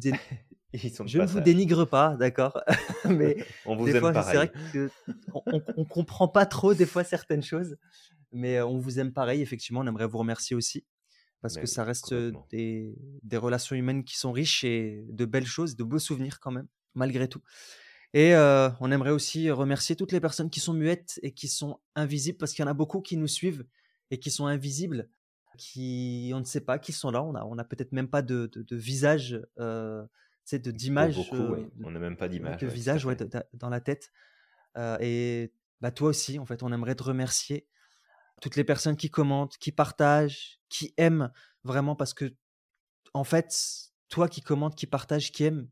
je 0.73 1.17
ne 1.17 1.25
vous 1.25 1.41
dénigre 1.41 1.85
pas, 1.85 2.15
d'accord? 2.15 2.61
Mais 3.09 3.43
on 3.65 3.75
vous 3.75 3.85
des 3.85 3.99
fois, 3.99 4.13
c'est 4.23 4.35
vrai 4.35 4.51
qu'on 5.31 5.61
on, 5.75 5.85
comprend 5.85 6.27
pas 6.27 6.45
trop 6.45 6.73
des 6.73 6.85
fois 6.85 7.03
certaines 7.03 7.43
choses, 7.43 7.75
mais 8.31 8.61
on 8.61 8.77
vous 8.77 8.99
aime 8.99 9.11
pareil. 9.11 9.41
Effectivement, 9.41 9.81
on 9.81 9.87
aimerait 9.87 10.07
vous 10.07 10.19
remercier 10.19 10.55
aussi 10.55 10.85
parce 11.41 11.57
que 11.57 11.65
ça 11.65 11.83
reste 11.83 12.13
des, 12.51 12.95
des, 13.23 13.37
relations 13.37 13.75
humaines 13.75 14.03
qui 14.03 14.15
sont 14.17 14.31
riches 14.31 14.63
et 14.63 15.03
de 15.09 15.25
belles 15.25 15.47
choses, 15.47 15.75
de 15.75 15.83
beaux 15.83 15.99
souvenirs 15.99 16.39
quand 16.39 16.51
même, 16.51 16.67
malgré 16.93 17.27
tout. 17.27 17.41
Et 18.13 18.35
on 18.35 18.91
aimerait 18.91 19.11
aussi 19.11 19.49
remercier 19.51 19.95
toutes 19.95 20.11
les 20.11 20.19
personnes 20.19 20.49
qui 20.49 20.59
sont 20.59 20.73
muettes 20.73 21.19
et 21.23 21.31
qui 21.31 21.47
sont 21.47 21.79
invisibles 21.95 22.37
parce 22.37 22.53
qu'il 22.53 22.63
y 22.63 22.67
en 22.67 22.71
a 22.71 22.73
beaucoup 22.73 23.01
qui 23.01 23.17
nous 23.17 23.27
suivent 23.27 23.65
et 24.09 24.19
qui 24.19 24.31
sont 24.31 24.47
invisibles, 24.47 25.09
qui 25.57 26.31
on 26.33 26.39
ne 26.39 26.45
sait 26.45 26.61
pas 26.61 26.77
qui 26.77 26.91
sont 26.91 27.11
là. 27.11 27.23
On 27.23 27.35
a, 27.35 27.45
on 27.45 27.57
a 27.57 27.63
peut-être 27.63 27.93
même 27.93 28.09
pas 28.09 28.21
de, 28.21 28.49
de, 28.53 28.63
de 28.63 28.75
visage 28.75 29.41
de 30.57 30.71
d'image. 30.71 31.17
Euh, 31.33 31.65
on 31.83 31.91
n'a 31.91 31.99
même 31.99 32.17
pas 32.17 32.27
d'image. 32.27 32.59
De 32.59 32.67
visage 32.67 33.05
ouais, 33.05 33.15
dans 33.53 33.69
la 33.69 33.81
tête. 33.81 34.11
Euh, 34.77 34.97
et 34.99 35.53
bah, 35.79 35.91
toi 35.91 36.09
aussi, 36.09 36.39
en 36.39 36.45
fait, 36.45 36.63
on 36.63 36.71
aimerait 36.71 36.95
te 36.95 37.03
remercier. 37.03 37.67
Toutes 38.41 38.55
les 38.55 38.63
personnes 38.63 38.95
qui 38.95 39.09
commentent, 39.09 39.57
qui 39.57 39.71
partagent, 39.71 40.59
qui 40.69 40.93
aiment 40.97 41.31
vraiment 41.63 41.95
parce 41.95 42.13
que, 42.13 42.33
en 43.13 43.23
fait, 43.23 43.55
toi 44.09 44.27
qui 44.27 44.41
commentes, 44.41 44.75
qui 44.75 44.87
partages, 44.87 45.31
qui 45.31 45.43
aime, 45.43 45.67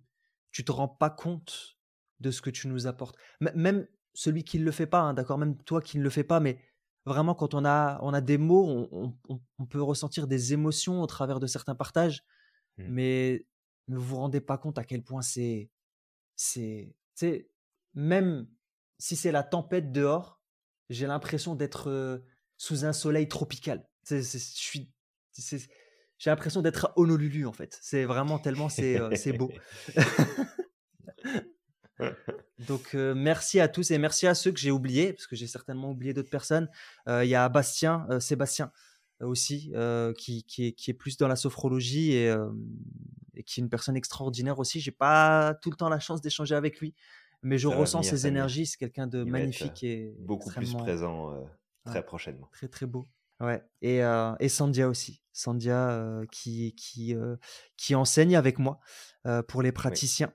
tu 0.51 0.63
te 0.63 0.71
rends 0.71 0.87
pas 0.87 1.09
compte 1.09 1.78
de 2.19 2.31
ce 2.31 2.41
que 2.41 2.49
tu 2.49 2.67
nous 2.67 2.87
apportes. 2.87 3.17
même 3.39 3.87
celui 4.13 4.43
qui 4.43 4.59
ne 4.59 4.65
le 4.65 4.71
fait 4.71 4.87
pas, 4.87 5.01
hein, 5.01 5.13
d'accord, 5.13 5.37
même 5.37 5.57
toi 5.63 5.81
qui 5.81 5.97
ne 5.97 6.03
le 6.03 6.09
fais 6.09 6.23
pas, 6.23 6.39
mais 6.39 6.59
vraiment 7.05 7.35
quand 7.35 7.53
on 7.53 7.65
a, 7.65 7.99
on 8.01 8.13
a 8.13 8.21
des 8.21 8.37
mots, 8.37 8.89
on, 8.91 9.65
peut 9.65 9.81
ressentir 9.81 10.27
des 10.27 10.53
émotions 10.53 11.01
au 11.01 11.07
travers 11.07 11.39
de 11.39 11.47
certains 11.47 11.75
partages, 11.75 12.23
mmh. 12.77 12.83
mais 12.89 13.45
ne 13.87 13.97
vous 13.97 14.15
rendez 14.17 14.41
pas 14.41 14.57
compte 14.57 14.77
à 14.77 14.83
quel 14.83 15.03
point 15.03 15.21
c'est. 15.21 15.69
c'est 16.35 16.95
même 17.93 18.47
si 18.97 19.15
c'est 19.15 19.31
la 19.31 19.43
tempête 19.43 19.91
dehors, 19.91 20.41
j'ai 20.89 21.07
l'impression 21.07 21.55
d'être 21.55 22.21
sous 22.57 22.85
un 22.85 22.93
soleil 22.93 23.27
tropical. 23.27 23.87
je 24.09 24.21
suis. 24.21 24.91
J'ai 26.17 26.29
l'impression 26.29 26.61
d'être 26.61 26.85
à 26.87 26.93
Honolulu 26.97 27.45
en 27.45 27.53
fait. 27.53 27.79
C'est 27.81 28.03
vraiment 28.03 28.39
tellement 28.39 28.69
c'est 28.69 28.99
c'est 29.15 29.33
beau. 29.33 29.51
Donc 32.67 32.93
merci 32.93 33.59
à 33.59 33.67
tous 33.67 33.91
et 33.91 33.97
merci 33.97 34.27
à 34.27 34.33
ceux 34.33 34.51
que 34.51 34.59
j'ai 34.59 34.71
oubliés 34.71 35.13
parce 35.13 35.27
que 35.27 35.35
j'ai 35.35 35.47
certainement 35.47 35.91
oublié 35.91 36.13
d'autres 36.13 36.29
personnes. 36.29 36.69
Il 37.07 37.27
y 37.27 37.35
a 37.35 37.47
Bastien, 37.49 38.07
Sébastien 38.19 38.71
aussi 39.21 39.73
qui, 40.17 40.43
qui, 40.43 40.67
est, 40.67 40.71
qui, 40.73 40.91
est, 40.91 40.93
plus 40.93 41.17
dans 41.17 41.27
la 41.27 41.35
sophrologie 41.35 42.13
et, 42.13 42.33
et 43.39 43.43
qui 43.43 43.59
est 43.59 43.63
une 43.63 43.69
personne 43.69 43.95
extraordinaire 43.95 44.59
aussi. 44.59 44.81
J'ai 44.81 44.91
pas 44.91 45.55
tout 45.61 45.71
le 45.71 45.77
temps 45.77 45.89
la 45.89 45.99
chance 45.99 46.21
d'échanger 46.21 46.55
avec 46.55 46.79
lui, 46.79 46.93
mais 47.41 47.57
je 47.57 47.67
ressens 47.67 48.03
ses 48.03 48.27
énergies. 48.27 48.65
C'est 48.65 48.77
quelqu'un 48.77 49.07
de 49.07 49.23
magnifique 49.23 49.83
et 49.83 50.13
beaucoup 50.19 50.49
plus 50.51 50.73
présent 50.73 51.33
euh, 51.33 51.41
très 51.85 52.03
prochainement. 52.03 52.49
Très 52.51 52.67
très 52.67 52.85
beau. 52.85 53.07
Ouais. 53.39 53.63
Et, 53.81 54.03
euh, 54.03 54.35
et 54.41 54.49
Sandia 54.49 54.89
aussi. 54.89 55.23
Sandia 55.31 55.89
euh, 55.91 56.25
qui 56.31 56.75
qui 56.75 57.15
qui 57.77 57.95
enseigne 57.95 58.35
avec 58.35 58.59
moi 58.59 58.79
pour 59.47 59.61
les 59.61 59.71
praticiens, 59.71 60.33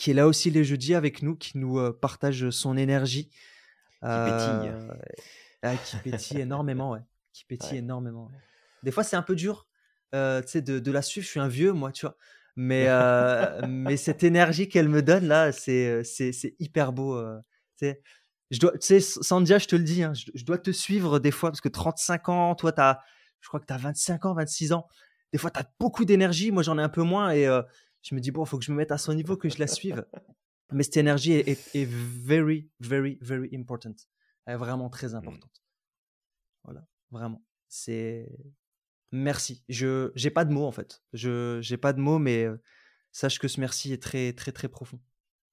qui 0.00 0.10
est 0.10 0.14
là 0.14 0.26
aussi 0.26 0.50
les 0.50 0.64
jeudis 0.64 0.94
avec 0.94 1.22
nous, 1.22 1.36
qui 1.36 1.58
nous 1.58 1.92
partage 1.92 2.48
son 2.50 2.76
énergie. 2.76 3.30
Qui 4.02 4.08
pétille. 4.08 4.72
Ah, 5.62 5.76
qui 5.76 5.96
pétille 5.96 6.40
énormément, 6.40 6.92
ouais. 6.92 7.00
Qui 7.34 7.44
pétille 7.44 7.78
énormément. 7.78 8.30
Des 8.82 8.92
fois, 8.92 9.04
c'est 9.04 9.16
un 9.16 9.22
peu 9.22 9.36
dur, 9.36 9.68
de, 10.12 10.78
de 10.78 10.90
la 10.90 11.02
suivre. 11.02 11.26
Je 11.26 11.30
suis 11.30 11.40
un 11.40 11.48
vieux, 11.48 11.72
moi, 11.72 11.92
tu 11.92 12.06
vois. 12.06 12.16
Mais, 12.56 12.86
euh, 12.88 13.60
mais 13.68 13.96
cette 13.96 14.22
énergie 14.22 14.68
qu'elle 14.68 14.88
me 14.88 15.02
donne 15.02 15.26
là, 15.26 15.52
c'est, 15.52 16.02
c'est, 16.04 16.32
c'est 16.32 16.56
hyper 16.58 16.92
beau. 16.92 17.16
Euh, 17.16 17.38
je 18.50 18.58
dois, 18.58 18.72
tu 18.72 18.78
sais, 18.80 19.00
Sandia, 19.00 19.58
je 19.58 19.66
te 19.66 19.76
le 19.76 19.84
dis, 19.84 20.02
hein, 20.02 20.12
je, 20.14 20.44
dois 20.44 20.58
te 20.58 20.70
suivre 20.70 21.18
des 21.18 21.30
fois 21.30 21.50
parce 21.50 21.60
que 21.60 21.68
35 21.68 22.28
ans, 22.28 22.54
toi, 22.54 22.72
as, 22.78 23.00
je 23.40 23.48
crois 23.48 23.60
que 23.60 23.66
tu 23.66 23.72
as 23.72 23.78
25 23.78 24.24
ans, 24.24 24.34
26 24.34 24.72
ans. 24.72 24.86
Des 25.32 25.38
fois, 25.38 25.50
tu 25.50 25.60
as 25.60 25.70
beaucoup 25.78 26.04
d'énergie. 26.04 26.50
Moi, 26.50 26.62
j'en 26.62 26.78
ai 26.78 26.82
un 26.82 26.88
peu 26.88 27.02
moins 27.02 27.30
et 27.30 27.46
euh, 27.46 27.62
je 28.02 28.14
me 28.14 28.20
dis, 28.20 28.30
bon, 28.30 28.44
il 28.44 28.48
faut 28.48 28.58
que 28.58 28.64
je 28.64 28.72
me 28.72 28.76
mette 28.76 28.92
à 28.92 28.98
son 28.98 29.14
niveau, 29.14 29.36
que 29.36 29.48
je 29.48 29.58
la 29.58 29.66
suive. 29.66 30.06
Mais 30.72 30.82
cette 30.82 30.96
énergie 30.96 31.32
est, 31.32 31.74
est, 31.74 31.88
very, 31.88 32.70
very, 32.78 33.18
very 33.20 33.48
important. 33.54 33.94
Elle 34.46 34.54
est 34.54 34.56
vraiment 34.56 34.88
très 34.88 35.08
mmh. 35.08 35.16
importante. 35.16 35.62
Voilà, 36.64 36.86
vraiment. 37.10 37.44
C'est, 37.68 38.28
merci. 39.12 39.64
Je 39.68 40.12
j'ai 40.14 40.30
pas 40.30 40.44
de 40.44 40.52
mots 40.52 40.66
en 40.66 40.72
fait. 40.72 41.02
Je 41.12 41.58
j'ai 41.62 41.76
pas 41.76 41.92
de 41.92 42.00
mots, 42.00 42.18
mais 42.18 42.46
sache 43.12 43.38
que 43.38 43.48
ce 43.48 43.60
merci 43.60 43.92
est 43.92 44.02
très 44.02 44.32
très 44.32 44.52
très 44.52 44.68
profond. 44.68 45.00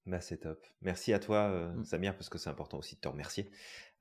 Bah, 0.08 0.22
c'est 0.22 0.38
top. 0.38 0.66
Merci 0.82 1.14
à 1.14 1.20
toi, 1.20 1.50
mmh. 1.50 1.84
Samir, 1.84 2.16
parce 2.16 2.30
que 2.30 2.38
c'est 2.38 2.50
important 2.50 2.78
aussi 2.78 2.96
de 2.96 3.02
te 3.02 3.08
remercier. 3.10 3.50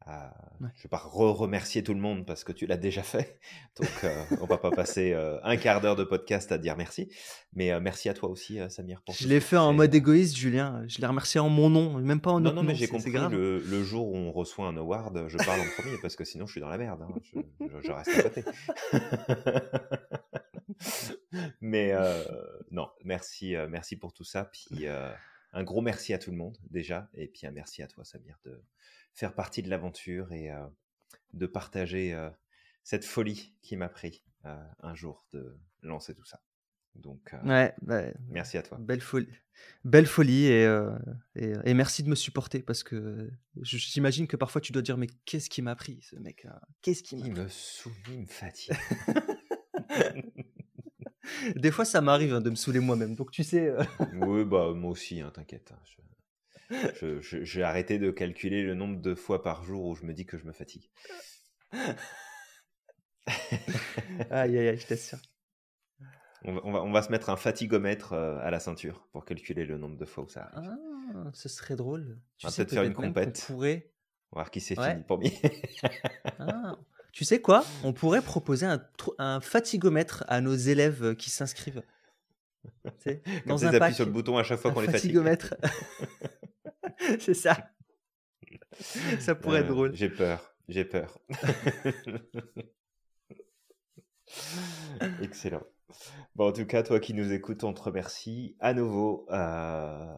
Ah, 0.08 0.32
je 0.60 0.64
ne 0.64 0.82
vais 0.84 0.88
pas 0.88 0.98
re-remercier 0.98 1.82
tout 1.82 1.92
le 1.92 1.98
monde 1.98 2.24
parce 2.26 2.44
que 2.44 2.52
tu 2.52 2.66
l'as 2.66 2.76
déjà 2.76 3.02
fait. 3.02 3.40
Donc, 3.80 3.90
euh, 4.04 4.24
on 4.40 4.46
va 4.46 4.56
pas 4.56 4.70
passer 4.70 5.12
euh, 5.12 5.38
un 5.42 5.56
quart 5.56 5.80
d'heure 5.80 5.96
de 5.96 6.04
podcast 6.04 6.52
à 6.52 6.58
dire 6.58 6.76
merci. 6.76 7.10
Mais 7.54 7.72
euh, 7.72 7.80
merci 7.80 8.08
à 8.08 8.14
toi 8.14 8.28
aussi, 8.28 8.60
Samir. 8.68 9.02
Pour 9.02 9.16
je 9.16 9.26
l'ai 9.26 9.40
fait 9.40 9.56
en 9.56 9.72
mode 9.72 9.92
égoïste, 9.92 10.36
Julien. 10.36 10.84
Je 10.86 11.00
l'ai 11.00 11.06
remercié 11.08 11.40
en 11.40 11.48
mon 11.48 11.70
nom, 11.70 11.98
même 11.98 12.20
pas 12.20 12.30
en 12.30 12.40
non, 12.40 12.52
non, 12.52 12.62
mais 12.62 12.76
j'ai 12.76 12.86
compris 12.86 13.10
le, 13.10 13.58
le, 13.58 13.82
jour 13.82 14.06
où 14.06 14.16
on 14.16 14.30
reçoit 14.30 14.68
un 14.68 14.76
award, 14.76 15.26
je 15.28 15.38
parle 15.38 15.60
en 15.60 15.82
premier 15.82 15.98
parce 16.00 16.14
que 16.14 16.24
sinon 16.24 16.46
je 16.46 16.52
suis 16.52 16.60
dans 16.60 16.68
la 16.68 16.78
merde. 16.78 17.02
Hein. 17.02 17.42
Je, 17.82 17.90
reste 17.90 18.16
à 18.16 18.22
côté. 18.22 18.44
mais 21.60 21.92
non, 22.70 22.88
merci, 23.04 23.56
merci 23.68 23.96
pour 23.96 24.12
tout 24.12 24.24
ça. 24.24 24.44
Puis 24.44 24.86
un 25.56 25.64
gros 25.64 25.80
merci 25.80 26.12
à 26.12 26.18
tout 26.18 26.30
le 26.30 26.36
monde 26.36 26.58
déjà. 26.70 27.08
Et 27.14 27.28
puis 27.28 27.46
un 27.46 27.50
merci 27.50 27.82
à 27.82 27.88
toi, 27.88 28.04
Samir, 28.04 28.38
de 28.44 28.62
faire 29.14 29.34
partie 29.34 29.62
de 29.62 29.70
l'aventure 29.70 30.30
et 30.32 30.50
euh, 30.50 30.66
de 31.32 31.46
partager 31.46 32.12
euh, 32.12 32.28
cette 32.84 33.06
folie 33.06 33.54
qui 33.62 33.76
m'a 33.76 33.88
pris 33.88 34.22
euh, 34.44 34.54
un 34.80 34.94
jour 34.94 35.26
de 35.32 35.58
lancer 35.82 36.14
tout 36.14 36.26
ça. 36.26 36.42
Donc, 36.94 37.34
ouais, 37.44 37.74
merci 38.28 38.56
à 38.56 38.62
toi. 38.62 38.78
Belle 38.80 39.02
folie, 39.02 39.28
belle 39.84 40.06
folie 40.06 40.46
et, 40.46 40.64
et, 41.34 41.74
merci 41.74 42.02
de 42.02 42.08
me 42.08 42.14
supporter 42.14 42.62
parce 42.62 42.82
que 42.82 43.30
j'imagine 43.60 44.26
que 44.26 44.38
parfois 44.38 44.62
tu 44.62 44.72
dois 44.72 44.80
dire 44.80 44.96
mais 44.96 45.08
qu'est-ce 45.26 45.50
qui 45.50 45.60
m'a 45.60 45.76
pris 45.76 46.00
ce 46.00 46.16
mec 46.16 46.46
Qu'est-ce 46.80 47.02
qui 47.02 47.16
Il 47.18 47.34
me 47.34 47.48
saoule, 47.48 47.92
il 48.08 48.20
me 48.20 48.26
fatigue. 48.26 48.72
Des 51.54 51.70
fois, 51.70 51.84
ça 51.84 52.00
m'arrive 52.00 52.34
hein, 52.34 52.40
de 52.40 52.50
me 52.50 52.54
saouler 52.54 52.80
moi-même. 52.80 53.14
Donc, 53.14 53.30
tu 53.30 53.44
sais. 53.44 53.72
oui, 54.14 54.44
bah, 54.44 54.72
moi 54.74 54.90
aussi, 54.90 55.20
hein, 55.20 55.30
t'inquiète. 55.34 55.72
Hein, 55.72 55.80
j'ai 57.20 57.62
arrêté 57.62 57.98
de 57.98 58.10
calculer 58.10 58.62
le 58.62 58.74
nombre 58.74 59.00
de 59.00 59.14
fois 59.14 59.42
par 59.42 59.62
jour 59.64 59.84
où 59.86 59.94
je 59.94 60.04
me 60.04 60.12
dis 60.12 60.26
que 60.26 60.36
je 60.38 60.44
me 60.44 60.52
fatigue. 60.52 60.90
aïe, 64.30 64.58
aïe, 64.58 64.68
aïe, 64.68 64.78
je 64.78 64.86
t'assure. 64.86 65.18
On 66.44 66.52
va, 66.54 66.60
on, 66.64 66.72
va, 66.72 66.82
on 66.82 66.92
va, 66.92 67.02
se 67.02 67.10
mettre 67.10 67.30
un 67.30 67.36
fatigomètre 67.36 68.12
euh, 68.12 68.38
à 68.40 68.50
la 68.50 68.60
ceinture 68.60 69.08
pour 69.12 69.24
calculer 69.24 69.64
le 69.64 69.78
nombre 69.78 69.96
de 69.96 70.04
fois 70.04 70.24
où 70.24 70.28
ça 70.28 70.50
arrive. 70.52 70.70
Ah, 71.14 71.30
ce 71.32 71.48
serait 71.48 71.76
drôle. 71.76 72.20
Tu 72.38 72.46
on 72.46 72.50
va 72.50 72.54
peut-être 72.54 72.70
faire 72.70 72.84
une 72.84 72.94
compète. 72.94 73.46
On 73.48 73.52
pourrait... 73.52 73.92
On 74.32 74.36
va 74.36 74.42
voir 74.42 74.50
qui 74.50 74.60
c'est 74.60 74.74
fini 74.74 75.02
pour 75.06 75.20
ah. 76.38 76.76
Tu 77.16 77.24
sais 77.24 77.40
quoi? 77.40 77.64
On 77.82 77.94
pourrait 77.94 78.20
proposer 78.20 78.66
un, 78.66 78.78
un 79.16 79.40
fatigomètre 79.40 80.22
à 80.28 80.42
nos 80.42 80.54
élèves 80.54 81.16
qui 81.16 81.30
s'inscrivent. 81.30 81.82
Dans 83.46 83.64
un 83.64 83.78
pack, 83.78 83.94
sur 83.94 84.04
le 84.04 84.10
bouton 84.10 84.36
à 84.36 84.42
chaque 84.42 84.60
fois 84.60 84.70
qu'on 84.70 84.80
les 84.80 84.86
fatigue. 84.88 85.14
Fatigomètre. 85.14 85.54
c'est 87.18 87.32
ça. 87.32 87.70
Ça 89.18 89.34
pourrait 89.34 89.60
être 89.60 89.64
euh, 89.64 89.68
drôle. 89.68 89.96
J'ai 89.96 90.10
peur, 90.10 90.54
j'ai 90.68 90.84
peur. 90.84 91.18
Excellent. 95.22 95.62
Bon, 96.34 96.48
en 96.48 96.52
tout 96.52 96.66
cas, 96.66 96.82
toi 96.82 97.00
qui 97.00 97.14
nous 97.14 97.32
écoutes, 97.32 97.64
on 97.64 97.72
te 97.72 97.80
remercie 97.80 98.58
à 98.60 98.74
nouveau 98.74 99.26
euh, 99.30 100.14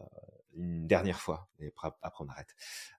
une 0.55 0.87
dernière 0.87 1.19
fois. 1.19 1.49
Et 1.59 1.71
après, 2.01 2.23
on 2.23 2.27
arrête. 2.27 2.55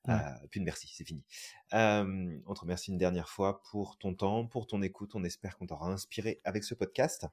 Euh, 0.08 0.18
puis 0.50 0.60
merci, 0.60 0.92
c'est 0.94 1.04
fini. 1.04 1.24
Euh, 1.72 2.38
on 2.46 2.54
te 2.54 2.60
remercie 2.60 2.90
une 2.90 2.98
dernière 2.98 3.28
fois 3.28 3.62
pour 3.70 3.98
ton 3.98 4.14
temps, 4.14 4.46
pour 4.46 4.66
ton 4.66 4.82
écoute. 4.82 5.14
On 5.14 5.24
espère 5.24 5.56
qu'on 5.58 5.66
t'aura 5.66 5.90
inspiré 5.90 6.40
avec 6.44 6.64
ce 6.64 6.74
podcast, 6.74 7.26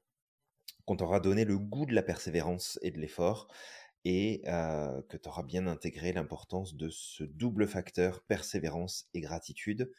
qu'on 0.85 0.97
t'aura 0.97 1.19
donné 1.19 1.45
le 1.45 1.57
goût 1.57 1.85
de 1.85 1.93
la 1.93 2.03
persévérance 2.03 2.79
et 2.81 2.91
de 2.91 2.99
l'effort 2.99 3.47
et 4.05 4.41
que 4.45 5.17
tu 5.17 5.27
auras 5.27 5.43
bien 5.43 5.67
intégré 5.67 6.13
l'importance 6.13 6.75
de 6.75 6.87
ce 6.89 7.25
double 7.25 7.67
facteur 7.67 8.21
persévérance 8.21 9.09
et 9.13 9.19
gratitude 9.19 9.91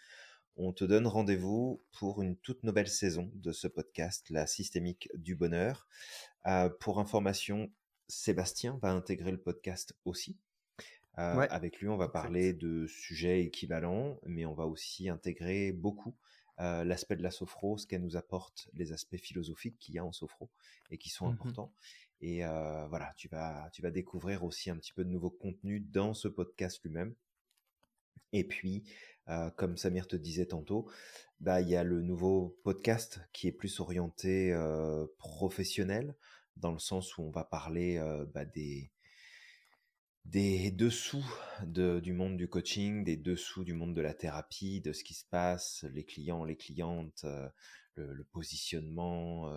on 0.58 0.72
te 0.72 0.84
donne 0.84 1.06
rendez-vous 1.06 1.80
pour 1.92 2.20
une 2.20 2.36
toute 2.36 2.64
nouvelle 2.64 2.88
saison 2.88 3.30
de 3.34 3.52
ce 3.52 3.68
podcast, 3.68 4.28
La 4.28 4.48
systémique 4.48 5.08
du 5.14 5.36
bonheur. 5.36 5.86
Euh, 6.46 6.68
pour 6.80 6.98
information, 6.98 7.70
Sébastien 8.08 8.78
va 8.82 8.90
intégrer 8.92 9.30
le 9.30 9.40
podcast 9.40 9.94
aussi. 10.04 10.38
Euh, 11.18 11.46
avec 11.50 11.80
lui, 11.80 11.88
on 11.88 11.96
va 11.96 12.08
parler 12.08 12.52
de 12.52 12.86
sujets 12.86 13.42
équivalents, 13.42 14.20
mais 14.24 14.46
on 14.46 14.54
va 14.54 14.66
aussi 14.66 15.08
intégrer 15.08 15.72
beaucoup 15.72 16.16
euh, 16.60 16.84
l'aspect 16.84 17.16
de 17.16 17.22
la 17.22 17.30
sophro, 17.30 17.76
ce 17.76 17.86
qu'elle 17.86 18.02
nous 18.02 18.16
apporte, 18.16 18.68
les 18.72 18.92
aspects 18.92 19.16
philosophiques 19.16 19.78
qu'il 19.78 19.94
y 19.94 19.98
a 19.98 20.04
en 20.04 20.12
sophro 20.12 20.50
et 20.90 20.98
qui 20.98 21.10
sont 21.10 21.28
mmh 21.28 21.32
importants. 21.32 21.72
Et 22.20 22.40
voilà, 22.88 23.14
tu 23.16 23.28
vas, 23.28 23.70
tu 23.72 23.80
vas 23.80 23.92
découvrir 23.92 24.42
aussi 24.42 24.70
un 24.70 24.76
petit 24.76 24.92
peu 24.92 25.04
de 25.04 25.10
nouveaux 25.10 25.30
contenus 25.30 25.84
dans 25.86 26.14
ce 26.14 26.26
podcast 26.26 26.80
lui-même. 26.82 27.14
Et 28.32 28.44
puis, 28.44 28.84
euh, 29.28 29.50
comme 29.50 29.76
Samir 29.76 30.06
te 30.06 30.16
disait 30.16 30.46
tantôt, 30.46 30.90
bah 31.40 31.60
il 31.60 31.68
y 31.68 31.76
a 31.76 31.84
le 31.84 32.02
nouveau 32.02 32.58
podcast 32.64 33.20
qui 33.32 33.48
est 33.48 33.52
plus 33.52 33.80
orienté 33.80 34.52
euh, 34.52 35.06
professionnel, 35.18 36.14
dans 36.58 36.72
le 36.72 36.78
sens 36.78 37.16
où 37.16 37.22
on 37.22 37.30
va 37.30 37.44
parler 37.44 37.98
euh, 37.98 38.26
bah, 38.26 38.44
des 38.44 38.90
des 40.24 40.70
dessous 40.70 41.24
de, 41.62 42.00
du 42.00 42.12
monde 42.12 42.36
du 42.36 42.48
coaching, 42.48 43.02
des 43.02 43.16
dessous 43.16 43.64
du 43.64 43.72
monde 43.72 43.94
de 43.94 44.02
la 44.02 44.12
thérapie, 44.12 44.82
de 44.82 44.92
ce 44.92 45.02
qui 45.02 45.14
se 45.14 45.24
passe, 45.24 45.86
les 45.94 46.04
clients, 46.04 46.44
les 46.44 46.56
clientes, 46.56 47.24
le, 47.94 48.12
le, 48.12 48.24
positionnement, 48.24 49.50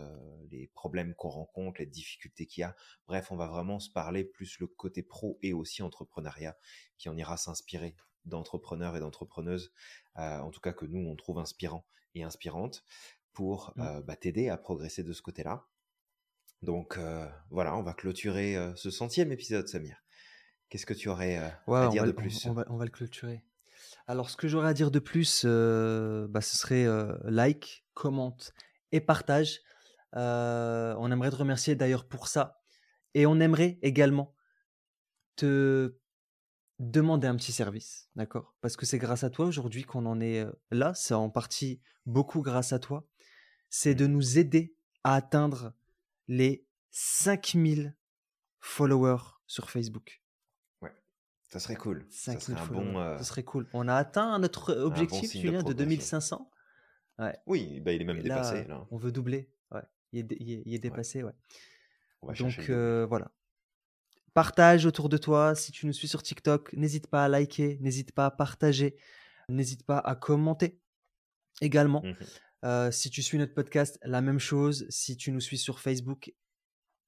les 0.49 0.67
problèmes 0.67 1.13
qu'on 1.15 1.27
rencontre, 1.27 1.81
les 1.81 1.87
difficultés 1.87 2.45
qu'il 2.45 2.61
y 2.61 2.63
a. 2.63 2.73
Bref, 3.05 3.33
on 3.33 3.35
va 3.35 3.47
vraiment 3.47 3.81
se 3.81 3.89
parler 3.89 4.23
plus 4.23 4.59
le 4.59 4.67
côté 4.67 5.03
pro 5.03 5.37
et 5.41 5.51
aussi 5.51 5.83
entrepreneuriat 5.83 6.57
qui 6.97 7.09
en 7.09 7.17
ira 7.17 7.35
s'inspirer 7.35 7.97
d'entrepreneurs 8.25 8.95
et 8.95 8.99
d'entrepreneuses, 8.99 9.71
euh, 10.17 10.39
en 10.39 10.51
tout 10.51 10.61
cas 10.61 10.73
que 10.73 10.85
nous, 10.85 11.07
on 11.07 11.15
trouve 11.15 11.39
inspirants 11.39 11.85
et 12.15 12.23
inspirantes, 12.23 12.83
pour 13.33 13.73
mmh. 13.75 13.81
euh, 13.81 14.01
bah, 14.01 14.15
t'aider 14.15 14.49
à 14.49 14.57
progresser 14.57 15.03
de 15.03 15.13
ce 15.13 15.21
côté-là. 15.21 15.67
Donc 16.61 16.97
euh, 16.97 17.27
voilà, 17.49 17.75
on 17.75 17.81
va 17.81 17.93
clôturer 17.93 18.55
ce 18.75 18.91
centième 18.91 19.31
épisode, 19.31 19.67
Samir. 19.67 19.97
Qu'est-ce 20.69 20.85
que 20.85 20.93
tu 20.93 21.09
aurais 21.09 21.37
à 21.37 21.89
dire 21.89 22.05
de 22.05 22.11
plus? 22.11 22.45
on 22.45 22.53
va, 22.53 22.65
on 22.69 22.77
va, 22.77 22.85
le 22.85 22.91
clôturer. 22.91 23.43
Alors, 24.07 24.29
ce 24.29 24.37
que 24.37 24.47
j'aurais 24.47 24.69
à 24.69 24.73
dire 24.73 24.91
de 24.91 24.99
plus, 24.99 25.43
bah, 25.43 26.41
ce 26.41 26.57
serait 26.57 26.87
like, 27.23 27.85
commente 27.93 28.53
et 28.91 29.01
partage. 29.01 29.61
on 30.13 31.11
aimerait 31.11 31.31
te 31.31 31.35
remercier 31.35 31.75
d'ailleurs 31.75 32.07
pour 32.07 32.27
ça. 32.27 32.61
Et 33.13 33.25
on 33.25 33.39
aimerait 33.41 33.79
également 33.81 34.33
te 35.35 35.97
demander 36.79 37.27
un 37.27 37.35
petit 37.35 37.51
service, 37.51 38.07
d'accord? 38.15 38.55
Parce 38.61 38.77
que 38.77 38.85
c'est 38.85 38.97
grâce 38.97 39.23
à 39.23 39.29
toi 39.29 39.45
aujourd'hui 39.45 39.83
qu'on 39.83 40.05
en 40.05 40.21
est 40.21 40.45
là, 40.71 40.93
c'est 40.93 41.13
en 41.13 41.29
partie 41.29 41.81
beaucoup 42.05 42.41
grâce 42.41 42.71
à 42.71 42.79
toi. 42.79 43.05
C'est 43.69 43.95
de 43.95 44.07
mmh. 44.07 44.11
nous 44.11 44.37
aider 44.37 44.75
à 45.03 45.15
atteindre 45.15 45.73
les 46.31 46.65
5000 46.91 47.93
followers 48.61 49.21
sur 49.47 49.69
Facebook. 49.69 50.23
Ouais, 50.81 50.93
ça 51.49 51.59
serait 51.59 51.75
cool. 51.75 52.05
Ça 52.09 52.39
serait, 52.39 52.59
un 52.59 52.65
bon, 52.67 52.93
ça 53.17 53.23
serait 53.25 53.43
cool. 53.43 53.67
On 53.73 53.89
a 53.89 53.95
atteint 53.95 54.39
notre 54.39 54.73
objectif, 54.73 55.33
Julien, 55.33 55.61
de, 55.61 55.73
2500. 55.73 56.49
Ouais. 57.19 57.37
Oui, 57.47 57.81
bah, 57.81 57.91
il 57.91 58.01
est 58.01 58.05
même 58.05 58.21
dépassé. 58.21 58.63
Là. 58.63 58.87
On 58.91 58.97
veut 58.97 59.11
doubler. 59.11 59.51
Ouais. 59.71 59.83
Il, 60.13 60.73
est, 60.73 60.79
dépassé, 60.79 61.21
ouais. 61.21 61.33
Donc 62.23 62.69
voilà, 63.09 63.29
Partage 64.33 64.85
autour 64.85 65.09
de 65.09 65.17
toi. 65.17 65.53
Si 65.53 65.73
tu 65.73 65.85
nous 65.85 65.93
suis 65.93 66.07
sur 66.07 66.23
TikTok, 66.23 66.71
n'hésite 66.73 67.07
pas 67.07 67.25
à 67.25 67.27
liker, 67.27 67.77
n'hésite 67.81 68.13
pas 68.13 68.27
à 68.27 68.31
partager, 68.31 68.95
n'hésite 69.49 69.83
pas 69.83 69.99
à 69.99 70.15
commenter 70.15 70.79
également. 71.59 72.01
Mmh 72.03 72.15
euh, 72.63 72.91
si 72.91 73.09
tu 73.09 73.21
suis 73.21 73.37
notre 73.37 73.53
podcast, 73.53 73.99
la 74.03 74.21
même 74.21 74.39
chose. 74.39 74.85
Si 74.89 75.17
tu 75.17 75.31
nous 75.31 75.39
suis 75.39 75.57
sur 75.57 75.79
Facebook, 75.79 76.33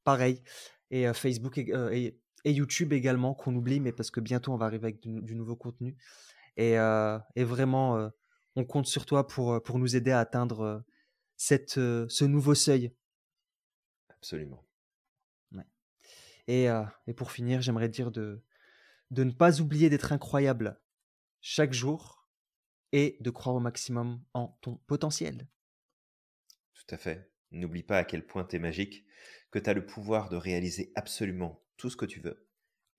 pareil. 0.04 0.42
Et 0.90 1.08
euh, 1.08 1.14
Facebook 1.14 1.58
euh, 1.58 1.92
et, 1.92 2.20
YouTube 2.46 2.94
également, 2.94 3.34
qu'on 3.34 3.56
oublie, 3.56 3.80
mais 3.80 3.92
parce 3.94 4.12
que 4.12 4.20
bientôt 4.20 4.52
on 4.52 4.58
va 4.58 4.66
arriver 4.66 4.86
avec 4.88 5.00
du, 5.02 5.36
nouveau 5.36 5.56
contenu. 5.56 5.96
Et, 6.58 6.76
vraiment, 7.38 8.12
on 8.56 8.66
compte 8.66 8.86
sur 8.86 9.06
toi 9.06 9.28
pour, 9.28 9.64
pour 9.64 9.80
nous 9.80 9.96
aider 9.96 10.12
à 10.12 10.20
atteindre 10.20 10.84
cette, 11.38 11.76
ce 11.76 12.24
nouveau 12.26 12.54
seuil. 12.54 12.94
Absolument. 14.10 14.66
Et, 16.48 16.66
et 17.08 17.14
pour 17.14 17.32
finir, 17.32 17.62
j'aimerais 17.62 17.88
dire 17.88 18.12
de, 18.12 18.44
de 19.12 19.24
ne 19.24 19.32
pas 19.32 19.62
oublier 19.62 19.90
d'être 19.90 20.12
incroyable 20.12 20.78
chaque 21.40 21.72
jour 21.72 22.23
et 22.94 23.18
de 23.20 23.30
croire 23.30 23.56
au 23.56 23.60
maximum 23.60 24.24
en 24.34 24.58
ton 24.62 24.76
potentiel. 24.88 25.48
Tout 26.74 26.96
à 26.96 26.98
fait. 26.98 27.32
N'oublie 27.52 27.84
pas 27.84 27.98
à 27.98 28.04
quel 28.06 28.26
point 28.26 28.46
tu 28.46 28.56
es 28.56 28.60
magique, 28.60 29.06
que 29.52 29.60
tu 29.60 29.70
as 29.70 29.74
le 29.74 29.86
pouvoir 29.86 30.30
de 30.30 30.38
réaliser 30.38 30.92
absolument 30.96 31.62
tout 31.76 31.90
ce 31.90 31.98
que 31.98 32.06
tu 32.06 32.22
veux. 32.22 32.48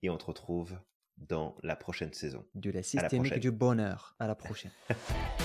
Et 0.03 0.09
on 0.09 0.17
te 0.17 0.25
retrouve 0.25 0.77
dans 1.17 1.57
la 1.63 1.75
prochaine 1.75 2.13
saison. 2.13 2.45
De 2.53 2.69
la 2.69 2.83
systémique 2.83 3.39
du 3.39 3.51
bonheur. 3.51 4.15
À 4.19 4.27
la 4.27 4.35
prochaine. 4.35 4.71